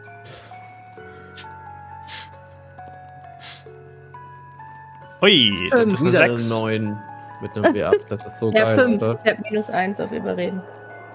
Ui, 5.22 5.69
das 5.69 5.80
ist 5.82 6.01
eine 6.01 6.09
Wieder 6.11 6.22
eine 6.24 6.38
6. 6.38 6.49
9 6.49 6.99
mit 7.41 7.55
einem 7.55 7.74
W 7.74 7.84
ab. 7.84 7.95
Das 8.09 8.26
ist 8.26 8.39
so 8.39 8.51
Ja, 8.51 8.63
geil, 8.65 8.76
fünf. 8.76 9.03
Alter. 9.03 9.19
Ich 9.24 9.32
habe 9.32 9.41
minus 9.49 9.69
eins 9.69 9.99
auf 9.99 10.11
Überreden. 10.11 10.61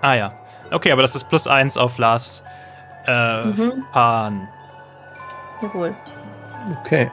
Ah 0.03 0.15
ja. 0.15 0.33
Okay, 0.71 0.93
aber 0.93 1.03
das 1.03 1.17
ist 1.17 1.25
plus 1.29 1.47
1 1.49 1.77
auf 1.77 1.99
Lars 1.99 2.43
äh, 3.07 3.45
Mhm. 3.47 3.85
Pan. 3.93 4.49
Jawohl. 5.63 5.95
Okay. 6.85 7.11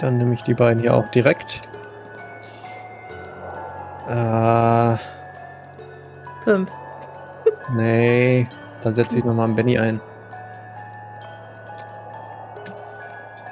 Dann 0.00 0.18
nehme 0.18 0.34
ich 0.34 0.42
die 0.44 0.54
beiden 0.54 0.80
hier 0.80 0.94
auch 0.94 1.08
direkt. 1.10 1.62
Äh, 4.08 4.96
Fünf. 6.44 6.70
Nee. 7.74 8.46
Da 8.82 8.92
setze 8.92 9.18
ich 9.18 9.24
nochmal 9.24 9.46
einen 9.46 9.56
Benny 9.56 9.78
ein. 9.78 10.00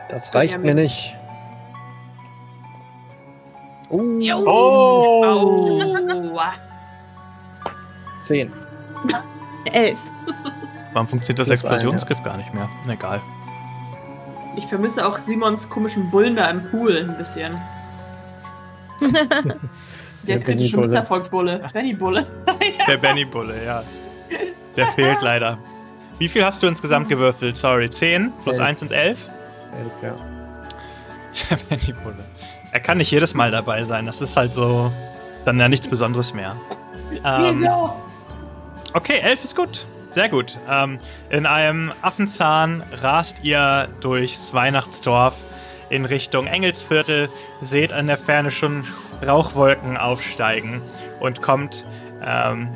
Das 0.08 0.34
reicht 0.34 0.58
mir 0.58 0.74
nicht. 0.74 1.16
Uh, 3.90 4.20
Oh! 4.46 5.24
Aua. 5.24 6.52
10. 8.20 8.50
Elf. 9.72 9.98
Warum 10.92 11.08
funktioniert 11.08 11.38
das 11.40 11.48
ein, 11.50 11.54
Explosionsgriff 11.54 12.22
gar 12.22 12.36
nicht 12.36 12.52
mehr? 12.54 12.68
Egal. 12.88 13.20
Ich 14.56 14.66
vermisse 14.66 15.06
auch 15.06 15.20
Simons 15.20 15.68
komischen 15.68 16.10
Bullen 16.10 16.36
da 16.36 16.48
im 16.50 16.62
Pool 16.62 16.96
ein 17.08 17.16
bisschen. 17.16 17.54
Der 20.26 20.38
Der 20.38 20.40
kritische 20.40 20.76
Benny-Bulle. 20.76 20.88
Misserfolg-Bulle. 20.88 21.70
Benny-Bulle. 21.72 22.26
Der 22.88 22.96
Benny 22.96 23.24
Bulle, 23.24 23.64
ja. 23.64 23.82
Der 24.76 24.88
fehlt 24.88 25.22
leider. 25.22 25.58
Wie 26.18 26.28
viel 26.28 26.44
hast 26.44 26.62
du 26.62 26.66
insgesamt 26.66 27.08
gewürfelt? 27.08 27.56
Sorry, 27.56 27.90
10 27.90 28.32
plus 28.42 28.58
Elf. 28.58 28.68
1 28.68 28.80
sind 28.80 28.92
11? 28.92 29.18
11, 29.72 29.92
ja. 30.02 30.14
Der 31.50 31.56
Benny 31.56 31.92
Bulle. 31.92 32.24
Er 32.72 32.80
kann 32.80 32.98
nicht 32.98 33.10
jedes 33.10 33.34
Mal 33.34 33.50
dabei 33.50 33.84
sein. 33.84 34.06
Das 34.06 34.20
ist 34.20 34.36
halt 34.36 34.52
so 34.52 34.92
dann 35.44 35.58
ja 35.60 35.68
nichts 35.68 35.88
Besonderes 35.88 36.34
mehr. 36.34 36.56
Ähm, 37.24 37.60
Wieso? 37.60 37.94
Okay, 38.92 39.18
11 39.20 39.44
ist 39.44 39.56
gut. 39.56 39.86
Sehr 40.10 40.28
gut. 40.28 40.58
Ähm, 40.70 40.98
in 41.28 41.44
einem 41.44 41.92
Affenzahn 42.00 42.82
rast 43.02 43.44
ihr 43.44 43.88
durchs 44.00 44.54
Weihnachtsdorf 44.54 45.34
in 45.90 46.04
Richtung 46.04 46.46
Engelsviertel, 46.46 47.28
seht 47.60 47.92
an 47.92 48.06
der 48.06 48.18
Ferne 48.18 48.50
schon 48.50 48.84
Rauchwolken 49.26 49.96
aufsteigen 49.96 50.82
und 51.20 51.42
kommt 51.42 51.84
ähm, 52.24 52.68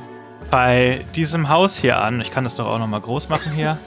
bei 0.51 1.05
diesem 1.15 1.49
Haus 1.49 1.77
hier 1.77 2.01
an. 2.03 2.21
Ich 2.21 2.31
kann 2.31 2.45
das 2.45 2.55
doch 2.55 2.67
auch 2.67 2.79
nochmal 2.79 3.01
groß 3.01 3.29
machen 3.29 3.53
hier. 3.53 3.79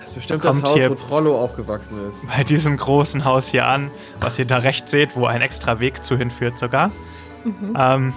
Das 0.00 0.10
ist 0.10 0.14
bestimmt 0.14 0.42
Kommt 0.42 0.62
das 0.64 0.70
Haus, 0.70 0.78
hier- 0.78 0.90
wo 0.90 0.94
Trollo 0.94 1.40
aufgewachsen 1.40 1.98
ist. 2.08 2.16
Bei 2.36 2.42
diesem 2.44 2.76
großen 2.76 3.24
Haus 3.24 3.48
hier 3.48 3.66
an, 3.66 3.90
was 4.18 4.38
ihr 4.38 4.44
da 4.46 4.58
rechts 4.58 4.90
seht, 4.90 5.14
wo 5.14 5.26
ein 5.26 5.40
extra 5.42 5.78
Weg 5.78 6.04
zu 6.04 6.16
hinführt 6.16 6.58
sogar. 6.58 6.90
Mhm. 7.44 7.76
Ähm, 7.78 8.14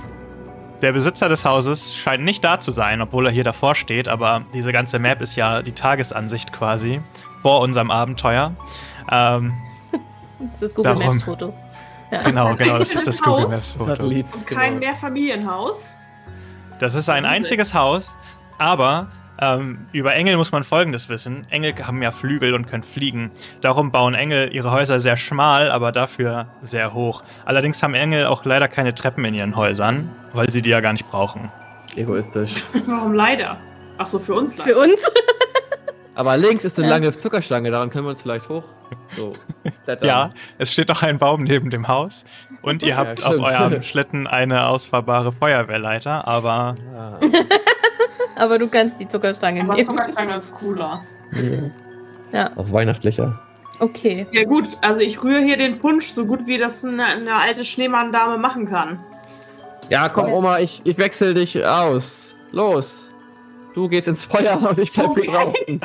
der 0.81 0.91
Besitzer 0.91 1.29
des 1.29 1.45
Hauses 1.45 1.95
scheint 1.95 2.23
nicht 2.25 2.43
da 2.43 2.59
zu 2.59 2.71
sein, 2.71 2.99
obwohl 3.01 3.27
er 3.27 3.31
hier 3.31 3.43
davor 3.45 3.75
steht, 3.75 4.07
aber 4.09 4.41
diese 4.53 4.71
ganze 4.73 4.99
Map 4.99 5.21
ist 5.21 5.35
ja 5.35 5.61
die 5.61 5.71
Tagesansicht 5.71 6.51
quasi 6.51 6.99
vor 7.41 7.61
unserem 7.61 7.89
Abenteuer. 7.91 8.53
Ähm, 9.11 9.53
Das 10.39 10.53
ist 10.55 10.61
das 10.61 10.75
Google 10.75 10.93
Darum. 10.95 11.07
Maps 11.15 11.23
Foto. 11.23 11.53
Ja. 12.11 12.21
genau, 12.23 12.55
genau, 12.55 12.77
das 12.79 12.93
ist 12.95 13.07
das 13.07 13.21
Google. 13.21 13.47
Maps 13.47 13.71
Foto. 13.71 14.03
Und 14.05 14.45
kein 14.47 14.73
genau. 14.73 14.79
Mehrfamilienhaus. 14.87 15.87
Das 16.83 16.95
ist 16.95 17.07
ein 17.07 17.23
einziges 17.23 17.73
Haus, 17.73 18.13
aber 18.57 19.07
ähm, 19.39 19.85
über 19.93 20.15
Engel 20.15 20.35
muss 20.35 20.51
man 20.51 20.65
Folgendes 20.65 21.07
wissen. 21.07 21.47
Engel 21.49 21.73
haben 21.87 22.03
ja 22.03 22.11
Flügel 22.11 22.53
und 22.53 22.67
können 22.67 22.83
fliegen. 22.83 23.31
Darum 23.61 23.89
bauen 23.89 24.15
Engel 24.15 24.53
ihre 24.53 24.69
Häuser 24.69 24.99
sehr 24.99 25.15
schmal, 25.15 25.71
aber 25.71 25.93
dafür 25.93 26.47
sehr 26.61 26.93
hoch. 26.93 27.23
Allerdings 27.45 27.81
haben 27.81 27.93
Engel 27.93 28.25
auch 28.25 28.43
leider 28.43 28.67
keine 28.67 28.93
Treppen 28.93 29.23
in 29.23 29.33
ihren 29.33 29.55
Häusern, 29.55 30.09
weil 30.33 30.51
sie 30.51 30.61
die 30.61 30.71
ja 30.71 30.81
gar 30.81 30.91
nicht 30.91 31.09
brauchen. 31.09 31.49
Egoistisch. 31.95 32.55
Warum 32.85 33.13
leider? 33.13 33.55
Ach 33.97 34.07
so, 34.07 34.19
für 34.19 34.33
uns 34.33 34.57
leider. 34.57 34.73
Für 34.73 34.79
uns. 34.79 34.99
Aber 36.15 36.35
links 36.35 36.65
ist 36.65 36.77
eine 36.79 36.89
lange 36.89 37.17
Zuckerstange, 37.17 37.71
daran 37.71 37.91
können 37.91 38.07
wir 38.07 38.09
uns 38.09 38.21
vielleicht 38.23 38.49
hoch. 38.49 38.65
So. 39.09 39.33
klettern. 39.85 40.07
Ja, 40.07 40.29
es 40.57 40.71
steht 40.71 40.87
noch 40.89 41.01
ein 41.03 41.17
Baum 41.17 41.43
neben 41.43 41.69
dem 41.69 41.87
Haus 41.87 42.25
und 42.61 42.83
ihr 42.83 42.95
habt 42.97 43.23
auf 43.23 43.33
stimmt. 43.33 43.47
eurem 43.47 43.81
Schlitten 43.83 44.27
eine 44.27 44.67
ausfahrbare 44.67 45.31
Feuerwehrleiter, 45.31 46.27
aber 46.27 46.75
Ah. 46.95 47.19
Aber 48.35 48.57
du 48.57 48.67
kannst 48.67 48.99
die 48.99 49.07
Zuckerstange 49.07 49.61
Aber 49.61 49.75
nehmen. 49.75 49.87
Zuckerstange 49.87 50.33
ist 50.35 50.55
cooler. 50.55 51.03
Ja, 52.31 52.49
Auch 52.55 52.71
weihnachtlicher. 52.71 53.39
okay. 53.79 54.25
Ja 54.31 54.43
gut, 54.43 54.67
also 54.81 55.01
ich 55.01 55.21
rühre 55.23 55.41
hier 55.41 55.55
den 55.57 55.77
Punsch 55.79 56.09
so 56.09 56.25
gut 56.25 56.47
wie 56.47 56.57
das 56.57 56.83
eine, 56.83 57.05
eine 57.05 57.35
alte 57.35 57.63
Schneemann-Dame 57.63 58.39
machen 58.39 58.67
kann. 58.67 58.99
Ja, 59.89 60.09
komm, 60.09 60.31
Oma, 60.33 60.59
ich, 60.59 60.81
ich 60.83 60.97
wechsel 60.97 61.35
dich 61.35 61.63
aus. 61.63 62.35
Los. 62.51 63.11
Du 63.75 63.87
gehst 63.87 64.07
ins 64.07 64.23
Feuer 64.25 64.59
und 64.67 64.79
ich 64.79 64.91
bleib 64.93 65.13
hier 65.15 65.31
draußen. 65.31 65.81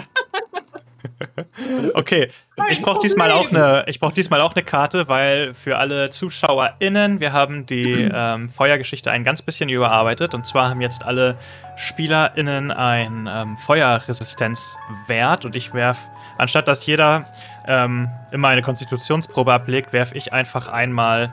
okay. 1.95 2.29
Ich 2.71 2.83
brauche 2.83 3.01
diesmal 3.01 3.31
auch 3.31 3.49
eine, 3.49 3.85
ich 3.87 4.01
brauche 4.01 4.14
diesmal 4.14 4.41
auch 4.41 4.55
eine 4.55 4.64
Karte, 4.64 5.09
weil 5.09 5.55
für 5.55 5.79
alle 5.79 6.11
ZuschauerInnen, 6.11 7.21
wir 7.21 7.33
haben 7.33 7.66
die 7.66 8.09
ähm, 8.12 8.51
Feuergeschichte 8.51 9.11
ein 9.11 9.25
ganz 9.25 9.43
bisschen 9.43 9.69
überarbeitet 9.69 10.35
und 10.35 10.47
zwar 10.47 10.71
haben 10.71 10.81
jetzt 10.81 11.05
alle 11.05 11.37
SpielerInnen 11.77 12.71
ein 12.71 13.29
ähm, 13.33 13.57
Feuerresistenzwert 13.57 15.45
und 15.45 15.55
ich 15.55 15.73
werf, 15.75 15.99
anstatt 16.37 16.69
dass 16.69 16.85
jeder 16.87 17.25
ähm, 17.66 18.09
immer 18.33 18.49
eine 18.49 18.62
Konstitutionsprobe 18.62 19.53
ablegt, 19.53 19.93
werf 19.93 20.12
ich 20.12 20.33
einfach 20.33 20.69
einmal 20.69 21.33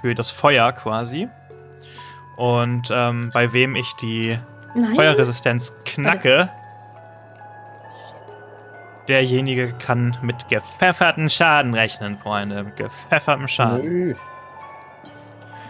für 0.00 0.14
das 0.14 0.30
Feuer 0.30 0.72
quasi. 0.72 1.28
Und 2.36 2.88
ähm, 2.90 3.30
bei 3.32 3.52
wem 3.52 3.76
ich 3.76 3.94
die 3.94 4.38
Nein. 4.74 4.96
Feuerresistenz 4.96 5.76
knacke, 5.84 6.50
derjenige 9.08 9.72
kann 9.72 10.16
mit 10.22 10.48
gepfefferten 10.48 11.28
Schaden 11.30 11.74
rechnen, 11.74 12.18
Freunde. 12.18 12.62
Mit 12.64 12.76
gepfeffertem 12.76 13.48
Schaden. 13.48 13.82
Nö. 13.84 14.14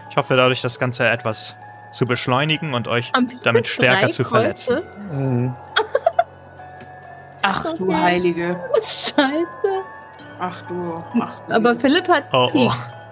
Ich 0.09 0.17
hoffe 0.17 0.35
dadurch 0.37 0.61
das 0.61 0.79
Ganze 0.79 1.07
etwas 1.09 1.55
zu 1.91 2.05
beschleunigen 2.05 2.73
und 2.73 2.87
euch 2.87 3.11
damit 3.43 3.67
stärker 3.67 4.09
zu 4.09 4.23
verletzen. 4.23 4.81
Mhm. 5.11 5.55
Ach 7.41 7.63
du 7.77 7.85
Okay. 7.89 7.95
Heilige. 8.01 8.55
Scheiße. 8.75 9.83
Ach 10.39 10.61
du. 10.67 11.03
Ach 11.21 11.39
du. 11.47 11.53
Aber 11.53 11.75
Philipp 11.75 12.07
hat 12.07 12.23
Oh, 12.33 12.49
oh. 12.53 12.69
Peak. 12.69 12.71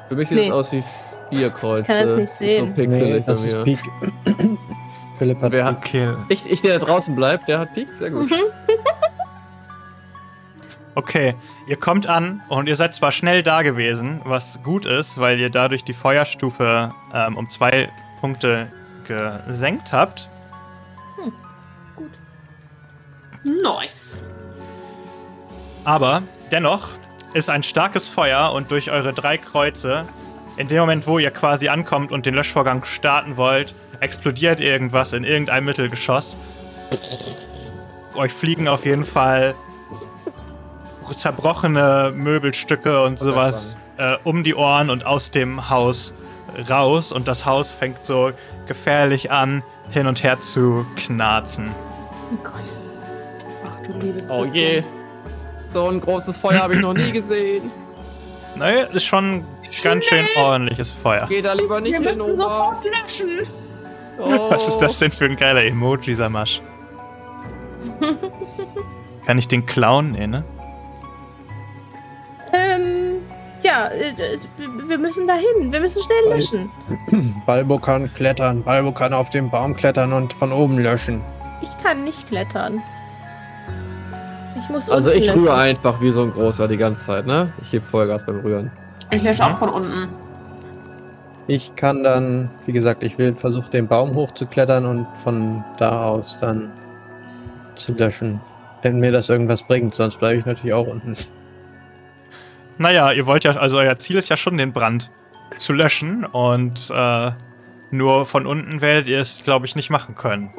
Für 0.10 0.16
mich 0.16 0.30
sieht 0.30 0.38
Nee. 0.40 0.48
es 0.48 0.52
aus 0.54 0.72
wie 0.72 0.84
vier 1.30 1.50
Kreuze. 1.52 1.82
Ich 1.84 1.88
kann 1.88 2.08
das 2.08 2.18
nicht 2.18 2.24
Ist 2.32 2.38
sehen. 2.40 2.68
so 2.76 2.82
pixelig 2.82 3.04
Nee, 3.14 3.24
das 3.26 3.44
ist. 3.44 3.64
Peak. 3.64 3.80
Philipp 5.18 5.42
hat 5.42 5.52
Wer 5.52 5.66
hat 5.66 5.82
Peak. 5.82 6.10
Okay. 6.10 6.18
Ich, 6.30 6.50
ich, 6.50 6.62
der 6.62 6.80
da 6.80 6.86
draußen 6.86 7.16
bleibt, 7.16 7.48
der 7.48 7.60
hat 7.60 7.74
Peak, 7.74 7.94
sehr 7.94 8.10
gut. 8.10 8.30
Mhm. 8.32 8.36
Okay, 10.96 11.36
ihr 11.66 11.76
kommt 11.76 12.06
an 12.06 12.42
und 12.50 12.68
ihr 12.68 12.76
seid 12.76 12.94
zwar 12.94 13.12
schnell 13.12 13.42
da 13.42 13.64
gewesen, 13.64 14.22
was 14.26 14.62
gut 14.62 14.86
ist, 14.86 15.18
weil 15.18 15.40
ihr 15.40 15.50
dadurch 15.50 15.84
die 15.84 15.94
Feuerstufe 15.94 16.94
ähm, 17.14 17.36
um 17.36 17.50
zwei 17.50 17.90
Punkte 18.22 18.70
gesenkt 19.08 19.92
habt. 19.92 20.30
Hm, 21.18 21.34
gut. 21.96 22.12
Nice. 23.44 24.18
Aber 25.84 26.22
dennoch 26.52 26.90
ist 27.34 27.50
ein 27.50 27.64
starkes 27.64 28.08
Feuer 28.08 28.54
und 28.54 28.70
durch 28.70 28.92
eure 28.92 29.14
drei 29.14 29.38
Kreuze, 29.38 30.06
in 30.58 30.68
dem 30.68 30.80
Moment, 30.80 31.08
wo 31.08 31.18
ihr 31.18 31.32
quasi 31.32 31.70
ankommt 31.70 32.12
und 32.12 32.28
den 32.28 32.36
Löschvorgang 32.36 32.86
starten 32.86 33.36
wollt, 33.36 33.74
explodiert 34.00 34.60
irgendwas 34.60 35.12
in 35.14 35.24
irgendeinem 35.24 35.66
Mittelgeschoss. 35.66 36.38
Euch 38.14 38.32
fliegen 38.32 38.68
auf 38.68 38.86
jeden 38.86 39.06
Fall 39.06 39.56
zerbrochene 41.12 42.14
Möbelstücke 42.16 43.04
und 43.04 43.20
sowas 43.20 43.80
äh, 43.98 44.18
um 44.24 44.44
die 44.44 44.56
Ohren 44.56 44.90
und 44.90 45.06
aus 45.06 45.32
dem 45.32 45.70
Haus 45.70 46.14
raus. 46.70 47.12
Und 47.12 47.28
das 47.28 47.46
Haus 47.46 47.72
fängt 47.72 48.06
so 48.06 48.32
gefährlich 48.68 49.32
an, 49.32 49.64
hin 49.92 50.08
und 50.08 50.24
her 50.24 50.40
zu 50.42 50.86
knarzen. 50.96 51.72
Oh 52.32 52.38
Gott. 52.44 52.54
Ach 53.66 53.88
du 53.88 54.00
liebes 54.00 54.30
Oh 54.30 54.46
je. 54.46 54.84
So 55.72 55.90
ein 55.90 56.00
großes 56.02 56.38
Feuer 56.38 56.62
habe 56.62 56.76
ich 56.76 56.82
noch 56.82 56.94
nie 56.94 57.12
gesehen. 57.12 57.72
Naja, 58.56 58.84
ist 58.84 59.04
schon 59.04 59.44
ganz 59.84 60.06
schön 60.06 60.26
ordentliches 60.38 60.92
Feuer. 60.92 61.26
Geh 61.28 61.42
da 61.42 61.54
lieber 61.54 61.82
nicht 61.82 61.94
Wir 61.94 62.00
hin, 62.00 62.18
müssen 62.18 62.38
sofort 62.38 62.84
löschen. 62.86 63.48
Oh. 64.20 64.52
Was 64.52 64.68
ist 64.68 64.78
das 64.78 65.00
denn 65.00 65.12
für 65.12 65.26
ein 65.26 65.36
geiler 65.36 65.64
Emoji, 65.64 66.14
Samasch? 66.14 66.62
Kann 69.26 69.38
ich 69.40 69.48
den 69.48 69.66
klauen? 69.66 70.12
Nee, 70.12 70.28
ne? 70.28 70.44
Ähm, 72.54 73.16
ja, 73.64 73.88
äh, 73.90 74.14
wir 74.88 74.98
müssen 74.98 75.26
dahin. 75.28 75.72
Wir 75.72 75.80
müssen 75.80 76.02
schnell 76.04 76.36
löschen. 76.36 76.72
Balbo 77.46 77.78
kann 77.80 78.14
klettern. 78.14 78.64
Balbo 78.64 78.92
kann 78.92 79.14
auf 79.14 79.30
den 79.30 79.50
Baum 79.50 79.76
klettern 79.76 80.14
und 80.14 80.34
von 80.34 80.52
oben 80.52 80.78
löschen. 80.80 81.22
Ich 81.62 81.70
kann 81.84 82.04
nicht 82.04 82.28
klettern. 82.28 82.82
Ich 84.60 84.70
muss 84.70 84.90
Also 84.90 85.12
ich 85.12 85.26
löschen. 85.26 85.42
rühre 85.42 85.56
einfach 85.56 86.00
wie 86.02 86.12
so 86.12 86.24
ein 86.24 86.32
großer 86.34 86.68
die 86.68 86.78
ganze 86.78 87.06
Zeit, 87.06 87.26
ne? 87.26 87.52
Ich 87.62 87.74
heb 87.74 87.84
Vollgas 87.86 88.26
beim 88.26 88.40
Rühren. 88.42 88.72
Ich 89.12 89.24
lösche 89.24 89.46
auch 89.46 89.58
von 89.58 89.70
unten. 89.70 90.08
Ich 91.48 91.76
kann 91.76 92.04
dann, 92.04 92.50
wie 92.66 92.72
gesagt, 92.72 93.04
ich 93.04 93.18
will 93.18 93.36
versuchen, 93.36 93.70
den 93.72 93.88
Baum 93.88 94.16
hochzuklettern 94.16 94.86
und 94.86 95.06
von 95.24 95.64
da 95.78 96.06
aus 96.06 96.38
dann 96.40 96.72
zu 97.76 97.94
löschen. 97.94 98.40
Wenn 98.82 99.00
mir 99.00 99.12
das 99.12 99.30
irgendwas 99.30 99.64
bringt, 99.64 99.94
sonst 99.94 100.20
bleibe 100.20 100.40
ich 100.40 100.46
natürlich 100.46 100.74
auch 100.74 100.88
unten. 100.88 101.16
Naja, 102.78 103.12
ihr 103.12 103.26
wollt 103.26 103.44
ja, 103.44 103.52
also 103.52 103.78
euer 103.78 103.96
Ziel 103.98 104.18
ist 104.18 104.30
ja 104.30 104.38
schon, 104.38 104.58
den 104.58 104.74
Brand 104.74 105.12
zu 105.58 105.74
löschen 105.74 106.26
und 106.26 106.92
äh, 106.94 107.32
nur 107.92 108.26
von 108.26 108.48
unten 108.48 108.82
werdet 108.82 109.08
ihr 109.08 109.20
es, 109.20 109.44
glaube 109.44 109.66
ich, 109.66 109.76
nicht 109.76 109.90
machen 109.90 110.16
können. 110.16 110.50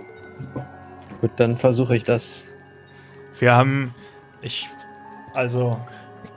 Gut, 1.21 1.33
dann 1.37 1.59
versuche 1.59 1.97
ich 1.97 2.05
das. 2.05 2.45
Wir 3.39 3.55
haben, 3.57 3.95
ich, 4.43 4.69
also. 5.35 5.81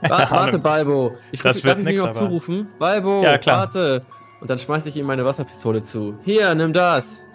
Warte, 0.00 0.30
warte 0.30 0.58
Balbo. 0.60 1.16
Ich 1.32 1.42
das 1.42 1.56
darf 1.56 1.64
wird 1.64 1.78
ich 1.80 1.84
nix, 1.84 2.02
noch 2.02 2.12
zurufen? 2.12 2.68
Balbo, 2.78 3.22
ja, 3.24 3.36
klar. 3.36 3.58
warte. 3.58 4.04
Und 4.40 4.48
dann 4.48 4.58
schmeiße 4.60 4.88
ich 4.88 4.96
ihm 4.96 5.06
meine 5.06 5.24
Wasserpistole 5.24 5.82
zu. 5.82 6.16
Hier, 6.24 6.54
nimm 6.54 6.72
das. 6.72 7.26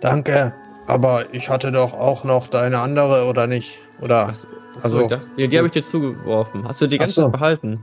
Danke. 0.00 0.54
Aber 0.86 1.34
ich 1.34 1.50
hatte 1.50 1.70
doch 1.70 1.92
auch 1.92 2.24
noch 2.24 2.46
deine 2.46 2.78
andere, 2.78 3.26
oder 3.26 3.46
nicht? 3.46 3.78
Oder? 4.00 4.32
Achso, 4.78 4.88
also, 4.88 5.00
ich 5.02 5.08
dachte, 5.08 5.28
die, 5.36 5.48
die 5.48 5.58
habe 5.58 5.66
ich 5.66 5.72
dir 5.72 5.82
zugeworfen. 5.82 6.66
Hast 6.66 6.80
du 6.80 6.86
die 6.86 6.98
ganze 6.98 7.14
so. 7.14 7.22
Zeit 7.24 7.32
behalten? 7.32 7.80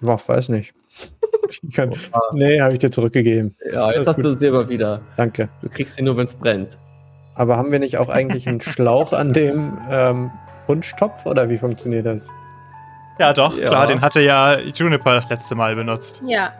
Boah, 0.00 0.20
weiß 0.24 0.48
nicht. 0.48 0.74
kann, 1.74 1.92
oh, 2.12 2.18
nee, 2.34 2.60
habe 2.60 2.74
ich 2.74 2.78
dir 2.78 2.90
zurückgegeben. 2.90 3.54
Ja, 3.72 3.92
jetzt 3.92 4.06
hast 4.06 4.16
gut. 4.16 4.24
du 4.24 4.34
sie 4.34 4.48
aber 4.48 4.68
wieder. 4.68 5.00
Danke. 5.16 5.48
Du 5.62 5.68
kriegst 5.68 5.96
sie 5.96 6.02
nur, 6.02 6.16
wenn 6.16 6.24
es 6.24 6.34
brennt. 6.34 6.78
Aber 7.34 7.56
haben 7.56 7.70
wir 7.70 7.78
nicht 7.78 7.98
auch 7.98 8.08
eigentlich 8.08 8.48
einen 8.48 8.60
Schlauch 8.60 9.12
an 9.12 9.32
dem 9.32 9.78
ähm, 9.90 10.30
Wunschtopf 10.66 11.26
oder 11.26 11.48
wie 11.50 11.58
funktioniert 11.58 12.06
das? 12.06 12.28
Ja, 13.18 13.32
doch, 13.32 13.56
ja. 13.56 13.68
klar, 13.68 13.86
den 13.86 14.00
hatte 14.00 14.20
ja 14.20 14.58
Juniper 14.58 15.14
das 15.14 15.28
letzte 15.28 15.54
Mal 15.54 15.74
benutzt. 15.74 16.22
Ja. 16.26 16.52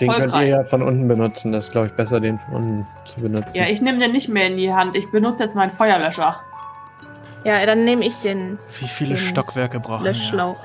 Den 0.00 0.10
könnt 0.10 0.34
ihr 0.34 0.46
ja 0.46 0.64
von 0.64 0.82
unten 0.82 1.06
benutzen. 1.06 1.52
Das 1.52 1.66
ist, 1.66 1.72
glaube 1.72 1.88
ich, 1.88 1.92
besser, 1.92 2.20
den 2.20 2.38
von 2.38 2.54
unten 2.54 2.86
zu 3.04 3.20
benutzen. 3.20 3.50
Ja, 3.54 3.66
ich 3.66 3.82
nehme 3.82 3.98
den 3.98 4.12
nicht 4.12 4.28
mehr 4.28 4.46
in 4.46 4.56
die 4.56 4.72
Hand. 4.72 4.96
Ich 4.96 5.10
benutze 5.10 5.44
jetzt 5.44 5.54
meinen 5.54 5.72
Feuerlöscher. 5.72 6.40
Ja, 7.44 7.64
dann 7.66 7.84
nehme 7.84 8.04
ich 8.04 8.22
den. 8.22 8.58
Wie 8.78 8.86
viele 8.86 9.14
den 9.14 9.18
Stockwerke 9.18 9.80
brauchen 9.80 10.04
Löschschlauch. 10.04 10.58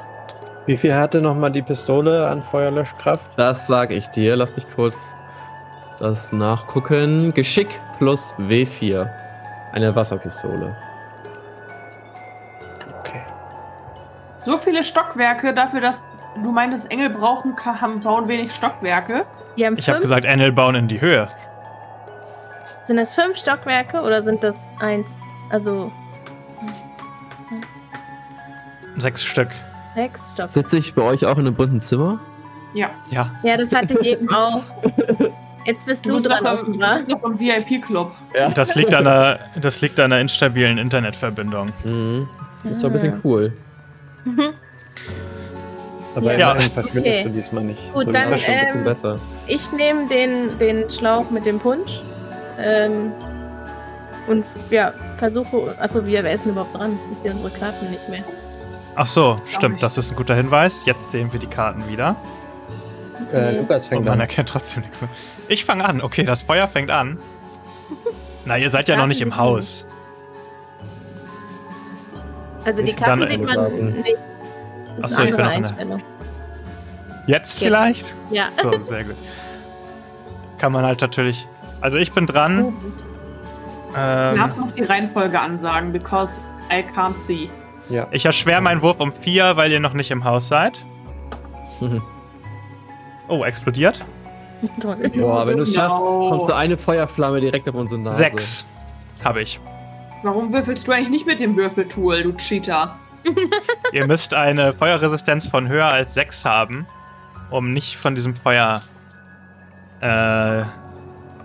Wie 0.68 0.78
viel 0.78 0.94
hatte 0.94 1.22
nochmal 1.22 1.52
die 1.52 1.62
Pistole 1.62 2.28
an 2.28 2.44
Feuerlöschkraft? 2.44 3.32
Das 3.38 3.68
sage 3.68 3.96
ich 3.96 4.08
dir. 4.10 4.36
Lass 4.36 4.56
mich 4.56 4.68
kurz 4.76 5.16
das 6.00 6.32
nachgucken. 6.34 7.34
Geschick 7.34 7.80
plus 7.98 8.36
W4. 8.38 9.10
Eine 9.72 9.96
Wasserpistole. 9.96 10.76
Okay. 13.00 13.22
So 14.46 14.58
viele 14.58 14.84
Stockwerke 14.84 15.54
dafür, 15.54 15.82
dass 15.82 16.04
du 16.36 16.52
meintest, 16.52 16.92
Engel 16.92 17.10
brauchen, 17.10 17.56
haben, 17.58 18.02
bauen 18.02 18.28
wenig 18.28 18.54
Stockwerke. 18.54 19.26
ich 19.56 19.90
habe 19.90 20.00
gesagt, 20.00 20.26
Engel 20.26 20.52
bauen 20.52 20.76
in 20.76 20.88
die 20.88 21.02
Höhe. 21.02 21.28
Sind 22.84 22.98
das 22.98 23.16
fünf 23.16 23.38
Stockwerke 23.38 24.02
oder 24.02 24.24
sind 24.24 24.44
das 24.44 24.70
eins? 24.80 25.10
Also 25.50 25.92
Sechs 28.98 29.24
Stück. 29.24 29.50
Sechs 29.96 30.34
Stück. 30.34 30.50
Sitze 30.50 30.78
ich 30.78 30.94
bei 30.94 31.04
euch 31.04 31.26
auch 31.26 31.38
in 31.38 31.48
einem 31.48 31.54
bunten 31.54 31.80
Zimmer? 31.80 32.20
Ja. 32.74 32.90
Ja. 33.10 33.32
Ja, 33.44 33.58
das 33.58 33.74
hatte 33.74 34.00
ich 34.00 34.08
eben 34.08 34.30
auch. 34.30 34.64
Jetzt 35.66 35.86
bist 35.86 36.06
du, 36.06 36.20
du 36.20 36.30
dran, 36.30 36.46
offenbar. 36.46 37.02
Noch 37.08 37.24
im 37.24 37.40
VIP-Club. 37.40 38.12
Ja. 38.34 38.50
Das, 38.50 38.76
liegt 38.76 38.94
an 38.94 39.06
einer, 39.06 39.40
das 39.60 39.82
liegt 39.82 40.00
an 40.00 40.12
einer 40.12 40.22
instabilen 40.22 40.78
Internetverbindung. 40.78 41.72
Mhm. 41.84 42.30
Ist 42.64 42.84
doch 42.84 42.90
ein 42.90 42.94
bisschen 42.94 43.22
cool. 43.24 43.54
Mhm. 44.24 44.54
Aber 46.16 46.38
ja. 46.38 46.52
immerhin 46.52 46.72
verschwindest 46.72 47.20
okay. 47.20 47.24
du 47.26 47.30
diesmal 47.30 47.64
nicht. 47.64 47.94
Gut, 47.94 48.06
so 48.06 48.12
dann 48.12 48.34
ähm, 48.34 48.84
besser. 48.84 49.20
ich 49.48 49.72
nehme 49.74 50.08
den, 50.08 50.58
den 50.58 50.90
Schlauch 50.90 51.30
mit 51.30 51.46
dem 51.46 51.60
Punsch. 51.60 52.00
Ähm, 52.60 53.12
und 54.28 54.46
ja, 54.72 54.94
versuche. 55.18 55.76
Achso, 55.80 56.06
wer 56.06 56.32
ist 56.32 56.46
denn 56.46 56.54
überhaupt 56.54 56.76
dran? 56.76 56.98
Ich 57.12 57.20
sehe 57.20 57.32
unsere 57.32 57.52
Karten 57.52 57.90
nicht 57.92 58.10
mehr. 58.10 58.24
Ach 59.00 59.06
so, 59.06 59.40
stimmt, 59.46 59.84
das 59.84 59.98
ist 60.00 60.10
ein 60.12 60.16
guter 60.16 60.34
Hinweis. 60.34 60.86
Jetzt 60.86 61.12
sehen 61.12 61.32
wir 61.32 61.40
die 61.40 61.46
Karten 61.46 61.88
wieder. 61.88 62.16
Äh, 63.32 63.58
Lukas 63.60 63.88
fängt 63.88 64.00
Und 64.00 64.08
man 64.08 64.20
erkennt 64.20 64.50
trotzdem 64.50 64.82
nichts 64.82 65.02
mehr. 65.02 65.10
Ich 65.48 65.66
fange 65.66 65.86
an. 65.86 66.02
Okay, 66.02 66.24
das 66.24 66.42
Feuer 66.42 66.68
fängt 66.68 66.90
an. 66.90 67.20
Na, 68.46 68.58
ihr 68.58 68.72
seid 68.72 68.90
ja 68.90 68.98
noch 68.98 69.06
nicht 69.06 69.22
im 69.22 69.38
Haus. 69.38 69.86
Also 72.66 72.82
die 72.82 72.94
Karten 72.94 73.28
sieht 73.28 73.44
man 73.44 73.72
nicht. 74.02 74.18
Achso, 75.00 75.22
ich 75.22 75.36
bin 75.36 75.46
noch 75.46 75.80
in. 75.80 76.04
Jetzt 77.28 77.60
vielleicht? 77.60 78.16
Ja. 78.32 78.50
So, 78.56 78.82
sehr 78.82 79.04
gut. 79.04 79.16
Kann 80.58 80.72
man 80.72 80.84
halt 80.86 81.02
natürlich... 81.02 81.48
Also 81.82 82.00
ich 82.00 82.14
bin 82.14 82.26
dran. 82.26 82.74
Ähm, 83.96 84.38
Lars 84.38 84.58
muss 84.58 84.74
die 84.74 84.86
Reihenfolge 84.86 85.40
ansagen, 85.40 85.94
because 85.94 86.42
I 86.72 86.84
can't 86.96 87.14
see. 87.28 87.48
Ja. 87.90 88.08
Ich 88.12 88.26
erschwere 88.26 88.62
meinen 88.62 88.82
Wurf 88.82 89.00
um 89.00 89.14
4, 89.14 89.56
weil 89.56 89.72
ihr 89.72 89.80
noch 89.80 89.94
nicht 89.94 90.12
im 90.12 90.24
Haus 90.24 90.48
seid. 90.48 90.86
oh, 93.28 93.44
explodiert. 93.44 94.04
Toll. 94.82 95.10
Boah, 95.16 95.46
wenn 95.48 95.58
du 95.58 95.64
es 95.64 95.74
schaffst, 95.74 95.98
kommst 95.98 96.50
du 96.50 96.56
eine 96.56 96.78
Feuerflamme 96.78 97.40
direkt 97.40 97.70
auf 97.70 97.76
unsere 97.76 98.02
Nase. 98.02 98.18
6 98.18 98.66
habe 99.24 99.42
ich. 99.42 99.60
Warum 100.24 100.52
würfelst 100.52 100.88
du 100.88 100.92
eigentlich 100.92 101.10
nicht 101.10 101.28
mit 101.28 101.40
dem 101.40 101.56
Würfeltool, 101.56 102.24
du 102.24 102.34
Cheater? 102.34 102.96
ihr 103.92 104.08
müsst 104.08 104.34
eine 104.34 104.74
Feuerresistenz 104.74 105.48
von 105.48 105.68
höher 105.68 105.86
als 105.86 106.14
6 106.16 106.46
haben, 106.46 106.88
um 107.52 107.72
nicht 107.72 107.98
von 107.98 108.16
diesem 108.16 108.36
Feuer 108.36 108.82
äh, 110.02 110.64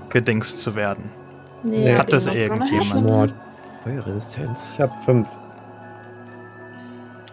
gedingst 0.08 0.60
zu 0.60 0.74
werden. 0.74 1.10
Nee, 1.62 1.94
Hat 1.94 2.12
das 2.12 2.26
irgendjemand? 2.26 3.34
Feuerresistenz. 3.84 4.72
Ich 4.74 4.80
habe 4.80 4.92
5. 5.04 5.28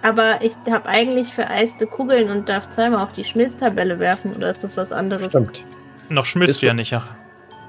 Aber 0.01 0.41
ich 0.41 0.53
habe 0.69 0.87
eigentlich 0.87 1.33
vereiste 1.33 1.85
Kugeln 1.85 2.29
und 2.29 2.47
darf 2.47 2.69
zweimal 2.69 3.03
auf 3.03 3.13
die 3.13 3.23
Schmilztabelle 3.23 3.99
werfen, 3.99 4.33
oder 4.33 4.49
ist 4.49 4.63
das 4.63 4.77
was 4.77 4.91
anderes? 4.91 5.29
Stimmt. 5.29 5.63
Noch 6.09 6.25
schmilzt 6.25 6.61
du 6.61 6.67
ja 6.67 6.73
nicht, 6.73 6.93
ach. 6.93 7.07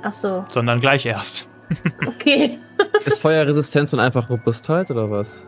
Ach 0.02 0.14
so. 0.14 0.44
Sondern 0.48 0.80
gleich 0.80 1.06
erst. 1.06 1.46
Okay. 2.04 2.58
ist 3.04 3.20
Feuerresistenz 3.20 3.92
und 3.92 4.00
einfach 4.00 4.28
Robustheit 4.28 4.90
oder 4.90 5.08
was? 5.08 5.46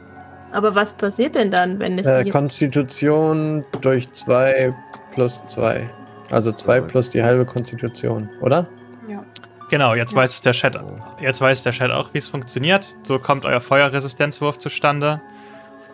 Aber 0.53 0.73
was 0.75 0.93
passiert 0.93 1.35
denn 1.35 1.51
dann, 1.51 1.81
wenn 1.81 1.99
es. 1.99 2.07
Äh, 2.07 2.25
Konstitution 2.27 3.65
durch 3.81 4.13
2 4.13 4.73
plus 5.15 5.43
2. 5.47 5.89
Also 6.31 6.53
2 6.53 6.83
plus 6.83 7.11
die 7.11 7.25
halbe 7.25 7.45
Konstitution, 7.45 8.31
oder? 8.41 8.69
Ja. 9.09 9.25
Genau, 9.69 9.95
jetzt 9.95 10.13
ja. 10.13 10.19
weiß 10.19 10.43
der 10.43 10.53
Chat. 10.53 10.79
Jetzt 11.21 11.41
weiß 11.41 11.65
der 11.65 11.73
Chat 11.73 11.91
auch, 11.91 12.15
wie 12.15 12.19
es 12.19 12.29
funktioniert. 12.29 12.87
So 13.03 13.19
kommt 13.19 13.45
euer 13.45 13.61
Feuerresistenzwurf 13.61 14.59
zustande. 14.59 15.21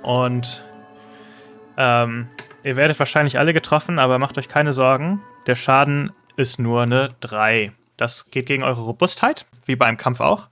und 0.03 0.63
ähm, 1.79 2.27
ihr 2.65 2.77
werdet 2.77 2.99
wahrscheinlich 2.99 3.39
alle 3.39 3.55
getroffen, 3.55 3.99
aber 3.99 4.19
macht 4.19 4.37
euch 4.37 4.49
keine 4.49 4.73
Sorgen. 4.73 5.23
Der 5.47 5.55
Schaden 5.55 6.13
ist 6.37 6.59
nur 6.59 6.83
eine 6.83 7.11
3. 7.21 7.73
Das 7.97 8.31
geht 8.31 8.47
gegen 8.47 8.65
eure 8.65 8.83
Robustheit, 8.83 9.47
wie 9.65 9.77
beim 9.77 9.97
Kampf 9.97 10.21
auch. 10.21 10.49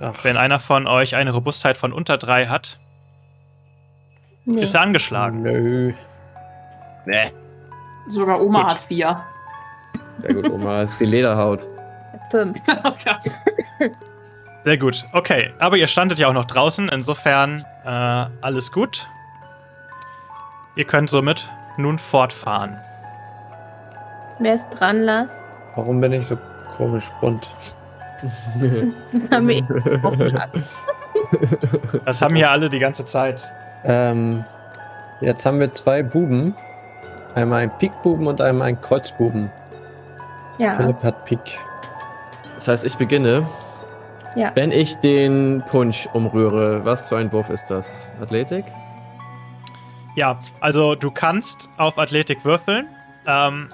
Ach. 0.00 0.12
Wenn 0.22 0.36
einer 0.36 0.58
von 0.58 0.86
euch 0.86 1.16
eine 1.16 1.30
Robustheit 1.32 1.76
von 1.76 1.92
unter 1.92 2.18
3 2.18 2.46
hat, 2.46 2.78
nee. 4.44 4.60
ist 4.60 4.74
er 4.74 4.82
angeschlagen. 4.82 5.42
Nö. 5.42 5.92
Nee. 7.06 7.30
Sogar 8.08 8.40
Oma 8.40 8.62
Gut. 8.62 8.70
hat 8.70 8.80
4. 8.80 9.24
Sehr 10.20 10.34
gut, 10.34 10.50
Oma 10.50 10.82
ist 10.82 10.98
die 10.98 11.06
Lederhaut. 11.06 11.64
5. 12.32 12.58
Sehr 14.58 14.76
gut. 14.76 15.04
Okay, 15.12 15.52
aber 15.58 15.76
ihr 15.76 15.86
standet 15.86 16.18
ja 16.18 16.28
auch 16.28 16.32
noch 16.32 16.44
draußen, 16.44 16.88
insofern 16.88 17.64
äh, 17.84 18.26
alles 18.40 18.72
gut. 18.72 19.08
Ihr 20.78 20.84
könnt 20.84 21.10
somit 21.10 21.50
nun 21.76 21.98
fortfahren. 21.98 22.78
Wer 24.38 24.54
ist 24.54 24.68
dran, 24.70 25.02
Lars? 25.02 25.44
Warum 25.74 26.00
bin 26.00 26.12
ich 26.12 26.24
so 26.24 26.38
komisch 26.76 27.10
bunt? 27.20 27.48
das 32.04 32.22
haben 32.22 32.36
hier 32.36 32.48
alle 32.48 32.68
die 32.68 32.78
ganze 32.78 33.04
Zeit. 33.04 33.50
Ähm, 33.82 34.44
jetzt 35.20 35.44
haben 35.44 35.58
wir 35.58 35.74
zwei 35.74 36.04
Buben. 36.04 36.54
Einmal 37.34 37.62
ein 37.62 37.76
Pikbuben 37.80 38.28
und 38.28 38.40
einmal 38.40 38.68
ein 38.68 38.80
Kreuzbuben. 38.80 39.50
Ja. 40.58 40.76
Philipp 40.76 41.02
hat 41.02 41.24
Pik. 41.24 41.58
Das 42.54 42.68
heißt, 42.68 42.84
ich 42.84 42.96
beginne. 42.96 43.48
Ja. 44.36 44.52
Wenn 44.54 44.70
ich 44.70 44.94
den 44.98 45.60
Punsch 45.70 46.08
umrühre, 46.12 46.84
was 46.84 47.08
für 47.08 47.16
ein 47.16 47.32
Wurf 47.32 47.50
ist 47.50 47.68
das? 47.68 48.08
Athletik? 48.22 48.64
Ja, 50.18 50.40
also 50.58 50.96
du 50.96 51.12
kannst 51.12 51.68
auf 51.76 51.96
Athletik 51.96 52.44
würfeln. 52.44 52.88
Ähm, 53.24 53.68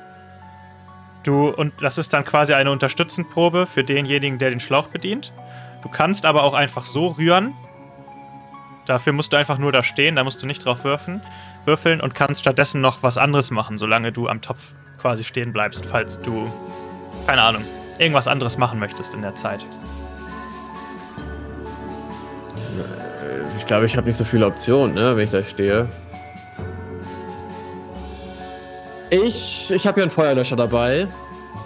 du, 1.22 1.48
und 1.48 1.72
das 1.80 1.96
ist 1.96 2.12
dann 2.12 2.22
quasi 2.22 2.52
eine 2.52 2.70
Unterstützenprobe 2.70 3.66
für 3.66 3.82
denjenigen, 3.82 4.38
der 4.38 4.50
den 4.50 4.60
Schlauch 4.60 4.88
bedient. 4.88 5.32
Du 5.82 5.88
kannst 5.88 6.26
aber 6.26 6.42
auch 6.42 6.52
einfach 6.52 6.84
so 6.84 7.06
rühren. 7.06 7.54
Dafür 8.84 9.14
musst 9.14 9.32
du 9.32 9.38
einfach 9.38 9.56
nur 9.56 9.72
da 9.72 9.82
stehen, 9.82 10.16
da 10.16 10.24
musst 10.24 10.42
du 10.42 10.46
nicht 10.46 10.62
drauf 10.66 10.84
würfeln, 10.84 11.22
würfeln 11.64 12.02
und 12.02 12.14
kannst 12.14 12.42
stattdessen 12.42 12.82
noch 12.82 13.02
was 13.02 13.16
anderes 13.16 13.50
machen, 13.50 13.78
solange 13.78 14.12
du 14.12 14.28
am 14.28 14.42
Topf 14.42 14.74
quasi 15.00 15.24
stehen 15.24 15.50
bleibst, 15.50 15.86
falls 15.86 16.20
du, 16.20 16.52
keine 17.26 17.40
Ahnung, 17.40 17.64
irgendwas 17.98 18.28
anderes 18.28 18.58
machen 18.58 18.78
möchtest 18.78 19.14
in 19.14 19.22
der 19.22 19.34
Zeit. 19.34 19.64
Ich 23.56 23.64
glaube, 23.64 23.86
ich 23.86 23.96
habe 23.96 24.06
nicht 24.06 24.18
so 24.18 24.24
viele 24.24 24.44
Optionen, 24.46 24.94
ne, 24.94 25.16
wenn 25.16 25.24
ich 25.24 25.30
da 25.30 25.42
stehe. 25.42 25.88
Ich, 29.22 29.70
ich 29.70 29.86
habe 29.86 29.94
hier 29.94 30.02
einen 30.04 30.10
Feuerlöscher 30.10 30.56
dabei. 30.56 31.06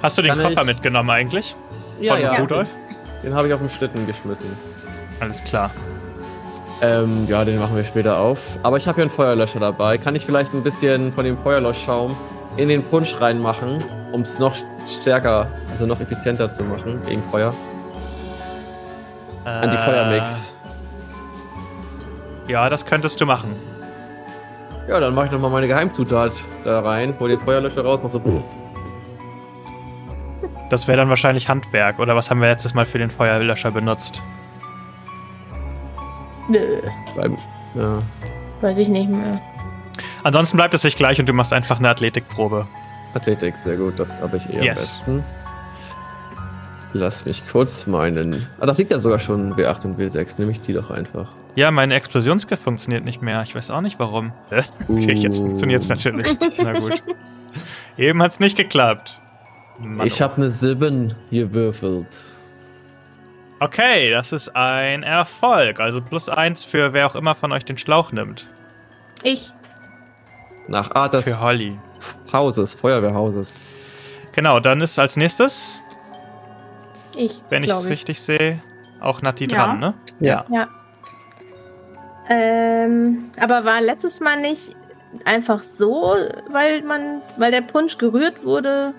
Hast 0.02 0.18
du 0.18 0.22
den 0.22 0.32
Kann 0.32 0.42
Koffer 0.42 0.60
ich... 0.60 0.66
mitgenommen 0.66 1.08
eigentlich? 1.08 1.56
Ja, 1.98 2.14
Von 2.14 2.22
ja. 2.22 2.34
Rudolf? 2.34 2.68
Den 3.22 3.34
habe 3.34 3.48
ich 3.48 3.54
auf 3.54 3.60
den 3.60 3.70
Schlitten 3.70 4.06
geschmissen. 4.06 4.50
Alles 5.20 5.42
klar. 5.42 5.70
Ähm, 6.82 7.26
ja, 7.26 7.44
den 7.44 7.58
machen 7.58 7.74
wir 7.74 7.84
später 7.84 8.18
auf. 8.18 8.58
Aber 8.62 8.76
ich 8.76 8.86
habe 8.86 8.96
hier 8.96 9.04
einen 9.04 9.10
Feuerlöscher 9.10 9.60
dabei. 9.60 9.96
Kann 9.98 10.14
ich 10.14 10.26
vielleicht 10.26 10.52
ein 10.52 10.62
bisschen 10.62 11.12
von 11.12 11.24
dem 11.24 11.38
Feuerlöschschaum 11.38 12.16
in 12.56 12.68
den 12.68 12.82
Punsch 12.82 13.18
reinmachen, 13.18 13.82
um 14.12 14.20
es 14.20 14.38
noch 14.38 14.54
stärker, 14.86 15.48
also 15.72 15.86
noch 15.86 16.00
effizienter 16.00 16.50
zu 16.50 16.62
machen 16.64 17.00
gegen 17.08 17.22
Feuer? 17.30 17.54
Äh, 19.44 19.48
An 19.48 19.70
die 19.70 19.78
Feuermix. 19.78 20.56
Ja, 22.46 22.68
das 22.68 22.84
könntest 22.84 23.20
du 23.20 23.26
machen. 23.26 23.56
Ja, 24.88 24.98
dann 25.00 25.14
mache 25.14 25.26
ich 25.26 25.32
nochmal 25.32 25.50
meine 25.50 25.68
Geheimzutat 25.68 26.32
da 26.64 26.80
rein, 26.80 27.14
hol 27.20 27.28
den 27.28 27.38
Feuerlöscher 27.38 27.84
raus, 27.84 28.00
mach 28.02 28.10
so. 28.10 28.42
Das 30.70 30.88
wäre 30.88 30.96
dann 30.96 31.10
wahrscheinlich 31.10 31.48
Handwerk, 31.48 31.98
oder 31.98 32.16
was 32.16 32.30
haben 32.30 32.40
wir 32.40 32.48
letztes 32.48 32.72
Mal 32.72 32.86
für 32.86 32.98
den 32.98 33.10
Feuerlöscher 33.10 33.70
benutzt? 33.70 34.22
Nö. 36.48 36.80
Beim, 37.14 37.36
ja. 37.74 38.02
Weiß 38.62 38.78
ich 38.78 38.88
nicht 38.88 39.10
mehr. 39.10 39.40
Ansonsten 40.22 40.56
bleibt 40.56 40.72
es 40.72 40.82
sich 40.82 40.96
gleich 40.96 41.20
und 41.20 41.28
du 41.28 41.34
machst 41.34 41.52
einfach 41.52 41.78
eine 41.78 41.90
Athletikprobe. 41.90 42.66
Athletik, 43.12 43.56
sehr 43.56 43.76
gut, 43.76 43.98
das 43.98 44.22
habe 44.22 44.38
ich 44.38 44.48
eher 44.48 44.64
yes. 44.64 45.04
am 45.06 45.16
besten. 45.16 45.24
Lass 46.94 47.26
mich 47.26 47.46
kurz 47.46 47.86
meinen. 47.86 48.46
Ah, 48.58 48.64
da 48.64 48.72
liegt 48.72 48.90
ja 48.90 48.98
sogar 48.98 49.18
schon 49.18 49.54
W8 49.54 49.84
und 49.84 50.00
W6. 50.00 50.38
Nehme 50.38 50.52
ich 50.52 50.62
die 50.62 50.72
doch 50.72 50.90
einfach. 50.90 51.32
Ja, 51.58 51.72
mein 51.72 51.90
Explosionsgriff 51.90 52.60
funktioniert 52.60 53.04
nicht 53.04 53.20
mehr. 53.20 53.42
Ich 53.42 53.52
weiß 53.52 53.70
auch 53.70 53.80
nicht 53.80 53.98
warum. 53.98 54.32
okay, 54.88 55.14
jetzt 55.14 55.38
funktioniert 55.38 55.82
es 55.82 55.88
natürlich. 55.88 56.28
Na 56.56 56.72
gut. 56.72 57.02
Eben 57.96 58.22
hat 58.22 58.30
es 58.30 58.38
nicht 58.38 58.56
geklappt. 58.56 59.20
Mann, 59.80 60.06
ich 60.06 60.22
habe 60.22 60.36
eine 60.36 60.52
7 60.52 61.16
gewürfelt. 61.32 62.20
Okay, 63.58 64.08
das 64.12 64.30
ist 64.30 64.54
ein 64.54 65.02
Erfolg. 65.02 65.80
Also 65.80 66.00
plus 66.00 66.28
1 66.28 66.62
für 66.62 66.92
wer 66.92 67.08
auch 67.08 67.16
immer 67.16 67.34
von 67.34 67.50
euch 67.50 67.64
den 67.64 67.76
Schlauch 67.76 68.12
nimmt. 68.12 68.46
Ich. 69.24 69.50
Nach 70.68 70.94
Art 70.94 71.14
des 71.14 71.24
Für 71.24 71.40
Holly. 71.40 71.76
Hauses, 72.32 72.74
Feuerwehrhauses. 72.74 73.58
Genau, 74.30 74.60
dann 74.60 74.80
ist 74.80 74.96
als 74.96 75.16
nächstes. 75.16 75.80
Ich. 77.16 77.42
Wenn 77.50 77.64
ich 77.64 77.70
es 77.70 77.86
richtig 77.86 78.20
sehe, 78.20 78.62
auch 79.00 79.22
Nati 79.22 79.48
ja. 79.50 79.66
dran, 79.66 79.80
ne? 79.80 79.94
Ja. 80.20 80.44
Ja. 80.52 80.68
Ähm, 82.28 83.30
aber 83.40 83.64
war 83.64 83.80
letztes 83.80 84.20
Mal 84.20 84.40
nicht 84.40 84.74
einfach 85.24 85.62
so, 85.62 86.14
weil 86.50 86.82
man, 86.82 87.22
weil 87.36 87.50
der 87.50 87.62
Punsch 87.62 87.98
gerührt 87.98 88.44
wurde, 88.44 88.92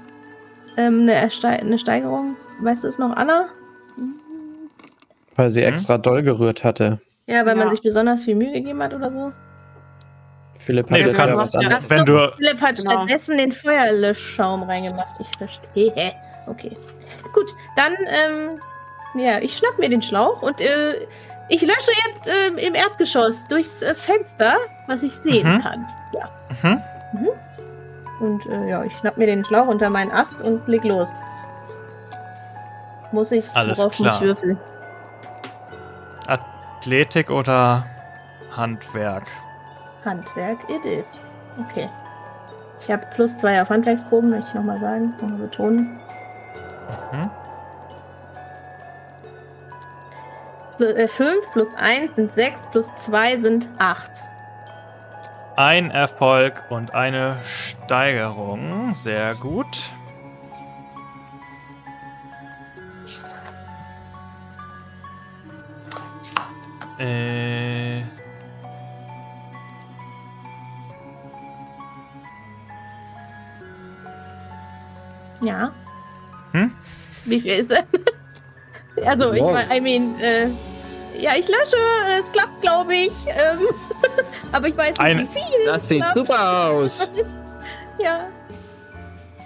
ähm, 0.78 1.02
eine, 1.02 1.30
eine 1.44 1.80
Steigerung? 1.80 2.36
Weißt 2.62 2.84
du 2.84 2.88
es 2.88 2.98
noch, 2.98 3.16
Anna? 3.16 3.50
Weil 5.36 5.52
sie 5.52 5.62
hm? 5.62 5.74
extra 5.74 5.98
doll 5.98 6.24
gerührt 6.24 6.64
hatte. 6.64 7.00
Ja, 7.28 7.46
weil 7.46 7.58
ja. 7.58 7.64
man 7.64 7.70
sich 7.70 7.82
besonders 7.82 8.26
viel 8.26 8.36
Mühe 8.36 8.52
gegeben 8.52 8.82
hat 8.82 8.94
oder 8.94 9.14
so? 9.14 9.32
Philipp 10.58 10.90
nee, 10.90 11.04
hat 11.04 11.10
du 11.10 11.14
kannst, 11.14 11.54
ja 11.54 11.70
Ach 11.72 11.90
wenn 11.90 12.06
du 12.06 12.32
Philipp 12.36 12.62
hat 12.62 12.76
genau. 12.76 12.92
stattdessen 12.92 13.38
den 13.38 13.52
Feuerlöschschaum 13.52 14.64
reingemacht. 14.64 15.16
Ich 15.20 15.30
verstehe. 15.38 16.14
Okay. 16.48 16.72
Gut, 17.34 17.56
dann, 17.76 17.94
ähm, 18.08 18.60
ja, 19.16 19.40
ich 19.40 19.56
schnapp 19.56 19.78
mir 19.80 19.90
den 19.90 20.02
Schlauch 20.02 20.42
und 20.42 20.60
äh, 20.60 21.08
ich 21.50 21.62
lösche 21.62 21.92
jetzt 22.08 22.28
äh, 22.28 22.48
im 22.66 22.76
Erdgeschoss 22.76 23.48
durchs 23.48 23.82
äh, 23.82 23.96
Fenster, 23.96 24.58
was 24.88 25.04
ich 25.04 25.14
sehen 25.16 25.56
mhm. 25.56 25.62
kann. 25.62 25.88
Ja. 26.14 26.30
Mhm. 26.62 26.82
Mhm. 27.14 27.30
Und 28.20 28.46
äh, 28.46 28.70
ja, 28.70 28.84
ich 28.84 28.96
schnapp 28.96 29.18
mir 29.18 29.26
den 29.26 29.44
Schlauch 29.44 29.68
unter 29.68 29.90
meinen 29.90 30.12
Ast 30.12 30.42
und 30.42 30.68
leg 30.68 30.84
los. 30.84 31.10
Muss 33.12 33.32
ich, 33.32 33.46
Alles 33.56 33.80
worauf 33.80 33.94
klar. 33.94 34.12
muss 34.12 34.16
ich 34.16 34.28
würfeln? 34.28 34.60
Athletik 36.28 37.32
oder 37.32 37.86
Handwerk? 38.56 39.26
Handwerk 40.06 40.60
it 40.70 40.86
is. 40.86 41.26
Okay. 41.58 41.90
Ich 42.82 42.92
habe 42.92 43.06
plus 43.14 43.38
zwei 43.38 43.62
auf 43.62 43.70
Handwerksproben, 43.70 44.30
möchte 44.30 44.50
ich 44.50 44.54
nochmal 44.54 44.80
sagen, 44.80 45.14
nochmal 45.20 45.40
betonen. 45.40 46.00
Mhm. 47.12 47.30
5 50.80 51.20
äh, 51.22 51.52
plus 51.52 51.76
1 51.76 52.16
sind 52.16 52.34
6, 52.34 52.68
plus 52.72 52.90
2 53.00 53.42
sind 53.42 53.70
8. 53.80 54.12
Ein 55.58 55.92
Erfolg 55.92 56.64
und 56.70 56.94
eine 56.94 57.38
Steigerung. 57.44 58.94
Sehr 58.94 59.36
gut. 59.36 59.92
Äh. 66.98 68.00
Ja. 75.42 75.74
Hm? 76.54 76.74
Wie 77.26 77.40
viel 77.40 77.52
ist 77.52 77.72
das? 77.72 77.84
Also, 79.06 79.30
wow. 79.30 79.36
ich 79.36 79.44
meine, 79.44 79.78
I 79.78 79.82
mean, 79.82 80.20
äh, 80.20 80.48
ja, 81.20 81.36
ich 81.36 81.48
lösche. 81.48 81.78
Es 82.20 82.32
klappt, 82.32 82.62
glaube 82.62 82.96
ich. 82.96 83.12
Ähm, 83.28 83.68
aber 84.52 84.68
ich 84.68 84.78
weiß 84.78 84.90
nicht, 84.90 85.00
Ein, 85.00 85.20
wie 85.20 85.40
viel. 85.40 85.66
Das 85.66 85.88
sieht 85.88 86.02
klappt. 86.02 86.16
super 86.16 86.70
aus. 86.70 87.12
ja. 88.00 88.28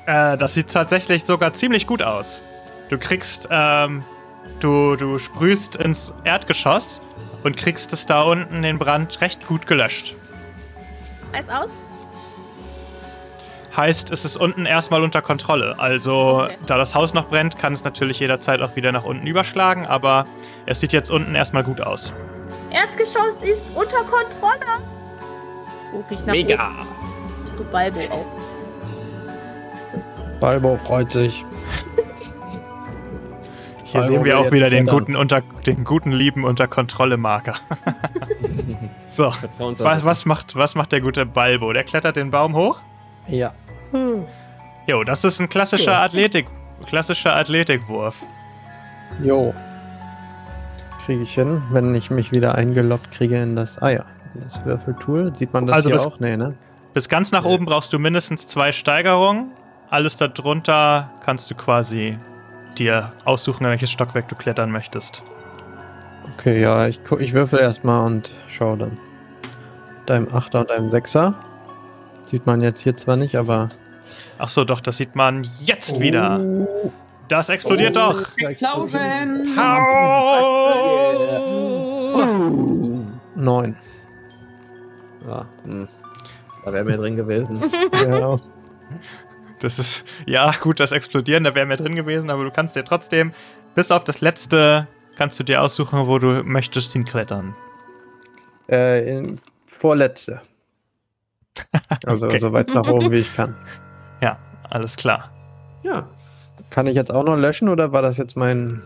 Äh, 0.05 0.37
das 0.37 0.53
sieht 0.53 0.71
tatsächlich 0.71 1.25
sogar 1.25 1.53
ziemlich 1.53 1.87
gut 1.87 2.01
aus. 2.01 2.41
Du 2.89 2.97
kriegst, 2.97 3.47
ähm, 3.49 4.03
du, 4.59 4.95
du 4.95 5.17
sprühst 5.17 5.75
ins 5.75 6.13
Erdgeschoss 6.23 7.01
und 7.43 7.57
kriegst 7.57 7.93
es 7.93 8.05
da 8.05 8.21
unten 8.21 8.61
den 8.61 8.77
Brand 8.77 9.21
recht 9.21 9.47
gut 9.47 9.67
gelöscht. 9.67 10.15
Weiß 11.31 11.49
aus? 11.49 11.71
Heißt, 13.75 14.11
es 14.11 14.23
ist 14.23 14.37
unten 14.37 14.67
erstmal 14.67 15.01
unter 15.01 15.23
Kontrolle. 15.23 15.79
Also, 15.79 16.43
okay. 16.43 16.57
da 16.67 16.77
das 16.77 16.93
Haus 16.93 17.15
noch 17.15 17.25
brennt, 17.25 17.57
kann 17.57 17.73
es 17.73 17.83
natürlich 17.83 18.19
jederzeit 18.19 18.61
auch 18.61 18.75
wieder 18.75 18.91
nach 18.91 19.03
unten 19.03 19.25
überschlagen, 19.25 19.87
aber 19.87 20.27
es 20.67 20.79
sieht 20.79 20.93
jetzt 20.93 21.09
unten 21.09 21.33
erstmal 21.33 21.63
gut 21.63 21.81
aus. 21.81 22.13
Erdgeschoss 22.69 23.41
ist 23.41 23.65
unter 23.73 24.03
Kontrolle. 24.03 24.79
Ruf 25.91 26.05
ich 26.11 26.19
nach 26.25 26.33
Mega. 26.33 26.71
Du 27.57 27.63
Balbo 27.65 27.99
auch. 28.11 28.25
Balbo 30.39 30.77
freut 30.77 31.11
sich. 31.11 31.43
Hier 33.83 34.01
Balbo 34.01 34.07
sehen 34.07 34.25
wir 34.25 34.39
auch 34.39 34.51
wieder 34.51 34.69
den 34.69 34.85
guten, 34.85 35.15
unter, 35.15 35.41
den 35.41 35.83
guten 35.83 36.11
lieben 36.11 36.45
unter 36.45 36.67
Kontrolle 36.67 37.17
Marker. 37.17 37.55
so, 39.07 39.33
was, 39.59 40.03
was, 40.03 40.25
macht, 40.25 40.55
was 40.55 40.75
macht 40.75 40.91
der 40.91 41.01
gute 41.01 41.25
Balbo? 41.25 41.73
Der 41.73 41.83
klettert 41.83 42.17
den 42.17 42.29
Baum 42.29 42.55
hoch? 42.55 42.79
Ja. 43.27 43.53
Jo, 44.87 45.03
das 45.03 45.23
ist 45.23 45.39
ein 45.39 45.49
klassischer 45.49 45.91
Ja. 45.93 46.03
Athletik, 46.03 46.47
klassischer 46.85 47.35
Athletikwurf. 47.35 48.21
Jo. 49.23 49.53
Kriege 51.05 51.23
ich 51.23 51.33
hin, 51.33 51.61
wenn 51.71 51.93
ich 51.95 52.09
mich 52.11 52.31
wieder 52.31 52.55
eingeloggt 52.55 53.11
kriege 53.11 53.41
in 53.41 53.55
das. 53.55 53.77
Ah 53.81 53.89
ja, 53.89 54.05
das 54.35 54.63
Würfeltool. 54.65 55.35
Sieht 55.35 55.53
man 55.53 55.67
das 55.67 55.75
Also 55.75 55.89
hier 55.89 55.97
das- 55.97 56.07
auch? 56.07 56.19
Nee, 56.19 56.37
ne? 56.37 56.53
Bis 56.93 57.09
ganz 57.09 57.31
nach 57.31 57.43
oben 57.43 57.65
brauchst 57.65 57.91
du 57.91 57.99
mindestens 57.99 58.45
zwei 58.47 58.71
Steigerungen. 58.71 59.51
Alles 59.89 60.17
darunter 60.17 61.09
kannst 61.25 61.49
du 61.49 61.55
quasi 61.55 62.17
dir 62.77 63.11
aussuchen, 63.25 63.63
in 63.65 63.69
welches 63.71 63.91
Stockwerk 63.91 64.27
du 64.29 64.35
klettern 64.35 64.71
möchtest. 64.71 65.23
Okay, 66.37 66.61
ja, 66.61 66.87
ich, 66.87 66.99
ich 67.19 67.33
würfel 67.33 67.59
erstmal 67.59 68.05
und 68.05 68.31
schau 68.47 68.75
dann. 68.75 68.97
Mit 70.01 70.11
einem 70.11 70.27
Achter 70.33 70.61
und 70.61 70.71
einem 70.71 70.89
Sechser. 70.89 71.33
Sieht 72.25 72.45
man 72.45 72.61
jetzt 72.61 72.79
hier 72.81 72.95
zwar 72.97 73.15
nicht, 73.15 73.35
aber. 73.35 73.69
Ach 74.37 74.49
so, 74.49 74.63
doch, 74.65 74.81
das 74.81 74.97
sieht 74.97 75.15
man 75.15 75.47
jetzt 75.65 75.99
wieder. 75.99 76.39
Oh. 76.41 76.91
Das 77.29 77.49
explodiert 77.49 77.97
Oh. 77.97 78.11
doch. 78.11 78.27
Explosion! 78.37 79.55
Neun. 83.35 83.75
Ja, 85.27 85.45
hm. 85.63 85.87
Da 86.65 86.73
wäre 86.73 86.83
mehr 86.85 86.97
drin 86.97 87.15
gewesen. 87.15 87.61
ja. 87.93 88.37
Das 89.59 89.79
ist, 89.79 90.03
ja, 90.25 90.51
gut, 90.61 90.79
das 90.79 90.91
Explodieren, 90.91 91.43
da 91.43 91.55
wäre 91.55 91.65
mehr 91.65 91.77
drin 91.77 91.95
gewesen, 91.95 92.29
aber 92.29 92.43
du 92.43 92.51
kannst 92.51 92.75
dir 92.75 92.83
trotzdem, 92.83 93.33
bis 93.75 93.91
auf 93.91 94.03
das 94.03 94.21
letzte, 94.21 94.87
kannst 95.17 95.39
du 95.39 95.43
dir 95.43 95.61
aussuchen, 95.61 96.07
wo 96.07 96.19
du 96.19 96.43
möchtest 96.43 96.91
hinklettern. 96.93 97.55
Äh, 98.69 99.17
in, 99.17 99.39
vorletzte. 99.65 100.41
Also 102.05 102.25
Okay. 102.27 102.39
so 102.39 102.51
weit 102.51 102.73
nach 102.73 102.87
oben 102.87 103.11
wie 103.11 103.19
ich 103.19 103.33
kann. 103.35 103.55
Ja, 104.23 104.37
alles 104.69 104.95
klar. 104.95 105.29
Ja. 105.83 106.05
Kann 106.69 106.87
ich 106.87 106.95
jetzt 106.95 107.11
auch 107.11 107.23
noch 107.23 107.35
löschen 107.35 107.67
oder 107.67 107.91
war 107.91 108.01
das 108.01 108.15
jetzt 108.17 108.37
mein 108.37 108.81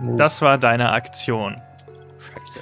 Move? 0.00 0.16
Das 0.18 0.42
war 0.42 0.58
deine 0.58 0.90
Aktion. 0.90 1.54
Scheiße. 2.18 2.58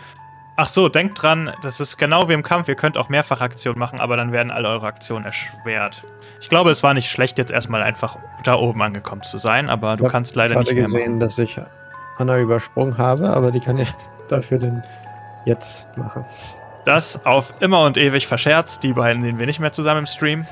Ach 0.56 0.68
so, 0.68 0.88
denkt 0.90 1.22
dran, 1.22 1.50
das 1.62 1.80
ist 1.80 1.96
genau 1.96 2.28
wie 2.28 2.34
im 2.34 2.42
Kampf. 2.42 2.68
Ihr 2.68 2.74
könnt 2.74 2.98
auch 2.98 3.08
Mehrfachaktionen 3.08 3.78
machen, 3.78 3.98
aber 3.98 4.16
dann 4.18 4.30
werden 4.30 4.50
alle 4.52 4.68
eure 4.68 4.86
Aktionen 4.86 5.24
erschwert. 5.24 6.02
Ich 6.42 6.50
glaube, 6.50 6.70
es 6.70 6.82
war 6.82 6.92
nicht 6.92 7.10
schlecht, 7.10 7.38
jetzt 7.38 7.50
erstmal 7.50 7.82
einfach 7.82 8.18
da 8.44 8.56
oben 8.56 8.82
angekommen 8.82 9.22
zu 9.22 9.38
sein, 9.38 9.70
aber 9.70 9.96
du 9.96 10.04
Ich 10.06 10.12
kannst 10.12 10.36
leider 10.36 10.58
nicht 10.58 10.72
mehr 10.72 10.82
gesehen, 10.84 11.12
machen. 11.12 11.20
dass 11.20 11.38
ich 11.38 11.58
Anna 12.18 12.38
übersprungen 12.38 12.98
habe, 12.98 13.30
aber 13.30 13.52
die 13.52 13.60
kann 13.60 13.78
ich 13.78 13.88
dafür 14.28 14.58
denn 14.58 14.82
jetzt 15.46 15.86
machen. 15.96 16.26
Das 16.84 17.24
auf 17.24 17.54
immer 17.60 17.84
und 17.84 17.96
ewig 17.96 18.26
verscherzt. 18.26 18.82
Die 18.82 18.92
beiden 18.92 19.22
sehen 19.22 19.38
wir 19.38 19.46
nicht 19.46 19.60
mehr 19.60 19.72
zusammen 19.72 20.00
im 20.00 20.06
Stream. 20.06 20.46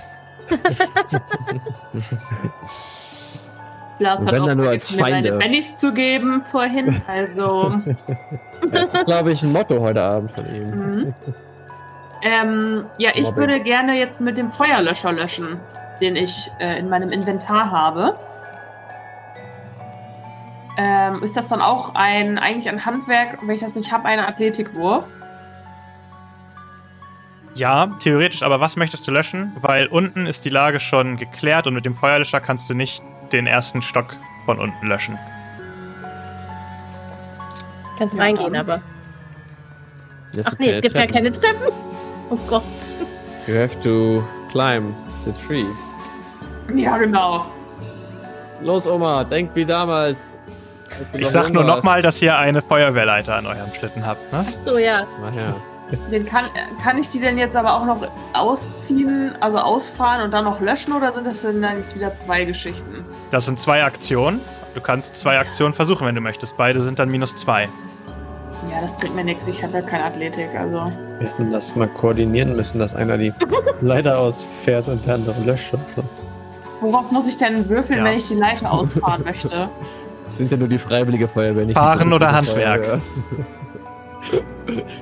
Lars 3.98 4.20
hat 4.20 4.32
wenn 4.32 4.42
auch 4.42 4.54
nur 4.54 4.68
als 4.68 4.94
Feinde. 4.94 5.30
meine 5.30 5.38
Bennys 5.38 5.76
zu 5.76 5.92
geben 5.92 6.42
vorhin. 6.50 7.02
Also, 7.06 7.80
Das 8.70 8.94
ist, 8.94 9.04
glaube 9.04 9.32
ich, 9.32 9.42
ein 9.42 9.52
Motto 9.52 9.80
heute 9.80 10.02
Abend 10.02 10.32
von 10.32 10.46
ihm. 10.54 10.70
mhm. 10.70 11.14
ähm, 12.22 12.84
ja, 12.98 13.10
ich 13.14 13.22
Mobbing. 13.24 13.36
würde 13.36 13.60
gerne 13.60 13.98
jetzt 13.98 14.20
mit 14.20 14.36
dem 14.36 14.52
Feuerlöscher 14.52 15.12
löschen, 15.12 15.60
den 16.00 16.16
ich 16.16 16.50
äh, 16.58 16.78
in 16.78 16.88
meinem 16.88 17.10
Inventar 17.10 17.70
habe. 17.70 18.18
Ähm, 20.78 21.22
ist 21.22 21.36
das 21.36 21.48
dann 21.48 21.62
auch 21.62 21.94
ein, 21.94 22.38
eigentlich 22.38 22.68
ein 22.68 22.84
Handwerk, 22.84 23.38
wenn 23.40 23.54
ich 23.54 23.62
das 23.62 23.74
nicht 23.74 23.92
habe, 23.92 24.04
ein 24.06 24.20
Athletikwurf? 24.20 25.06
Ja, 27.56 27.86
theoretisch, 28.00 28.42
aber 28.42 28.60
was 28.60 28.76
möchtest 28.76 29.06
du 29.08 29.10
löschen? 29.12 29.52
Weil 29.62 29.86
unten 29.86 30.26
ist 30.26 30.44
die 30.44 30.50
Lage 30.50 30.78
schon 30.78 31.16
geklärt 31.16 31.66
und 31.66 31.72
mit 31.74 31.86
dem 31.86 31.94
Feuerlöscher 31.94 32.38
kannst 32.40 32.68
du 32.68 32.74
nicht 32.74 33.02
den 33.32 33.46
ersten 33.46 33.80
Stock 33.80 34.16
von 34.44 34.58
unten 34.58 34.86
löschen. 34.86 35.18
Kannst 37.98 38.14
Ja, 38.14 38.22
reingehen, 38.22 38.52
dann. 38.52 38.60
aber. 38.68 38.82
Ach 40.44 40.52
nee, 40.58 40.70
es 40.70 40.82
gibt 40.82 40.96
ja 40.98 41.06
keine 41.06 41.32
Treppen. 41.32 41.72
Oh 42.28 42.36
Gott. 42.46 42.62
You 43.46 43.54
have 43.54 43.80
to 43.80 44.22
climb 44.50 44.94
the 45.24 45.32
tree. 45.46 45.64
Ja, 46.74 46.98
genau. 46.98 47.46
Los, 48.60 48.86
Oma, 48.86 49.24
denk 49.24 49.50
wie 49.54 49.64
damals. 49.64 50.36
Ich 51.14 51.28
sag 51.28 51.52
nur 51.52 51.64
nochmal, 51.64 52.02
dass 52.02 52.20
ihr 52.20 52.36
eine 52.36 52.60
Feuerwehrleiter 52.60 53.36
an 53.36 53.46
eurem 53.46 53.72
Schlitten 53.74 54.04
habt, 54.06 54.30
ne? 54.32 54.44
So, 54.64 54.76
ja. 54.78 55.06
Ach 55.26 55.34
ja. 55.34 55.54
Den 56.10 56.26
kann, 56.26 56.44
kann 56.82 56.98
ich 56.98 57.08
die 57.08 57.20
denn 57.20 57.38
jetzt 57.38 57.54
aber 57.54 57.74
auch 57.74 57.84
noch 57.86 58.08
ausziehen, 58.32 59.32
also 59.40 59.58
ausfahren 59.58 60.22
und 60.22 60.32
dann 60.32 60.44
noch 60.44 60.60
löschen 60.60 60.92
oder 60.92 61.12
sind 61.14 61.26
das 61.26 61.42
denn 61.42 61.62
dann 61.62 61.78
jetzt 61.78 61.94
wieder 61.94 62.14
zwei 62.14 62.44
Geschichten? 62.44 63.04
Das 63.30 63.44
sind 63.46 63.60
zwei 63.60 63.84
Aktionen. 63.84 64.40
Du 64.74 64.80
kannst 64.80 65.16
zwei 65.16 65.38
Aktionen 65.38 65.74
versuchen, 65.74 66.06
wenn 66.06 66.14
du 66.14 66.20
möchtest. 66.20 66.56
Beide 66.56 66.80
sind 66.80 66.98
dann 66.98 67.08
minus 67.10 67.34
zwei. 67.36 67.68
Ja, 68.70 68.80
das 68.80 68.92
bringt 68.96 69.14
mir 69.14 69.24
nichts. 69.24 69.46
Ich 69.46 69.62
habe 69.62 69.74
ja 69.74 69.82
keine 69.82 70.04
Athletik, 70.04 70.48
also. 70.58 70.92
Wir 71.18 71.28
hätten 71.28 71.52
das 71.52 71.76
mal 71.76 71.86
koordinieren 71.88 72.56
müssen, 72.56 72.78
dass 72.78 72.94
einer 72.94 73.16
die 73.16 73.32
Leiter 73.80 74.18
ausfährt 74.18 74.88
und 74.88 75.06
der 75.06 75.14
andere 75.14 75.40
löscht. 75.42 75.72
Worauf 76.80 77.10
muss 77.10 77.26
ich 77.26 77.36
denn 77.36 77.68
würfeln, 77.68 78.00
Ja. 78.00 78.04
wenn 78.04 78.16
ich 78.16 78.26
die 78.28 78.34
Leiter 78.34 78.70
ausfahren 78.72 79.22
möchte? 79.24 79.68
Sind 80.34 80.50
ja 80.50 80.56
nur 80.56 80.68
die 80.68 80.78
Freiwillige 80.78 81.28
Feuerwehr, 81.28 81.64
nicht 81.64 81.76
Fahren 81.76 82.08
die 82.08 82.14
oder 82.14 82.32
Handwerk? 82.32 83.00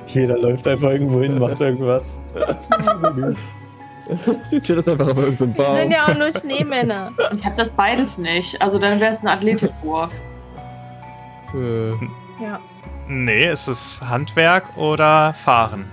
Jeder 0.07 0.37
läuft 0.37 0.67
einfach 0.67 0.89
irgendwo 0.91 1.21
hin, 1.21 1.39
macht 1.39 1.59
irgendwas. 1.61 2.17
Du 4.51 4.61
kletterst 4.61 4.87
einfach 4.87 5.07
auf 5.07 5.17
irgendeinen 5.17 5.29
Das 5.31 5.39
sind 5.39 5.57
Baum. 5.57 5.89
ja 5.91 6.03
auch 6.03 6.15
nur 6.15 6.31
Schneemänner. 6.39 7.11
Ich 7.35 7.43
habe 7.43 7.55
das 7.57 7.71
beides 7.71 8.19
nicht. 8.19 8.61
Also 8.61 8.77
dann 8.77 8.99
wäre 8.99 9.11
es 9.11 9.21
ein 9.23 9.27
Athletikwurf. 9.27 10.13
Äh, 11.55 11.89
Ja. 12.39 12.59
Nee, 13.07 13.45
es 13.45 13.67
ist 13.67 14.01
Handwerk 14.07 14.77
oder 14.77 15.33
Fahren. 15.33 15.85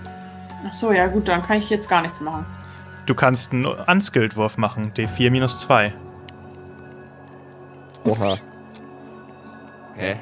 Ach 0.68 0.74
so, 0.74 0.93
ja 0.93 1.07
gut, 1.07 1.26
dann 1.28 1.43
kann 1.43 1.57
ich 1.57 1.70
jetzt 1.70 1.89
gar 1.89 2.03
nichts 2.03 2.20
machen. 2.20 2.45
Du 3.07 3.14
kannst 3.14 3.53
einen 3.53 3.64
Unskilled-Wurf 3.64 4.59
machen. 4.59 4.93
D4 4.95 5.30
minus 5.30 5.61
2. 5.61 5.95
Oha. 8.05 8.37
Hä? 9.97 10.16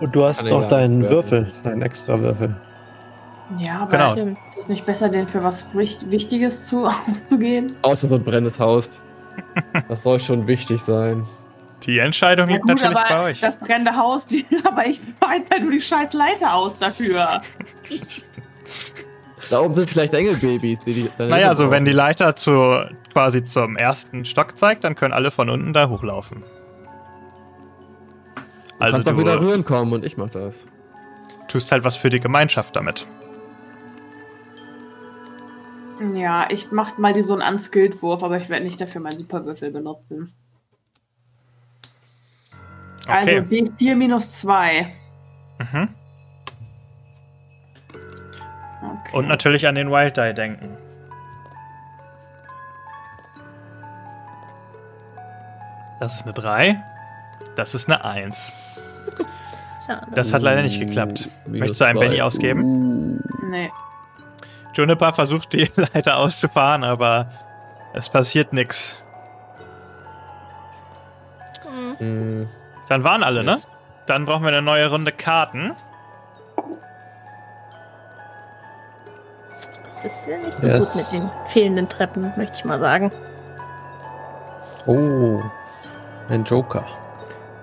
Und 0.00 0.14
du 0.14 0.24
hast 0.24 0.42
noch 0.42 0.68
deinen 0.68 1.08
Würfel, 1.08 1.52
deinen 1.62 1.82
extra 1.82 2.18
Würfel. 2.18 2.56
Ja, 3.58 3.80
aber 3.80 3.90
Genau. 3.92 4.12
Stimmt. 4.12 4.38
ist 4.50 4.58
es 4.58 4.68
nicht 4.68 4.84
besser, 4.86 5.08
den 5.08 5.26
für 5.26 5.42
was 5.44 5.74
Wicht- 5.74 6.10
Wichtiges 6.10 6.64
zu, 6.64 6.86
auszugeben? 7.08 7.76
Außer 7.82 8.08
so 8.08 8.16
ein 8.16 8.24
brennendes 8.24 8.58
Haus. 8.58 8.90
Das 9.88 10.02
soll 10.02 10.18
schon 10.20 10.46
wichtig 10.46 10.80
sein. 10.82 11.24
Die 11.82 11.98
Entscheidung 11.98 12.48
liegt 12.48 12.64
natürlich 12.64 12.98
bei 13.08 13.22
euch. 13.24 13.40
das 13.40 13.56
brennende 13.58 13.94
Haus, 13.96 14.26
die, 14.26 14.44
aber 14.64 14.86
ich 14.86 15.00
weiß 15.20 15.42
halt 15.52 15.62
nur 15.62 15.70
die 15.72 15.80
scheiß 15.80 16.12
Leiter 16.14 16.54
aus 16.54 16.72
dafür. 16.80 17.38
Da 19.50 19.60
oben 19.60 19.74
sind 19.74 19.88
vielleicht 19.90 20.12
Engelbabys, 20.14 20.80
die 20.80 20.92
die. 20.94 21.10
Naja, 21.18 21.48
also 21.50 21.64
brauchen. 21.64 21.72
wenn 21.72 21.84
die 21.84 21.92
Leiter 21.92 22.34
zu, 22.34 22.84
quasi 23.12 23.44
zum 23.44 23.76
ersten 23.76 24.24
Stock 24.24 24.56
zeigt, 24.58 24.82
dann 24.82 24.96
können 24.96 25.12
alle 25.14 25.30
von 25.30 25.48
unten 25.50 25.72
da 25.72 25.88
hochlaufen. 25.88 26.40
Du 26.40 26.44
Also 28.80 28.92
kannst 28.94 29.08
auch 29.08 29.12
du 29.12 29.18
wieder 29.20 29.38
rühren 29.40 29.64
kommen 29.64 29.92
und 29.92 30.04
ich 30.04 30.16
mach 30.16 30.30
das. 30.30 30.66
tust 31.48 31.70
halt 31.70 31.84
was 31.84 31.94
für 31.96 32.08
die 32.08 32.18
Gemeinschaft 32.20 32.74
damit. 32.74 33.06
Ja, 36.14 36.48
ich 36.50 36.70
mach 36.72 36.98
mal 36.98 37.14
die 37.14 37.22
so 37.22 37.34
einen 37.34 37.54
Unskilled-Wurf, 37.54 38.22
aber 38.22 38.36
ich 38.36 38.48
werde 38.48 38.64
nicht 38.64 38.80
dafür 38.80 39.00
meinen 39.00 39.16
Superwürfel 39.16 39.70
benutzen. 39.70 40.34
Okay. 43.04 43.12
Also 43.12 43.32
D4 43.32 43.94
minus 43.94 44.32
2. 44.32 44.92
Mhm. 45.58 45.88
Okay. 48.82 49.16
Und 49.16 49.28
natürlich 49.28 49.66
an 49.66 49.74
den 49.74 49.90
Wild 49.90 50.16
Die 50.16 50.34
denken. 50.34 50.76
Das 56.00 56.16
ist 56.16 56.24
eine 56.24 56.34
3. 56.34 56.82
Das 57.54 57.74
ist 57.74 57.88
eine 57.88 58.04
1. 58.04 58.52
Schade. 59.86 60.06
Das 60.14 60.32
hat 60.32 60.42
leider 60.42 60.62
nicht 60.62 60.78
geklappt. 60.78 61.30
Möchtest 61.46 61.80
du 61.80 61.84
einen 61.84 61.98
Benny 61.98 62.20
ausgeben? 62.20 63.22
Nee. 63.48 63.70
Juniper 64.76 65.14
versucht 65.14 65.52
die 65.52 65.70
Leiter 65.94 66.18
auszufahren, 66.18 66.84
aber 66.84 67.30
es 67.94 68.08
passiert 68.08 68.52
nichts. 68.52 69.02
Hm. 71.66 71.98
Hm, 71.98 72.48
Dann 72.88 73.04
waren 73.04 73.22
alle, 73.22 73.42
ne? 73.42 73.58
Dann 74.06 74.26
brauchen 74.26 74.42
wir 74.42 74.48
eine 74.50 74.62
neue 74.62 74.88
Runde 74.88 75.12
Karten. 75.12 75.74
ist 80.06 80.26
ja 80.26 80.38
nicht 80.38 80.52
so 80.52 80.66
yes. 80.66 80.92
gut 80.92 80.96
mit 80.96 81.12
den 81.12 81.30
fehlenden 81.48 81.88
Treppen, 81.88 82.32
möchte 82.36 82.58
ich 82.58 82.64
mal 82.64 82.78
sagen. 82.78 83.10
Oh, 84.86 85.42
ein 86.28 86.44
Joker. 86.44 86.84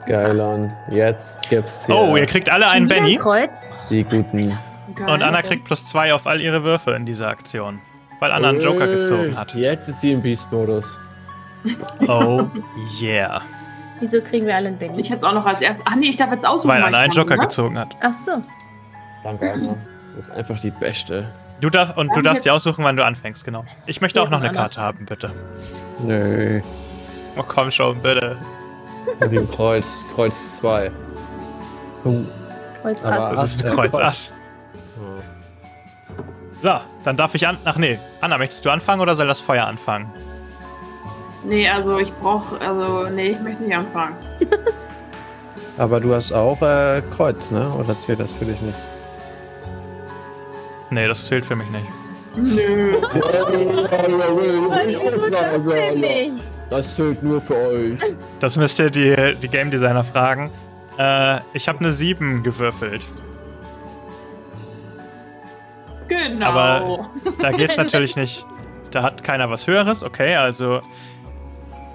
Geilon. 0.05 0.73
Jetzt 0.89 1.49
gibt's 1.49 1.85
hier. 1.85 1.95
Oh, 1.95 2.17
ihr 2.17 2.25
kriegt 2.25 2.51
alle 2.51 2.67
einen 2.67 2.87
Benny. 2.87 3.17
Die 3.89 4.03
guten. 4.03 4.57
Geil. 4.95 5.09
Und 5.09 5.23
Anna 5.23 5.41
kriegt 5.41 5.63
plus 5.63 5.85
zwei 5.85 6.13
auf 6.13 6.27
all 6.27 6.41
ihre 6.41 6.63
Würfe 6.63 6.91
in 6.91 7.05
dieser 7.05 7.29
Aktion. 7.29 7.79
Weil 8.19 8.31
Anna 8.31 8.49
einen 8.49 8.61
Joker 8.61 8.87
gezogen 8.87 9.37
hat. 9.37 9.53
Jetzt 9.53 9.89
ist 9.89 10.01
sie 10.01 10.11
im 10.11 10.21
Beast-Modus. 10.21 10.99
Oh 12.07 12.45
yeah. 13.01 13.41
Wieso 13.99 14.21
kriegen 14.21 14.45
wir 14.45 14.55
alle 14.55 14.67
einen 14.67 14.77
Benny? 14.77 14.99
Ich 14.99 15.09
hätte 15.09 15.19
es 15.19 15.23
auch 15.23 15.33
noch 15.33 15.45
als 15.45 15.61
erstes. 15.61 15.85
Ach 15.87 15.95
nee, 15.95 16.09
ich 16.09 16.17
darf 16.17 16.31
jetzt 16.31 16.45
aussuchen. 16.45 16.69
Weil 16.69 16.83
Anna 16.83 16.97
einen 16.97 17.11
Joker 17.13 17.35
oder? 17.35 17.43
gezogen 17.43 17.77
hat. 17.77 17.95
Ach 18.01 18.11
so. 18.11 18.41
Danke, 19.23 19.53
Anna. 19.53 19.77
Das 20.15 20.27
ist 20.27 20.35
einfach 20.35 20.59
die 20.59 20.71
Beste. 20.71 21.29
Du 21.61 21.69
darf, 21.69 21.95
und 21.95 22.13
du 22.15 22.21
darfst 22.21 22.43
dir 22.43 22.53
aussuchen, 22.53 22.83
wann 22.83 22.97
du 22.97 23.05
anfängst, 23.05 23.45
genau. 23.45 23.63
Ich 23.85 24.01
möchte 24.01 24.21
auch 24.21 24.29
noch 24.29 24.41
eine 24.41 24.51
Karte 24.51 24.81
haben, 24.81 25.05
bitte. 25.05 25.31
Nö. 25.99 26.61
Oh, 27.37 27.43
komm 27.47 27.71
schon, 27.71 28.01
bitte. 28.01 28.37
Mit 29.19 29.31
dem 29.31 29.49
Kreuz, 29.49 29.87
Kreuz 30.13 30.57
2. 30.57 30.91
Oh. 32.03 32.21
Kreuz 32.81 33.05
Ass. 33.05 33.35
Das 33.35 33.51
ist 33.55 33.65
ein 33.65 33.73
Kreuz 33.73 33.97
Ass. 33.97 34.33
So, 36.53 36.79
dann 37.03 37.17
darf 37.17 37.35
ich 37.35 37.45
an. 37.47 37.57
Ach 37.65 37.77
nee, 37.77 37.99
Anna, 38.21 38.37
möchtest 38.37 38.63
du 38.65 38.69
anfangen 38.69 39.01
oder 39.01 39.15
soll 39.15 39.27
das 39.27 39.41
Feuer 39.41 39.65
anfangen? 39.65 40.09
Nee, 41.43 41.67
also 41.67 41.97
ich 41.97 42.13
brauch. 42.13 42.59
Also, 42.61 43.09
nee, 43.09 43.31
ich 43.31 43.41
möchte 43.41 43.63
nicht 43.63 43.75
anfangen. 43.75 44.15
Aber 45.77 45.99
du 45.99 46.13
hast 46.13 46.31
auch 46.31 46.61
äh, 46.61 47.01
Kreuz, 47.15 47.51
ne? 47.51 47.71
Oder 47.77 47.99
zählt 47.99 48.19
das 48.19 48.31
für 48.31 48.45
dich 48.45 48.61
nicht? 48.61 48.77
Nee, 50.91 51.07
das 51.07 51.25
zählt 51.25 51.43
für 51.45 51.55
mich 51.55 51.67
nicht. 51.71 51.87
Nö. 52.35 52.97
das 56.69 56.95
zählt 56.95 57.23
nur 57.23 57.41
für 57.41 57.55
euch. 57.55 57.97
Das 58.39 58.55
müsst 58.57 58.79
ihr 58.79 58.91
die, 58.91 59.35
die 59.41 59.47
Game 59.47 59.71
Designer 59.71 60.03
fragen. 60.03 60.51
Äh, 60.97 61.39
ich 61.53 61.67
habe 61.67 61.79
eine 61.79 61.91
7 61.91 62.43
gewürfelt. 62.43 63.01
Genau. 66.13 66.45
Aber 66.45 67.09
da 67.39 67.51
geht's 67.51 67.77
natürlich 67.83 68.15
nicht. 68.15 68.45
Da 68.91 69.03
hat 69.03 69.23
keiner 69.23 69.49
was 69.49 69.67
Höheres. 69.67 70.03
Okay, 70.03 70.35
also 70.35 70.81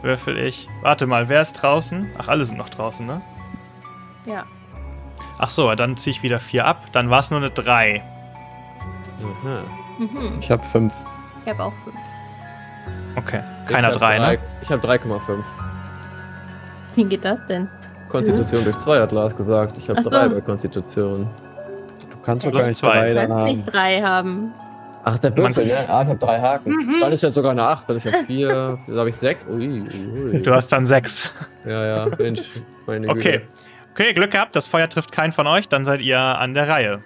würfel 0.02 0.38
ich. 0.38 0.68
Warte 0.82 1.06
mal, 1.06 1.28
wer 1.28 1.42
ist 1.42 1.54
draußen? 1.54 2.10
Ach, 2.18 2.28
alle 2.28 2.44
sind 2.44 2.58
noch 2.58 2.68
draußen, 2.68 3.06
ne? 3.06 3.20
Ja. 4.26 4.44
Ach 5.38 5.50
so, 5.50 5.72
dann 5.74 5.96
ziehe 5.96 6.14
ich 6.14 6.22
wieder 6.22 6.40
4 6.40 6.64
ab. 6.66 6.86
Dann 6.92 7.10
war 7.10 7.20
es 7.20 7.30
nur 7.30 7.40
eine 7.40 7.50
3. 7.50 8.02
Mhm. 9.98 10.38
Ich 10.40 10.50
habe 10.50 10.62
5. 10.62 10.94
Ich 11.44 11.52
habe 11.52 11.62
auch 11.64 11.72
5. 11.84 11.96
Okay, 13.16 13.42
keiner 13.66 13.90
3, 13.90 14.18
ne? 14.18 14.38
Ich 14.62 14.70
habe 14.70 14.86
3,5. 14.86 15.44
Wie 16.94 17.04
geht 17.04 17.24
das 17.24 17.46
denn? 17.46 17.68
Konstitution 18.08 18.64
durch 18.64 18.76
2 18.76 19.00
hat 19.00 19.12
Lars 19.12 19.36
gesagt. 19.36 19.76
Ich 19.78 19.88
habe 19.88 20.00
3 20.02 20.28
so. 20.28 20.34
bei 20.34 20.40
Konstitution. 20.40 21.28
Du 22.28 22.32
kannst 22.32 22.46
doch 22.46 22.52
gar 22.52 22.66
nicht 22.66 22.76
2 22.76 23.14
haben. 23.14 23.30
Du 23.30 23.44
nicht 23.44 23.72
3 23.72 24.02
haben. 24.02 24.52
Ach, 25.04 25.18
der 25.18 25.34
Würfel, 25.34 25.64
ne? 25.64 25.88
Ah, 25.88 26.02
ich 26.02 26.08
habe 26.08 26.18
3 26.18 26.40
Haken. 26.40 26.70
Mhm. 26.70 26.96
Dann 27.00 27.12
ist 27.12 27.22
ja 27.22 27.30
sogar 27.30 27.52
eine 27.52 27.62
8, 27.62 27.88
dann 27.88 27.96
ist 27.96 28.04
ja 28.04 28.12
4. 28.26 28.78
dann 28.86 28.98
habe 28.98 29.08
ich 29.08 29.16
6. 29.16 29.46
Ui, 29.46 29.80
ui. 29.80 30.42
Du 30.42 30.52
hast 30.52 30.68
dann 30.68 30.84
6. 30.84 31.32
Ja, 31.64 31.86
ja, 31.86 32.16
Mensch. 32.18 32.42
Meine 32.86 33.08
okay. 33.08 33.32
Güte. 33.32 33.42
Okay, 33.92 34.12
Glück 34.12 34.30
gehabt, 34.30 34.54
das 34.54 34.66
Feuer 34.66 34.90
trifft 34.90 35.10
keinen 35.10 35.32
von 35.32 35.46
euch, 35.46 35.68
dann 35.68 35.86
seid 35.86 36.02
ihr 36.02 36.18
an 36.18 36.52
der 36.52 36.68
Reihe. 36.68 37.02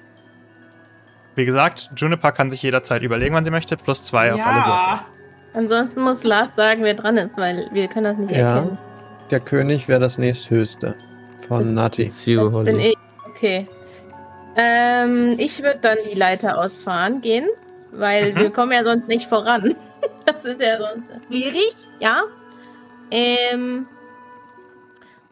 Wie 1.37 1.45
gesagt, 1.45 1.91
Juniper 1.95 2.33
kann 2.33 2.51
sich 2.51 2.61
jederzeit 2.61 3.03
überlegen, 3.03 3.35
wann 3.35 3.45
sie 3.45 3.53
möchte, 3.53 3.77
plus 3.77 4.03
2 4.03 4.27
ja. 4.27 4.35
auf 4.35 4.45
alle 4.45 4.59
Würfel. 4.59 5.07
Ansonsten 5.55 6.03
muss 6.03 6.25
Lars 6.25 6.57
sagen, 6.57 6.83
wer 6.83 6.95
dran 6.95 7.17
ist, 7.17 7.39
weil 7.39 7.69
wir 7.73 7.87
können 7.87 8.05
das 8.05 8.17
nicht 8.17 8.37
ja. 8.37 8.57
erkennen. 8.57 8.79
Der 9.31 9.39
König 9.39 9.87
wäre 9.87 10.01
das 10.01 10.19
nächsthöchste 10.19 10.97
von 11.47 11.75
Nati. 11.75 12.07
Das 12.07 12.25
bin 12.25 12.81
ich. 12.81 12.97
Okay. 13.37 13.67
Ähm, 14.57 15.37
ich 15.39 15.63
würde 15.63 15.79
dann 15.81 15.99
die 16.11 16.19
Leiter 16.19 16.59
ausfahren 16.59 17.21
gehen, 17.23 17.49
weil 17.91 18.33
mhm. 18.33 18.39
wir 18.39 18.51
kommen 18.51 18.73
ja 18.73 18.85
sonst 18.85 19.09
nicht 19.09 19.27
voran. 19.27 19.75
das 20.27 20.45
ist 20.45 20.61
ja 20.61 20.79
sonst 20.79 21.09
schwierig, 21.27 21.73
ja. 22.01 22.23
Ähm, 23.11 23.87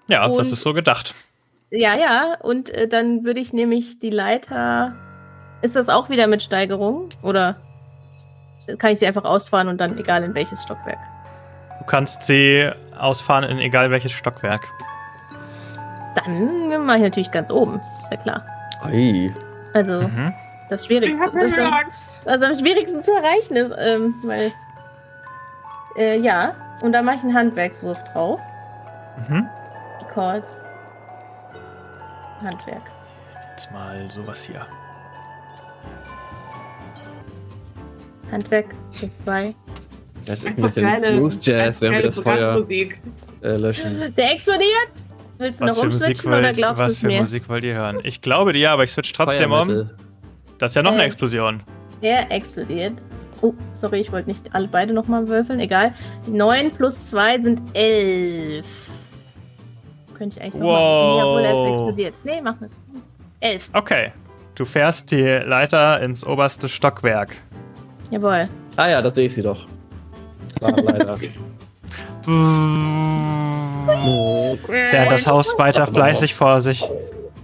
ja, 0.08 0.28
das 0.28 0.52
ist 0.52 0.62
so 0.62 0.74
gedacht. 0.74 1.14
Ja, 1.70 1.96
ja, 1.96 2.36
und 2.40 2.70
äh, 2.70 2.88
dann 2.88 3.24
würde 3.24 3.40
ich 3.40 3.52
nämlich 3.52 3.98
die 4.00 4.10
Leiter. 4.10 4.96
Ist 5.62 5.76
das 5.76 5.88
auch 5.88 6.08
wieder 6.08 6.26
mit 6.26 6.42
Steigerung? 6.42 7.10
Oder 7.22 7.56
kann 8.78 8.92
ich 8.92 8.98
sie 8.98 9.06
einfach 9.06 9.24
ausfahren 9.24 9.68
und 9.68 9.78
dann 9.78 9.98
egal 9.98 10.24
in 10.24 10.34
welches 10.34 10.62
Stockwerk? 10.62 10.98
Du 11.78 11.84
kannst 11.84 12.24
sie 12.24 12.70
ausfahren 12.98 13.44
in 13.44 13.58
egal 13.58 13.90
welches 13.90 14.12
Stockwerk. 14.12 14.66
Dann 16.16 16.84
mache 16.86 16.98
ich 16.98 17.02
natürlich 17.04 17.30
ganz 17.30 17.50
oben, 17.50 17.80
ist 18.02 18.10
ja 18.10 18.16
klar. 18.16 18.59
Ei. 18.82 19.32
Also, 19.74 20.02
mhm. 20.02 20.34
das 20.68 20.86
Schwierigste. 20.86 21.16
Ich 21.16 21.20
hab 21.20 21.34
mir 21.34 21.72
Angst. 21.72 22.20
Was 22.24 22.42
am 22.42 22.56
schwierigsten 22.56 23.02
zu 23.02 23.12
erreichen 23.12 23.56
ist, 23.56 23.72
ähm, 23.78 24.14
weil. 24.22 24.52
Äh, 25.96 26.20
ja, 26.20 26.54
und 26.82 26.92
da 26.92 27.02
mache 27.02 27.16
ich 27.16 27.22
einen 27.22 27.34
Handwerkswurf 27.34 28.02
drauf. 28.04 28.40
Mhm. 29.28 29.48
Because. 29.98 30.68
Handwerk. 32.42 32.82
Jetzt 33.50 33.70
mal 33.72 34.10
sowas 34.10 34.44
hier. 34.44 34.66
Handwerk, 38.30 38.66
zwei. 39.24 39.54
Das 40.24 40.44
ist 40.44 40.46
ein 40.46 40.56
bisschen 40.56 41.00
Blues 41.00 41.38
Jazz, 41.42 41.80
wenn 41.80 41.92
wir 41.92 42.02
das 42.02 42.18
Feuer 42.18 42.66
äh, 43.42 43.56
löschen. 43.56 44.14
Der 44.16 44.32
explodiert! 44.32 45.09
Willst 45.40 45.58
du 45.58 45.64
was 45.64 45.76
noch 45.78 45.84
umswitchen 45.84 46.34
oder 46.34 46.52
glaubst 46.52 46.82
du 46.82 46.86
es 46.86 47.02
mir? 47.02 47.08
Was 47.08 47.14
für 47.14 47.20
Musik 47.20 47.48
wollt 47.48 47.64
ihr 47.64 47.74
hören? 47.74 48.00
Ich 48.02 48.20
glaube 48.20 48.52
dir, 48.52 48.72
aber 48.72 48.84
ich 48.84 48.92
switch 48.92 49.10
trotzdem 49.14 49.52
um. 49.52 49.88
Das 50.58 50.72
ist 50.72 50.74
ja 50.74 50.82
noch 50.82 50.92
äh, 50.92 50.96
eine 50.96 51.04
Explosion. 51.04 51.62
Er 52.02 52.30
explodiert. 52.30 52.92
Oh, 53.40 53.54
sorry, 53.72 54.00
ich 54.00 54.12
wollte 54.12 54.28
nicht 54.28 54.54
alle 54.54 54.68
beide 54.68 54.92
nochmal 54.92 55.26
würfeln. 55.28 55.58
Egal. 55.58 55.94
9 56.26 56.72
plus 56.72 57.06
2 57.06 57.40
sind 57.40 57.62
11. 57.72 58.66
Könnte 60.12 60.36
ich 60.36 60.42
eigentlich 60.42 60.62
wow. 60.62 60.62
nochmal. 60.62 61.16
Jawohl, 61.16 61.44
er 61.44 61.62
ist 61.62 61.68
explodiert. 61.70 62.14
Nee, 62.22 62.40
mach 62.42 62.60
es. 62.60 62.78
11. 63.40 63.70
Okay. 63.72 64.12
Du 64.56 64.66
fährst 64.66 65.10
die 65.10 65.22
Leiter 65.24 66.02
ins 66.02 66.22
oberste 66.22 66.68
Stockwerk. 66.68 67.34
Jawohl. 68.10 68.46
Ah 68.76 68.88
ja, 68.90 69.00
das 69.00 69.14
sehe 69.14 69.24
ich 69.24 69.32
sie 69.32 69.42
doch. 69.42 69.66
Leider. 70.60 71.18
Während 74.66 75.12
das 75.12 75.26
Haus 75.26 75.58
weiter 75.58 75.86
fleißig 75.86 76.34
vor 76.34 76.60
sich, 76.60 76.88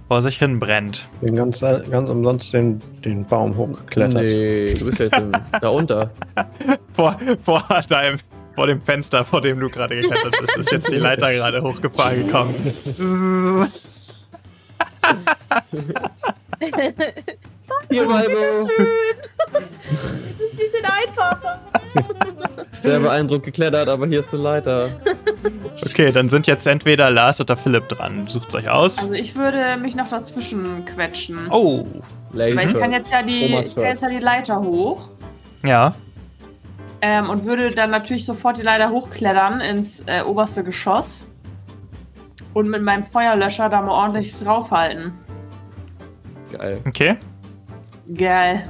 vor 0.07 0.21
sich 0.21 0.37
hin 0.37 0.59
brennt. 0.59 1.09
Bin 1.21 1.35
ganz, 1.35 1.61
ganz 1.61 2.09
umsonst 2.09 2.53
den, 2.53 2.79
den 3.03 3.25
Baum 3.25 3.57
hochgeklettert. 3.57 4.21
Nee, 4.21 4.73
du 4.73 4.85
bist 4.85 4.99
jetzt 4.99 5.19
da 5.61 5.69
unter. 5.69 6.11
vor, 6.93 7.17
vor 7.43 7.63
deinem 7.89 8.19
vor 8.55 8.65
dem 8.65 8.81
Fenster, 8.81 9.23
vor 9.23 9.41
dem 9.41 9.59
du 9.59 9.69
gerade 9.69 9.95
geklettert 9.95 10.35
bist, 10.39 10.57
ist 10.57 10.71
jetzt 10.71 10.91
die 10.91 10.97
Leiter 10.97 11.31
gerade 11.31 11.61
hochgefahren 11.61 12.25
gekommen. 12.25 12.73
Hier 17.89 18.03
so. 18.05 18.11
Das 19.49 19.63
ist 20.03 20.53
ein 20.53 20.57
bisschen 20.57 20.85
einfacher. 20.85 21.61
Sehr 22.83 22.99
beeindruckt 22.99 23.45
geklettert, 23.45 23.87
aber 23.87 24.05
hier 24.07 24.19
ist 24.19 24.33
eine 24.33 24.43
Leiter. 24.43 24.89
Okay, 25.85 26.11
dann 26.11 26.29
sind 26.29 26.47
jetzt 26.47 26.67
entweder 26.67 27.09
Lars 27.09 27.39
oder 27.39 27.55
Philipp 27.55 27.87
dran. 27.87 28.27
Sucht 28.27 28.53
euch 28.55 28.69
aus. 28.69 28.99
Also 28.99 29.13
ich 29.13 29.35
würde 29.35 29.77
mich 29.77 29.95
noch 29.95 30.09
dazwischen 30.09 30.85
quetschen. 30.85 31.49
Oh. 31.49 31.85
Ladies 32.33 32.57
Weil 32.57 32.67
ich 32.67 32.79
kann 32.79 32.91
jetzt 32.91 33.11
ja 33.11 33.23
die, 33.23 33.45
ich 33.45 33.75
kann 33.75 33.85
jetzt 33.85 34.01
ja 34.01 34.09
die 34.09 34.19
Leiter 34.19 34.59
hoch. 34.61 35.09
Ja. 35.63 35.95
Ähm, 37.01 37.29
und 37.29 37.45
würde 37.45 37.69
dann 37.69 37.91
natürlich 37.91 38.25
sofort 38.25 38.57
die 38.57 38.63
Leiter 38.63 38.89
hochklettern 38.89 39.61
ins 39.61 40.01
äh, 40.07 40.21
oberste 40.23 40.63
Geschoss. 40.63 41.27
Und 42.53 42.69
mit 42.69 42.81
meinem 42.81 43.03
Feuerlöscher 43.03 43.69
da 43.69 43.81
mal 43.81 43.91
ordentlich 43.91 44.37
draufhalten. 44.39 45.13
Geil. 46.51 46.81
Okay. 46.85 47.17
Geil. 48.15 48.69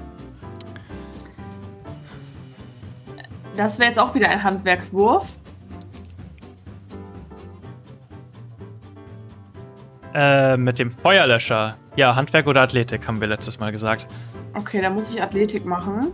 Das 3.55 3.79
wäre 3.79 3.89
jetzt 3.89 3.99
auch 3.99 4.13
wieder 4.15 4.29
ein 4.29 4.43
Handwerkswurf. 4.43 5.27
Äh, 10.13 10.57
mit 10.57 10.79
dem 10.79 10.91
Feuerlöscher. 10.91 11.75
Ja, 11.95 12.15
Handwerk 12.15 12.47
oder 12.47 12.61
Athletik, 12.61 13.07
haben 13.07 13.19
wir 13.19 13.27
letztes 13.27 13.59
Mal 13.59 13.71
gesagt. 13.71 14.07
Okay, 14.53 14.81
dann 14.81 14.95
muss 14.95 15.13
ich 15.13 15.21
Athletik 15.21 15.65
machen. 15.65 16.11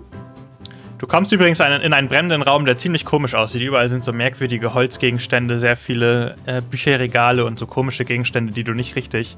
Du 0.98 1.08
kommst 1.08 1.34
übrigens 1.34 1.60
in 1.60 1.94
einen 1.94 2.08
brennenden 2.08 2.42
Raum, 2.42 2.66
der 2.66 2.78
ziemlich 2.78 3.04
komisch 3.04 3.36
aussieht. 3.36 3.62
Überall 3.62 3.90
sind 3.90 4.06
so 4.06 4.14
merkwürdige 4.14 4.74
Holzgegenstände, 4.74 5.60
sehr 5.60 5.76
viele 5.76 6.38
äh, 6.46 6.62
Bücherregale 6.62 7.44
und 7.44 7.60
so 7.60 7.68
komische 7.68 8.06
Gegenstände, 8.06 8.54
die 8.54 8.64
du 8.64 8.74
nicht 8.74 8.96
richtig 8.96 9.36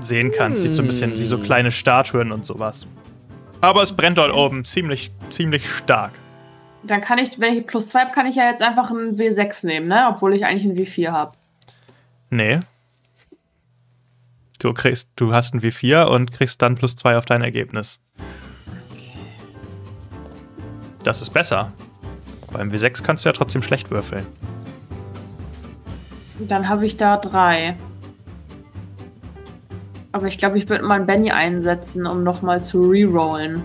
sehen 0.00 0.32
kannst. 0.36 0.62
Sieht 0.62 0.74
so 0.74 0.82
ein 0.82 0.86
bisschen 0.86 1.12
wie 1.18 1.24
so 1.24 1.36
hm. 1.36 1.42
kleine 1.42 1.70
Statuen 1.70 2.32
und 2.32 2.44
sowas. 2.44 2.86
Aber 3.60 3.82
es 3.82 3.92
brennt 3.92 4.18
dort 4.18 4.34
oben 4.34 4.64
ziemlich 4.64 5.10
ziemlich 5.30 5.68
stark. 5.68 6.12
Dann 6.82 7.00
kann 7.00 7.18
ich, 7.18 7.40
wenn 7.40 7.54
ich 7.54 7.66
plus 7.66 7.88
2 7.88 8.00
habe, 8.00 8.10
kann 8.12 8.26
ich 8.26 8.36
ja 8.36 8.48
jetzt 8.48 8.62
einfach 8.62 8.90
ein 8.90 9.16
W6 9.16 9.66
nehmen, 9.66 9.88
ne? 9.88 10.06
Obwohl 10.08 10.34
ich 10.34 10.44
eigentlich 10.44 10.64
ein 10.64 10.76
W4 10.76 11.10
habe. 11.10 11.32
Nee. 12.30 12.60
Du 14.58 14.72
kriegst, 14.72 15.08
du 15.16 15.32
hast 15.32 15.54
ein 15.54 15.62
W4 15.62 16.04
und 16.04 16.32
kriegst 16.32 16.62
dann 16.62 16.76
plus 16.76 16.96
2 16.96 17.18
auf 17.18 17.24
dein 17.24 17.42
Ergebnis. 17.42 18.00
Das 21.02 21.20
ist 21.20 21.30
besser. 21.30 21.72
Beim 22.52 22.70
W6 22.70 23.02
kannst 23.02 23.24
du 23.24 23.28
ja 23.28 23.32
trotzdem 23.32 23.62
schlecht 23.62 23.90
würfeln. 23.90 24.26
Dann 26.38 26.68
habe 26.68 26.86
ich 26.86 26.96
da 26.96 27.16
3. 27.16 27.76
Aber 30.16 30.28
ich 30.28 30.38
glaube, 30.38 30.56
ich 30.56 30.66
würde 30.70 30.82
mal 30.82 30.94
einen 30.94 31.04
Benny 31.04 31.30
einsetzen, 31.30 32.06
um 32.06 32.22
nochmal 32.22 32.62
zu 32.62 32.88
rerollen. 32.88 33.62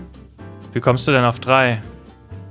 Wie 0.74 0.80
kommst 0.80 1.08
du 1.08 1.10
denn 1.10 1.24
auf 1.24 1.40
3? 1.40 1.80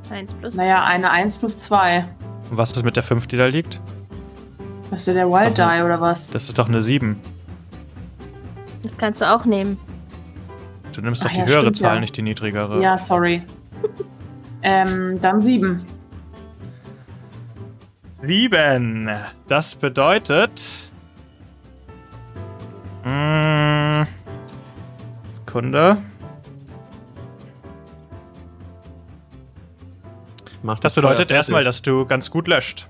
1 0.10 0.34
plus 0.34 0.56
Naja, 0.56 0.84
eine 0.84 1.12
1 1.12 1.38
plus 1.38 1.60
2. 1.60 2.08
Und 2.50 2.58
was 2.58 2.72
ist 2.72 2.84
mit 2.84 2.96
der 2.96 3.04
5, 3.04 3.28
die 3.28 3.38
da 3.38 3.46
liegt? 3.46 3.80
Was 4.90 5.02
ist 5.02 5.10
denn 5.10 5.18
der 5.18 5.30
Wild 5.30 5.56
Die 5.56 5.62
eine, 5.62 5.86
oder 5.86 6.02
was? 6.02 6.32
Das 6.32 6.48
ist 6.48 6.58
doch 6.58 6.68
eine 6.68 6.82
7. 6.82 7.16
Das 8.82 8.98
kannst 8.98 9.22
du 9.22 9.32
auch 9.32 9.46
nehmen. 9.46 9.78
Du 10.94 11.02
nimmst 11.02 11.22
Ach 11.22 11.28
doch 11.28 11.34
die 11.36 11.40
ja, 11.42 11.46
höhere 11.46 11.62
stimmt, 11.62 11.78
Zahl, 11.78 11.94
ja. 11.94 12.02
nicht 12.02 12.18
die 12.18 12.24
niedrigere. 12.24 12.82
Ja, 12.82 12.98
sorry. 12.98 13.44
ähm, 14.64 15.20
dann 15.22 15.44
7. 15.44 15.86
7. 18.14 19.12
Das 19.48 19.76
bedeutet. 19.76 20.91
Sekunde. 25.52 25.98
das 30.80 30.96
bedeutet 30.96 31.30
erstmal, 31.30 31.66
dass 31.66 31.82
du 31.82 32.06
ganz 32.06 32.32
gut 32.32 32.48
löscht. 32.48 32.88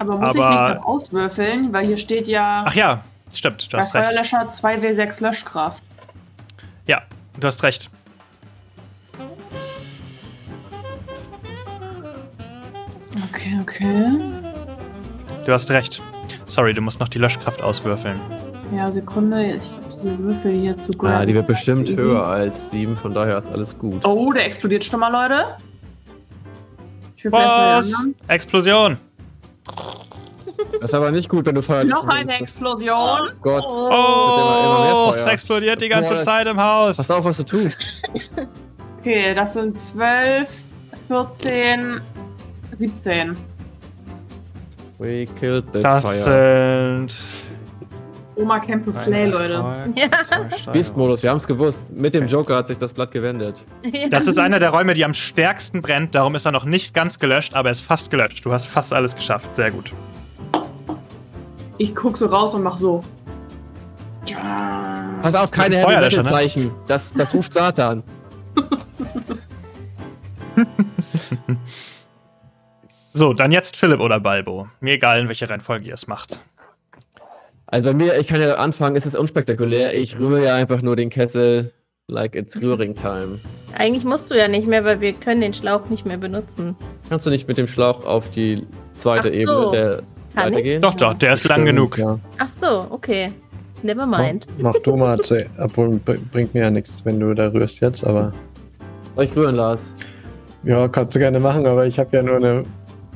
Aber 0.00 0.18
muss 0.18 0.36
Aber, 0.36 0.64
ich 0.64 0.74
nicht 0.74 0.84
auswürfeln, 0.84 1.72
weil 1.72 1.86
hier 1.86 1.98
steht 1.98 2.26
ja. 2.26 2.64
Ach 2.66 2.74
ja, 2.74 3.04
stimmt, 3.32 3.72
du 3.72 3.78
hast 3.78 3.94
recht. 3.94 4.06
Feuerlöscher 4.06 4.48
2W6 4.48 5.22
Löschkraft. 5.22 5.80
Ja, 6.86 7.02
du 7.38 7.46
hast 7.46 7.62
recht. 7.62 7.88
Okay, 13.30 13.58
okay. 13.60 14.20
Du 15.46 15.52
hast 15.52 15.70
recht. 15.70 16.02
Sorry, 16.46 16.74
du 16.74 16.80
musst 16.80 16.98
noch 16.98 17.08
die 17.08 17.18
Löschkraft 17.18 17.62
auswürfeln. 17.62 18.20
Ja, 18.74 18.90
Sekunde. 18.90 19.54
Ich 19.54 19.83
Würfel 20.04 20.52
hier 20.60 20.76
zu 20.76 20.92
Ja, 21.02 21.20
ah, 21.20 21.26
die 21.26 21.34
wird 21.34 21.46
bestimmt 21.46 21.88
höher 21.88 22.24
als 22.24 22.70
7, 22.70 22.96
von 22.96 23.14
daher 23.14 23.38
ist 23.38 23.50
alles 23.50 23.78
gut. 23.78 24.04
Oh, 24.06 24.32
der 24.32 24.46
explodiert 24.46 24.84
schon 24.84 25.00
mal, 25.00 25.10
Leute. 25.10 25.56
Ich 27.16 27.24
will 27.24 27.32
Was? 27.32 28.06
Explosion! 28.28 28.98
Das 30.80 30.90
ist 30.90 30.94
aber 30.94 31.10
nicht 31.10 31.28
gut, 31.28 31.46
wenn 31.46 31.54
du 31.54 31.62
Feuer 31.62 31.84
Noch 31.84 32.06
eine 32.06 32.38
Explosion. 32.38 33.28
Oh 33.28 33.32
Gott. 33.40 33.64
Oh, 33.66 35.10
oh 35.10 35.12
es 35.14 35.24
explodiert 35.24 35.80
die 35.80 35.88
ganze 35.88 36.14
Boah, 36.14 36.20
Zeit 36.20 36.46
im 36.46 36.60
Haus. 36.60 36.96
Pass 36.96 37.10
auf, 37.10 37.24
was 37.24 37.36
du 37.38 37.44
tust. 37.44 38.02
Okay, 39.00 39.34
das 39.34 39.52
sind 39.52 39.78
12, 39.78 40.48
14, 41.08 42.00
17. 42.78 43.36
We 44.98 45.26
killed 45.38 45.70
this 45.72 45.82
das 45.82 46.04
fire. 46.04 47.06
sind. 47.06 47.43
Oma 48.36 48.58
Campus 48.58 48.96
Slay, 48.96 49.26
Leute. 49.26 49.54
Ja. 49.94 50.08
Beast-Modus, 50.72 51.22
wir 51.22 51.30
haben 51.30 51.36
es 51.36 51.46
gewusst. 51.46 51.82
Mit 51.90 52.14
dem 52.14 52.26
Joker 52.26 52.56
hat 52.56 52.66
sich 52.66 52.78
das 52.78 52.92
Blatt 52.92 53.12
gewendet. 53.12 53.64
Das 54.10 54.26
ist 54.26 54.38
einer 54.38 54.58
der 54.58 54.70
Räume, 54.70 54.94
die 54.94 55.04
am 55.04 55.14
stärksten 55.14 55.82
brennt. 55.82 56.14
Darum 56.14 56.34
ist 56.34 56.44
er 56.44 56.52
noch 56.52 56.64
nicht 56.64 56.94
ganz 56.94 57.18
gelöscht, 57.18 57.54
aber 57.54 57.68
er 57.68 57.72
ist 57.72 57.80
fast 57.80 58.10
gelöscht. 58.10 58.44
Du 58.44 58.52
hast 58.52 58.66
fast 58.66 58.92
alles 58.92 59.14
geschafft. 59.14 59.54
Sehr 59.54 59.70
gut. 59.70 59.92
Ich 61.78 61.94
guck 61.94 62.16
so 62.16 62.26
raus 62.26 62.54
und 62.54 62.62
mach 62.62 62.76
so. 62.76 63.02
Pass 65.22 65.34
auf, 65.34 65.50
keine 65.50 65.76
Heavy 65.76 66.00
Metal 66.00 66.24
Zeichen. 66.24 66.72
Das, 66.86 67.12
das 67.12 67.34
ruft 67.34 67.52
Satan. 67.52 68.02
So, 73.16 73.32
dann 73.32 73.52
jetzt 73.52 73.76
Philipp 73.76 74.00
oder 74.00 74.18
Balbo. 74.18 74.66
Mir 74.80 74.94
egal, 74.94 75.20
in 75.20 75.28
welcher 75.28 75.48
Reihenfolge 75.48 75.84
ihr 75.86 75.94
es 75.94 76.08
macht. 76.08 76.40
Also 77.74 77.88
bei 77.88 77.94
mir, 77.94 78.16
ich 78.20 78.28
kann 78.28 78.40
ja 78.40 78.54
anfangen, 78.54 78.94
es 78.94 79.04
ist 79.04 79.16
unspektakulär. 79.16 79.94
Ich 79.94 80.16
rühre 80.16 80.44
ja 80.44 80.54
einfach 80.54 80.80
nur 80.80 80.94
den 80.94 81.10
Kessel, 81.10 81.72
like 82.06 82.36
it's 82.36 82.62
Rühring 82.62 82.94
time. 82.94 83.40
Eigentlich 83.76 84.04
musst 84.04 84.30
du 84.30 84.36
ja 84.36 84.46
nicht 84.46 84.68
mehr, 84.68 84.84
weil 84.84 85.00
wir 85.00 85.12
können 85.12 85.40
den 85.40 85.52
Schlauch 85.52 85.88
nicht 85.88 86.06
mehr 86.06 86.16
benutzen. 86.16 86.76
Kannst 87.08 87.26
du 87.26 87.30
nicht 87.30 87.48
mit 87.48 87.58
dem 87.58 87.66
Schlauch 87.66 88.06
auf 88.06 88.30
die 88.30 88.64
zweite 88.92 89.26
so. 89.30 89.34
Ebene 89.34 89.70
der 89.72 90.02
kann 90.36 90.52
Leiter 90.52 90.62
gehen? 90.62 90.82
Doch, 90.82 90.94
doch, 90.94 91.14
der 91.14 91.32
ist 91.32 91.42
lang 91.48 91.64
genug. 91.64 91.98
Ja. 91.98 92.20
Ach 92.38 92.46
so, 92.46 92.86
okay. 92.90 93.32
Never 93.82 94.06
mind. 94.06 94.46
Mach, 94.58 94.74
mach 94.74 94.80
du 94.80 94.94
mal, 94.94 95.18
obwohl 95.58 95.98
bringt 95.98 96.54
mir 96.54 96.60
ja 96.60 96.70
nichts, 96.70 97.04
wenn 97.04 97.18
du 97.18 97.34
da 97.34 97.48
rührst 97.48 97.80
jetzt, 97.80 98.04
aber. 98.04 98.32
Soll 99.16 99.24
ich 99.24 99.34
rühren, 99.34 99.56
Lars? 99.56 99.96
Ja, 100.62 100.86
kannst 100.86 101.16
du 101.16 101.18
gerne 101.18 101.40
machen, 101.40 101.66
aber 101.66 101.86
ich 101.86 101.98
habe 101.98 102.16
ja 102.16 102.22
nur 102.22 102.36
eine 102.36 102.64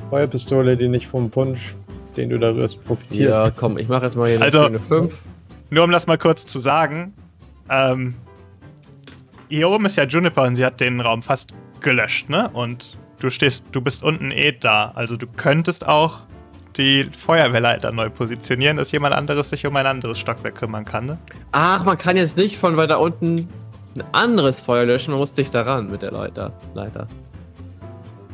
Feuerpistole, 0.09 0.75
die 0.75 0.89
nicht 0.89 1.07
vom 1.07 1.29
Punsch, 1.29 1.75
den 2.17 2.29
du 2.29 2.37
da 2.37 2.51
rührst, 2.51 2.83
profitiert. 2.85 3.29
Ja, 3.29 3.51
komm, 3.51 3.77
ich 3.77 3.87
mache 3.87 4.05
jetzt 4.05 4.15
mal 4.15 4.27
hier 4.27 4.35
eine 4.35 4.45
also, 4.45 4.69
5. 4.69 5.23
Nur 5.69 5.83
um 5.83 5.91
das 5.91 6.07
mal 6.07 6.17
kurz 6.17 6.45
zu 6.45 6.59
sagen, 6.59 7.13
ähm, 7.69 8.15
hier 9.49 9.69
oben 9.69 9.85
ist 9.85 9.95
ja 9.95 10.05
Juniper 10.05 10.43
und 10.43 10.55
sie 10.55 10.65
hat 10.65 10.79
den 10.79 10.99
Raum 11.01 11.21
fast 11.21 11.53
gelöscht, 11.81 12.29
ne? 12.29 12.49
Und 12.53 12.97
du 13.19 13.29
stehst, 13.29 13.65
du 13.71 13.81
bist 13.81 14.03
unten 14.03 14.31
eh 14.31 14.51
da. 14.51 14.91
Also 14.95 15.17
du 15.17 15.27
könntest 15.27 15.87
auch 15.87 16.19
die 16.77 17.05
Feuerwehrleiter 17.05 17.91
neu 17.91 18.09
positionieren, 18.09 18.77
dass 18.77 18.91
jemand 18.91 19.13
anderes 19.13 19.49
sich 19.49 19.65
um 19.65 19.75
ein 19.75 19.85
anderes 19.85 20.19
Stockwerk 20.19 20.55
kümmern 20.55 20.85
kann, 20.85 21.05
ne? 21.05 21.17
Ach, 21.51 21.83
man 21.83 21.97
kann 21.97 22.15
jetzt 22.15 22.37
nicht 22.37 22.57
von 22.57 22.77
weiter 22.77 22.99
unten 22.99 23.49
ein 23.95 24.03
anderes 24.11 24.61
Feuer 24.61 24.85
löschen, 24.85 25.11
man 25.11 25.19
muss 25.19 25.33
dich 25.33 25.49
daran 25.49 25.89
mit 25.89 26.01
der 26.01 26.11
Leiter. 26.11 26.53
Leiter. 26.73 27.07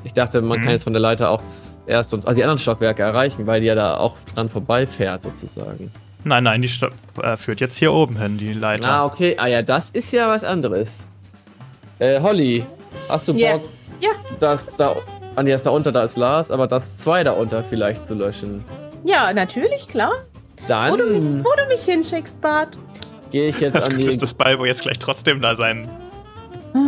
Ich 0.06 0.14
dachte, 0.14 0.40
man 0.42 0.60
mhm. 0.60 0.64
kann 0.64 0.72
jetzt 0.72 0.84
von 0.84 0.94
der 0.94 1.02
Leiter 1.02 1.32
auch 1.32 1.42
das 1.42 1.80
erste 1.88 2.16
und 2.16 2.28
also 2.28 2.38
die 2.38 2.44
anderen 2.44 2.60
Stockwerke 2.60 3.02
erreichen, 3.02 3.48
weil 3.48 3.60
die 3.60 3.68
ja 3.68 3.76
da 3.76 3.98
auch 3.98 4.16
dran 4.34 4.48
vorbeifährt 4.48 5.24
sozusagen. 5.24 5.92
Nein, 6.24 6.44
nein, 6.44 6.62
die 6.62 6.70
Sto 6.70 6.88
äh, 7.22 7.36
führt 7.38 7.60
jetzt 7.60 7.78
hier 7.78 7.92
oben 7.92 8.18
hin, 8.20 8.38
die 8.38 8.54
Leiter. 8.54 8.88
Ah, 8.88 9.06
okay. 9.06 9.36
Ah 9.38 9.48
ja, 9.48 9.64
das 9.64 9.90
ist 9.90 10.14
ja 10.14 10.28
was 10.28 10.44
anderes. 10.44 11.04
Äh, 11.98 12.20
Holly, 12.20 12.64
hast 13.10 13.28
du 13.28 13.34
Bock, 13.34 13.42
yeah. 13.42 13.60
ja. 14.00 14.10
das 14.40 14.78
da. 14.78 14.96
Ah, 15.36 15.44
nee, 15.44 15.52
das 15.52 15.64
da 15.64 15.72
unter, 15.72 15.92
da 15.92 16.04
ist 16.04 16.18
Lars, 16.18 16.52
aber 16.52 16.68
das 16.68 17.00
zwei 17.00 17.24
da 17.24 17.32
unter 17.32 17.64
vielleicht 17.64 18.06
zu 18.06 18.14
löschen. 18.14 18.64
Ja, 19.04 19.34
natürlich, 19.34 19.88
klar. 19.88 20.14
Dann. 20.68 20.94
Wo 20.94 20.98
du 20.98 21.06
mich, 21.06 21.24
wo 21.24 21.50
du 21.58 21.68
mich 21.68 21.82
hinschickst, 21.84 22.40
Bart. 22.42 22.78
Gehe 23.32 23.50
ich 23.50 23.60
jetzt 23.60 23.76
das 23.76 23.90
an 23.90 23.98
die. 23.98 24.06
Das 24.06 24.16
ist 24.16 24.22
das 24.22 24.34
Balbo 24.34 24.66
jetzt 24.66 24.84
gleich 24.84 25.00
trotzdem 25.00 25.42
da 25.42 25.56
seinen 25.56 25.90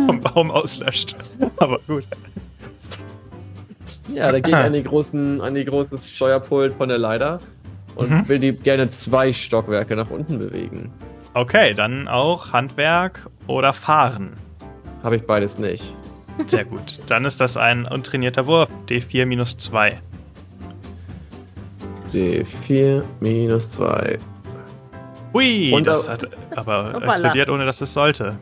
vom 0.06 0.20
Baum 0.20 0.50
auslöscht. 0.50 1.16
aber 1.56 1.78
gut. 1.86 2.04
Ja, 4.14 4.32
da 4.32 4.40
gehe 4.40 4.54
ich 4.54 4.60
an 4.64 4.72
die 4.72 4.82
großen, 4.82 5.40
an 5.40 5.54
die 5.54 5.64
große 5.64 5.98
Steuerpult 5.98 6.74
von 6.74 6.88
der 6.88 6.98
Leiter 6.98 7.40
und 7.94 8.10
mhm. 8.10 8.28
will 8.28 8.38
die 8.38 8.52
gerne 8.52 8.88
zwei 8.88 9.32
Stockwerke 9.32 9.96
nach 9.96 10.10
unten 10.10 10.38
bewegen. 10.38 10.92
Okay, 11.34 11.74
dann 11.74 12.08
auch 12.08 12.52
Handwerk 12.52 13.28
oder 13.46 13.72
Fahren. 13.72 14.32
Habe 15.02 15.16
ich 15.16 15.22
beides 15.26 15.58
nicht. 15.58 15.94
Sehr 16.46 16.64
gut. 16.64 17.00
Dann 17.08 17.24
ist 17.24 17.40
das 17.40 17.56
ein 17.56 17.86
untrainierter 17.86 18.46
Wurf. 18.46 18.68
D4 18.88 19.26
minus 19.26 19.56
2. 19.56 20.00
D4 22.12 23.02
minus 23.20 23.72
2. 23.72 24.18
Hui, 25.34 25.72
und 25.72 25.86
das 25.86 26.08
hat 26.08 26.28
aber 26.56 27.02
explodiert, 27.02 27.50
ohne 27.50 27.66
dass 27.66 27.80
es 27.80 27.92
sollte. 27.92 28.38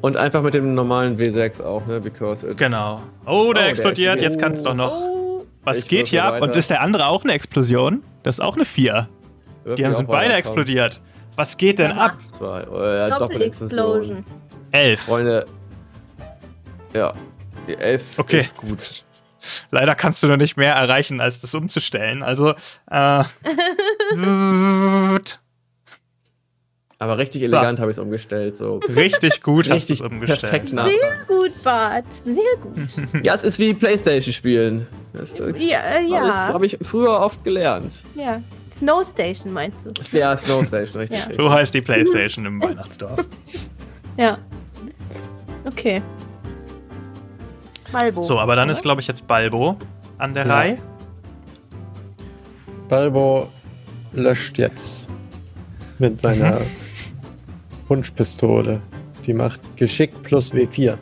Und 0.00 0.16
einfach 0.16 0.42
mit 0.42 0.54
dem 0.54 0.74
normalen 0.74 1.18
W6 1.18 1.62
auch, 1.62 1.86
ne? 1.86 2.00
Because 2.00 2.46
it's 2.46 2.56
genau. 2.56 3.02
Oh, 3.26 3.52
der 3.52 3.64
oh, 3.64 3.68
explodiert. 3.68 4.20
Der 4.20 4.28
Jetzt 4.28 4.40
kann 4.40 4.54
es 4.54 4.62
doch 4.62 4.74
noch. 4.74 4.92
Oh. 4.92 5.46
Was 5.62 5.78
ich 5.78 5.88
geht 5.88 6.08
hier 6.08 6.24
ab? 6.24 6.40
Und 6.40 6.56
ist 6.56 6.70
der 6.70 6.80
andere 6.80 7.06
auch 7.06 7.22
eine 7.22 7.34
Explosion? 7.34 8.02
Das 8.22 8.36
ist 8.36 8.40
auch 8.40 8.56
eine 8.56 8.64
4. 8.64 9.08
Die 9.76 9.84
haben 9.84 9.94
sind 9.94 10.08
beide 10.08 10.34
explodiert. 10.34 11.00
Was 11.36 11.56
geht 11.56 11.78
denn 11.78 11.92
ab? 11.92 12.16
Zwei. 12.26 12.66
Oh, 12.68 12.82
ja, 12.82 13.18
Doppel-Explosion. 13.18 14.24
Elf. 14.72 15.02
Freunde. 15.02 15.44
Ja. 16.94 17.12
Die 17.68 17.76
11 17.76 18.18
okay. 18.18 18.38
ist 18.38 18.56
gut. 18.56 19.04
Leider 19.70 19.94
kannst 19.94 20.22
du 20.22 20.28
noch 20.28 20.36
nicht 20.36 20.56
mehr 20.56 20.74
erreichen, 20.74 21.20
als 21.20 21.40
das 21.40 21.54
umzustellen. 21.54 22.22
Also, 22.22 22.54
äh. 22.90 23.24
Aber 27.00 27.16
richtig 27.16 27.42
elegant 27.42 27.78
so. 27.78 27.80
habe 27.80 27.90
ich 27.90 27.96
es 27.96 27.98
umgestellt. 27.98 28.58
So. 28.58 28.76
Richtig 28.94 29.42
gut 29.42 29.60
richtig 29.60 29.74
hast 29.74 29.88
du 29.88 29.94
es 29.94 30.00
umgestellt. 30.02 30.40
Perfekt 30.40 30.72
nach. 30.74 30.84
Sehr 30.84 31.24
gut, 31.26 31.62
Bart. 31.64 32.04
Sehr 32.22 32.34
gut. 32.60 33.24
ja, 33.24 33.34
es 33.34 33.42
ist 33.42 33.58
wie 33.58 33.72
Playstation 33.72 34.34
spielen. 34.34 34.86
Das 35.14 35.40
äh, 35.40 35.50
ja, 35.56 35.80
äh, 35.80 36.06
ja. 36.06 36.48
Habe 36.48 36.66
ich, 36.66 36.74
hab 36.74 36.82
ich, 36.82 36.86
früher 36.86 37.18
oft 37.18 37.42
gelernt. 37.42 38.02
Ja. 38.14 38.42
Snow 38.76 39.02
Station 39.02 39.50
meinst 39.50 39.86
du? 39.86 40.16
Ja, 40.16 40.36
Snow 40.36 40.64
Station, 40.66 41.00
richtig, 41.00 41.20
ja. 41.20 41.34
So 41.34 41.50
heißt 41.50 41.72
die 41.72 41.80
Playstation 41.80 42.44
im 42.44 42.60
Weihnachtsdorf. 42.60 43.24
Ja. 44.18 44.36
Okay. 45.64 46.02
Balbo. 47.90 48.22
So, 48.22 48.38
aber 48.38 48.56
dann 48.56 48.68
oder? 48.68 48.72
ist, 48.72 48.82
glaube 48.82 49.00
ich, 49.00 49.06
jetzt 49.06 49.26
Balbo 49.26 49.78
an 50.18 50.34
der 50.34 50.46
ja. 50.46 50.54
Reihe. 50.54 50.78
Balbo 52.90 53.48
löscht 54.12 54.58
jetzt 54.58 55.06
mit 55.98 56.20
seiner 56.20 56.60
Wunschpistole. 57.90 58.80
Die 59.26 59.34
macht 59.34 59.60
Geschick 59.76 60.22
plus 60.22 60.54
W4. 60.54 60.96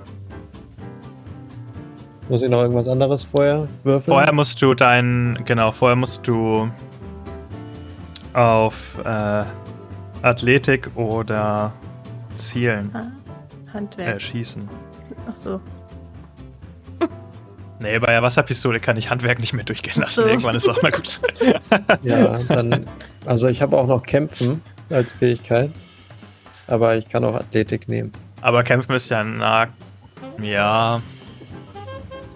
Muss 2.28 2.42
ich 2.42 2.50
noch 2.50 2.62
irgendwas 2.62 2.88
anderes 2.88 3.24
vorher 3.24 3.68
würfeln? 3.84 4.14
Vorher 4.14 4.34
musst 4.34 4.60
du 4.60 4.74
dein, 4.74 5.38
genau, 5.44 5.70
vorher 5.70 5.96
musst 5.96 6.26
du 6.26 6.68
auf 8.32 8.98
äh, 9.04 9.44
Athletik 10.22 10.90
oder 10.96 11.72
Zielen. 12.34 12.90
Ah, 12.94 13.06
Handwerk. 13.72 14.16
Äh, 14.16 14.20
schießen. 14.20 14.68
Ach 15.30 15.34
so. 15.34 15.60
Nee, 17.80 17.96
bei 18.00 18.08
der 18.08 18.22
Wasserpistole 18.22 18.80
kann 18.80 18.96
ich 18.96 19.08
Handwerk 19.08 19.38
nicht 19.38 19.52
mehr 19.52 19.62
durchgehen 19.62 20.02
lassen. 20.02 20.24
So. 20.24 20.26
Irgendwann 20.26 20.56
ist 20.56 20.68
auch 20.68 20.82
mal 20.82 20.90
gut. 20.90 21.20
ja, 22.02 22.36
dann. 22.48 22.88
Also 23.24 23.46
ich 23.46 23.62
habe 23.62 23.78
auch 23.78 23.86
noch 23.86 24.02
Kämpfen 24.02 24.62
als 24.90 25.12
Fähigkeit. 25.12 25.70
Aber 26.68 26.96
ich 26.96 27.08
kann 27.08 27.24
auch 27.24 27.34
Athletik 27.34 27.88
nehmen. 27.88 28.12
Aber 28.40 28.62
Kämpfen 28.62 28.94
ist 28.94 29.08
ja 29.08 29.24
nah. 29.24 29.66
Ja. 30.40 31.02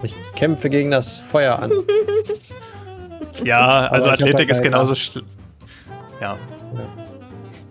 Ich 0.02 0.14
kämpfe 0.34 0.68
gegen 0.68 0.90
das 0.90 1.20
Feuer 1.20 1.58
an. 1.58 1.70
ja, 3.44 3.86
also 3.86 4.10
Athletik 4.10 4.50
ist 4.50 4.62
genauso 4.62 4.94
schlimm. 4.94 5.26
Ja. 6.20 6.36
ja. 6.74 6.86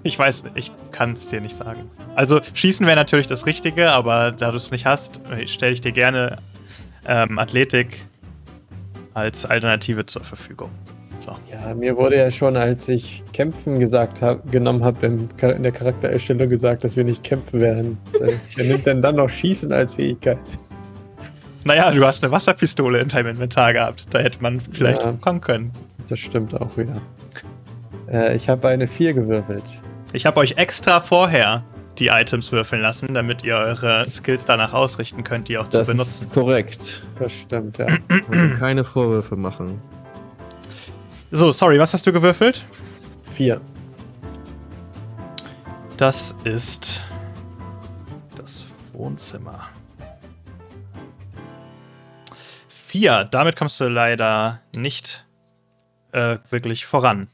Ich 0.03 0.17
weiß, 0.17 0.45
ich 0.55 0.71
kann 0.91 1.13
es 1.13 1.27
dir 1.27 1.41
nicht 1.41 1.55
sagen. 1.55 1.89
Also 2.15 2.39
schießen 2.53 2.85
wäre 2.85 2.95
natürlich 2.95 3.27
das 3.27 3.45
Richtige, 3.45 3.91
aber 3.91 4.31
da 4.31 4.51
du 4.51 4.57
es 4.57 4.71
nicht 4.71 4.85
hast, 4.85 5.19
stelle 5.45 5.73
ich 5.73 5.81
dir 5.81 5.91
gerne 5.91 6.37
ähm, 7.05 7.37
Athletik 7.37 8.05
als 9.13 9.45
Alternative 9.45 10.05
zur 10.05 10.23
Verfügung. 10.23 10.71
So. 11.21 11.31
Ja, 11.51 11.75
mir 11.75 11.95
wurde 11.97 12.17
ja 12.17 12.31
schon, 12.31 12.57
als 12.57 12.89
ich 12.89 13.23
Kämpfen 13.31 13.79
gesagt 13.79 14.21
hab, 14.21 14.51
genommen 14.51 14.83
habe, 14.83 15.05
in 15.05 15.29
der 15.63 15.71
Charaktererstellung 15.71 16.49
gesagt, 16.49 16.83
dass 16.83 16.95
wir 16.95 17.03
nicht 17.03 17.23
kämpfen 17.23 17.59
werden. 17.59 17.97
Wer 18.55 18.65
nimmt 18.65 18.87
denn 18.87 19.01
dann 19.01 19.17
noch 19.17 19.29
Schießen 19.29 19.71
als 19.71 19.95
Fähigkeit? 19.95 20.39
Naja, 21.63 21.91
du 21.91 22.03
hast 22.03 22.23
eine 22.23 22.31
Wasserpistole 22.31 22.99
in 22.99 23.09
deinem 23.09 23.27
Inventar 23.27 23.73
gehabt. 23.73 24.07
Da 24.09 24.19
hätte 24.19 24.41
man 24.41 24.59
vielleicht 24.59 25.03
ja, 25.03 25.11
kommen 25.13 25.41
können. 25.41 25.71
Das 26.09 26.17
stimmt 26.17 26.59
auch 26.59 26.75
wieder. 26.75 26.99
Äh, 28.11 28.35
ich 28.35 28.49
habe 28.49 28.67
eine 28.67 28.87
4 28.87 29.13
gewürfelt. 29.13 29.63
Ich 30.11 30.25
habe 30.25 30.39
euch 30.39 30.57
extra 30.57 30.99
vorher 31.01 31.63
die 31.99 32.07
Items 32.07 32.51
würfeln 32.51 32.81
lassen, 32.81 33.13
damit 33.13 33.43
ihr 33.43 33.55
eure 33.55 34.09
Skills 34.09 34.45
danach 34.45 34.73
ausrichten 34.73 35.23
könnt, 35.23 35.49
die 35.49 35.57
auch 35.59 35.67
das 35.67 35.85
zu 35.85 35.91
benutzen. 35.93 35.97
Das 35.97 36.21
ist 36.21 36.33
korrekt. 36.33 37.03
Das 37.19 37.31
stimmt, 37.31 37.77
ja. 37.77 37.87
keine 38.57 38.83
Vorwürfe 38.83 39.35
machen. 39.35 39.79
So, 41.33 41.53
sorry, 41.53 41.79
was 41.79 41.93
hast 41.93 42.05
du 42.05 42.11
gewürfelt? 42.11 42.65
Vier. 43.23 43.61
Das 45.95 46.35
ist 46.43 47.05
das 48.35 48.65
Wohnzimmer. 48.91 49.69
Vier. 52.67 53.23
Damit 53.31 53.55
kommst 53.55 53.79
du 53.79 53.87
leider 53.87 54.61
nicht 54.73 55.25
äh, 56.11 56.37
wirklich 56.49 56.85
voran. 56.85 57.29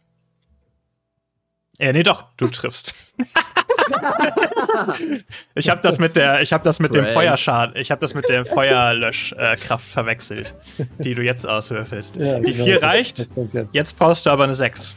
Äh, 1.80 1.94
nee, 1.94 2.04
doch, 2.04 2.26
du 2.38 2.48
triffst. 2.48 2.94
ich 5.56 5.70
habe 5.70 5.82
das 5.82 6.00
mit 6.00 6.16
der, 6.16 6.42
ich 6.42 6.54
habe 6.54 6.64
das 6.64 6.80
mit 6.80 6.92
Brain. 6.92 7.06
dem 7.06 7.14
Feuerschaden, 7.14 7.76
ich 7.78 7.92
habe 7.92 8.02
das 8.02 8.14
mit 8.14 8.30
der 8.30 8.46
Feuerlöschkraft 8.46 9.88
äh, 9.88 9.92
verwechselt, 9.92 10.56
die 11.00 11.16
du 11.16 11.22
jetzt 11.22 11.48
auswürfelst. 11.48 12.18
Ja, 12.18 12.40
die 12.40 12.54
4 12.54 12.66
genau. 12.66 12.88
reicht. 12.88 13.20
Jetzt. 13.20 13.34
jetzt. 13.72 13.98
brauchst 13.98 14.26
du 14.26 14.30
aber 14.30 14.46
eine 14.46 14.56
6. 14.56 14.96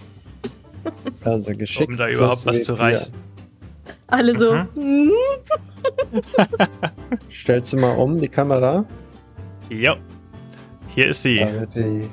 Also 1.24 1.54
geschickt. 1.54 1.90
Um 1.90 1.96
da 1.96 2.08
überhaupt 2.08 2.46
was 2.46 2.62
zu 2.62 2.74
reichen. 2.74 3.12
Alle 4.06 4.38
so. 4.38 4.54
Mhm. 4.74 5.12
Stellst 7.30 7.72
du 7.72 7.76
mal 7.76 7.96
um 7.96 8.20
die 8.20 8.28
Kamera? 8.28 8.84
Jo. 9.68 9.94
Hier 10.88 11.08
ist 11.08 11.22
sie. 11.22 11.38
Damit 11.38 11.74
die 11.74 12.08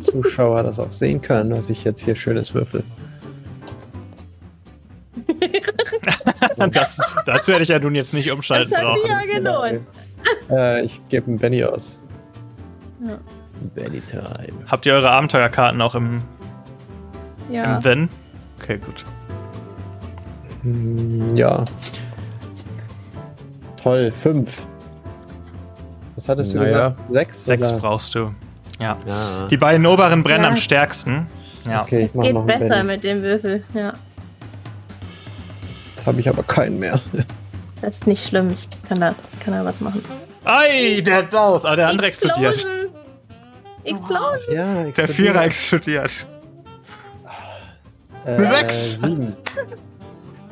Zuschauer 0.00 0.64
das 0.64 0.78
auch 0.78 0.92
sehen 0.92 1.20
können, 1.20 1.52
was 1.52 1.70
ich 1.70 1.84
jetzt 1.84 2.02
hier 2.02 2.16
schönes 2.16 2.52
würfel. 2.52 2.82
das, 6.70 7.00
dazu 7.24 7.52
hätte 7.52 7.62
ich 7.62 7.68
ja 7.68 7.78
nun 7.78 7.94
jetzt 7.94 8.14
nicht 8.14 8.30
umschalten 8.30 8.70
das 8.70 8.80
brauchen. 8.80 9.00
Ja, 9.08 9.38
gelohnt. 9.38 9.86
Äh, 10.50 10.84
ich 10.84 11.00
gebe 11.08 11.28
einen 11.28 11.38
Benny 11.38 11.64
aus. 11.64 11.98
Ja. 13.00 13.18
Benny 13.74 14.00
Time. 14.00 14.52
Habt 14.66 14.86
ihr 14.86 14.94
eure 14.94 15.10
Abenteuerkarten 15.10 15.80
auch 15.80 15.94
im, 15.94 16.22
ja. 17.50 17.76
im 17.76 17.82
Then? 17.82 18.08
Okay, 18.60 18.78
gut. 18.78 19.04
Hm, 20.62 21.36
ja. 21.36 21.64
Toll, 23.82 24.12
fünf. 24.12 24.62
Was 26.16 26.28
hattest 26.28 26.54
du 26.54 26.58
naja. 26.58 26.88
gesagt? 26.88 27.12
Sechs? 27.12 27.44
Sechs 27.44 27.70
oder? 27.70 27.78
brauchst 27.78 28.14
du. 28.14 28.34
Ja. 28.80 28.96
ja. 29.06 29.46
Die 29.48 29.56
beiden 29.56 29.86
oberen 29.86 30.22
brennen 30.22 30.44
ja. 30.44 30.50
am 30.50 30.56
stärksten. 30.56 31.28
Ja. 31.66 31.82
Okay, 31.82 32.04
es 32.04 32.12
geht 32.12 32.46
besser 32.46 32.68
Benny. 32.68 32.84
mit 32.84 33.04
dem 33.04 33.22
Würfel, 33.22 33.64
ja 33.74 33.92
habe 36.06 36.20
ich 36.20 36.28
aber 36.28 36.42
keinen 36.42 36.78
mehr. 36.78 37.00
Das 37.82 37.96
ist 37.96 38.06
nicht 38.06 38.26
schlimm, 38.26 38.50
ich 38.50 38.68
kann, 38.88 39.00
das, 39.00 39.14
ich 39.32 39.40
kann 39.40 39.52
da 39.52 39.64
was 39.64 39.80
machen. 39.80 40.02
Ei, 40.44 41.00
der 41.04 41.16
hat 41.18 41.34
aus, 41.34 41.64
aber 41.64 41.76
der 41.76 41.88
andere 41.88 42.06
Explosion. 42.08 42.52
explodiert. 42.52 42.90
Explosion! 43.84 44.54
Ja, 44.54 44.84
explodiert. 44.84 44.96
Der 44.98 45.08
Vierer 45.08 45.44
explodiert. 45.44 46.26
Äh, 48.24 48.44
Sechs! 48.44 49.00
Sieben. 49.00 49.36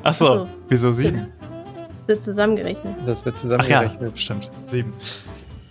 Achso, 0.03 0.27
Achso. 0.33 0.49
wieso 0.69 0.93
sieben? 0.93 1.33
Wird 2.07 2.23
zusammengerechnet. 2.23 2.95
Das 3.07 3.25
wird 3.25 3.39
zusammengerechnet. 3.39 3.99
Ach 4.01 4.11
ja, 4.11 4.17
stimmt. 4.17 4.51
Sieben. 4.67 4.93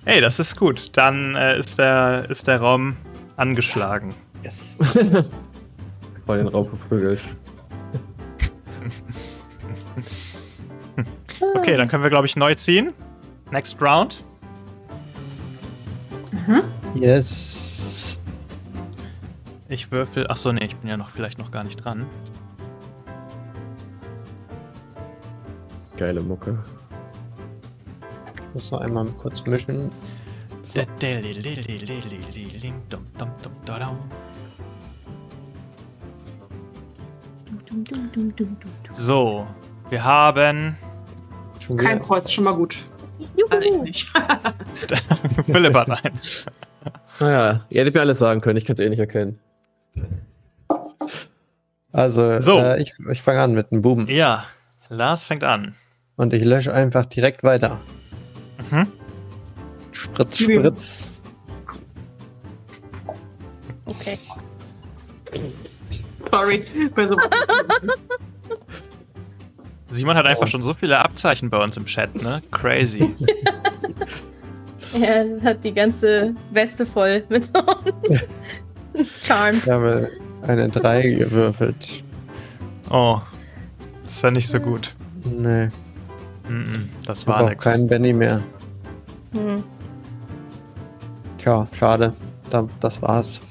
Ey, 0.05 0.19
das 0.19 0.39
ist 0.39 0.57
gut. 0.57 0.89
Dann 0.97 1.35
äh, 1.35 1.60
ist, 1.60 1.77
der, 1.77 2.26
ist 2.30 2.47
der 2.47 2.60
Raum 2.60 2.97
angeschlagen. 3.38 4.14
Yes. 4.43 4.77
Voll 6.26 6.38
den 6.38 6.47
Raum 6.47 6.68
verprügelt. 6.68 7.23
okay, 11.56 11.78
dann 11.78 11.88
können 11.88 12.03
wir, 12.03 12.10
glaube 12.10 12.28
ich, 12.28 12.36
neu 12.36 12.56
ziehen. 12.56 12.94
Next 13.52 13.82
round. 13.82 14.24
Mhm. 16.32 16.64
Yes. 16.95 18.22
Ich 19.70 19.91
würfel. 19.91 20.28
Achso, 20.28 20.52
nee, 20.52 20.65
ich 20.65 20.76
bin 20.76 20.90
ja 20.90 20.98
noch 20.98 21.10
vielleicht 21.10 21.40
noch 21.40 21.52
gar 21.52 21.64
nicht 21.64 21.84
dran. 21.84 22.06
Geile 25.98 26.22
Mucke. 26.22 26.57
Ich 28.36 28.53
muss 28.53 28.72
noch 28.72 28.82
einmal 28.82 29.06
kurz 29.18 29.45
mischen. 29.45 29.90
So. 30.64 30.82
So, 38.91 39.48
wir 39.94 40.03
haben. 40.03 40.76
Kein 41.78 42.02
Kreuz, 42.02 42.32
schon 42.32 42.44
mal 42.44 42.56
gut. 42.56 42.84
Juhu. 43.38 43.61
ich 43.61 43.78
nicht. 43.78 44.14
Philipp 45.45 45.76
hat 45.76 46.03
eins. 46.03 46.45
Naja, 47.20 47.65
ihr 47.70 47.82
hättet 47.82 47.94
mir 47.94 48.02
alles 48.02 48.20
sagen 48.20 48.41
können, 48.41 48.57
ich 48.57 48.65
kann 48.65 48.74
es 48.74 48.80
eh 48.80 48.90
nicht 48.90 48.99
erkennen. 48.99 49.40
Also, 51.91 52.41
so. 52.41 52.60
Äh, 52.60 52.82
ich, 52.82 52.94
ich 53.11 53.22
fange 53.22 53.41
an 53.41 53.53
mit 53.53 53.72
einem 53.72 53.84
Buben. 53.84 54.07
Ja, 54.10 54.45
Lars 54.90 55.24
fängt 55.24 55.44
an. 55.44 55.76
Und 56.15 56.34
ich 56.34 56.44
lösche 56.44 56.74
einfach 56.74 57.06
direkt 57.06 57.44
weiter. 57.44 57.80
Mhm. 58.72 58.88
Spritz, 59.91 60.40
Spritz. 60.40 61.11
Okay. 63.86 64.18
Sorry. 66.32 66.65
Bei 66.95 67.06
so 67.06 67.15
Simon 69.94 70.18
hat 70.18 70.26
einfach 70.26 70.48
schon 70.48 70.61
so 70.61 70.74
viele 70.74 70.99
Abzeichen 70.99 71.49
bei 71.49 71.64
uns 71.64 71.78
im 71.78 71.86
Chat, 71.86 72.22
ne? 72.22 72.41
Crazy. 72.52 73.15
er 74.99 75.41
hat 75.44 75.64
die 75.64 75.74
ganze 75.74 76.36
Weste 76.52 76.86
voll 76.86 77.24
mit 77.30 77.45
so 77.45 77.53
Charms. 79.22 79.65
Ich 79.65 79.72
habe 79.72 80.10
eine 80.41 80.70
3 80.70 81.02
gewürfelt. 81.10 82.03
Oh, 82.90 83.22
das 84.03 84.15
ist 84.15 84.22
ja 84.24 84.32
nicht 84.32 84.48
so 84.48 84.60
gut. 84.60 84.95
Nee. 85.24 85.68
Mm 86.48 86.49
-mm, 86.49 86.86
das 87.06 87.26
war 87.28 87.48
nix. 87.48 87.64
kein 87.64 87.88
Benny 87.88 88.14
mehr. 88.14 88.44
Hm. 89.34 89.64
Tja, 91.38 91.68
schade. 91.72 92.14
Das 92.80 93.02
war's. 93.02 93.41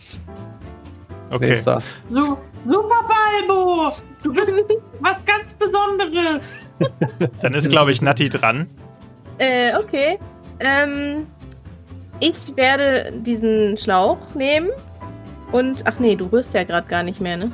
Okay. 1.31 1.51
Nächster. 1.51 1.83
So, 2.09 2.39
super 2.67 3.09
Balbo! 3.09 3.93
Du 4.23 4.33
bist 4.33 4.53
was 5.01 5.25
ganz 5.25 5.55
Besonderes. 5.55 6.69
Dann 7.41 7.55
ist, 7.55 7.69
glaube 7.69 7.93
ich, 7.93 8.03
Natti 8.03 8.29
dran. 8.29 8.69
Äh, 9.39 9.75
okay. 9.77 10.19
Ähm, 10.61 11.27
ich 12.21 12.57
werde 12.57 13.13
diesen 13.13 13.77
Schlauch 13.77 14.19
nehmen 14.35 14.71
und. 15.51 15.83
Ach 15.87 15.99
nee, 15.99 16.15
du 16.15 16.27
rührst 16.27 16.55
ja 16.55 16.65
gerade 16.65 16.87
gar 16.89 17.03
nicht 17.03 17.21
mehr, 17.21 17.37
ne? 17.37 17.51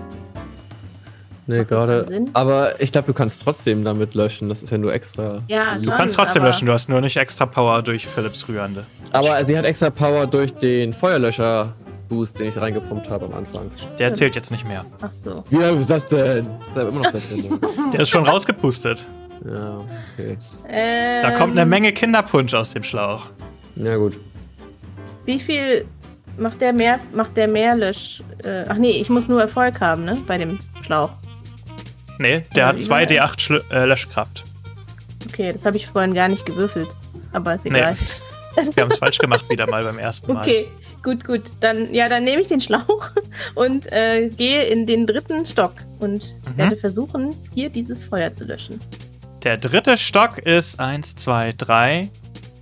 Nee, 1.46 1.64
gerade. 1.64 2.26
Aber 2.34 2.78
ich 2.78 2.92
glaube, 2.92 3.06
du 3.06 3.14
kannst 3.14 3.40
trotzdem 3.40 3.82
damit 3.82 4.14
löschen. 4.14 4.50
Das 4.50 4.62
ist 4.62 4.68
ja 4.68 4.76
nur 4.76 4.92
extra. 4.92 5.40
Ja, 5.48 5.76
du 5.76 5.84
schon, 5.84 5.94
kannst 5.94 6.14
trotzdem 6.14 6.44
löschen. 6.44 6.66
Du 6.66 6.72
hast 6.72 6.90
nur 6.90 7.00
nicht 7.00 7.16
extra 7.16 7.46
Power 7.46 7.80
durch 7.80 8.06
Philips 8.06 8.46
Rührende. 8.46 8.84
Aber 9.12 9.42
sie 9.46 9.56
hat 9.56 9.64
extra 9.64 9.88
Power 9.88 10.26
durch 10.26 10.52
den 10.52 10.92
Feuerlöscher. 10.92 11.74
Boost, 12.08 12.38
den 12.38 12.48
ich 12.48 12.56
reingepumpt 12.56 13.08
habe 13.10 13.26
am 13.26 13.34
Anfang. 13.34 13.70
Der 13.98 14.14
zählt 14.14 14.34
jetzt 14.34 14.50
nicht 14.50 14.66
mehr. 14.66 14.84
Ach 15.00 15.12
so. 15.12 15.44
Wie 15.50 15.56
lange 15.56 15.78
ist 15.78 15.90
das 15.90 16.06
denn? 16.06 16.46
Der, 16.74 16.88
immer 16.88 17.02
noch 17.02 17.12
da 17.12 17.18
drin. 17.18 17.60
Der 17.92 18.00
ist 18.00 18.08
schon 18.08 18.26
rausgepustet. 18.26 19.08
Ja, 19.44 19.78
okay. 20.14 20.36
Ähm, 20.68 21.22
da 21.22 21.30
kommt 21.32 21.52
eine 21.52 21.64
Menge 21.66 21.92
Kinderpunsch 21.92 22.54
aus 22.54 22.70
dem 22.70 22.82
Schlauch. 22.82 23.26
Ja, 23.76 23.96
gut. 23.96 24.18
Wie 25.24 25.38
viel 25.38 25.86
macht 26.36 26.60
der 26.60 26.72
mehr, 26.72 26.98
macht 27.12 27.36
der 27.36 27.48
mehr 27.48 27.76
Lösch? 27.76 28.22
Äh, 28.42 28.64
ach 28.68 28.76
nee, 28.76 28.92
ich 28.92 29.10
muss 29.10 29.28
nur 29.28 29.40
Erfolg 29.40 29.80
haben, 29.80 30.04
ne? 30.04 30.16
Bei 30.26 30.38
dem 30.38 30.58
Schlauch. 30.82 31.12
Nee, 32.18 32.42
der 32.56 32.66
hat 32.66 32.76
2d8 32.76 33.40
Schl 33.40 33.62
äh, 33.70 33.84
Löschkraft. 33.84 34.44
Okay, 35.28 35.52
das 35.52 35.64
habe 35.64 35.76
ich 35.76 35.86
vorhin 35.86 36.14
gar 36.14 36.28
nicht 36.28 36.44
gewürfelt. 36.46 36.90
Aber 37.32 37.54
ist 37.54 37.66
egal. 37.66 37.96
Nee. 38.56 38.70
Wir 38.74 38.82
haben 38.82 38.90
es 38.90 38.98
falsch 38.98 39.18
gemacht 39.18 39.48
wieder 39.50 39.68
mal 39.68 39.84
beim 39.84 39.98
ersten 39.98 40.32
Mal. 40.32 40.40
Okay, 40.40 40.66
gut, 41.02 41.24
gut. 41.24 41.42
Dann, 41.60 41.92
ja, 41.92 42.08
dann 42.08 42.24
nehme 42.24 42.42
ich 42.42 42.48
den 42.48 42.60
Schlauch 42.60 43.10
und 43.54 43.90
äh, 43.92 44.28
gehe 44.28 44.64
in 44.64 44.86
den 44.86 45.06
dritten 45.06 45.46
Stock 45.46 45.74
und 45.98 46.34
mhm. 46.44 46.58
werde 46.58 46.76
versuchen, 46.76 47.34
hier 47.54 47.70
dieses 47.70 48.04
Feuer 48.04 48.32
zu 48.32 48.44
löschen. 48.44 48.80
Der 49.42 49.56
dritte 49.56 49.96
Stock 49.96 50.38
ist 50.38 50.80
1, 50.80 51.16
2, 51.16 51.54
3. 51.56 52.10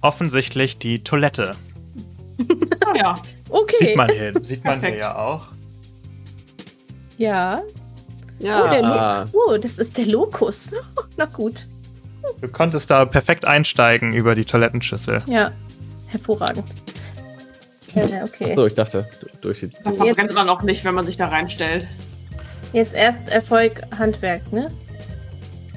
Offensichtlich 0.03 0.79
die 0.79 1.03
Toilette. 1.03 1.53
Ah 2.85 2.95
ja. 2.97 3.15
Okay. 3.49 3.77
Sieht 3.79 3.97
man 3.97 4.11
hier, 4.11 4.33
sieht 4.43 4.65
man 4.65 4.81
hier 4.81 4.97
ja 4.97 5.17
auch. 5.17 5.49
Ja. 7.17 7.63
Ja. 8.39 9.25
Oh, 9.33 9.39
oh, 9.49 9.57
das 9.57 9.79
ist 9.79 9.97
der 9.97 10.07
Lokus. 10.07 10.71
Na 11.17 11.25
gut. 11.25 11.67
Du 12.41 12.49
konntest 12.49 12.91
da 12.91 13.05
perfekt 13.05 13.47
einsteigen 13.47 14.13
über 14.13 14.35
die 14.35 14.45
Toilettenschüssel. 14.45 15.23
Ja, 15.27 15.53
hervorragend. 16.09 16.65
Ja, 17.95 18.25
okay. 18.25 18.51
Achso, 18.51 18.67
ich 18.67 18.75
dachte, 18.75 19.09
durch 19.41 19.61
die. 19.61 19.71
Da 19.85 19.93
verbrennt 19.93 20.35
man 20.35 20.49
auch 20.49 20.63
nicht, 20.63 20.85
wenn 20.85 20.95
man 20.95 21.05
sich 21.05 21.17
da 21.17 21.29
reinstellt. 21.29 21.87
Jetzt 22.73 22.95
erst 22.95 23.29
Erfolg 23.29 23.81
Handwerk, 23.97 24.53
ne? 24.53 24.69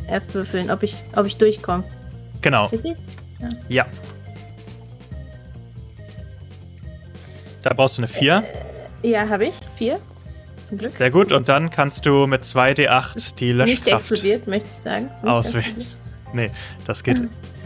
Erst 0.08 0.34
würfeln, 0.34 0.72
ob 0.72 0.84
ich, 0.84 0.96
ob 1.16 1.26
ich 1.26 1.38
durchkomme. 1.38 1.84
Genau. 2.42 2.70
Ja. 3.40 3.50
ja. 3.70 3.86
Da 7.62 7.74
brauchst 7.74 7.98
du 7.98 8.02
eine 8.02 8.08
4. 8.08 8.44
Äh, 9.04 9.10
ja, 9.10 9.30
habe 9.30 9.46
ich. 9.46 9.56
4. 9.78 10.00
Zum 10.68 10.78
Glück. 10.78 10.94
Sehr 10.98 11.12
gut. 11.12 11.32
Und 11.32 11.50
dann 11.50 11.70
kannst 11.70 12.06
du 12.06 12.28
mit 12.28 12.44
2d8 12.44 13.36
die 13.36 13.52
Löschkraft 13.52 13.86
nicht 13.86 13.94
explodiert, 13.94 14.48
möchte 14.48 14.68
ich 14.72 14.78
sagen. 14.78 15.10
Auswählen. 15.24 15.86
Nee, 16.34 16.52
das 16.86 17.04
geht. 17.04 17.22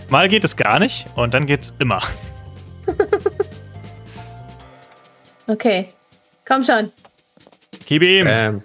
Mal 0.10 0.28
geht 0.28 0.44
es 0.44 0.56
gar 0.56 0.80
nicht 0.80 1.06
und 1.16 1.34
dann 1.34 1.46
geht's 1.46 1.74
immer. 1.80 2.02
okay. 5.48 5.90
Komm 6.46 6.64
schon. 6.64 6.92
Gib 7.86 8.04
ihm. 8.04 8.28
Ähm, 8.30 8.62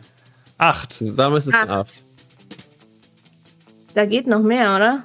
acht. 0.58 0.92
Zusammen 0.92 1.36
ist 1.36 1.46
es 1.46 1.54
acht. 1.54 1.68
acht. 1.68 2.04
Da 3.94 4.04
geht 4.04 4.26
noch 4.26 4.42
mehr, 4.42 4.76
oder? 4.76 5.02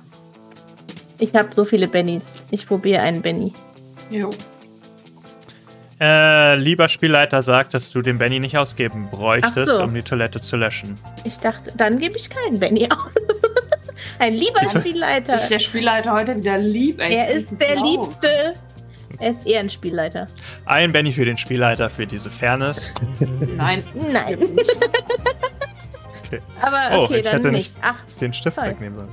Ich 1.19 1.33
habe 1.35 1.49
so 1.55 1.63
viele 1.63 1.87
Bennys. 1.87 2.43
Ich 2.51 2.67
probiere 2.67 3.01
einen 3.01 3.21
Benny. 3.21 3.53
Jo. 4.09 4.29
Äh, 5.99 6.55
lieber 6.55 6.89
Spielleiter 6.89 7.41
sagt, 7.41 7.73
dass 7.73 7.89
du 7.91 8.01
den 8.01 8.17
Benny 8.17 8.39
nicht 8.39 8.57
ausgeben 8.57 9.07
bräuchtest, 9.09 9.69
so. 9.69 9.83
um 9.83 9.93
die 9.93 10.01
Toilette 10.01 10.41
zu 10.41 10.57
löschen. 10.57 10.97
Ich 11.23 11.37
dachte, 11.39 11.71
dann 11.77 11.97
gebe 11.97 12.17
ich 12.17 12.29
keinen 12.29 12.59
Benny 12.59 12.87
aus. 12.91 13.11
Ein 14.19 14.33
lieber 14.33 14.69
Spielleiter. 14.69 15.43
Ist 15.43 15.49
der 15.49 15.59
Spielleiter 15.59 16.11
heute 16.11 16.35
wieder 16.35 16.57
lieb? 16.57 16.99
Ey, 16.99 17.15
er 17.15 17.29
ist 17.29 17.47
der 17.59 17.75
Liebste. 17.77 18.53
Er 19.19 19.29
ist 19.29 19.45
eher 19.45 19.59
ein 19.59 19.69
Spielleiter. 19.69 20.27
Ein 20.65 20.91
Benny 20.91 21.13
für 21.13 21.25
den 21.25 21.37
Spielleiter 21.37 21.89
für 21.89 22.05
diese 22.05 22.31
Fairness. 22.31 22.93
Nein. 23.57 23.83
Nein. 24.11 24.37
okay. 26.25 26.41
Aber 26.61 27.03
okay, 27.03 27.13
oh, 27.13 27.17
ich 27.17 27.23
dann 27.23 27.33
hätte 27.33 27.51
nicht. 27.51 27.73
Acht. 27.81 28.19
Den 28.21 28.33
Stift 28.33 28.55
Voll. 28.55 28.69
wegnehmen 28.69 28.95
sollen. 28.95 29.09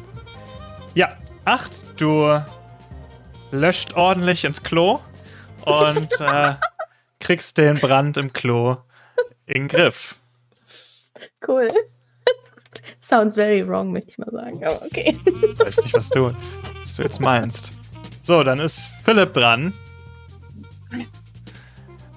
Ja, 0.94 1.16
acht. 1.44 1.70
Du 1.98 2.40
löscht 3.52 3.94
ordentlich 3.94 4.44
ins 4.44 4.62
Klo 4.62 5.00
und 5.62 6.20
äh, 6.20 6.54
kriegst 7.20 7.58
den 7.58 7.74
Brand 7.74 8.16
im 8.16 8.32
Klo 8.32 8.78
in 9.46 9.62
den 9.62 9.68
Griff. 9.68 10.16
Cool. 11.46 11.68
Sounds 13.00 13.34
very 13.34 13.66
wrong, 13.66 13.92
möchte 13.92 14.10
ich 14.10 14.18
mal 14.18 14.30
sagen, 14.30 14.64
aber 14.64 14.82
okay. 14.82 15.16
Weiß 15.56 15.82
nicht, 15.82 15.94
was 15.94 16.08
du, 16.10 16.32
was 16.82 16.94
du 16.94 17.02
jetzt 17.02 17.20
meinst. 17.20 17.72
So, 18.22 18.42
dann 18.44 18.60
ist 18.60 18.90
Philipp 19.04 19.34
dran. 19.34 19.72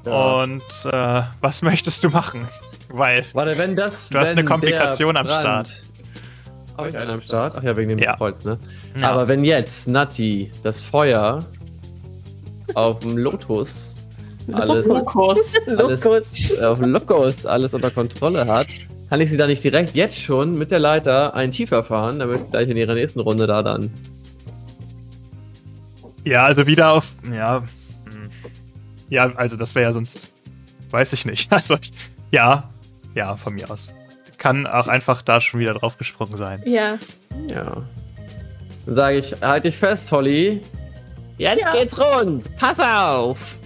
Ja. 0.05 0.43
Und 0.43 0.61
äh, 0.91 1.21
was 1.41 1.61
möchtest 1.61 2.03
du 2.03 2.09
machen? 2.09 2.47
Weil 2.89 3.23
Warte, 3.33 3.57
wenn 3.57 3.75
das, 3.75 4.09
du 4.09 4.19
hast 4.19 4.31
eine 4.31 4.43
Komplikation 4.43 5.17
am 5.17 5.27
Start. 5.27 5.71
Habe 6.77 6.89
ich 6.89 6.97
einen 6.97 7.11
am 7.11 7.21
Start? 7.21 7.55
Ach 7.57 7.63
ja, 7.63 7.77
wegen 7.77 7.89
dem 7.89 7.99
ja. 7.99 8.17
Holz, 8.19 8.43
ne? 8.43 8.59
Ja. 8.99 9.11
Aber 9.11 9.27
wenn 9.27 9.43
jetzt 9.43 9.87
Nati 9.87 10.51
das 10.63 10.79
Feuer 10.79 11.39
auf 12.73 12.99
dem 12.99 13.17
Lotus 13.17 13.95
alles, 14.51 14.87
Lokus. 14.87 15.55
alles 15.67 16.05
auf 16.05 16.79
Lokus 16.79 17.45
alles 17.45 17.73
unter 17.73 17.91
Kontrolle 17.91 18.45
hat, 18.45 18.67
kann 19.09 19.21
ich 19.21 19.29
sie 19.29 19.37
da 19.37 19.47
nicht 19.47 19.63
direkt 19.63 19.95
jetzt 19.95 20.19
schon 20.19 20.57
mit 20.57 20.71
der 20.71 20.79
Leiter 20.79 21.33
einen 21.35 21.51
tiefer 21.51 21.83
fahren, 21.83 22.19
damit 22.19 22.51
gleich 22.51 22.67
in 22.69 22.77
ihrer 22.77 22.95
nächsten 22.95 23.19
Runde 23.19 23.47
da 23.47 23.61
dann. 23.61 23.91
Ja, 26.25 26.45
also 26.45 26.65
wieder 26.67 26.91
auf. 26.91 27.09
Ja. 27.31 27.63
Ja, 29.13 29.31
also 29.35 29.57
das 29.57 29.75
wäre 29.75 29.85
ja 29.85 29.93
sonst. 29.93 30.33
Weiß 30.89 31.13
ich 31.13 31.25
nicht. 31.25 31.51
Also, 31.51 31.77
ja. 32.31 32.69
Ja, 33.13 33.37
von 33.37 33.53
mir 33.53 33.69
aus. 33.69 33.89
Kann 34.39 34.65
auch 34.65 34.87
einfach 34.87 35.21
da 35.21 35.39
schon 35.39 35.59
wieder 35.59 35.75
draufgesprungen 35.75 36.35
sein. 36.35 36.63
Ja. 36.65 36.97
Ja. 37.53 37.83
Dann 38.87 38.95
sage 38.95 39.17
ich, 39.19 39.35
halt 39.39 39.65
dich 39.65 39.77
fest, 39.77 40.11
Holly. 40.11 40.61
Jetzt 41.37 41.61
ja. 41.61 41.73
geht's 41.73 41.99
rund. 41.99 42.57
Pass 42.57 42.79
auf. 42.79 43.57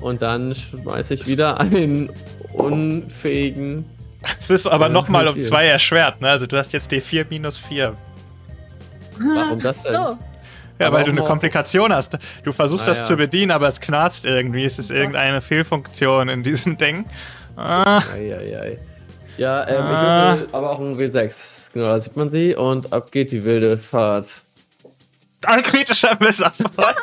Und 0.00 0.22
dann 0.22 0.54
schmeiße 0.54 1.14
ich 1.14 1.26
wieder 1.26 1.60
einen 1.60 2.10
unfähigen. 2.54 3.84
Es 4.40 4.48
ist 4.48 4.66
aber 4.66 4.88
nochmal 4.88 5.28
um 5.28 5.40
zwei 5.42 5.66
erschwert, 5.66 6.22
ne? 6.22 6.30
Also 6.30 6.46
du 6.46 6.56
hast 6.56 6.72
jetzt 6.72 6.90
D4 6.90 7.26
minus 7.28 7.58
4. 7.58 7.94
Warum 9.18 9.60
das 9.60 9.82
denn? 9.82 9.94
So. 9.94 10.18
Ja, 10.78 10.88
aber 10.88 10.98
weil 10.98 11.04
du 11.04 11.10
eine 11.10 11.22
Komplikation 11.22 11.92
hast. 11.92 12.18
Du 12.44 12.52
versuchst 12.52 12.84
ah, 12.84 12.90
das 12.90 12.98
ja. 12.98 13.04
zu 13.04 13.16
bedienen, 13.16 13.50
aber 13.50 13.66
es 13.66 13.80
knarzt 13.80 14.24
irgendwie. 14.24 14.64
Es 14.64 14.78
ist 14.78 14.90
irgendeine 14.90 15.40
Fehlfunktion 15.40 16.28
in 16.28 16.42
diesem 16.42 16.76
Ding. 16.76 17.04
Ah. 17.56 18.02
Ei, 18.14 18.32
ei, 18.32 18.60
ei. 18.60 18.78
Ja, 19.36 19.66
ähm, 19.68 19.82
ah. 19.82 20.34
ich 20.34 20.40
will 20.40 20.48
aber 20.52 20.70
auch 20.70 20.80
ein 20.80 20.96
W6. 20.96 21.72
Genau, 21.72 21.86
da 21.86 22.00
sieht 22.00 22.16
man 22.16 22.30
sie. 22.30 22.54
Und 22.54 22.92
ab 22.92 23.10
geht 23.10 23.32
die 23.32 23.44
wilde 23.44 23.78
Fahrt. 23.78 24.42
Ein 25.44 25.62
kritischer 25.62 26.16
Misserfolg. 26.20 26.96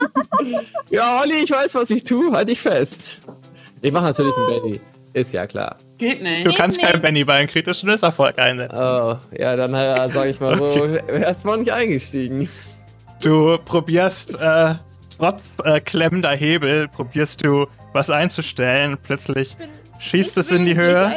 ja, 0.90 1.20
Olli, 1.20 1.44
ich 1.44 1.50
weiß, 1.50 1.74
was 1.74 1.90
ich 1.90 2.04
tue. 2.04 2.32
Halt 2.32 2.48
dich 2.48 2.60
fest. 2.60 3.20
Ich 3.80 3.92
mache 3.92 4.04
natürlich 4.04 4.34
einen 4.36 4.46
Benny. 4.46 4.80
Ist 5.12 5.32
ja 5.32 5.46
klar. 5.46 5.76
Geht 5.98 6.22
nicht. 6.22 6.46
Du 6.46 6.52
kannst 6.54 6.80
keinen 6.80 7.00
Benny 7.00 7.24
bei 7.24 7.34
einem 7.34 7.48
kritischen 7.48 7.88
Misserfolg 7.88 8.38
einsetzen. 8.38 8.78
Oh, 8.78 9.16
ja, 9.36 9.56
dann 9.56 9.74
äh, 9.74 10.10
sage 10.10 10.30
ich 10.30 10.40
mal 10.40 10.56
so, 10.56 10.66
okay. 10.66 11.02
erstmal 11.20 11.58
nicht 11.58 11.72
eingestiegen. 11.72 12.48
Du 13.22 13.56
probierst, 13.58 14.34
äh, 14.40 14.74
trotz 15.16 15.58
äh, 15.64 15.80
klemmender 15.80 16.30
Hebel, 16.30 16.88
probierst 16.88 17.44
du 17.44 17.66
was 17.92 18.10
einzustellen. 18.10 18.98
Plötzlich 19.00 19.56
schießt 20.00 20.38
es 20.38 20.50
in 20.50 20.66
die 20.66 20.76
Höhe. 20.76 21.08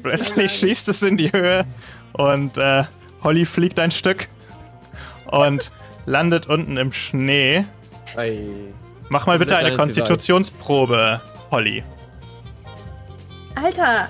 Plötzlich 0.00 0.52
schießt 0.52 0.88
es 0.88 1.02
in 1.02 1.16
die 1.16 1.32
Höhe 1.32 1.64
und 2.12 2.56
äh, 2.56 2.84
Holly 3.24 3.44
fliegt 3.44 3.80
ein 3.80 3.90
Stück 3.90 4.28
und 5.32 5.72
landet 6.06 6.46
unten 6.46 6.76
im 6.76 6.92
Schnee. 6.92 7.64
Ei. 8.14 8.38
Mach 9.08 9.26
mal 9.26 9.38
bitte 9.38 9.56
eine 9.56 9.76
Konstitutionsprobe, 9.76 11.20
Holly. 11.50 11.82
Alter! 13.56 14.08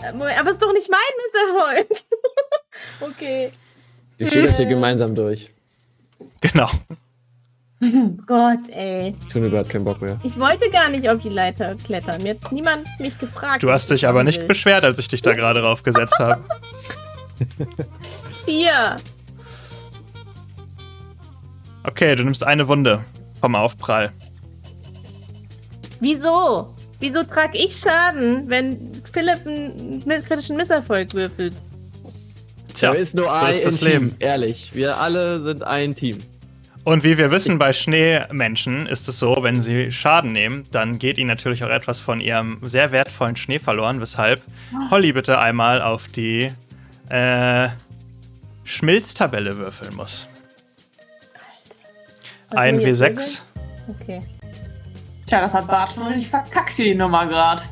Äh, 0.00 0.38
aber 0.38 0.50
es 0.50 0.52
ist 0.52 0.62
doch 0.62 0.72
nicht 0.72 0.88
mein 0.88 1.80
Misserfolg. 1.82 2.02
okay. 3.00 3.50
Die 4.20 4.26
stehen 4.28 4.44
jetzt 4.44 4.58
hier 4.58 4.66
gemeinsam 4.66 5.16
durch. 5.16 5.53
Genau. 6.52 6.68
Gott, 8.26 8.68
ey. 8.70 9.14
Tun 9.32 9.44
überhaupt 9.44 9.70
keinen 9.70 9.84
Bock 9.84 10.00
mehr. 10.00 10.18
Ich 10.22 10.38
wollte 10.38 10.70
gar 10.70 10.88
nicht 10.90 11.08
auf 11.08 11.20
die 11.22 11.28
Leiter 11.30 11.74
klettern. 11.74 12.22
Mir 12.22 12.34
hat 12.34 12.52
niemand 12.52 12.86
mich 13.00 13.18
gefragt. 13.18 13.62
Du 13.62 13.70
hast 13.70 13.90
dich 13.90 14.06
aber 14.06 14.24
nicht 14.24 14.40
will. 14.40 14.46
beschwert, 14.48 14.84
als 14.84 14.98
ich 14.98 15.08
dich 15.08 15.22
da 15.22 15.34
gerade 15.34 15.62
raufgesetzt 15.62 16.18
habe. 16.18 16.42
Vier. 18.44 18.96
Okay, 21.82 22.14
du 22.14 22.24
nimmst 22.24 22.44
eine 22.46 22.68
Wunde 22.68 23.04
vom 23.40 23.54
Aufprall. 23.54 24.12
Wieso? 26.00 26.74
Wieso 27.00 27.22
trage 27.22 27.58
ich 27.58 27.76
Schaden, 27.76 28.48
wenn 28.48 28.92
Philipp 29.12 29.46
einen 29.46 30.24
kritischen 30.24 30.56
Misserfolg 30.56 31.12
würfelt? 31.14 31.54
Tja, 32.74 32.92
da 32.92 32.98
ist 32.98 33.14
nur 33.14 33.24
so 33.26 33.30
ein 33.30 33.52
ist 33.52 33.64
das 33.66 33.76
Team, 33.78 33.88
Leben. 33.88 34.16
ehrlich. 34.18 34.74
Wir 34.74 34.98
alle 34.98 35.40
sind 35.42 35.62
ein 35.62 35.94
Team. 35.94 36.18
Und 36.84 37.02
wie 37.02 37.16
wir 37.16 37.30
wissen, 37.30 37.58
bei 37.58 37.72
Schneemenschen 37.72 38.86
ist 38.86 39.08
es 39.08 39.18
so, 39.18 39.38
wenn 39.40 39.62
sie 39.62 39.90
Schaden 39.90 40.32
nehmen, 40.32 40.64
dann 40.70 40.98
geht 40.98 41.16
ihnen 41.16 41.28
natürlich 41.28 41.64
auch 41.64 41.70
etwas 41.70 42.00
von 42.00 42.20
ihrem 42.20 42.58
sehr 42.62 42.92
wertvollen 42.92 43.36
Schnee 43.36 43.58
verloren, 43.58 44.02
weshalb 44.02 44.42
Holly 44.90 45.12
bitte 45.12 45.38
einmal 45.38 45.80
auf 45.80 46.08
die 46.08 46.50
äh, 47.08 47.68
Schmilztabelle 48.64 49.56
würfeln 49.56 49.94
muss. 49.96 50.28
Ein 52.50 52.80
W6. 52.80 53.40
Okay. 53.88 54.20
Tja, 55.26 55.40
das 55.40 55.54
hat 55.54 55.66
Bart 55.66 55.92
schon 55.94 56.06
richtig 56.06 56.28
verkackt, 56.28 56.76
die 56.76 56.94
Nummer 56.94 57.26
gerade. 57.26 57.62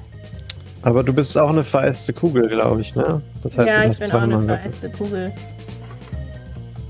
Aber 0.83 1.03
du 1.03 1.13
bist 1.13 1.37
auch 1.37 1.51
eine 1.51 1.63
vereiste 1.63 2.15
Kugel, 2.15 2.49
glaube 2.49 2.81
ich, 2.81 2.95
ne? 2.95 3.21
Das 3.43 3.59
heißt, 3.59 3.69
ja, 3.69 3.85
ich 3.85 3.99
bin 3.99 4.11
auch 4.11 4.23
eine 4.23 4.43
vereiste 4.43 4.91
Kugel. 4.91 5.33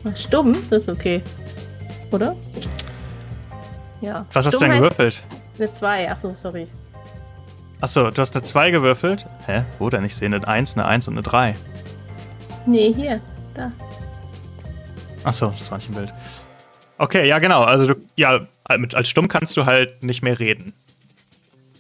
Ach, 0.05 0.16
stumm, 0.16 0.57
das 0.70 0.85
ist 0.85 0.89
okay. 0.89 1.20
Oder? 2.12 2.36
Ja. 4.01 4.26
Was 4.32 4.47
hast 4.47 4.55
du 4.55 4.59
denn 4.59 4.72
gewürfelt? 4.72 5.22
Eine 5.59 5.72
2, 5.72 6.10
achso, 6.10 6.36
sorry. 6.40 6.68
Achso, 7.80 8.10
du 8.10 8.20
hast 8.20 8.34
eine 8.36 8.43
2 8.43 8.70
gewürfelt? 8.70 9.26
Hä? 9.47 9.64
Wo 9.78 9.90
denn? 9.90 10.05
Ich 10.05 10.14
sehe 10.14 10.26
eine 10.26 10.47
1, 10.47 10.74
eine 10.74 10.86
1 10.86 11.09
und 11.09 11.14
eine 11.14 11.22
3. 11.22 11.56
Nee, 12.66 12.93
hier. 12.94 13.20
Da. 13.55 13.72
Achso, 15.24 15.52
das 15.56 15.70
war 15.70 15.78
nicht 15.78 15.89
im 15.89 15.97
Bild. 15.97 16.12
Okay, 16.98 17.26
ja, 17.26 17.39
genau. 17.39 17.62
Also, 17.62 17.86
du, 17.86 17.94
ja, 18.16 18.47
als 18.64 19.09
Stumm 19.09 19.28
kannst 19.28 19.56
du 19.56 19.66
halt 19.66 20.05
nicht 20.05 20.22
mehr 20.22 20.39
reden. 20.39 20.72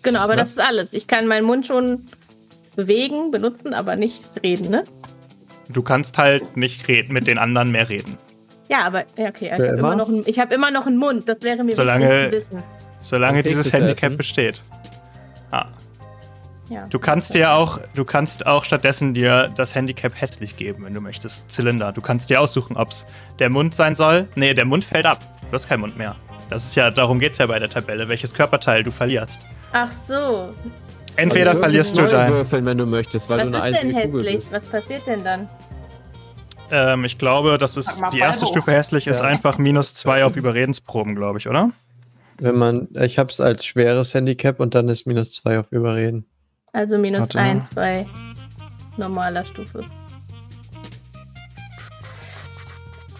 Genau, 0.02 0.20
aber 0.20 0.32
ja? 0.32 0.40
das 0.40 0.50
ist 0.50 0.60
alles. 0.60 0.92
Ich 0.92 1.06
kann 1.06 1.26
meinen 1.26 1.46
Mund 1.46 1.66
schon 1.66 2.06
bewegen, 2.74 3.30
benutzen, 3.30 3.74
aber 3.74 3.96
nicht 3.96 4.24
reden, 4.42 4.70
ne? 4.70 4.84
Du 5.68 5.82
kannst 5.82 6.18
halt 6.18 6.56
nicht 6.56 6.88
reden, 6.88 7.12
mit 7.12 7.26
den 7.26 7.38
anderen 7.38 7.70
mehr 7.70 7.88
reden. 7.88 8.18
Ja, 8.72 8.86
aber 8.86 9.04
ja, 9.18 9.28
okay, 9.28 9.46
ich 9.46 9.52
habe 9.52 9.64
immer, 9.64 9.96
noch 9.96 10.08
einen, 10.08 10.22
hab 10.24 10.50
immer 10.50 10.70
noch 10.70 10.86
einen 10.86 10.96
Mund. 10.96 11.28
Das 11.28 11.42
wäre 11.42 11.62
mir 11.62 11.74
solange, 11.74 12.08
wichtig 12.08 12.24
zu 12.24 12.32
wissen. 12.32 12.62
Solange 13.02 13.42
dieses 13.42 13.70
Handicap 13.70 14.04
essen. 14.04 14.16
besteht. 14.16 14.62
Ah. 15.50 15.66
Ja, 16.70 16.86
du 16.88 16.98
kannst 16.98 17.34
dir 17.34 17.52
auch, 17.52 17.80
du 17.94 18.06
kannst 18.06 18.46
auch 18.46 18.64
stattdessen 18.64 19.12
dir 19.12 19.52
das 19.56 19.74
Handicap 19.74 20.18
hässlich 20.18 20.56
geben, 20.56 20.86
wenn 20.86 20.94
du 20.94 21.02
möchtest. 21.02 21.50
Zylinder. 21.50 21.92
Du 21.92 22.00
kannst 22.00 22.30
dir 22.30 22.40
aussuchen, 22.40 22.78
ob 22.78 22.92
es 22.92 23.04
der 23.40 23.50
Mund 23.50 23.74
sein 23.74 23.94
soll. 23.94 24.26
Nee, 24.36 24.54
der 24.54 24.64
Mund 24.64 24.86
fällt 24.86 25.04
ab. 25.04 25.18
Du 25.50 25.52
hast 25.52 25.68
keinen 25.68 25.80
Mund 25.80 25.98
mehr. 25.98 26.16
Das 26.48 26.64
ist 26.64 26.74
ja, 26.74 26.90
darum 26.90 27.18
geht 27.18 27.32
es 27.32 27.38
ja 27.38 27.46
bei 27.46 27.58
der 27.58 27.68
Tabelle, 27.68 28.08
welches 28.08 28.32
Körperteil 28.32 28.84
du 28.84 28.90
verlierst. 28.90 29.44
Ach 29.72 29.90
so. 29.92 30.54
Entweder 31.16 31.50
also 31.50 31.60
verlierst 31.60 31.98
du 31.98 32.06
dein. 32.06 32.32
Würfeln, 32.32 32.64
wenn 32.64 32.78
du 32.78 32.86
möchtest, 32.86 33.28
weil 33.28 33.40
Was 33.40 33.50
du 33.50 33.60
eine 33.60 33.76
ist 33.76 33.82
denn 33.82 33.94
hässlich? 33.94 34.44
Was 34.50 34.64
passiert 34.64 35.06
denn 35.06 35.24
dann? 35.24 35.48
Ähm, 36.72 37.04
ich 37.04 37.18
glaube, 37.18 37.58
das 37.58 37.76
ist 37.76 38.00
die 38.14 38.18
erste 38.18 38.46
Stufe 38.46 38.72
hässlich 38.72 39.06
ist 39.06 39.20
ja. 39.20 39.26
einfach 39.26 39.58
minus 39.58 39.94
zwei 39.94 40.24
auf 40.24 40.36
Überredensproben, 40.36 41.14
glaube 41.14 41.38
ich, 41.38 41.46
oder? 41.46 41.70
Wenn 42.38 42.56
man, 42.56 42.88
ich 42.94 43.18
habe 43.18 43.30
es 43.30 43.40
als 43.40 43.66
schweres 43.66 44.14
Handicap 44.14 44.58
und 44.58 44.74
dann 44.74 44.88
ist 44.88 45.06
minus 45.06 45.34
zwei 45.34 45.58
auf 45.58 45.66
Überreden. 45.70 46.24
Also 46.72 46.96
minus 46.96 47.20
Warte. 47.20 47.38
eins 47.38 47.70
bei 47.74 48.06
normaler 48.96 49.44
Stufe. 49.44 49.82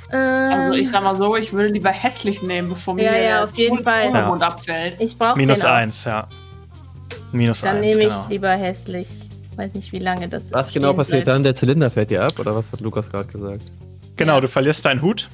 Also 0.09 0.79
ich 0.79 0.89
sag 0.91 1.03
mal 1.03 1.17
so, 1.17 1.37
ich 1.37 1.53
würde 1.53 1.69
lieber 1.69 1.91
hässlich 1.91 2.43
nehmen, 2.43 2.71
bevor 2.71 2.95
mir 2.95 3.05
ja, 3.05 3.17
ja, 3.17 3.45
auf 3.45 3.57
jeden 3.57 3.85
Fall. 3.85 4.11
Ja. 4.13 4.31
abfällt. 4.31 5.01
Ich 5.01 5.17
brauche 5.17 5.39
minus 5.39 5.65
eins, 5.65 6.05
ja. 6.05 6.27
Minus 7.33 7.61
dann 7.61 7.77
eins. 7.77 7.81
Dann 7.81 7.99
nehme 7.99 8.03
ich 8.03 8.09
genau. 8.09 8.29
lieber 8.29 8.51
hässlich. 8.51 9.09
Weiß 9.57 9.75
nicht, 9.75 9.93
wie 9.93 9.99
lange 9.99 10.29
das 10.29 10.53
Was 10.53 10.73
genau 10.73 10.93
passiert 10.93 11.25
bleibt. 11.25 11.37
dann? 11.37 11.43
Der 11.43 11.55
Zylinder 11.55 11.91
fällt 11.91 12.11
dir 12.11 12.23
ab, 12.23 12.39
oder 12.39 12.55
was 12.55 12.73
hat 12.73 12.81
Lukas 12.81 13.11
gerade 13.11 13.31
gesagt? 13.31 13.65
Genau, 14.17 14.41
du 14.41 14.49
verlierst 14.49 14.85
deinen 14.85 15.03
Hut. 15.03 15.29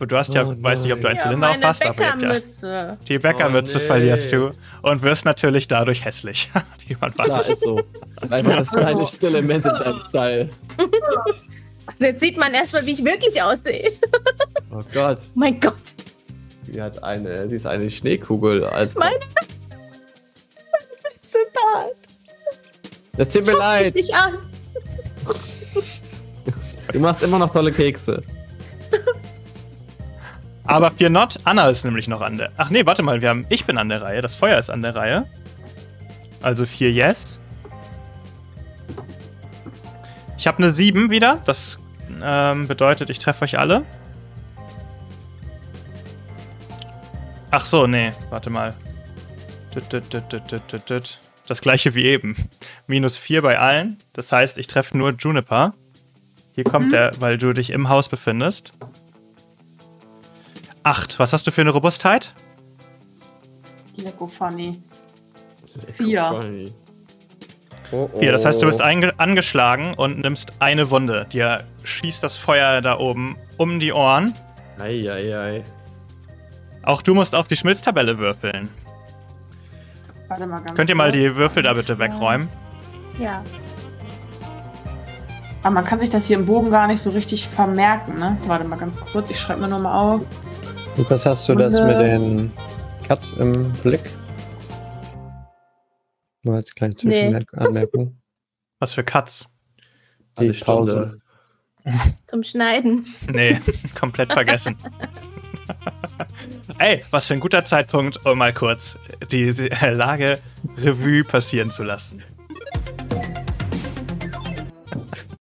Und 0.00 0.12
du 0.12 0.16
hast 0.16 0.32
ja, 0.32 0.46
oh, 0.46 0.54
weiß 0.56 0.82
nicht, 0.82 0.92
ob 0.92 1.00
du 1.00 1.08
einen 1.08 1.16
ja, 1.16 1.22
Zylinder 1.24 1.50
auf 1.50 1.56
hast, 1.60 1.84
aber 1.84 2.02
ja. 2.02 2.96
Die 3.08 3.18
Bäckermütze 3.18 3.78
oh, 3.78 3.80
nee. 3.80 3.86
verlierst 3.86 4.30
du 4.30 4.50
und 4.82 5.02
wirst 5.02 5.24
natürlich 5.24 5.66
dadurch 5.66 6.04
hässlich. 6.04 6.50
wie 6.86 6.96
man 7.00 7.10
weiß. 7.18 7.26
Klar, 7.26 7.40
ist 7.40 7.60
so. 7.60 7.80
Einfach 8.30 8.58
das 8.58 8.68
stylischste 8.68 9.26
Element 9.26 9.64
in 9.64 9.72
deinem 9.72 9.98
Style. 9.98 10.50
Jetzt 11.98 12.20
sieht 12.20 12.36
man 12.36 12.54
erstmal, 12.54 12.86
wie 12.86 12.92
ich 12.92 13.04
wirklich 13.04 13.42
aussehe. 13.42 13.92
oh 14.70 14.82
Gott. 14.92 15.18
Mein 15.34 15.58
Gott. 15.58 15.74
Die 16.68 16.80
hat 16.80 17.02
eine, 17.02 17.48
die 17.48 17.56
ist 17.56 17.66
eine 17.66 17.90
Schneekugel 17.90 18.66
als. 18.66 18.94
Meine. 18.94 19.18
Bart. 21.54 22.07
Das 23.18 23.28
tut 23.28 23.46
mir 23.46 23.56
leid. 23.58 23.94
Dich 23.94 24.14
an. 24.14 24.38
Du 26.92 27.00
machst 27.00 27.22
immer 27.22 27.38
noch 27.38 27.50
tolle 27.50 27.72
Kekse. 27.72 28.22
Aber 30.64 30.92
für 30.92 31.10
Not, 31.10 31.38
Anna 31.44 31.68
ist 31.68 31.84
nämlich 31.84 32.08
noch 32.08 32.20
an 32.20 32.38
der. 32.38 32.50
Ach 32.56 32.70
nee, 32.70 32.86
warte 32.86 33.02
mal, 33.02 33.20
wir 33.20 33.28
haben. 33.28 33.44
Ich 33.48 33.64
bin 33.64 33.76
an 33.76 33.88
der 33.88 34.02
Reihe, 34.02 34.22
das 34.22 34.34
Feuer 34.34 34.58
ist 34.58 34.70
an 34.70 34.82
der 34.82 34.94
Reihe. 34.94 35.26
Also 36.40 36.64
vier 36.64 36.92
Yes. 36.92 37.40
Ich 40.36 40.46
habe 40.46 40.58
eine 40.58 40.72
7 40.72 41.10
wieder. 41.10 41.40
Das 41.44 41.78
ähm, 42.22 42.68
bedeutet, 42.68 43.10
ich 43.10 43.18
treffe 43.18 43.44
euch 43.44 43.58
alle. 43.58 43.82
Ach 47.50 47.64
so, 47.64 47.86
nee, 47.86 48.12
warte 48.30 48.50
mal. 48.50 48.74
Das 51.48 51.62
gleiche 51.62 51.94
wie 51.94 52.04
eben. 52.04 52.36
Minus 52.86 53.16
4 53.16 53.40
bei 53.40 53.58
allen. 53.58 53.96
Das 54.12 54.30
heißt, 54.30 54.58
ich 54.58 54.66
treffe 54.66 54.96
nur 54.96 55.12
Juniper. 55.18 55.74
Hier 56.52 56.64
kommt 56.64 56.86
mhm. 56.86 56.90
der, 56.90 57.10
weil 57.18 57.38
du 57.38 57.54
dich 57.54 57.70
im 57.70 57.88
Haus 57.88 58.08
befindest. 58.08 58.72
8. 60.82 61.18
Was 61.18 61.32
hast 61.32 61.46
du 61.46 61.50
für 61.50 61.62
eine 61.62 61.70
Robustheit? 61.70 62.34
Lecko 63.96 64.26
funny. 64.26 64.78
4. 65.94 66.70
Oh, 67.90 68.10
oh. 68.12 68.18
Vier, 68.18 68.32
das 68.32 68.44
heißt, 68.44 68.60
du 68.60 68.66
bist 68.66 68.82
angeschlagen 68.82 69.94
und 69.94 70.18
nimmst 70.18 70.52
eine 70.60 70.90
Wunde. 70.90 71.26
Dir 71.32 71.64
schießt 71.84 72.22
das 72.22 72.36
Feuer 72.36 72.82
da 72.82 72.98
oben 72.98 73.36
um 73.56 73.80
die 73.80 73.92
Ohren. 73.94 74.34
Eieiei. 74.78 75.34
Ei, 75.34 75.38
ei. 75.38 75.64
Auch 76.82 77.00
du 77.00 77.14
musst 77.14 77.34
auf 77.34 77.48
die 77.48 77.56
Schmilztabelle 77.56 78.18
würfeln. 78.18 78.68
Warte 80.28 80.46
mal 80.46 80.60
ganz 80.60 80.76
Könnt 80.76 80.90
ihr 80.90 80.96
mal 80.96 81.10
die 81.10 81.34
Würfel 81.36 81.62
da 81.62 81.72
bitte 81.72 81.98
wegräumen? 81.98 82.48
Ja. 83.18 83.42
Aber 85.62 85.74
man 85.74 85.84
kann 85.84 85.98
sich 85.98 86.10
das 86.10 86.26
hier 86.26 86.38
im 86.38 86.46
Bogen 86.46 86.70
gar 86.70 86.86
nicht 86.86 87.00
so 87.00 87.10
richtig 87.10 87.48
vermerken, 87.48 88.18
ne? 88.18 88.38
Warte 88.46 88.66
mal 88.66 88.78
ganz 88.78 88.98
kurz, 89.00 89.30
ich 89.30 89.40
schreibe 89.40 89.62
mir 89.62 89.68
nochmal 89.68 89.98
auf. 89.98 90.22
Lukas, 90.96 91.26
hast 91.26 91.48
du 91.48 91.54
Wunde. 91.54 91.70
das 91.70 91.80
mit 91.80 91.98
den 91.98 92.52
Katz 93.06 93.32
im 93.32 93.72
Blick? 93.82 94.02
Nur 96.42 96.56
als 96.56 96.74
kleine 96.74 96.94
Zwischenanmerkung. 96.94 98.04
Nee. 98.04 98.12
Was 98.78 98.92
für 98.92 99.02
Katz? 99.02 99.48
Die 100.38 100.52
Pause. 100.52 101.18
Zum 102.26 102.42
Schneiden. 102.42 103.06
Nee, 103.28 103.60
komplett 103.98 104.32
vergessen. 104.32 104.76
Ey, 106.78 107.04
was 107.10 107.26
für 107.26 107.34
ein 107.34 107.40
guter 107.40 107.64
Zeitpunkt, 107.64 108.24
um 108.24 108.38
mal 108.38 108.52
kurz 108.52 108.96
die 109.30 109.50
Lage 109.90 110.38
Revue 110.76 111.24
passieren 111.24 111.70
zu 111.70 111.82
lassen. 111.82 112.22